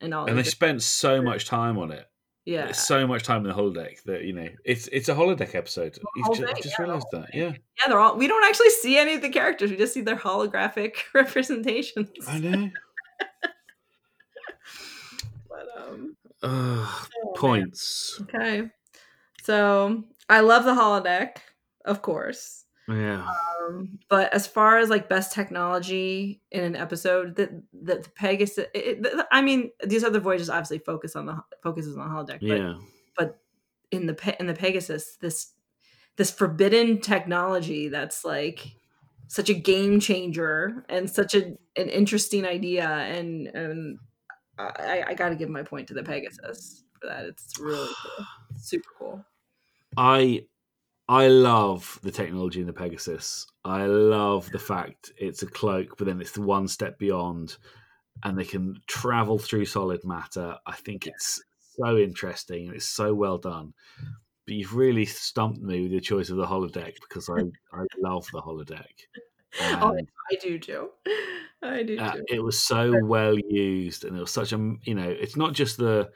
and 0.00 0.14
all. 0.14 0.26
And 0.26 0.38
they 0.38 0.42
spent 0.42 0.82
so 0.82 1.22
much 1.22 1.46
time 1.46 1.78
on 1.78 1.90
it. 1.90 2.06
yeah. 2.44 2.72
so 2.72 3.06
much 3.06 3.22
time 3.22 3.44
in 3.44 3.48
the 3.48 3.54
holodeck 3.54 4.02
that 4.04 4.24
you 4.24 4.32
know 4.32 4.48
it's 4.64 4.88
it's 4.88 5.08
a 5.08 5.14
holodeck 5.14 5.54
episode. 5.54 5.98
You 6.16 6.24
whole 6.24 6.34
ju- 6.34 6.46
just 6.62 6.78
yeah, 6.78 6.84
realised 6.84 7.06
that, 7.12 7.34
yeah. 7.34 7.52
Yeah, 7.52 7.88
they're 7.88 8.00
all. 8.00 8.16
We 8.16 8.28
don't 8.28 8.44
actually 8.44 8.70
see 8.70 8.98
any 8.98 9.14
of 9.14 9.22
the 9.22 9.30
characters. 9.30 9.70
We 9.70 9.76
just 9.76 9.94
see 9.94 10.02
their 10.02 10.16
holographic 10.16 10.94
representations. 11.14 12.10
I 12.28 12.38
know. 12.38 12.70
But, 15.48 15.68
um, 15.76 16.16
Ugh, 16.46 16.86
oh, 16.88 17.06
man. 17.24 17.34
points. 17.34 18.18
Okay, 18.22 18.62
so 19.42 20.04
I 20.28 20.40
love 20.40 20.64
the 20.64 20.72
holodeck, 20.74 21.36
of 21.84 22.02
course. 22.02 22.64
Yeah. 22.88 23.26
Um, 23.68 23.98
but 24.08 24.32
as 24.32 24.46
far 24.46 24.78
as 24.78 24.90
like 24.90 25.08
best 25.08 25.32
technology 25.32 26.40
in 26.52 26.62
an 26.62 26.76
episode, 26.76 27.34
that 27.36 27.50
the, 27.72 27.96
the 27.96 28.08
Pegasus. 28.14 28.58
It, 28.58 28.70
it- 28.74 29.02
the- 29.02 29.26
I 29.32 29.42
mean, 29.42 29.70
these 29.84 30.04
other 30.04 30.20
voyages 30.20 30.48
obviously 30.48 30.78
focus 30.78 31.16
on 31.16 31.26
the 31.26 31.42
focuses 31.62 31.96
on 31.96 32.08
the 32.08 32.14
holodeck. 32.14 32.40
But 33.16 33.38
Yeah. 33.92 33.98
in 33.98 34.06
the 34.06 34.36
in 34.38 34.46
the 34.46 34.54
Pegasus, 34.54 35.16
this 35.20 35.52
this 36.16 36.30
forbidden 36.30 37.00
technology 37.00 37.88
that's 37.88 38.24
like 38.24 38.68
such 39.28 39.50
a 39.50 39.54
game 39.54 39.98
changer 39.98 40.84
and 40.88 41.10
such 41.10 41.34
a, 41.34 41.44
an 41.76 41.88
interesting 41.88 42.44
idea, 42.46 42.86
and 42.88 43.48
and 43.48 43.98
I, 44.58 45.04
I 45.08 45.14
got 45.14 45.30
to 45.30 45.36
give 45.36 45.48
my 45.48 45.62
point 45.62 45.88
to 45.88 45.94
the 45.94 46.02
Pegasus 46.02 46.84
for 47.00 47.08
that. 47.08 47.24
It's 47.24 47.58
really 47.58 47.92
cool, 48.02 48.26
super 48.56 48.88
cool. 48.98 49.24
I 49.96 50.44
I 51.08 51.28
love 51.28 52.00
the 52.02 52.10
technology 52.10 52.60
in 52.60 52.66
the 52.66 52.72
Pegasus. 52.72 53.46
I 53.64 53.86
love 53.86 54.50
the 54.50 54.58
fact 54.58 55.12
it's 55.18 55.42
a 55.42 55.46
cloak, 55.46 55.96
but 55.96 56.06
then 56.06 56.20
it's 56.20 56.32
the 56.32 56.42
one 56.42 56.66
step 56.66 56.98
beyond, 56.98 57.56
and 58.24 58.36
they 58.36 58.44
can 58.44 58.80
travel 58.86 59.38
through 59.38 59.66
solid 59.66 60.04
matter. 60.04 60.56
I 60.66 60.74
think 60.74 61.06
it's 61.06 61.40
so 61.76 61.96
interesting 61.96 62.66
and 62.66 62.76
it's 62.76 62.88
so 62.88 63.14
well 63.14 63.38
done. 63.38 63.72
But 64.46 64.54
you've 64.54 64.74
really 64.74 65.04
stumped 65.04 65.60
me 65.60 65.82
with 65.82 65.92
your 65.92 66.00
choice 66.00 66.30
of 66.30 66.36
the 66.36 66.46
holodeck 66.46 66.94
because 67.08 67.28
I, 67.28 67.40
I 67.72 67.84
love 67.98 68.26
the 68.32 68.40
holodeck. 68.40 68.84
Oh, 69.60 69.96
I 70.30 70.34
do 70.40 70.58
too. 70.58 70.90
I 71.62 71.82
do 71.82 71.98
uh, 71.98 72.12
too. 72.12 72.24
it 72.28 72.40
was 72.42 72.62
so 72.62 72.92
well 73.04 73.38
used, 73.38 74.04
and 74.04 74.16
it 74.16 74.20
was 74.20 74.30
such 74.30 74.52
a 74.52 74.74
you 74.84 74.94
know, 74.94 75.08
it's 75.08 75.36
not 75.36 75.52
just 75.54 75.78
the, 75.78 76.10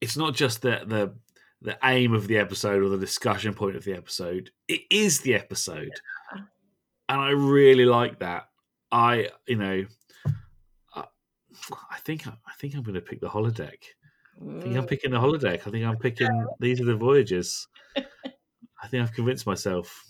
it's 0.00 0.16
not 0.16 0.34
just 0.34 0.62
the 0.62 0.82
the 0.86 1.14
the 1.60 1.78
aim 1.84 2.12
of 2.12 2.26
the 2.26 2.38
episode 2.38 2.82
or 2.82 2.88
the 2.88 2.98
discussion 2.98 3.54
point 3.54 3.76
of 3.76 3.84
the 3.84 3.94
episode. 3.94 4.50
It 4.68 4.80
is 4.90 5.20
the 5.20 5.34
episode, 5.34 5.92
and 6.32 7.20
I 7.20 7.30
really 7.30 7.84
like 7.84 8.18
that. 8.18 8.48
I 8.90 9.28
you 9.46 9.56
know, 9.56 9.84
I, 10.94 11.04
I 11.90 11.98
think 12.04 12.26
I 12.26 12.32
think 12.58 12.74
I'm 12.74 12.82
going 12.82 12.94
to 12.96 13.00
pick 13.00 13.20
the 13.20 13.28
holodeck. 13.28 13.78
I 14.40 14.60
think 14.62 14.76
I'm 14.76 14.84
Mm. 14.84 14.88
picking 14.88 15.10
the 15.12 15.18
holodeck. 15.20 15.66
I 15.66 15.70
think 15.70 15.84
I'm 15.86 15.98
picking 16.06 16.46
these 16.58 16.80
are 16.80 16.84
the 16.84 16.96
voyages. 16.96 17.68
I 17.96 18.88
think 18.88 19.02
I've 19.04 19.12
convinced 19.14 19.46
myself. 19.46 20.02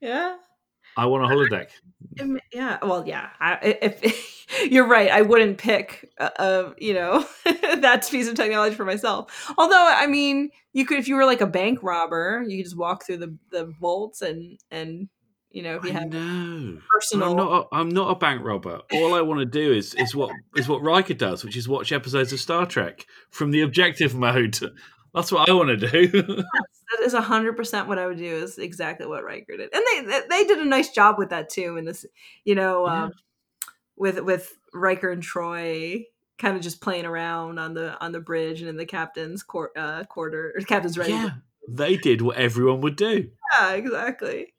Yeah. 0.00 0.36
I 0.96 1.06
want 1.06 1.24
a 1.24 1.28
holodeck. 1.28 1.68
Yeah. 2.52 2.78
Well, 2.82 3.06
yeah. 3.06 3.30
I, 3.40 3.78
if 3.82 4.46
you're 4.70 4.86
right, 4.86 5.10
I 5.10 5.22
wouldn't 5.22 5.58
pick, 5.58 6.10
uh, 6.18 6.70
you 6.78 6.94
know, 6.94 7.26
that 7.44 8.06
piece 8.10 8.28
of 8.28 8.34
technology 8.34 8.74
for 8.74 8.84
myself. 8.84 9.52
Although, 9.56 9.86
I 9.86 10.06
mean, 10.06 10.50
you 10.72 10.84
could, 10.84 10.98
if 10.98 11.08
you 11.08 11.16
were 11.16 11.24
like 11.24 11.40
a 11.40 11.46
bank 11.46 11.82
robber, 11.82 12.44
you 12.46 12.58
could 12.58 12.66
just 12.66 12.76
walk 12.76 13.06
through 13.06 13.18
the 13.18 13.36
the 13.50 13.72
vaults 13.80 14.22
and 14.22 14.58
and 14.70 15.08
you 15.52 15.62
know, 15.62 15.76
if 15.76 15.84
you 15.84 15.90
I 15.90 15.92
have 15.94 16.12
know. 16.12 16.78
personal. 16.90 17.30
I'm 17.30 17.36
not. 17.36 17.52
A, 17.52 17.74
I'm 17.74 17.88
not 17.90 18.10
a 18.10 18.14
bank 18.14 18.42
robber. 18.42 18.80
All 18.92 19.14
I 19.14 19.20
want 19.20 19.40
to 19.40 19.46
do 19.46 19.72
is 19.72 19.94
is 19.98 20.14
what 20.14 20.30
is 20.56 20.68
what 20.68 20.82
Riker 20.82 21.14
does, 21.14 21.44
which 21.44 21.56
is 21.56 21.68
watch 21.68 21.92
episodes 21.92 22.32
of 22.32 22.40
Star 22.40 22.66
Trek 22.66 23.06
from 23.30 23.50
the 23.50 23.60
objective 23.60 24.14
mode. 24.14 24.58
That's 25.14 25.30
what 25.30 25.48
I 25.48 25.52
want 25.52 25.68
to 25.68 25.76
do. 25.76 26.08
that 26.22 27.00
is 27.02 27.12
hundred 27.14 27.54
percent 27.56 27.86
what 27.88 27.98
I 27.98 28.06
would 28.06 28.18
do. 28.18 28.24
Is 28.36 28.58
exactly 28.58 29.06
what 29.06 29.24
Riker 29.24 29.56
did, 29.56 29.70
and 29.74 29.82
they 30.08 30.20
they- 30.28 30.44
did 30.44 30.58
a 30.58 30.64
nice 30.64 30.90
job 30.90 31.16
with 31.18 31.30
that 31.30 31.50
too. 31.50 31.76
In 31.76 31.84
this, 31.84 32.06
you 32.44 32.54
know, 32.54 32.86
Yeah. 32.86 33.04
um, 33.04 33.12
with 33.96 34.20
with 34.20 34.52
Riker 34.72 35.10
and 35.10 35.22
Troi 35.22 36.04
kind 36.38 36.56
of 36.56 36.62
just 36.62 36.80
playing 36.80 37.04
around 37.04 37.58
on 37.58 37.74
the 37.74 37.96
on 38.02 38.12
the 38.12 38.20
bridge 38.20 38.60
and 38.60 38.68
in 38.70 38.76
the 38.76 38.86
captain's 38.86 39.42
court, 39.42 39.72
uh, 39.76 40.04
quarter 40.04 40.54
or 40.56 40.60
captain's 40.62 40.96
ready. 40.96 41.12
yeah, 41.12 41.30
they 41.68 41.96
did 41.98 42.22
what 42.22 42.36
everyone 42.38 42.80
would 42.80 42.96
do. 42.96 43.30
yeah, 43.58 43.72
exactly. 43.72 44.54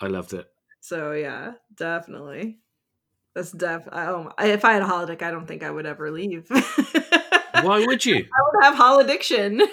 I 0.00 0.06
loved 0.08 0.34
it. 0.34 0.46
So 0.80 1.12
yeah, 1.12 1.52
definitely. 1.74 2.58
That's 3.34 3.50
def. 3.52 3.88
I, 3.90 4.06
oh, 4.06 4.30
if 4.38 4.64
I 4.64 4.74
had 4.74 4.82
a 4.82 4.86
holodeck, 4.86 5.22
I 5.22 5.30
don't 5.30 5.46
think 5.46 5.62
I 5.62 5.70
would 5.70 5.86
ever 5.86 6.10
leave. 6.10 6.46
Why 7.62 7.84
would 7.86 8.04
you? 8.04 8.16
I 8.16 8.20
would 8.20 8.64
have 8.64 8.74
holoddiction. 8.76 9.60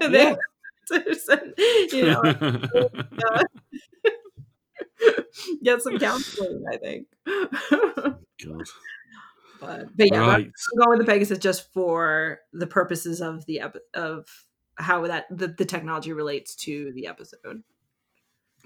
Yeah. 0.00 0.36
you 1.92 2.04
know, 2.04 2.22
get 5.62 5.82
some 5.82 5.98
counseling. 5.98 6.64
I 6.72 6.76
think. 6.76 7.06
God. 7.26 8.62
but, 9.60 9.86
but 9.96 10.06
yeah, 10.12 10.18
Right. 10.20 10.46
I'm 10.46 10.78
going 10.78 10.98
with 10.98 11.06
the 11.06 11.12
Pegasus 11.12 11.38
just 11.38 11.72
for 11.72 12.38
the 12.52 12.66
purposes 12.66 13.20
of 13.20 13.44
the 13.46 13.60
ep- 13.60 13.76
of 13.94 14.26
how 14.76 15.06
that 15.06 15.26
the, 15.30 15.48
the 15.48 15.64
technology 15.64 16.12
relates 16.12 16.54
to 16.56 16.92
the 16.94 17.06
episode. 17.06 17.62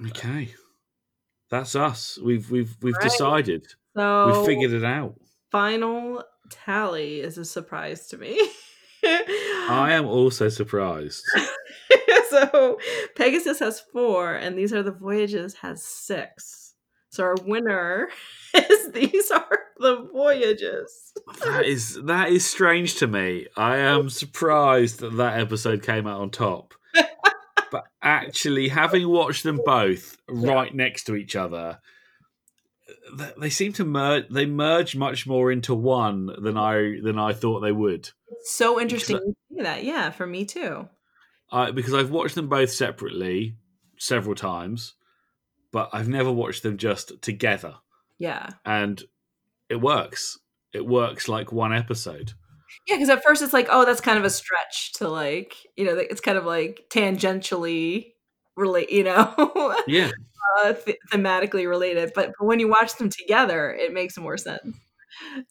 Okay. 0.08 0.54
That's 1.50 1.74
us. 1.74 2.18
We've 2.22 2.50
we've 2.50 2.76
we've 2.82 2.94
Right. 2.94 3.02
decided. 3.02 3.66
So 3.96 4.26
We've 4.26 4.46
figured 4.46 4.72
it 4.72 4.84
out. 4.84 5.14
final 5.50 6.22
tally 6.50 7.20
is 7.20 7.38
a 7.38 7.44
surprise 7.44 8.06
to 8.08 8.18
me. 8.18 8.40
I 9.04 9.92
am 9.92 10.06
also 10.06 10.48
surprised. 10.48 11.22
so 12.30 12.78
Pegasus 13.16 13.58
has 13.60 13.80
four, 13.80 14.34
and 14.34 14.58
these 14.58 14.72
are 14.72 14.82
the 14.82 14.92
voyages 14.92 15.54
has 15.54 15.82
six. 15.82 16.74
So 17.10 17.24
our 17.24 17.36
winner 17.44 18.08
is 18.54 18.92
these 18.92 19.30
are 19.30 19.58
the 19.78 20.08
voyages. 20.12 21.12
That 21.44 21.64
is 21.64 22.00
that 22.04 22.30
is 22.30 22.44
strange 22.44 22.96
to 22.96 23.06
me. 23.06 23.46
I 23.56 23.76
am 23.78 24.10
surprised 24.10 25.00
that 25.00 25.16
that 25.16 25.40
episode 25.40 25.82
came 25.82 26.06
out 26.06 26.20
on 26.20 26.30
top. 26.30 26.74
But 27.70 27.84
actually, 28.02 28.68
having 28.68 29.08
watched 29.08 29.42
them 29.42 29.60
both 29.64 30.16
right 30.26 30.74
next 30.74 31.04
to 31.04 31.16
each 31.16 31.36
other, 31.36 31.78
th- 31.80 31.80
they 33.38 33.50
seem 33.50 33.72
to 33.74 33.84
merge. 33.84 34.24
They 34.30 34.46
merge 34.46 34.96
much 34.96 35.26
more 35.26 35.50
into 35.52 35.74
one 35.74 36.30
than 36.40 36.56
I 36.56 37.00
than 37.02 37.18
I 37.18 37.32
thought 37.32 37.60
they 37.60 37.72
would. 37.72 38.10
So 38.44 38.80
interesting 38.80 39.34
say 39.56 39.62
that. 39.62 39.84
Yeah, 39.84 40.10
for 40.10 40.26
me 40.26 40.44
too. 40.44 40.88
I 41.50 41.70
because 41.70 41.94
I've 41.94 42.10
watched 42.10 42.34
them 42.34 42.48
both 42.48 42.70
separately 42.70 43.56
several 43.98 44.34
times, 44.34 44.94
but 45.72 45.88
I've 45.92 46.08
never 46.08 46.30
watched 46.32 46.62
them 46.62 46.76
just 46.76 47.20
together, 47.22 47.76
Yeah. 48.18 48.50
and 48.64 49.02
it 49.68 49.80
works. 49.80 50.38
It 50.72 50.86
works 50.86 51.28
like 51.28 51.50
one 51.52 51.72
episode. 51.74 52.32
Yeah, 52.86 52.96
because 52.96 53.08
at 53.08 53.22
first 53.24 53.40
it's 53.42 53.52
like, 53.54 53.68
oh, 53.70 53.84
that's 53.86 54.00
kind 54.02 54.18
of 54.18 54.24
a 54.24 54.30
stretch 54.30 54.92
to 54.94 55.08
like, 55.08 55.54
you 55.76 55.84
know, 55.86 55.96
it's 55.96 56.20
kind 56.20 56.36
of 56.38 56.44
like 56.44 56.84
tangentially 56.92 58.12
relate, 58.56 58.90
you 58.90 59.04
know, 59.04 59.74
Yeah, 59.86 60.10
uh, 60.56 60.72
th- 60.72 60.98
thematically 61.12 61.68
related. 61.68 62.12
But, 62.14 62.32
but 62.38 62.46
when 62.46 62.60
you 62.60 62.68
watch 62.68 62.96
them 62.96 63.10
together, 63.10 63.70
it 63.72 63.92
makes 63.92 64.16
more 64.18 64.36
sense. 64.36 64.76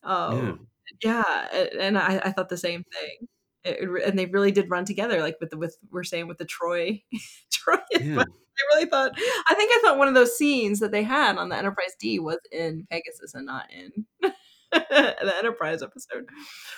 Um, 0.03 0.67
yeah, 1.03 1.23
a- 1.51 1.81
and 1.81 1.97
I, 1.97 2.21
I 2.25 2.31
thought 2.31 2.49
the 2.49 2.57
same 2.57 2.83
thing. 2.83 3.27
It, 3.63 3.77
it 3.81 4.07
and 4.09 4.17
they 4.17 4.25
really 4.25 4.51
did 4.51 4.69
run 4.69 4.85
together, 4.85 5.21
like 5.21 5.37
with 5.39 5.49
the 5.49 5.57
with 5.57 5.75
we're 5.91 6.03
saying 6.03 6.27
with 6.27 6.37
the 6.37 6.45
Troi, 6.45 7.03
Troi. 7.53 7.79
yeah. 7.99 8.21
I 8.59 8.75
really 8.75 8.89
thought. 8.89 9.11
I 9.49 9.53
think 9.53 9.71
I 9.71 9.79
thought 9.83 9.97
one 9.99 10.07
of 10.07 10.15
those 10.15 10.35
scenes 10.37 10.79
that 10.79 10.91
they 10.91 11.03
had 11.03 11.37
on 11.37 11.49
the 11.49 11.55
Enterprise 11.55 11.93
D 11.99 12.17
was 12.19 12.39
in 12.51 12.87
Pegasus 12.89 13.33
and 13.35 13.45
not 13.45 13.65
in 13.71 14.05
the 14.71 15.33
Enterprise 15.37 15.83
episode. 15.83 16.25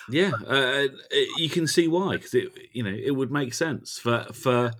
Yeah, 0.09 0.31
uh, 0.45 0.87
you 1.37 1.49
can 1.49 1.67
see 1.67 1.87
why 1.87 2.17
because 2.17 2.33
it 2.33 2.51
you 2.73 2.83
know 2.83 2.93
it 2.93 3.11
would 3.11 3.31
make 3.31 3.53
sense 3.53 3.97
for 3.97 4.25
for 4.33 4.71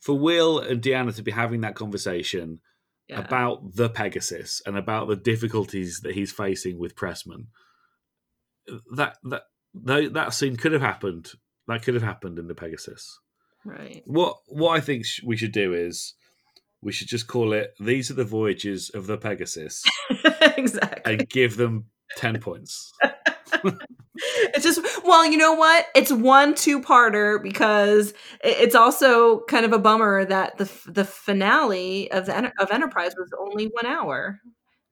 for 0.00 0.18
Will 0.18 0.58
and 0.58 0.82
Deanna 0.82 1.14
to 1.16 1.22
be 1.22 1.30
having 1.30 1.62
that 1.62 1.76
conversation 1.76 2.60
Yeah. 3.08 3.20
about 3.20 3.74
the 3.74 3.88
Pegasus 3.90 4.62
and 4.64 4.78
about 4.78 5.08
the 5.08 5.16
difficulties 5.16 6.00
that 6.04 6.14
he's 6.14 6.32
facing 6.32 6.78
with 6.78 6.96
Pressman. 6.96 7.48
That 8.96 9.18
that 9.24 9.42
that, 9.74 10.12
that 10.14 10.34
scene 10.34 10.56
could 10.56 10.72
have 10.72 10.80
happened. 10.82 11.32
That 11.68 11.82
could 11.82 11.94
have 11.94 12.02
happened 12.02 12.38
in 12.38 12.46
the 12.48 12.54
Pegasus. 12.54 13.18
right. 13.64 14.02
What 14.06 14.36
what 14.46 14.70
I 14.76 14.80
think 14.80 15.04
sh- 15.04 15.20
we 15.24 15.36
should 15.36 15.52
do 15.52 15.74
is 15.74 16.14
we 16.82 16.92
should 16.92 17.08
just 17.08 17.26
call 17.26 17.52
it 17.52 17.74
"These 17.78 18.10
are 18.10 18.14
the 18.14 18.24
voyages 18.24 18.90
of 18.90 19.06
the 19.06 19.18
Pegasus" 19.18 19.82
exactly. 20.56 21.12
and 21.12 21.28
give 21.28 21.56
them 21.56 21.86
ten 22.16 22.40
points. 22.40 22.90
It's 24.54 24.62
just 24.64 24.80
well, 25.04 25.26
you 25.26 25.36
know 25.36 25.54
what? 25.54 25.86
It's 25.94 26.12
one 26.12 26.54
two-parter 26.54 27.42
because 27.42 28.14
it's 28.42 28.74
also 28.74 29.40
kind 29.46 29.64
of 29.66 29.72
a 29.72 29.78
bummer 29.78 30.24
that 30.24 30.58
the 30.58 30.70
the 30.86 31.04
finale 31.04 32.10
of 32.12 32.26
the 32.26 32.52
of 32.60 32.70
Enterprise 32.70 33.14
was 33.18 33.30
only 33.38 33.66
one 33.66 33.86
hour. 33.86 34.40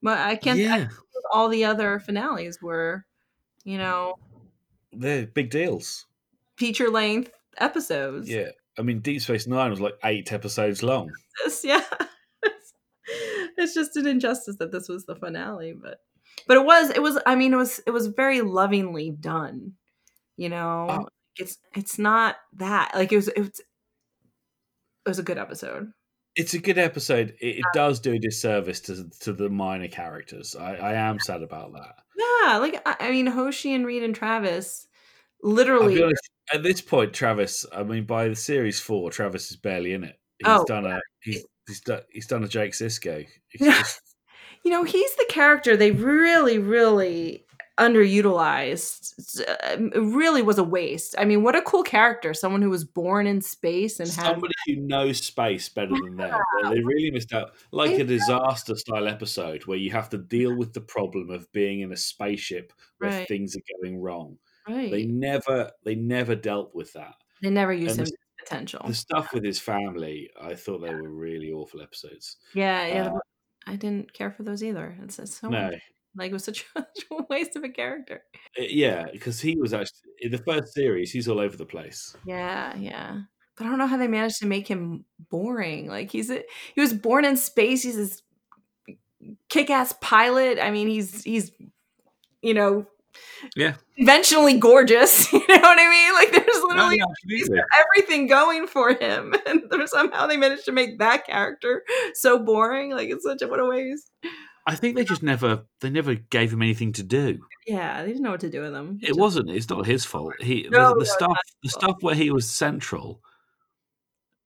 But 0.01 0.17
I 0.19 0.35
can't. 0.35 0.59
I 0.59 0.61
yeah, 0.61 0.77
think 0.77 0.91
all 1.31 1.47
the 1.49 1.63
other 1.65 1.99
finales 1.99 2.59
were, 2.61 3.05
you 3.63 3.77
know, 3.77 4.15
they're 4.91 5.27
big 5.27 5.49
deals. 5.49 6.05
feature 6.57 6.89
length 6.89 7.31
episodes. 7.57 8.29
Yeah, 8.29 8.49
I 8.77 8.81
mean, 8.81 8.99
Deep 8.99 9.21
Space 9.21 9.47
Nine 9.47 9.71
was 9.71 9.79
like 9.81 9.95
eight 10.03 10.31
episodes 10.33 10.83
long. 10.83 11.11
Yeah. 11.63 11.83
It's 13.57 13.73
just 13.73 13.95
an 13.97 14.07
injustice 14.07 14.55
that 14.57 14.71
this 14.71 14.89
was 14.89 15.05
the 15.05 15.15
finale, 15.15 15.73
but 15.79 15.99
but 16.47 16.57
it 16.57 16.65
was 16.65 16.89
it 16.89 17.01
was 17.01 17.19
I 17.25 17.35
mean 17.35 17.53
it 17.53 17.57
was 17.57 17.79
it 17.85 17.91
was 17.91 18.07
very 18.07 18.41
lovingly 18.41 19.11
done. 19.11 19.73
You 20.37 20.49
know, 20.49 20.87
Oh. 20.89 21.07
it's 21.37 21.57
it's 21.75 21.99
not 21.99 22.37
that 22.53 22.91
like 22.95 23.11
it 23.11 23.15
was 23.17 23.27
it 23.29 23.39
was 23.39 23.59
it 25.05 25.09
was 25.09 25.19
a 25.19 25.23
good 25.23 25.37
episode. 25.37 25.91
It's 26.35 26.53
a 26.55 26.59
good 26.59 26.79
episode. 26.79 27.35
It, 27.39 27.57
it 27.57 27.65
does 27.73 27.99
do 27.99 28.13
a 28.13 28.19
disservice 28.19 28.79
to 28.81 29.09
to 29.21 29.33
the 29.33 29.49
minor 29.49 29.87
characters. 29.87 30.55
I, 30.55 30.75
I 30.75 30.93
am 30.93 31.19
sad 31.19 31.43
about 31.43 31.73
that. 31.73 31.95
Yeah, 32.17 32.57
like 32.57 32.81
I, 32.85 32.95
I 33.07 33.11
mean 33.11 33.27
Hoshi 33.27 33.73
and 33.73 33.85
Reed 33.85 34.03
and 34.03 34.15
Travis 34.15 34.87
literally 35.43 36.01
honest. 36.01 36.29
At 36.53 36.63
this 36.63 36.81
point, 36.81 37.13
Travis. 37.13 37.65
I 37.73 37.83
mean, 37.83 38.05
by 38.05 38.27
the 38.27 38.35
series 38.35 38.79
four, 38.79 39.11
Travis 39.11 39.49
is 39.51 39.57
barely 39.57 39.93
in 39.93 40.03
it. 40.03 40.19
He's 40.39 40.47
Oh, 40.47 40.65
done 40.65 40.85
a 40.85 40.99
he's 41.21 41.45
he's 41.67 41.81
done 41.81 42.01
he's 42.11 42.27
done 42.27 42.43
a 42.43 42.47
Jake 42.47 42.71
Sisko. 42.73 43.25
He's 43.49 43.61
Yeah. 43.67 43.77
just- 43.77 44.01
you 44.63 44.71
know, 44.71 44.83
he's 44.83 45.15
the 45.15 45.25
character 45.29 45.75
they 45.77 45.91
really, 45.91 46.57
really 46.59 47.45
underutilized. 47.79 49.39
It 49.39 49.99
really 49.99 50.41
was 50.41 50.57
a 50.57 50.63
waste. 50.63 51.15
I 51.17 51.25
mean, 51.25 51.43
what 51.43 51.55
a 51.55 51.61
cool 51.61 51.83
character! 51.83 52.33
Someone 52.33 52.61
who 52.61 52.69
was 52.69 52.83
born 52.83 53.27
in 53.27 53.41
space 53.41 53.99
and 53.99 54.09
had 54.09 54.25
somebody 54.33 54.53
who 54.67 54.75
knows 54.77 55.19
space 55.25 55.69
better 55.69 55.95
than 56.03 56.17
them. 56.17 56.39
They- 56.63 56.69
They 56.75 56.81
really 56.81 57.11
missed 57.11 57.33
out. 57.33 57.53
Like 57.71 57.91
a 57.99 58.03
disaster 58.03 58.75
style 58.75 59.07
episode 59.07 59.65
where 59.65 59.77
you 59.77 59.91
have 59.91 60.09
to 60.09 60.17
deal 60.17 60.55
with 60.55 60.73
the 60.73 60.81
problem 60.81 61.29
of 61.29 61.51
being 61.51 61.81
in 61.81 61.91
a 61.91 61.97
spaceship 61.97 62.73
where 62.99 63.11
Right. 63.11 63.27
things 63.27 63.55
are 63.55 63.61
going 63.81 63.97
wrong. 63.97 64.37
right. 64.67 64.89
They 64.91 65.05
never 65.05 65.71
they 65.83 65.95
never 65.95 66.35
dealt 66.35 66.73
with 66.73 66.93
that. 66.93 67.15
They 67.41 67.49
never 67.49 67.73
used 67.73 67.99
him 67.99 68.07
potential. 68.39 68.81
The 68.87 68.93
stuff 68.93 69.33
with 69.33 69.43
his 69.43 69.59
family, 69.59 70.29
I 70.41 70.55
thought 70.55 70.79
they 70.79 70.93
were 70.93 71.09
really 71.09 71.51
awful 71.51 71.81
episodes. 71.81 72.37
yeah, 72.53 72.85
yeah. 72.87 73.07
uh, 73.07 73.19
I 73.67 73.75
didn't 73.75 74.13
care 74.13 74.31
for 74.31 74.43
those 74.43 74.63
either. 74.63 74.97
It's, 75.03 75.19
it's 75.19 75.39
so 75.39 75.49
No, 75.49 75.71
like 76.15 76.31
it 76.31 76.33
was 76.33 76.43
such 76.43 76.65
a 76.75 76.85
waste 77.29 77.55
of 77.55 77.63
a 77.63 77.69
character. 77.69 78.23
Uh, 78.57 78.63
yeah, 78.67 79.05
because 79.11 79.39
he 79.39 79.55
was 79.55 79.73
actually 79.73 80.11
in 80.19 80.31
the 80.31 80.37
first 80.39 80.73
series. 80.73 81.11
He's 81.11 81.27
all 81.27 81.39
over 81.39 81.57
the 81.57 81.65
place. 81.65 82.15
Yeah, 82.25 82.75
yeah. 82.75 83.21
But 83.55 83.67
I 83.67 83.69
don't 83.69 83.77
know 83.77 83.87
how 83.87 83.97
they 83.97 84.07
managed 84.07 84.39
to 84.39 84.47
make 84.47 84.67
him 84.67 85.05
boring. 85.29 85.87
Like 85.87 86.11
he's 86.11 86.29
a, 86.29 86.43
he 86.73 86.81
was 86.81 86.93
born 86.93 87.25
in 87.25 87.37
space. 87.37 87.83
He's 87.83 87.95
this 87.95 88.21
kick-ass 89.49 89.93
pilot. 90.01 90.59
I 90.59 90.71
mean, 90.71 90.87
he's 90.87 91.23
he's 91.23 91.51
you 92.41 92.53
know 92.53 92.87
Yeah, 93.55 93.75
conventionally 93.97 94.57
gorgeous. 94.57 95.31
You 95.33 95.39
know 95.47 95.61
what 95.61 95.79
I 95.79 95.89
mean? 95.89 96.13
Like 96.13 96.31
there's 96.31 96.63
literally 96.63 96.97
no, 96.97 97.05
got 97.05 97.65
everything 97.79 98.27
going 98.27 98.67
for 98.67 98.93
him, 98.93 99.33
and 99.45 99.63
somehow 99.87 100.27
they 100.27 100.37
managed 100.37 100.65
to 100.65 100.71
make 100.71 100.99
that 100.99 101.25
character 101.25 101.83
so 102.13 102.39
boring. 102.39 102.91
Like 102.91 103.09
it's 103.09 103.23
such 103.23 103.41
a 103.41 103.47
what 103.47 103.59
a 103.59 103.65
waste. 103.65 104.09
I 104.65 104.75
think 104.75 104.95
they 104.95 105.03
just 105.03 105.23
never 105.23 105.65
they 105.81 105.89
never 105.89 106.15
gave 106.15 106.53
him 106.53 106.61
anything 106.61 106.93
to 106.93 107.03
do. 107.03 107.45
Yeah, 107.67 108.01
they 108.01 108.09
didn't 108.09 108.23
know 108.23 108.31
what 108.31 108.41
to 108.41 108.49
do 108.49 108.61
with 108.61 108.73
him. 108.73 108.99
It 109.01 109.15
wasn't. 109.15 109.49
It's 109.49 109.69
not 109.69 109.85
his 109.85 110.05
fault. 110.05 110.33
He 110.39 110.67
No, 110.69 110.93
the, 110.93 110.99
the 110.99 111.05
stuff 111.05 111.37
the 111.61 111.69
stuff 111.69 111.97
where 112.01 112.15
he 112.15 112.31
was 112.31 112.49
central. 112.49 113.21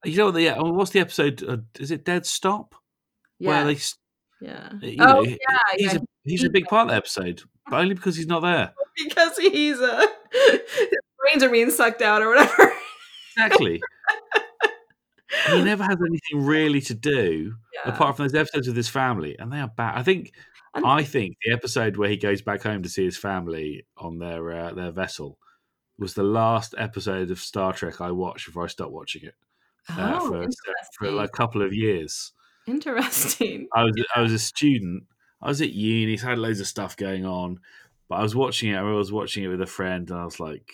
You 0.04 0.18
know 0.18 0.32
the 0.32 0.56
oh, 0.58 0.72
what's 0.72 0.92
the 0.92 1.00
episode? 1.00 1.44
Uh, 1.48 1.58
is 1.80 1.92
it 1.92 2.06
Dead 2.06 2.26
Stop? 2.26 2.76
Yeah, 3.40 3.50
Where 3.50 3.66
they 3.66 3.80
yeah. 4.42 4.72
you 4.82 4.98
oh 5.00 5.24
yeah, 5.24 5.38
he's 5.76 5.94
yeah. 5.94 6.00
a 6.00 6.02
he's 6.24 6.44
a 6.44 6.50
big 6.50 6.66
part 6.66 6.88
of 6.88 6.92
the 6.92 6.96
episode, 6.98 7.42
but 7.70 7.80
only 7.82 7.96
because 7.96 8.16
he's 8.16 8.28
not 8.28 8.42
there. 8.42 8.74
because 8.98 9.38
he's 9.38 9.80
uh 9.80 10.06
his 10.32 11.00
brains 11.20 11.44
are 11.44 11.50
being 11.50 11.72
sucked 11.72 12.02
out 12.02 12.22
or 12.22 12.30
whatever. 12.30 12.72
Exactly. 13.36 13.82
he 15.50 15.62
never 15.62 15.84
has 15.84 15.98
anything 16.06 16.46
really 16.46 16.82
to 16.82 16.94
do 16.94 17.54
Yeah. 17.74 17.94
apart 17.94 18.16
from 18.16 18.26
those 18.26 18.36
episodes 18.36 18.68
with 18.68 18.78
his 18.78 18.90
family, 18.90 19.38
and 19.38 19.52
they 19.52 19.60
are 19.60 19.72
bad. 19.76 19.98
I 19.98 20.04
think. 20.04 20.32
I 20.76 21.04
think 21.04 21.38
the 21.44 21.54
episode 21.54 21.98
where 21.98 22.10
he 22.10 22.18
goes 22.18 22.44
back 22.44 22.62
home 22.62 22.84
to 22.84 22.90
see 22.90 23.04
his 23.04 23.18
family 23.18 23.88
on 23.98 24.20
their 24.20 24.52
uh, 24.52 24.74
their 24.76 24.92
vessel 24.92 25.40
was 25.98 26.14
the 26.14 26.22
last 26.22 26.76
episode 26.78 27.32
of 27.32 27.40
Star 27.40 27.74
Trek 27.74 28.00
I 28.00 28.12
watched 28.12 28.46
before 28.46 28.66
I 28.66 28.68
stopped 28.68 28.92
watching 28.92 29.24
it 29.24 29.34
uh, 29.90 30.20
oh, 30.22 30.30
for, 30.30 30.48
for 31.00 31.12
like 31.12 31.30
a 31.30 31.38
couple 31.38 31.62
of 31.62 31.74
years. 31.74 32.34
Interesting. 32.68 33.68
I 33.74 33.84
was 33.84 33.94
I 34.16 34.22
was 34.22 34.34
a 34.34 34.40
student. 34.40 35.04
I 35.42 35.48
was 35.48 35.62
at 35.62 35.72
uni. 35.74 36.18
So 36.18 36.28
I 36.28 36.30
had 36.32 36.40
loads 36.40 36.60
of 36.60 36.68
stuff 36.68 36.98
going 36.98 37.26
on, 37.26 37.60
but 38.10 38.16
I 38.16 38.24
was 38.24 38.36
watching 38.36 38.72
it. 38.72 38.78
I 38.78 38.82
was 38.84 39.12
watching 39.12 39.44
it 39.44 39.48
with 39.48 39.62
a 39.62 39.68
friend, 39.68 40.10
and 40.10 40.20
I 40.20 40.26
was 40.26 40.40
like, 40.40 40.74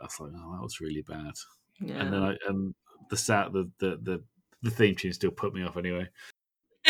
I 0.00 0.04
was 0.04 0.18
like, 0.20 0.32
oh, 0.36 0.52
that 0.52 0.62
was 0.62 0.80
really 0.80 1.02
bad. 1.02 1.32
Yeah. 1.80 2.00
And 2.00 2.12
then 2.12 2.22
I 2.22 2.36
and 2.48 2.74
the 3.10 3.16
sat 3.16 3.52
the 3.52 3.70
the 3.78 3.98
the, 4.02 4.22
the 4.62 4.70
theme 4.70 4.94
tune 4.94 5.12
still 5.12 5.30
put 5.30 5.54
me 5.54 5.62
off 5.64 5.76
anyway. 5.76 6.08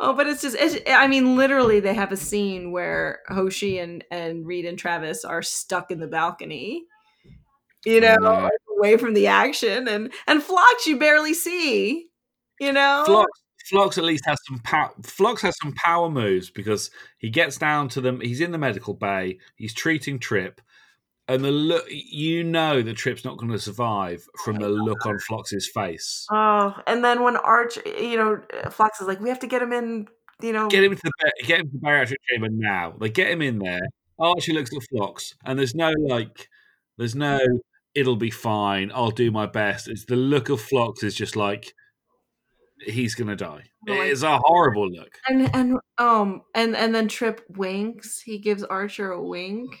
oh, 0.00 0.14
but 0.14 0.26
it's 0.26 0.42
just 0.42 0.56
it's, 0.58 0.78
I 0.88 1.06
mean, 1.08 1.36
literally, 1.36 1.80
they 1.80 1.94
have 1.94 2.12
a 2.12 2.16
scene 2.16 2.72
where 2.72 3.20
Hoshi 3.28 3.78
and 3.78 4.04
and 4.10 4.46
Reed 4.46 4.64
and 4.64 4.78
Travis 4.78 5.24
are 5.24 5.42
stuck 5.42 5.90
in 5.90 6.00
the 6.00 6.06
balcony. 6.06 6.84
You 7.84 8.00
know, 8.00 8.14
No. 8.20 8.32
like, 8.34 8.52
away 8.78 8.96
from 8.96 9.14
the 9.14 9.26
action, 9.26 9.88
and 9.88 10.12
and 10.26 10.42
Phlox 10.42 10.86
you 10.86 10.98
barely 10.98 11.34
see. 11.34 12.08
You 12.62 12.72
know, 12.72 13.02
Phlox, 13.04 13.42
Phlox 13.68 13.98
at 13.98 14.04
least 14.04 14.24
has 14.24 14.38
some 14.46 14.60
power. 14.60 14.92
Phlox 15.02 15.42
has 15.42 15.56
some 15.60 15.72
power 15.72 16.08
moves 16.08 16.48
because 16.48 16.92
he 17.18 17.28
gets 17.28 17.58
down 17.58 17.88
to 17.88 18.00
them. 18.00 18.20
He's 18.20 18.40
in 18.40 18.52
the 18.52 18.58
medical 18.58 18.94
bay. 18.94 19.40
He's 19.56 19.74
treating 19.74 20.20
Trip, 20.20 20.60
and 21.26 21.44
the 21.44 21.50
look 21.50 21.86
you 21.90 22.44
know 22.44 22.80
the 22.80 22.94
Trip's 22.94 23.24
not 23.24 23.36
going 23.36 23.50
to 23.50 23.58
survive 23.58 24.24
from 24.44 24.60
the 24.60 24.68
look 24.68 25.04
on 25.06 25.18
Phlox's 25.18 25.68
face. 25.74 26.24
Oh, 26.30 26.80
and 26.86 27.04
then 27.04 27.24
when 27.24 27.36
Arch, 27.36 27.78
you 27.84 28.16
know, 28.16 28.40
Phlox 28.70 29.00
is 29.00 29.08
like, 29.08 29.18
we 29.18 29.28
have 29.28 29.40
to 29.40 29.48
get 29.48 29.60
him 29.60 29.72
in, 29.72 30.06
you 30.40 30.52
know, 30.52 30.68
Get 30.68 30.84
him 30.84 30.94
to 30.94 31.02
the 31.02 31.32
get 31.44 31.58
him 31.58 31.66
to 31.66 31.72
the 31.72 31.84
bariatric 31.84 32.14
chamber 32.30 32.48
now. 32.48 32.94
They 33.00 33.08
get 33.08 33.28
him 33.28 33.42
in 33.42 33.58
there. 33.58 33.88
Archie 34.20 34.52
looks 34.52 34.70
at 34.72 34.84
Phlox, 34.88 35.34
and 35.44 35.58
there's 35.58 35.74
no 35.74 35.92
like, 36.06 36.48
there's 36.96 37.16
no. 37.16 37.40
It'll 37.96 38.14
be 38.14 38.30
fine. 38.30 38.92
I'll 38.94 39.10
do 39.10 39.32
my 39.32 39.46
best. 39.46 39.88
It's 39.88 40.04
the 40.04 40.14
look 40.14 40.48
of 40.48 40.60
Phlox 40.60 41.02
is 41.02 41.16
just 41.16 41.34
like 41.34 41.74
he's 42.84 43.14
gonna 43.14 43.36
die. 43.36 43.64
Oh 43.88 43.92
It's 44.00 44.22
a 44.22 44.38
horrible 44.38 44.88
look. 44.90 45.18
and 45.28 45.54
and 45.54 45.78
um 45.98 46.42
and 46.54 46.76
and 46.76 46.94
then 46.94 47.08
Trip 47.08 47.40
winks. 47.48 48.20
He 48.20 48.38
gives 48.38 48.62
Archer 48.64 49.10
a 49.10 49.22
wink. 49.22 49.78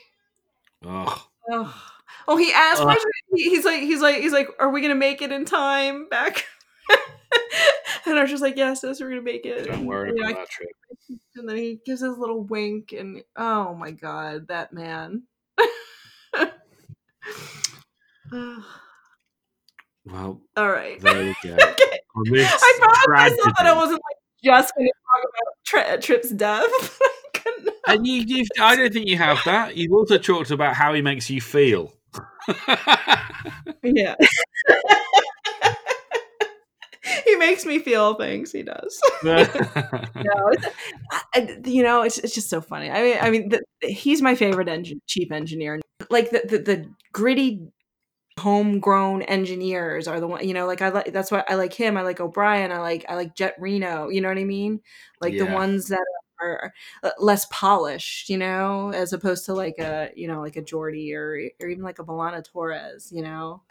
Ugh. 0.86 1.20
Oh, 1.50 1.82
oh 2.28 2.36
he 2.36 2.52
asked. 2.52 2.82
Archer, 2.82 3.00
he's 3.34 3.64
like, 3.64 3.80
he's 3.80 4.00
like, 4.00 4.16
he's 4.16 4.32
like, 4.32 4.48
are 4.60 4.70
we 4.70 4.80
gonna 4.82 4.94
make 4.94 5.22
it 5.22 5.32
in 5.32 5.44
time 5.44 6.08
back? 6.08 6.44
and 8.06 8.18
Archer's 8.18 8.40
like, 8.40 8.56
yes, 8.56 8.80
yes, 8.82 9.00
we're 9.00 9.08
gonna 9.10 9.22
make 9.22 9.46
it. 9.46 9.66
Don't 9.66 9.78
And, 9.80 9.86
worry 9.88 10.10
you 10.10 10.16
know, 10.16 10.28
about 10.30 10.38
that 10.40 10.50
trip. 10.50 10.68
And 11.34 11.48
then 11.48 11.56
he 11.56 11.80
gives 11.86 12.02
his 12.02 12.18
little 12.18 12.42
wink, 12.42 12.92
and 12.92 13.22
oh 13.36 13.74
my 13.74 13.90
god, 13.90 14.48
that 14.48 14.72
man. 14.72 15.22
Well, 20.04 20.40
All 20.56 20.68
right. 20.68 21.00
there 21.00 21.24
we 21.24 21.36
go. 21.48 21.54
Okay. 21.54 21.98
I 22.16 22.78
promised 22.78 23.08
myself 23.08 23.56
that 23.58 23.66
I 23.66 23.74
wasn't 23.74 24.00
like 24.00 24.18
just 24.44 24.74
going 24.74 24.88
to 24.88 24.92
talk 24.92 25.22
about 25.28 25.54
Tri- 25.64 25.96
Trip's 25.98 26.30
death. 26.30 26.68
but 26.98 27.08
I 27.08 27.38
couldn't. 27.38 27.74
And 27.86 28.06
you, 28.06 28.24
you've, 28.26 28.48
I 28.60 28.76
don't 28.76 28.92
think 28.92 29.06
you 29.06 29.18
have 29.18 29.40
that. 29.44 29.76
You've 29.76 29.92
also 29.92 30.18
talked 30.18 30.50
about 30.50 30.74
how 30.74 30.94
he 30.94 31.02
makes 31.02 31.30
you 31.30 31.40
feel. 31.40 31.92
Yeah. 33.82 34.14
he 37.24 37.36
makes 37.36 37.64
me 37.64 37.78
feel 37.78 38.14
things. 38.14 38.52
He 38.52 38.62
does. 38.62 39.00
no, 39.22 39.44
you 41.64 41.82
know, 41.82 42.02
it's, 42.02 42.18
it's 42.18 42.34
just 42.34 42.48
so 42.48 42.60
funny. 42.60 42.90
I 42.90 43.02
mean, 43.02 43.16
I 43.20 43.30
mean, 43.30 43.48
the, 43.48 43.88
he's 43.88 44.22
my 44.22 44.34
favorite 44.34 44.68
engine, 44.68 45.00
chief 45.06 45.32
engineer. 45.32 45.80
Like 46.10 46.30
the, 46.30 46.42
the 46.44 46.58
the 46.58 46.86
gritty, 47.12 47.60
homegrown 48.38 49.22
engineers 49.22 50.08
are 50.08 50.20
the 50.20 50.26
one. 50.26 50.46
You 50.46 50.54
know, 50.54 50.66
like 50.66 50.82
I 50.82 50.88
like 50.88 51.12
that's 51.12 51.30
why 51.30 51.44
I 51.48 51.54
like 51.54 51.72
him. 51.72 51.96
I 51.96 52.02
like 52.02 52.20
O'Brien. 52.20 52.72
I 52.72 52.78
like 52.78 53.04
I 53.08 53.14
like 53.14 53.34
Jett 53.34 53.54
Reno. 53.58 54.08
You 54.08 54.20
know 54.20 54.28
what 54.28 54.38
I 54.38 54.44
mean? 54.44 54.80
Like 55.20 55.36
the 55.36 55.46
ones 55.46 55.88
that 55.88 56.04
are 56.40 56.72
uh, 57.02 57.10
less 57.18 57.46
polished. 57.50 58.28
You 58.28 58.38
know, 58.38 58.92
as 58.92 59.12
opposed 59.12 59.44
to 59.46 59.54
like 59.54 59.78
a 59.78 60.10
you 60.14 60.28
know 60.28 60.40
like 60.40 60.56
a 60.56 60.62
Geordi 60.62 61.14
or 61.14 61.40
or 61.60 61.68
even 61.68 61.84
like 61.84 61.98
a 61.98 62.04
B'Elanna 62.04 62.44
Torres. 62.44 63.10
You 63.12 63.22
know. 63.22 63.62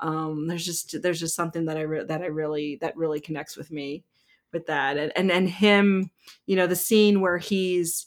Um, 0.00 0.48
there's 0.48 0.64
just 0.64 1.00
there's 1.02 1.20
just 1.20 1.36
something 1.36 1.66
that 1.66 1.76
I 1.76 1.82
re- 1.82 2.04
that 2.04 2.20
I 2.20 2.26
really 2.26 2.76
that 2.80 2.96
really 2.96 3.20
connects 3.20 3.56
with 3.56 3.70
me 3.70 4.04
with 4.52 4.66
that 4.66 4.96
and 4.96 5.12
and 5.16 5.30
and 5.30 5.48
him 5.48 6.10
you 6.46 6.56
know 6.56 6.66
the 6.66 6.76
scene 6.76 7.20
where 7.20 7.38
he's 7.38 8.06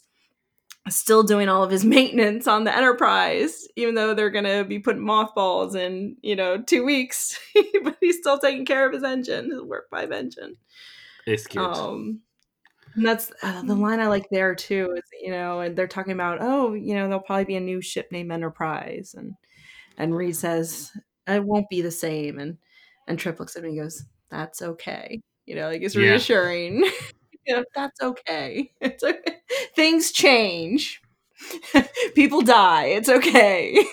still 0.90 1.22
doing 1.22 1.48
all 1.48 1.62
of 1.62 1.70
his 1.70 1.84
maintenance 1.84 2.46
on 2.46 2.64
the 2.64 2.76
enterprise 2.76 3.66
even 3.76 3.94
though 3.94 4.14
they're 4.14 4.30
going 4.30 4.44
to 4.44 4.64
be 4.64 4.78
putting 4.78 5.04
mothballs 5.04 5.74
in 5.74 6.16
you 6.22 6.36
know 6.36 6.60
two 6.62 6.84
weeks 6.84 7.38
but 7.84 7.96
he's 8.00 8.18
still 8.18 8.38
taking 8.38 8.64
care 8.64 8.86
of 8.86 8.92
his 8.92 9.02
engine 9.02 9.50
his 9.50 9.62
warp 9.62 9.88
five 9.90 10.12
engine. 10.12 10.56
It's 11.26 11.46
good. 11.46 11.58
um 11.58 12.20
and 12.94 13.06
that's 13.06 13.30
uh, 13.42 13.62
the 13.62 13.74
line 13.74 14.00
i 14.00 14.06
like 14.08 14.28
there 14.30 14.54
too 14.54 14.92
is 14.96 15.04
you 15.22 15.30
know 15.30 15.60
and 15.60 15.76
they're 15.76 15.86
talking 15.86 16.12
about 16.12 16.38
oh 16.40 16.74
you 16.74 16.94
know 16.94 17.06
there'll 17.06 17.20
probably 17.20 17.44
be 17.44 17.56
a 17.56 17.60
new 17.60 17.80
ship 17.80 18.08
named 18.10 18.32
enterprise 18.32 19.14
and 19.16 19.34
and 19.96 20.16
reed 20.16 20.36
says 20.36 20.90
it 21.26 21.44
won't 21.44 21.68
be 21.68 21.82
the 21.82 21.90
same 21.90 22.38
and 22.38 22.56
and 23.06 23.18
trip 23.18 23.38
looks 23.38 23.56
at 23.56 23.62
me 23.62 23.70
and 23.70 23.78
goes 23.78 24.04
that's 24.30 24.62
okay 24.62 25.20
you 25.46 25.54
know 25.54 25.68
like 25.68 25.82
it's 25.82 25.96
reassuring 25.96 26.88
you 27.48 27.56
know 27.56 27.64
that's 27.74 28.00
okay 28.00 28.70
it's 28.80 29.02
okay 29.02 29.36
things 29.74 30.12
change 30.12 31.02
people 32.14 32.42
die 32.42 32.84
it's 32.86 33.08
okay 33.08 33.74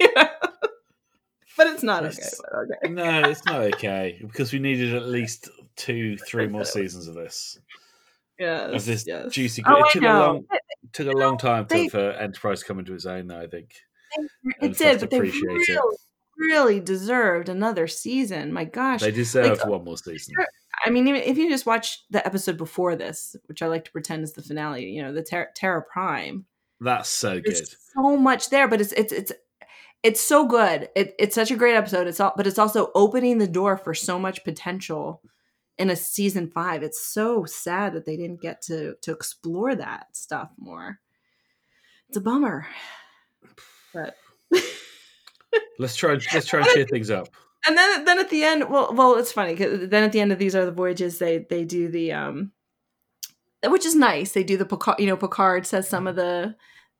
You 0.00 0.14
know? 0.14 0.28
but 1.56 1.68
it's 1.68 1.82
not 1.82 2.04
okay, 2.04 2.12
It's- 2.18 2.40
but 2.50 2.58
okay. 2.58 2.92
no, 2.92 3.30
it's 3.30 3.44
not 3.46 3.60
okay 3.74 4.18
because 4.20 4.52
we 4.52 4.58
needed 4.58 4.94
at 4.94 5.06
least 5.06 5.48
two, 5.76 6.18
three 6.18 6.48
more 6.48 6.66
seasons 6.66 7.08
of 7.08 7.14
this. 7.14 7.58
yes, 8.38 8.74
Of 8.74 8.84
this 8.84 9.06
yes. 9.06 9.32
juicy. 9.32 9.62
Oh, 9.66 9.76
it 9.76 9.84
I 9.86 9.90
took 9.92 10.02
a 10.02 10.04
know. 10.04 10.20
long, 10.20 10.46
took 10.92 11.06
a 11.08 11.12
long 11.16 11.38
time 11.38 11.64
to, 11.66 11.74
they- 11.74 11.88
for 11.88 12.10
Enterprise 12.10 12.60
to 12.60 12.66
come 12.66 12.78
into 12.78 12.92
its 12.92 13.06
own, 13.06 13.28
though. 13.28 13.40
I 13.40 13.46
think. 13.46 13.70
and 14.18 14.28
it 14.60 14.76
for 14.76 14.84
did, 14.84 15.00
but 15.00 15.08
they 15.10 15.16
appreciate 15.16 15.42
really, 15.46 15.64
it. 15.66 15.80
Really 16.38 16.80
deserved 16.80 17.48
another 17.48 17.86
season. 17.86 18.52
My 18.52 18.64
gosh, 18.64 19.00
They 19.00 19.10
deserved 19.10 19.60
like, 19.60 19.68
one 19.68 19.84
more 19.84 19.96
season. 19.96 20.34
I 20.84 20.90
mean, 20.90 21.08
even 21.08 21.22
if 21.22 21.38
you 21.38 21.48
just 21.48 21.66
watch 21.66 22.04
the 22.10 22.24
episode 22.26 22.56
before 22.56 22.96
this, 22.96 23.34
which 23.46 23.62
I 23.62 23.66
like 23.66 23.84
to 23.86 23.92
pretend 23.92 24.22
is 24.22 24.32
the 24.32 24.42
finale, 24.42 24.84
you 24.84 25.02
know, 25.02 25.12
the 25.12 25.22
Ter- 25.22 25.50
Terra 25.54 25.82
Prime. 25.82 26.44
That's 26.80 27.08
so 27.08 27.40
good. 27.40 27.66
So 27.94 28.16
much 28.16 28.50
there, 28.50 28.68
but 28.68 28.80
it's 28.80 28.92
it's 28.92 29.12
it's 29.12 29.32
it's 30.02 30.20
so 30.20 30.46
good. 30.46 30.88
It, 30.94 31.14
it's 31.18 31.34
such 31.34 31.50
a 31.50 31.56
great 31.56 31.74
episode. 31.74 32.06
It's 32.06 32.20
all, 32.20 32.34
but 32.36 32.46
it's 32.46 32.58
also 32.58 32.90
opening 32.94 33.38
the 33.38 33.48
door 33.48 33.76
for 33.76 33.94
so 33.94 34.18
much 34.18 34.44
potential 34.44 35.22
in 35.78 35.90
a 35.90 35.96
season 35.96 36.50
five. 36.50 36.82
It's 36.82 37.02
so 37.02 37.44
sad 37.44 37.94
that 37.94 38.04
they 38.04 38.16
didn't 38.16 38.42
get 38.42 38.62
to 38.62 38.94
to 39.02 39.12
explore 39.12 39.74
that 39.74 40.14
stuff 40.14 40.50
more. 40.58 41.00
It's 42.08 42.18
a 42.18 42.20
bummer, 42.20 42.66
but 43.94 44.16
Let's 45.78 45.96
try. 45.96 46.18
Let's 46.32 46.46
try 46.46 46.60
and 46.60 46.68
cheer 46.70 46.84
things 46.84 47.10
up. 47.10 47.28
and 47.66 47.76
then 47.76 48.04
then 48.04 48.18
at 48.18 48.30
the 48.30 48.44
end, 48.44 48.70
well, 48.70 48.92
well, 48.94 49.16
it's 49.16 49.32
funny 49.32 49.54
because 49.54 49.88
then 49.88 50.04
at 50.04 50.12
the 50.12 50.20
end 50.20 50.32
of 50.32 50.38
these 50.38 50.54
are 50.56 50.64
the 50.64 50.72
voyages. 50.72 51.18
They 51.18 51.38
they 51.38 51.64
do 51.64 51.88
the 51.88 52.12
um, 52.12 52.52
which 53.64 53.84
is 53.86 53.94
nice. 53.94 54.32
They 54.32 54.44
do 54.44 54.56
the 54.56 54.66
Picard. 54.66 54.98
You 54.98 55.06
know, 55.06 55.16
Picard 55.16 55.66
says 55.66 55.88
some 55.88 56.06
of 56.06 56.16
the 56.16 56.54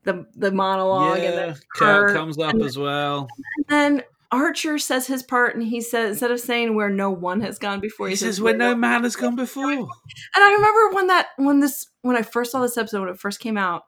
the 0.05 0.27
the 0.35 0.53
monologue, 0.53 1.19
and 1.19 1.25
yeah, 1.25 1.31
then 1.31 1.55
Kirk 1.75 2.09
Kirk, 2.09 2.17
comes 2.17 2.39
up 2.39 2.55
and 2.55 2.63
as 2.63 2.79
well. 2.79 3.29
And 3.59 3.67
then 3.69 4.03
Archer 4.33 4.79
says 4.79 5.07
his 5.07 5.23
part, 5.23 5.55
and 5.55 5.65
he 5.65 5.81
says 5.81 6.11
instead 6.11 6.31
of 6.31 6.41
saying 6.41 6.75
where 6.75 6.91
no 6.91 7.11
one 7.11 7.41
has 7.43 7.59
gone 7.59 7.81
before, 7.81 8.09
He 8.09 8.17
says, 8.17 8.41
"Where 8.41 8.57
no 8.57 8.75
man 8.75 9.05
has 9.05 9.17
gone 9.17 9.37
before." 9.37 9.71
And 9.71 9.89
I 10.37 10.53
remember 10.53 10.97
when 10.97 11.07
that 11.09 11.27
when 11.37 11.61
this 11.61 11.87
when 12.03 12.17
I 12.17 12.23
first 12.23 12.53
saw 12.53 12.61
this 12.61 12.77
episode 12.77 13.01
when 13.01 13.09
it 13.11 13.21
first 13.21 13.41
came 13.41 13.57
out, 13.57 13.85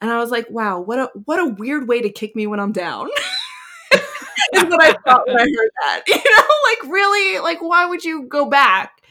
and 0.00 0.10
I 0.10 0.18
was 0.18 0.30
like, 0.30 0.46
"Wow, 0.50 0.80
what 0.80 0.98
a 0.98 1.10
what 1.24 1.38
a 1.38 1.54
weird 1.58 1.88
way 1.88 2.00
to 2.02 2.10
kick 2.10 2.34
me 2.34 2.46
when 2.46 2.60
I'm 2.60 2.72
down." 2.72 3.08
is 4.54 4.64
what 4.64 4.82
I 4.82 4.92
thought 5.04 5.26
when 5.26 5.36
I 5.36 5.42
heard 5.42 5.70
that. 5.82 6.02
You 6.08 6.14
know, 6.14 6.54
like 6.70 6.92
really, 6.92 7.38
like 7.40 7.60
why 7.60 7.86
would 7.86 8.04
you 8.04 8.26
go 8.28 8.48
back? 8.48 9.02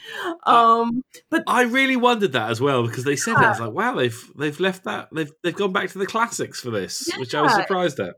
Um, 0.46 1.04
but 1.30 1.44
I 1.48 1.64
really 1.64 1.96
wondered 1.96 2.34
that 2.34 2.50
as 2.52 2.62
well 2.62 2.86
because 2.86 3.04
they 3.04 3.16
said 3.16 3.36
that. 3.36 3.44
I 3.44 3.50
was 3.50 3.60
like, 3.60 3.72
"Wow, 3.72 3.96
they've 3.96 4.32
they've 4.38 4.60
left 4.60 4.84
that 4.84 5.10
they've 5.12 5.32
they've 5.44 5.56
gone 5.56 5.74
back 5.74 5.90
to 5.90 5.98
the 5.98 6.06
classics 6.06 6.62
for 6.62 6.70
this," 6.72 7.10
which 7.18 7.34
I 7.34 7.42
was 7.42 7.54
surprised 7.54 8.00
at. 8.00 8.16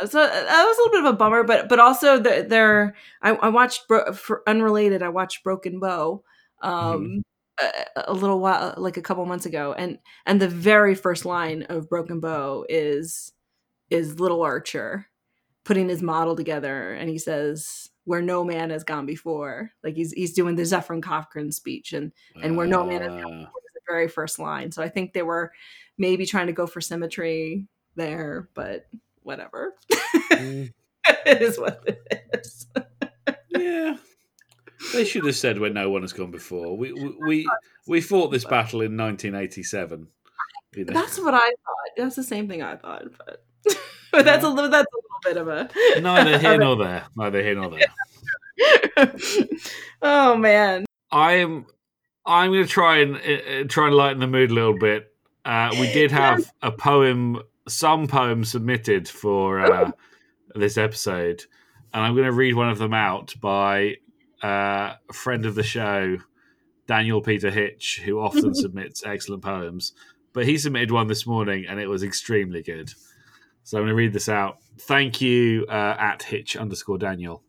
yeah, 0.00 0.06
so 0.06 0.20
uh, 0.22 0.26
that 0.28 0.64
was 0.64 0.76
a 0.76 0.80
little 0.80 0.92
bit 0.92 1.08
of 1.08 1.14
a 1.14 1.16
bummer. 1.16 1.42
But 1.44 1.68
but 1.68 1.78
also 1.78 2.18
the, 2.18 2.44
there, 2.48 2.94
I, 3.22 3.30
I 3.30 3.48
watched 3.48 3.88
Bro- 3.88 4.12
for 4.12 4.42
unrelated. 4.46 5.02
I 5.02 5.08
watched 5.08 5.42
Broken 5.42 5.80
Bow. 5.80 6.22
Um, 6.62 7.22
a, 7.60 7.72
a 8.08 8.12
little 8.12 8.40
while, 8.40 8.74
like 8.76 8.96
a 8.96 9.02
couple 9.02 9.24
months 9.26 9.46
ago, 9.46 9.74
and 9.76 9.98
and 10.26 10.40
the 10.40 10.48
very 10.48 10.94
first 10.94 11.24
line 11.24 11.64
of 11.64 11.88
Broken 11.88 12.20
Bow 12.20 12.64
is 12.68 13.32
is 13.88 14.20
Little 14.20 14.42
Archer 14.42 15.06
putting 15.64 15.88
his 15.88 16.02
model 16.02 16.36
together, 16.36 16.92
and 16.94 17.08
he 17.10 17.18
says, 17.18 17.90
"Where 18.04 18.22
no 18.22 18.44
man 18.44 18.70
has 18.70 18.84
gone 18.84 19.06
before." 19.06 19.70
Like 19.84 19.94
he's 19.96 20.12
he's 20.12 20.32
doing 20.32 20.56
the 20.56 20.62
Zefram 20.62 21.02
Cochrane 21.02 21.52
speech, 21.52 21.92
and 21.92 22.12
and 22.42 22.56
where 22.56 22.66
no 22.66 22.84
man 22.84 23.02
has 23.02 23.10
gone 23.10 23.24
Ah. 23.24 23.44
before 23.44 23.52
was 23.54 23.72
the 23.74 23.80
very 23.88 24.08
first 24.08 24.38
line. 24.38 24.72
So 24.72 24.82
I 24.82 24.88
think 24.88 25.12
they 25.12 25.22
were 25.22 25.52
maybe 25.98 26.26
trying 26.26 26.46
to 26.48 26.52
go 26.52 26.66
for 26.66 26.80
symmetry 26.80 27.66
there, 27.96 28.48
but 28.54 28.86
whatever. 29.22 29.74
Mm, 30.32 30.72
it 31.26 31.42
is 31.42 31.58
what 31.58 31.82
it 31.86 32.30
is. 32.32 32.66
yeah, 33.50 33.96
they 34.94 35.04
should 35.04 35.26
have 35.26 35.36
said 35.36 35.58
where 35.58 35.70
no 35.72 35.90
one 35.90 36.02
has 36.02 36.12
gone 36.12 36.30
before. 36.30 36.76
We 36.76 36.92
we 36.92 37.14
we, 37.26 37.50
we 37.86 38.00
fought 38.00 38.28
this 38.30 38.44
battle 38.44 38.80
in 38.80 38.96
1987. 38.96 40.08
You 40.76 40.84
know, 40.84 40.92
That's 40.92 41.18
what 41.18 41.34
I 41.34 41.38
thought. 41.38 41.90
That's 41.96 42.14
the 42.16 42.22
same 42.22 42.48
thing 42.48 42.62
I 42.62 42.76
thought, 42.76 43.02
but 43.18 43.44
but 44.12 44.24
that's 44.24 44.44
a 44.44 44.48
little 44.48 44.70
that's 44.70 44.86
a 44.86 44.96
little 44.96 45.09
bit 45.22 45.36
of 45.36 45.48
a 45.48 45.68
neither 46.00 46.38
here 46.38 46.58
nor 46.58 46.76
there. 46.76 47.04
Neither 47.16 47.42
here 47.42 47.54
nor 47.54 47.70
there. 47.70 49.08
oh 50.02 50.36
man. 50.36 50.84
I'm 51.12 51.66
I'm 52.26 52.52
going 52.52 52.64
to 52.64 52.68
try 52.68 52.98
and 52.98 53.16
uh, 53.16 53.68
try 53.68 53.86
and 53.86 53.96
lighten 53.96 54.20
the 54.20 54.26
mood 54.26 54.50
a 54.50 54.54
little 54.54 54.78
bit. 54.78 55.12
Uh, 55.44 55.70
we 55.72 55.92
did 55.92 56.10
have 56.10 56.50
a 56.62 56.70
poem, 56.70 57.40
some 57.66 58.06
poems 58.06 58.50
submitted 58.50 59.08
for 59.08 59.60
uh, 59.60 59.90
this 60.54 60.76
episode, 60.76 61.44
and 61.94 62.04
I'm 62.04 62.14
going 62.14 62.26
to 62.26 62.32
read 62.32 62.54
one 62.54 62.68
of 62.68 62.78
them 62.78 62.92
out 62.92 63.34
by 63.40 63.96
uh, 64.44 64.94
a 65.08 65.12
friend 65.12 65.46
of 65.46 65.54
the 65.54 65.62
show, 65.62 66.18
Daniel 66.86 67.22
Peter 67.22 67.50
Hitch, 67.50 68.02
who 68.04 68.20
often 68.20 68.54
submits 68.54 69.02
excellent 69.04 69.42
poems. 69.42 69.92
But 70.32 70.46
he 70.46 70.58
submitted 70.58 70.92
one 70.92 71.08
this 71.08 71.26
morning, 71.26 71.64
and 71.68 71.80
it 71.80 71.88
was 71.88 72.02
extremely 72.02 72.62
good. 72.62 72.92
So 73.70 73.78
I'm 73.78 73.84
going 73.84 73.90
to 73.90 73.94
read 73.94 74.12
this 74.12 74.28
out. 74.28 74.58
Thank 74.80 75.20
you 75.20 75.64
uh, 75.68 75.94
at 75.96 76.24
Hitch 76.24 76.56
underscore 76.56 76.98
Daniel. 76.98 77.44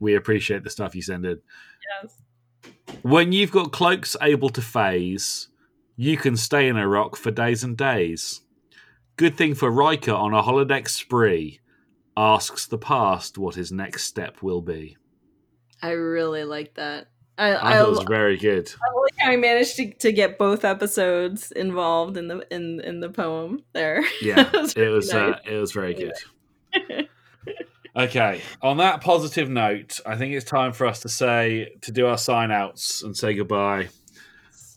We 0.00 0.16
appreciate 0.16 0.64
the 0.64 0.68
stuff 0.68 0.96
you 0.96 1.02
send 1.02 1.24
in. 1.24 1.40
Yes. 2.02 2.72
When 3.02 3.30
you've 3.30 3.52
got 3.52 3.70
cloaks 3.70 4.16
able 4.20 4.50
to 4.50 4.60
phase, 4.60 5.46
you 5.94 6.16
can 6.16 6.36
stay 6.36 6.66
in 6.66 6.76
a 6.76 6.88
rock 6.88 7.14
for 7.14 7.30
days 7.30 7.62
and 7.62 7.76
days. 7.76 8.40
Good 9.14 9.36
thing 9.36 9.54
for 9.54 9.70
Riker 9.70 10.10
on 10.10 10.34
a 10.34 10.42
holodeck 10.42 10.88
spree. 10.88 11.60
Asks 12.16 12.66
the 12.66 12.76
past 12.76 13.38
what 13.38 13.54
his 13.54 13.70
next 13.70 14.06
step 14.06 14.42
will 14.42 14.60
be. 14.60 14.96
I 15.80 15.90
really 15.90 16.42
like 16.42 16.74
that. 16.74 17.06
I 17.36 17.52
I, 17.52 17.70
I, 17.70 17.78
thought 17.78 17.88
it 17.88 17.90
was 17.90 18.04
very 18.08 18.36
good. 18.36 18.72
like 19.02 19.14
how 19.18 19.30
I 19.30 19.36
managed 19.36 19.76
to, 19.76 19.92
to 19.92 20.12
get 20.12 20.38
both 20.38 20.64
episodes 20.64 21.50
involved 21.52 22.16
in 22.16 22.28
the 22.28 22.46
in 22.50 22.80
in 22.80 23.00
the 23.00 23.10
poem 23.10 23.64
there. 23.72 24.04
Yeah, 24.22 24.48
It's 24.54 24.74
it 24.74 24.80
really 24.80 24.94
was 24.94 25.12
uh, 25.12 25.38
it 25.44 25.56
was 25.58 25.72
very 25.72 25.94
good. 25.94 27.08
Okay, 27.96 28.40
on 28.60 28.78
that 28.78 29.02
positive 29.02 29.48
note, 29.48 30.00
I 30.04 30.16
think 30.16 30.34
it's 30.34 30.44
time 30.44 30.72
for 30.72 30.84
us 30.84 30.98
to 31.02 31.08
say 31.08 31.76
to 31.82 31.92
do 31.92 32.08
our 32.08 32.18
sign 32.18 32.50
outs 32.50 33.04
and 33.04 33.16
say 33.16 33.34
goodbye. 33.34 33.88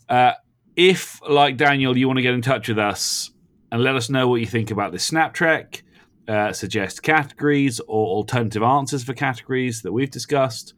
Uh, 0.08 0.34
if, 0.76 1.20
like 1.28 1.56
Daniel, 1.56 1.98
you 1.98 2.06
want 2.06 2.18
to 2.18 2.22
get 2.22 2.34
in 2.34 2.42
touch 2.42 2.68
with 2.68 2.78
us 2.78 3.32
and 3.72 3.82
let 3.82 3.96
us 3.96 4.08
know 4.08 4.28
what 4.28 4.36
you 4.36 4.46
think 4.46 4.70
about 4.70 4.92
this 4.92 5.02
Snap 5.02 5.34
Trek, 5.34 5.82
uh, 6.28 6.52
suggest 6.52 7.02
categories 7.02 7.80
or 7.80 8.06
alternative 8.06 8.62
answers 8.62 9.02
for 9.02 9.14
categories 9.14 9.82
that 9.82 9.90
we've 9.90 10.12
discussed, 10.12 10.74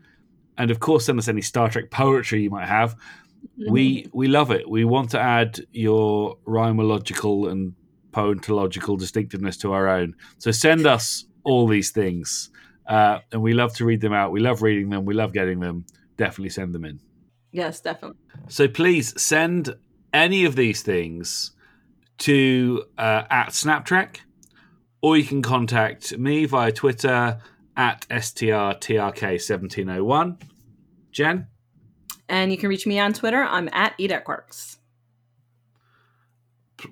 and 0.58 0.70
of 0.70 0.80
course, 0.80 1.06
send 1.06 1.18
us 1.18 1.28
any 1.28 1.42
Star 1.42 1.70
Trek 1.70 1.90
poetry 1.90 2.42
you 2.42 2.50
might 2.50 2.68
have. 2.68 2.96
We 3.68 4.06
we 4.12 4.28
love 4.28 4.50
it. 4.50 4.68
We 4.68 4.84
want 4.84 5.10
to 5.10 5.20
add 5.20 5.60
your 5.72 6.36
rhymological 6.44 7.48
and 7.48 7.74
poetological 8.12 8.98
distinctiveness 8.98 9.56
to 9.58 9.72
our 9.72 9.88
own. 9.88 10.14
So 10.38 10.50
send 10.50 10.86
us 10.86 11.24
all 11.44 11.66
these 11.66 11.90
things, 11.90 12.50
uh, 12.86 13.20
and 13.32 13.40
we 13.40 13.54
love 13.54 13.74
to 13.76 13.84
read 13.84 14.00
them 14.00 14.12
out. 14.12 14.32
We 14.32 14.40
love 14.40 14.62
reading 14.62 14.90
them. 14.90 15.04
We 15.04 15.14
love 15.14 15.32
getting 15.32 15.60
them. 15.60 15.86
Definitely 16.16 16.50
send 16.50 16.74
them 16.74 16.84
in. 16.84 17.00
yes, 17.52 17.80
definitely. 17.80 18.18
So 18.48 18.68
please 18.68 19.20
send 19.20 19.74
any 20.12 20.44
of 20.44 20.56
these 20.56 20.82
things 20.82 21.52
to 22.18 22.84
uh, 22.98 23.22
at 23.30 23.48
Snaptrack, 23.50 24.18
or 25.00 25.16
you 25.16 25.24
can 25.24 25.40
contact 25.40 26.16
me 26.18 26.44
via 26.44 26.72
Twitter 26.72 27.38
at 27.76 28.06
strtrk1701. 28.08 30.40
Jen, 31.12 31.46
And 32.28 32.50
you 32.52 32.58
can 32.58 32.68
reach 32.68 32.86
me 32.86 32.98
on 33.00 33.12
Twitter. 33.12 33.42
I'm 33.42 33.68
at 33.72 33.98
Edaqworks. 33.98 34.76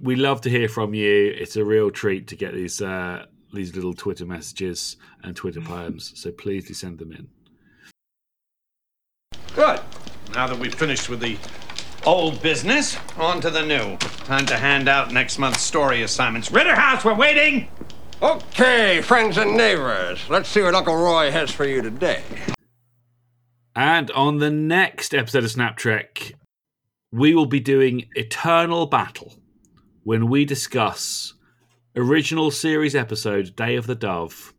we 0.02 0.16
love 0.16 0.40
to 0.42 0.50
hear 0.50 0.68
from 0.68 0.94
you. 0.94 1.32
It's 1.36 1.56
a 1.56 1.64
real 1.64 1.90
treat 1.90 2.26
to 2.28 2.36
get 2.36 2.54
these 2.54 2.80
uh, 2.82 3.26
these 3.52 3.74
little 3.74 3.94
Twitter 3.94 4.26
messages 4.26 4.96
and 5.22 5.34
Twitter 5.34 5.60
poems. 5.60 6.12
So 6.16 6.30
please 6.30 6.68
do 6.68 6.74
send 6.74 6.98
them 6.98 7.12
in. 7.12 7.28
Good. 9.54 9.80
Now 10.34 10.46
that 10.46 10.58
we've 10.58 10.74
finished 10.74 11.08
with 11.08 11.20
the 11.20 11.38
old 12.04 12.42
business, 12.42 12.96
on 13.16 13.40
to 13.40 13.50
the 13.50 13.64
new. 13.64 13.96
Time 14.24 14.44
to 14.46 14.56
hand 14.56 14.88
out 14.88 15.12
next 15.12 15.38
month's 15.38 15.62
story 15.62 16.02
assignments. 16.02 16.50
Ritterhouse, 16.50 17.04
we're 17.04 17.14
waiting! 17.14 17.68
Okay, 18.20 19.00
friends 19.00 19.38
and 19.38 19.56
neighbors, 19.56 20.28
let's 20.28 20.48
see 20.48 20.60
what 20.60 20.74
Uncle 20.74 20.96
Roy 20.96 21.30
has 21.30 21.52
for 21.52 21.64
you 21.64 21.80
today. 21.80 22.24
And 23.76 24.10
on 24.10 24.38
the 24.38 24.50
next 24.50 25.14
episode 25.14 25.44
of 25.44 25.52
Snap 25.52 25.76
Trek, 25.76 26.32
we 27.12 27.32
will 27.32 27.46
be 27.46 27.60
doing 27.60 28.08
Eternal 28.16 28.86
Battle 28.86 29.36
when 30.02 30.28
we 30.28 30.44
discuss 30.44 31.34
original 31.94 32.50
series 32.50 32.96
episode 32.96 33.54
Day 33.54 33.76
of 33.76 33.86
the 33.86 33.94
Dove 33.94 34.52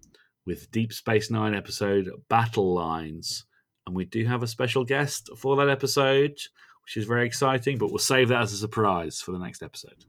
with 0.45 0.71
Deep 0.71 0.93
Space 0.93 1.29
Nine 1.29 1.53
episode 1.53 2.09
Battle 2.29 2.73
Lines. 2.73 3.45
And 3.85 3.93
we 3.93 4.05
do 4.05 4.25
have 4.25 4.41
a 4.41 4.47
special 4.47 4.85
guest 4.85 5.31
for 5.35 5.57
that 5.57 5.67
episode, 5.67 6.37
which 6.85 6.95
is 6.95 7.03
very 7.03 7.25
exciting, 7.25 7.77
but 7.77 7.89
we'll 7.89 7.97
save 7.97 8.29
that 8.29 8.43
as 8.43 8.53
a 8.53 8.57
surprise 8.57 9.19
for 9.19 9.33
the 9.33 9.39
next 9.39 9.61
episode. 9.61 10.05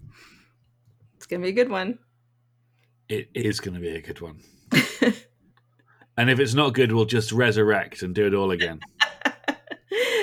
It's 1.16 1.26
gonna 1.26 1.42
be 1.42 1.48
a 1.48 1.52
good 1.52 1.68
one. 1.68 1.98
It 3.10 3.28
is 3.34 3.58
going 3.58 3.74
to 3.74 3.80
be 3.80 3.88
a 3.88 4.00
good 4.00 4.20
one. 4.20 4.38
and 6.16 6.30
if 6.30 6.38
it's 6.38 6.54
not 6.54 6.74
good, 6.74 6.92
we'll 6.92 7.06
just 7.06 7.32
resurrect 7.32 8.02
and 8.02 8.14
do 8.14 8.24
it 8.26 8.34
all 8.34 8.50
again. 8.52 8.80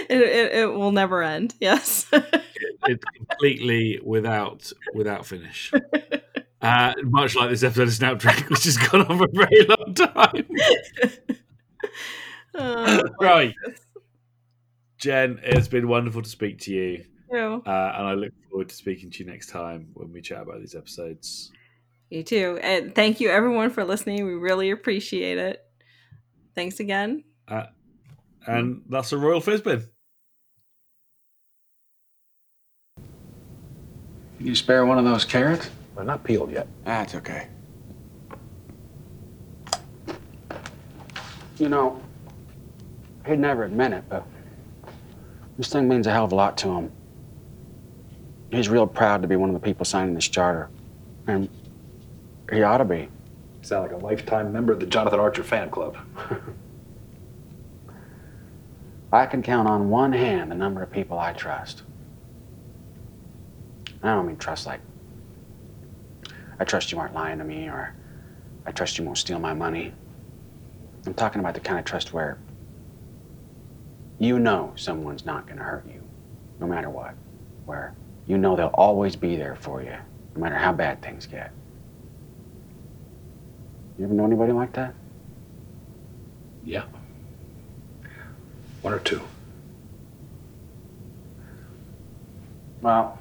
It, 0.09 0.21
it, 0.21 0.53
it 0.53 0.65
will 0.67 0.93
never 0.93 1.21
end. 1.21 1.53
Yes. 1.59 2.09
it's 2.13 3.03
completely 3.13 3.99
without 4.01 4.71
without 4.93 5.25
finish. 5.25 5.69
Uh, 6.61 6.93
much 7.03 7.35
like 7.35 7.49
this 7.49 7.61
episode 7.61 7.89
of 7.89 7.93
Snap 7.93 8.17
Trek, 8.17 8.49
which 8.49 8.63
has 8.63 8.77
gone 8.77 9.05
on 9.05 9.17
for 9.17 9.25
a 9.25 9.27
very 9.33 9.65
long 9.65 9.93
time. 9.93 10.47
Oh, 12.55 13.03
right, 13.19 13.53
Jen, 14.97 15.41
it's 15.43 15.67
been 15.67 15.89
wonderful 15.89 16.21
to 16.21 16.29
speak 16.29 16.59
to 16.59 16.73
you, 16.73 17.03
you. 17.29 17.61
uh, 17.65 17.93
and 17.97 18.07
I 18.07 18.13
look 18.13 18.31
forward 18.49 18.69
to 18.69 18.75
speaking 18.75 19.09
to 19.11 19.25
you 19.25 19.29
next 19.29 19.49
time 19.49 19.89
when 19.93 20.13
we 20.13 20.21
chat 20.21 20.43
about 20.43 20.61
these 20.61 20.73
episodes. 20.73 21.51
You 22.09 22.23
too. 22.23 22.59
And 22.61 22.95
thank 22.95 23.19
you 23.19 23.29
everyone 23.29 23.69
for 23.69 23.83
listening. 23.83 24.25
We 24.25 24.33
really 24.33 24.71
appreciate 24.71 25.37
it. 25.37 25.61
Thanks 26.55 26.79
again. 26.79 27.23
Uh, 27.47 27.65
and 28.45 28.83
that's 28.89 29.11
a 29.11 29.17
Royal 29.17 29.41
Fizbin. 29.41 29.85
Can 34.37 34.45
you 34.45 34.55
spare 34.55 34.85
one 34.85 34.97
of 34.97 35.05
those 35.05 35.25
carrots? 35.25 35.69
They're 35.95 36.05
not 36.05 36.23
peeled 36.23 36.51
yet. 36.51 36.67
That's 36.85 37.15
okay. 37.15 37.47
You 41.57 41.69
know, 41.69 41.99
He'd 43.27 43.39
never 43.39 43.65
admit 43.65 43.91
it, 43.91 44.05
but 44.09 44.25
this 45.57 45.67
thing 45.67 45.87
means 45.89 46.07
a 46.07 46.11
hell 46.11 46.23
of 46.23 46.31
a 46.31 46.35
lot 46.35 46.57
to 46.59 46.69
him. 46.69 46.91
He's 48.51 48.69
real 48.69 48.87
proud 48.87 49.21
to 49.23 49.27
be 49.27 49.35
one 49.35 49.49
of 49.49 49.53
the 49.53 49.59
people 49.59 49.83
signing 49.83 50.15
this 50.15 50.29
charter. 50.29 50.69
And 51.27 51.49
he 52.51 52.63
ought 52.63 52.77
to 52.77 52.85
be. 52.85 52.99
You 52.99 53.09
sound 53.61 53.91
like 53.91 54.01
a 54.01 54.03
lifetime 54.03 54.51
member 54.53 54.73
of 54.73 54.79
the 54.79 54.85
Jonathan 54.85 55.19
Archer 55.19 55.43
fan 55.43 55.69
club. 55.69 55.97
I 59.11 59.25
can 59.25 59.41
count 59.41 59.67
on 59.67 59.89
one 59.89 60.11
hand 60.11 60.51
the 60.51 60.55
number 60.55 60.83
of 60.83 60.91
people 60.91 61.17
I 61.17 61.33
trust. 61.33 61.83
I 64.03 64.13
don't 64.13 64.27
mean 64.27 64.37
trust 64.37 64.65
like 64.65 64.81
I 66.59 66.63
trust 66.65 66.91
you 66.91 66.99
aren't 66.99 67.13
lying 67.13 67.37
to 67.37 67.43
me 67.43 67.67
or 67.67 67.93
I 68.65 68.71
trust 68.71 68.97
you 68.97 69.05
won't 69.05 69.17
steal 69.17 69.39
my 69.39 69.53
money. 69.53 69.93
I'm 71.05 71.13
talking 71.13 71.39
about 71.39 71.53
the 71.53 71.59
kind 71.61 71.79
of 71.79 71.85
trust 71.85 72.13
where 72.13 72.37
you 74.19 74.39
know 74.39 74.73
someone's 74.75 75.25
not 75.25 75.45
going 75.45 75.57
to 75.57 75.63
hurt 75.63 75.85
you, 75.87 76.01
no 76.59 76.67
matter 76.67 76.89
what. 76.89 77.13
Where 77.65 77.95
you 78.25 78.37
know 78.37 78.55
they'll 78.55 78.67
always 78.67 79.15
be 79.15 79.35
there 79.35 79.55
for 79.55 79.81
you, 79.81 79.95
no 80.35 80.41
matter 80.41 80.55
how 80.55 80.73
bad 80.73 81.01
things 81.01 81.25
get. 81.25 81.51
You 83.97 84.05
ever 84.05 84.13
know 84.13 84.25
anybody 84.25 84.51
like 84.51 84.73
that? 84.73 84.93
Yeah. 86.63 86.83
One 88.81 88.93
or 88.93 88.99
two. 88.99 89.21
Well, 92.81 93.17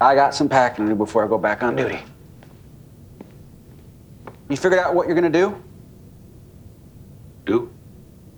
I 0.00 0.14
got 0.14 0.34
some 0.34 0.48
packing 0.48 0.86
to 0.86 0.92
do 0.92 0.96
before 0.96 1.24
I 1.24 1.28
go 1.28 1.38
back 1.38 1.62
on 1.62 1.76
duty. 1.76 2.00
You 4.48 4.56
figured 4.56 4.80
out 4.80 4.94
what 4.94 5.06
you're 5.06 5.14
gonna 5.14 5.30
do? 5.30 5.62
Do? 7.44 7.70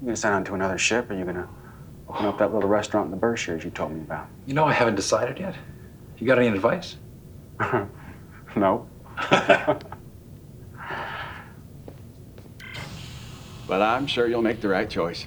You're 0.01 0.05
gonna 0.05 0.17
sign 0.17 0.33
on 0.33 0.45
to 0.45 0.55
another 0.55 0.79
ship, 0.79 1.11
or 1.11 1.15
you're 1.15 1.27
gonna 1.27 1.49
open 2.09 2.27
up 2.27 2.39
that 2.39 2.53
little 2.53 2.69
restaurant 2.69 3.07
in 3.07 3.11
the 3.11 3.17
Berkshires 3.17 3.65
you 3.65 3.71
told 3.71 3.93
me 3.93 4.01
about? 4.01 4.29
You 4.47 4.55
know 4.55 4.65
I 4.65 4.73
haven't 4.73 4.95
decided 4.95 5.39
yet. 5.39 5.55
You 6.19 6.27
got 6.27 6.39
any 6.39 6.49
advice? 6.49 6.97
no. 8.57 8.87
but 13.69 13.83
I'm 13.83 14.09
sure 14.09 14.27
you'll 14.27 14.43
make 14.43 14.61
the 14.61 14.69
right 14.69 14.91
choice. 14.91 15.27